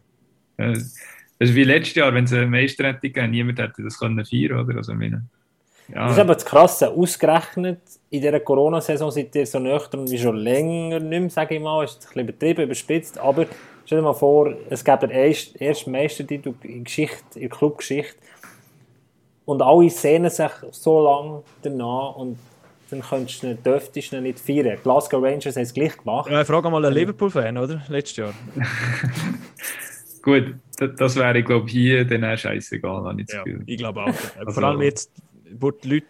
Ja. 0.59 0.73
Das 0.73 1.51
ist 1.51 1.55
wie 1.55 1.65
letztes 1.65 1.95
Jahr, 1.95 2.13
wenn 2.15 2.25
es 2.25 2.33
eine 2.33 2.47
Meister 2.47 2.85
hätte 2.89 3.01
gegeben, 3.03 3.31
niemand 3.31 3.59
hätte 3.59 3.83
das 3.83 3.99
können 3.99 4.25
feiern, 4.25 4.61
oder? 4.61 4.77
Also, 4.77 4.95
meine, 4.95 5.25
ja. 5.89 6.05
Das 6.05 6.13
ist 6.13 6.19
aber 6.19 6.35
das 6.35 6.45
Krasse, 6.45 6.91
ausgerechnet 6.91 7.81
in 8.11 8.21
dieser 8.21 8.41
Corona-Saison 8.41 9.11
seid 9.11 9.35
ihr 9.35 9.47
so 9.47 9.59
nüchtern 9.59 10.11
wie 10.11 10.19
schon 10.19 10.37
länger 10.37 11.01
nicht 11.01 11.21
mehr, 11.21 11.31
sage 11.31 11.55
ich 11.55 11.63
mal, 11.63 11.85
ist 11.85 11.97
ein 11.97 12.01
bisschen 12.01 12.21
übertrieben, 12.29 12.63
überspitzt, 12.65 13.19
aber 13.19 13.47
stell 13.87 13.99
dir 13.99 14.05
mal 14.05 14.13
vor, 14.13 14.53
es 14.69 14.85
gäbe 14.85 15.09
den 15.09 15.11
ersten, 15.13 15.59
ersten 15.59 15.91
Meistertitel 15.91 16.53
in 16.63 16.85
Geschichte, 16.85 17.23
in 17.35 17.41
der 17.41 17.49
Clubgeschichte 17.49 18.19
und 19.47 19.63
alle 19.63 19.89
sehnen 19.89 20.31
sich 20.31 20.51
so 20.73 21.03
lange 21.03 21.43
danach 21.63 22.17
und 22.17 22.39
dann 22.91 23.03
könntest 23.03 23.43
du, 23.43 23.55
dürftest 23.55 24.13
du 24.13 24.21
nicht 24.21 24.41
feiern. 24.41 24.79
Glasgow 24.83 25.23
Rangers 25.23 25.57
haben 25.57 25.63
es 25.63 25.75
gleich 25.75 25.97
gemacht. 25.97 26.31
Ja, 26.31 26.45
frage 26.45 26.71
mal 26.71 26.85
einen 26.85 26.95
Liverpool-Fan, 26.95 27.59
oder? 27.59 27.83
Letztes 27.89 28.17
Jahr. 28.17 28.35
Gut, 30.23 30.55
das 30.97 31.17
wäre, 31.17 31.43
glaube 31.43 31.67
ich, 31.67 31.73
hier 31.73 32.05
dann 32.05 32.25
auch 32.25 32.37
scheißegal, 32.37 33.05
habe 33.05 33.23
ich 33.23 33.29
ja, 33.31 33.45
Ich 33.67 33.79
glaube 33.79 34.03
auch. 34.03 34.07
also, 34.39 34.53
Vor 34.53 34.63
allem 34.65 34.83
jetzt, 34.83 35.13
wo 35.59 35.71
die 35.71 35.89
Leute 35.89 36.07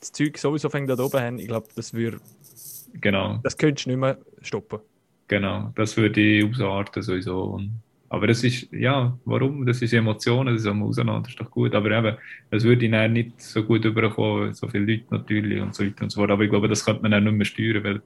das 0.00 0.12
Zeug 0.12 0.38
sowieso 0.38 0.68
fängt 0.68 0.90
da 0.90 0.98
oben 0.98 1.20
haben, 1.20 1.38
ich 1.38 1.48
glaube, 1.48 1.68
das 1.74 1.92
würde. 1.92 2.18
Genau. 2.94 3.38
Das 3.42 3.56
könntest 3.56 3.86
du 3.86 3.90
nicht 3.90 3.98
mehr 3.98 4.18
stoppen. 4.42 4.80
Genau, 5.28 5.72
das 5.74 5.96
würde 5.96 6.48
ausarten 6.48 7.02
sowieso. 7.02 7.42
Und 7.42 7.80
aber 8.10 8.26
das 8.26 8.42
ist, 8.42 8.72
ja, 8.72 9.16
warum? 9.24 9.66
Das 9.66 9.82
ist 9.82 9.92
Emotionen, 9.92 10.54
das 10.54 10.62
ist 10.62 10.68
am 10.68 10.82
Auseinander, 10.82 11.22
das 11.22 11.30
ist 11.30 11.40
doch 11.40 11.50
gut. 11.50 11.74
Aber 11.74 11.90
eben, 11.90 12.16
es 12.50 12.64
würde 12.64 12.86
ihn 12.86 13.12
nicht 13.12 13.40
so 13.40 13.62
gut 13.62 13.84
überkommen, 13.84 14.54
so 14.54 14.66
viele 14.66 14.92
Leute 14.92 15.04
natürlich 15.10 15.60
und 15.60 15.74
so 15.74 15.84
weiter 15.84 16.04
und 16.04 16.10
so 16.10 16.20
fort. 16.20 16.30
Aber 16.30 16.42
ich 16.42 16.50
glaube, 16.50 16.68
das 16.68 16.84
könnte 16.84 17.02
man 17.02 17.10
dann 17.10 17.24
nicht 17.24 17.34
mehr 17.34 17.44
steuern, 17.44 17.84
weil 17.84 18.02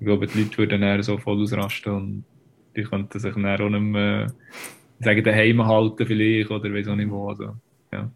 ich 0.00 0.06
glaube, 0.06 0.26
die 0.26 0.42
Leute 0.42 0.58
würden 0.58 0.80
dann 0.80 1.02
so 1.02 1.18
voll 1.18 1.42
ausrasten 1.42 1.92
und 1.92 2.24
die 2.74 2.82
könnten 2.82 3.18
sich 3.18 3.34
dann 3.34 3.46
auch 3.46 3.68
nicht 3.68 3.80
mehr, 3.80 4.32
sagen, 5.00 5.22
daheim 5.22 5.66
halten 5.66 6.06
vielleicht 6.06 6.50
oder 6.50 6.72
weiß 6.72 6.88
auch 6.88 6.96
nicht 6.96 7.10
wo. 7.10 7.28
Also, 7.28 7.50
ja. 7.92 8.10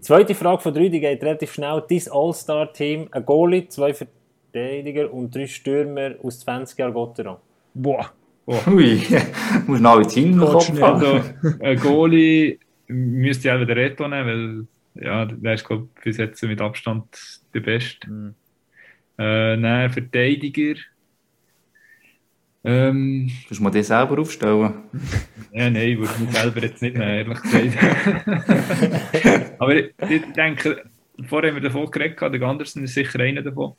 Zweite 0.00 0.34
Frage 0.34 0.60
von 0.60 0.74
drei, 0.74 0.88
die 0.88 1.00
geht 1.00 1.22
relativ 1.22 1.52
schnell. 1.52 1.82
Dein 1.88 2.02
All-Star-Team, 2.10 3.08
ein 3.12 3.24
Goalie, 3.24 3.68
zwei 3.68 3.94
Verteidiger 3.94 5.12
und 5.12 5.32
drei 5.32 5.46
Stürmer 5.46 6.16
aus 6.22 6.40
20 6.40 6.76
Jahren 6.76 6.92
Gotteron. 6.92 7.36
Boah. 7.72 8.12
Oh. 8.46 8.60
Ui, 8.66 9.00
muss 9.66 9.80
noch 9.80 9.92
alle 9.92 10.06
Team 10.06 10.36
noch 10.36 10.54
Also, 10.82 11.22
ein 11.60 11.78
Goalie 11.78 12.58
müsste 12.88 13.48
ja 13.48 13.60
wieder 13.60 13.76
Reto 13.76 14.06
nehmen, 14.06 14.68
weil 14.94 15.04
ja, 15.04 15.24
der 15.24 15.54
ist, 15.54 15.64
glaube 15.64 15.88
ich, 15.96 16.04
bis 16.04 16.18
jetzt 16.18 16.42
mit 16.42 16.60
Abstand 16.60 17.06
der 17.52 17.60
Beste. 17.60 18.10
Mhm. 18.10 18.34
Äh, 19.18 19.56
nein, 19.56 19.90
Verteidiger. 19.90 20.74
Ähm, 22.66 23.30
Kannst 23.46 23.60
du 23.60 23.62
mal 23.62 23.70
den 23.70 23.82
selber 23.82 24.18
aufstellen? 24.18 24.74
ja, 25.52 25.70
nein, 25.70 25.76
ich 25.76 25.98
würde 25.98 26.18
mich 26.20 26.30
selber 26.30 26.62
jetzt 26.62 26.82
nicht 26.82 26.96
nehmen, 26.96 27.10
ehrlich 27.10 27.42
gesagt. 27.42 28.28
Aber 29.58 29.74
ich, 29.74 29.92
ich, 30.08 30.32
denke, 30.32 30.84
vorher 31.26 31.50
haben 31.50 31.62
wir 31.62 31.68
davon 31.68 31.90
geredet, 31.90 32.20
der 32.20 32.38
Gandersen 32.38 32.84
ist 32.84 32.94
sicher 32.94 33.20
einer 33.20 33.42
davon. 33.42 33.74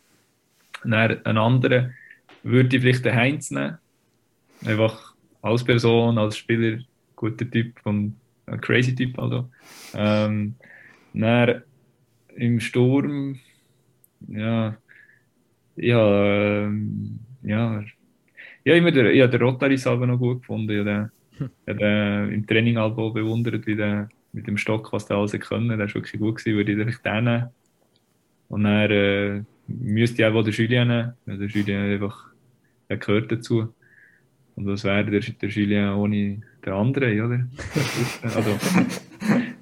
Dann 0.84 1.26
einen 1.26 1.38
anderen 1.38 1.96
würde 2.44 2.76
ich 2.76 2.82
vielleicht 2.82 3.06
den 3.06 3.16
Heinz 3.16 3.50
nehmen 3.50 3.80
einfach 4.64 5.14
als 5.42 5.64
Person, 5.64 6.18
als 6.18 6.38
Spieler, 6.38 6.80
guter 7.16 7.50
Typ 7.50 7.80
und 7.84 8.16
ein 8.46 8.62
crazy 8.62 8.96
Typ. 8.96 9.18
Also. 9.20 9.50
Ähm, 9.94 10.56
dann 11.14 11.64
im 12.36 12.60
Sturm, 12.60 13.40
ja, 14.28 14.78
ja, 15.76 16.26
ähm, 16.66 17.20
ja, 17.44 17.84
ja, 18.64 18.74
immer 18.74 18.92
der, 18.92 19.14
ja, 19.14 19.28
der 19.28 19.42
Rotary 19.42 19.78
selber 19.78 20.08
noch 20.08 20.18
gut 20.18 20.42
gefunden. 20.42 20.72
Ja, 20.72 20.84
der, 20.84 21.12
ja, 21.68 21.74
der, 21.74 22.30
Im 22.30 22.46
Training 22.46 22.78
halt 22.78 22.96
bewundert, 22.96 23.66
wie 23.68 23.76
der 23.76 24.10
mit 24.34 24.48
dem 24.48 24.58
Stock, 24.58 24.92
was 24.92 25.06
der 25.06 25.18
alles 25.18 25.32
können. 25.32 25.78
Der 25.78 25.88
ist 25.88 25.96
wirklich 25.96 26.20
gut 26.20 26.38
gewesen, 26.38 26.58
würde 26.58 26.72
ich 26.72 26.78
direkt 26.78 27.06
nehmen. 27.06 27.50
Und 28.50 28.64
dann 28.64 28.92
äh, 28.92 29.44
müsste 29.68 30.22
ich 30.22 30.28
auch 30.28 30.44
den 30.44 30.54
Julien 30.54 30.88
nehmen, 30.88 31.14
der 31.26 31.48
Julien 31.48 31.92
einfach, 31.94 32.26
der 32.90 32.98
gehört 32.98 33.32
dazu. 33.32 33.74
Und 34.56 34.68
was 34.68 34.84
wäre 34.84 35.06
der, 35.06 35.20
der 35.20 35.50
Julien 35.50 35.90
ohne 35.90 36.42
den 36.66 36.74
anderen, 36.74 37.22
oder? 37.22 37.48
also, 38.36 38.58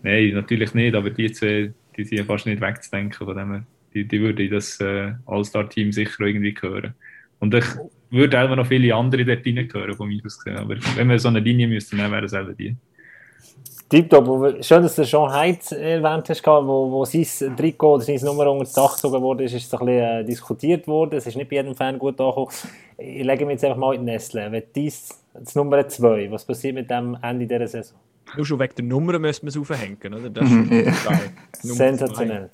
nein, 0.04 0.32
natürlich 0.34 0.74
nicht, 0.74 0.96
aber 0.96 1.10
die 1.10 1.32
zwei, 1.32 1.74
die 1.98 2.04
sind 2.04 2.26
fast 2.26 2.46
nicht 2.46 2.62
wegzudenken 2.62 3.26
von 3.26 3.36
dem. 3.36 3.66
Die, 3.94 4.08
die 4.08 4.22
würde 4.22 4.44
in 4.44 4.52
das 4.52 4.80
äh, 4.80 5.14
All-Star-Team 5.26 5.92
sicher 5.92 6.22
irgendwie 6.22 6.54
gehören. 6.54 6.94
Und 7.40 7.54
ich 7.54 7.66
würde 8.10 8.40
auch 8.40 8.56
noch 8.56 8.68
viele 8.68 8.96
andere 8.96 9.26
dort 9.26 9.46
reingehören, 9.46 9.96
von 9.96 10.08
mir 10.08 10.22
aus 10.26 10.38
gesehen. 10.40 10.58
Aber 10.58 10.76
wenn 10.96 11.10
wir 11.10 11.20
so 11.20 11.28
eine 11.28 11.40
Linie 11.40 11.68
müssten, 11.68 11.98
dann 11.98 12.12
wären 12.12 12.26
es 12.26 12.34
auch 12.34 12.48
die. 12.54 12.76
Tipptopp. 13.90 14.64
Schön, 14.64 14.84
dass 14.84 14.96
du 14.96 15.06
Sean 15.06 15.32
Heitz 15.32 15.72
erwähnt 15.72 16.28
hast, 16.30 16.46
wo, 16.46 16.92
wo 16.92 17.06
sein 17.06 17.56
Trikot 17.56 17.96
oder 17.96 18.04
seine 18.04 18.24
Nummer 18.24 18.50
unter 18.52 18.64
das 18.64 18.74
Dach 18.74 18.96
gezogen 18.96 19.22
wurde, 19.22 19.44
ist, 19.44 19.54
ist 19.54 19.66
es 19.66 19.74
ein 19.74 19.86
bisschen 19.86 20.02
äh, 20.02 20.24
diskutiert 20.26 20.88
worden. 20.88 21.18
Es 21.18 21.28
ist 21.28 21.36
nicht 21.36 21.50
bei 21.50 21.58
jedem 21.58 21.76
Fan 21.76 22.00
gut 22.00 22.20
angekommen. 22.20 22.50
Ich 22.98 23.24
lege 23.24 23.46
mich 23.46 23.54
jetzt 23.54 23.66
einfach 23.66 23.78
mal 23.78 23.94
in 23.94 24.06
die 24.06 24.12
Nestle. 24.12 24.52
Wenn 24.52 24.64
dies, 24.76 25.10
das 25.34 25.56
Nummer 25.56 25.88
2, 25.88 26.32
was 26.32 26.46
passiert 26.46 26.76
mit 26.76 26.90
dem 26.90 27.18
Ende 27.22 27.46
dieser 27.46 27.68
Saison? 27.68 27.98
Nur 28.36 28.46
schon 28.46 28.60
wegen 28.60 28.74
der 28.76 28.86
Nummer 28.86 29.20
müsste 29.20 29.46
man 29.46 29.50
es 29.50 29.58
aufhängen, 29.58 30.14
oder? 30.14 30.30
Das 30.30 30.50
ist 30.50 31.06
geil. 31.06 31.20
Sensationell. 31.62 32.50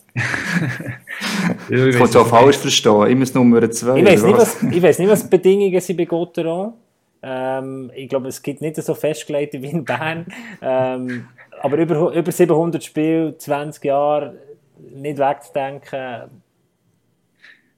das 1.69 1.95
kannst 1.95 2.15
du 2.15 2.19
auch 2.19 2.27
falsch 2.27 2.57
verstehen. 2.57 3.07
Immer 3.07 3.21
das 3.21 3.33
Nummer 3.33 3.69
2. 3.69 3.99
Ich 3.99 4.05
weiß 4.05 4.23
nicht, 4.23 4.37
was, 4.37 4.63
ich 4.63 4.83
weiß 4.83 4.99
nicht, 4.99 5.09
was 5.09 5.23
die 5.23 5.29
Bedingungen 5.29 5.79
sind 5.79 5.97
bei 5.97 6.05
Gotteron. 6.05 6.73
Ähm, 7.21 7.91
ich 7.95 8.09
glaube, 8.09 8.27
es 8.29 8.41
gibt 8.41 8.61
nicht 8.61 8.75
so 8.77 8.95
festgelegte 8.95 9.61
wie 9.61 9.71
in 9.71 9.85
Bern. 9.85 10.25
Ähm, 10.61 11.27
aber 11.61 11.77
über, 11.77 12.13
über 12.13 12.31
700 12.31 12.83
Spiele, 12.83 13.37
20 13.37 13.83
Jahre, 13.83 14.37
nicht 14.77 15.17
wegzudenken. 15.17 16.29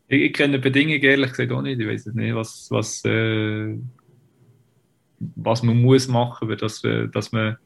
Ich, 0.07 0.21
ich 0.21 0.33
kenne 0.33 0.53
die 0.53 0.63
Bedingungen 0.63 1.01
ehrlich 1.01 1.31
gesagt 1.31 1.51
auch 1.51 1.61
nicht. 1.61 1.79
Ich 1.79 1.87
weiß 1.87 2.07
nicht, 2.07 2.35
was, 2.35 2.67
was, 2.69 3.03
äh, 3.05 3.77
was 5.19 5.63
man 5.63 5.81
muss 5.81 6.07
machen 6.07 6.47
muss, 6.49 6.59
dass, 6.59 6.81
dass, 7.11 7.31
man, 7.31 7.57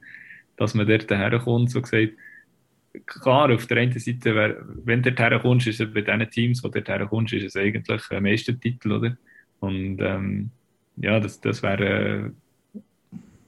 dass 0.55 0.73
man 0.73 0.87
dort 0.87 1.09
herkommt. 1.09 1.71
So 1.71 1.81
gesagt. 1.81 2.13
klar, 3.05 3.51
auf 3.51 3.65
der 3.65 3.77
einen 3.77 3.99
Seite, 3.99 4.63
wenn 4.85 5.01
du 5.03 5.11
dorthin 5.11 5.39
kommst, 5.39 5.67
ist 5.67 5.81
es 5.81 5.93
bei 5.93 6.01
diesen 6.01 6.29
Teams, 6.29 6.61
die 6.61 6.69
dorthin 6.69 7.07
kommst, 7.07 7.33
ist 7.33 7.43
es 7.43 7.55
eigentlich 7.55 8.11
ein 8.11 8.23
Meistertitel, 8.23 8.91
oder? 8.93 9.17
Und 9.59 9.99
ähm, 10.01 10.51
ja, 10.97 11.19
das, 11.19 11.39
das 11.41 11.61
wäre 11.63 12.29
äh, 12.73 12.79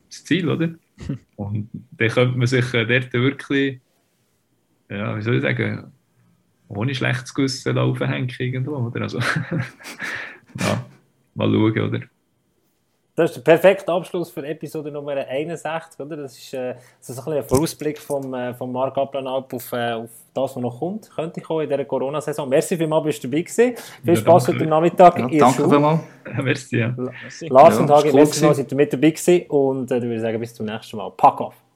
das 0.07 0.23
Ziel, 0.23 0.49
oder? 0.49 0.69
Und 1.35 1.69
dann 1.91 2.09
könnte 2.09 2.37
man 2.37 2.47
sich 2.47 2.73
äh, 2.73 2.85
dort 2.85 3.13
wirklich, 3.13 3.79
ja, 4.89 5.17
wie 5.17 5.21
soll 5.21 5.35
ich 5.35 5.41
sagen, 5.41 5.91
ohne 6.69 6.93
schlechtes 6.93 7.33
Gewissen 7.33 7.75
laufen 7.75 8.07
hängen 8.07 8.31
irgendwo, 8.37 8.75
oder? 8.77 9.01
Also, 9.01 9.19
ja, 10.59 10.85
mal 11.35 11.51
schauen, 11.51 11.79
oder? 11.79 12.01
Das 13.17 13.31
ist 13.31 13.37
der 13.37 13.51
perfekte 13.51 13.91
Abschluss 13.91 14.29
für 14.29 14.45
Episode 14.45 14.91
Nummer 14.91 15.13
61, 15.13 15.99
oder? 15.99 16.17
Das 16.17 16.37
ist, 16.37 16.53
äh, 16.53 16.75
das 16.99 17.09
ist 17.09 17.27
ein, 17.27 17.33
ein 17.33 17.43
Vorausblick 17.43 17.97
vom, 17.97 18.31
äh, 18.31 18.53
vom 18.53 18.71
Marc 18.71 18.95
Aplanalp 18.95 19.51
auf, 19.55 19.73
äh, 19.73 19.93
auf 19.93 20.09
das, 20.35 20.55
was 20.55 20.61
noch 20.61 20.77
kommt. 20.77 21.09
Könnte 21.09 21.41
kommen 21.41 21.63
in 21.63 21.69
dieser 21.69 21.85
Corona-Saison. 21.85 22.47
Merci 22.47 22.77
vielmals, 22.77 23.05
bist 23.05 23.23
du 23.23 23.27
dabei 23.27 23.41
gewesen. 23.41 23.75
Viel 23.75 24.13
ja, 24.13 24.15
Spaß 24.17 24.49
heute 24.49 24.67
Nachmittag. 24.67 25.17
Ja, 25.31 25.39
danke 25.39 25.67
vielmals. 25.67 25.99
Merci, 26.43 26.77
ja. 26.77 26.95
Lars 27.49 27.79
und 27.79 27.89
Hagi, 27.89 28.13
merci 28.13 28.33
vielmals, 28.33 28.57
seid 28.57 28.71
ihr 28.71 28.77
mit 28.77 28.93
dabei 28.93 29.09
gewesen. 29.09 29.47
Und 29.47 29.89
äh, 29.89 29.97
ich 29.97 30.03
würde 30.03 30.19
sagen, 30.19 30.39
bis 30.39 30.53
zum 30.53 30.67
nächsten 30.67 30.97
Mal. 30.97 31.11
Pack 31.17 31.41
auf! 31.41 31.66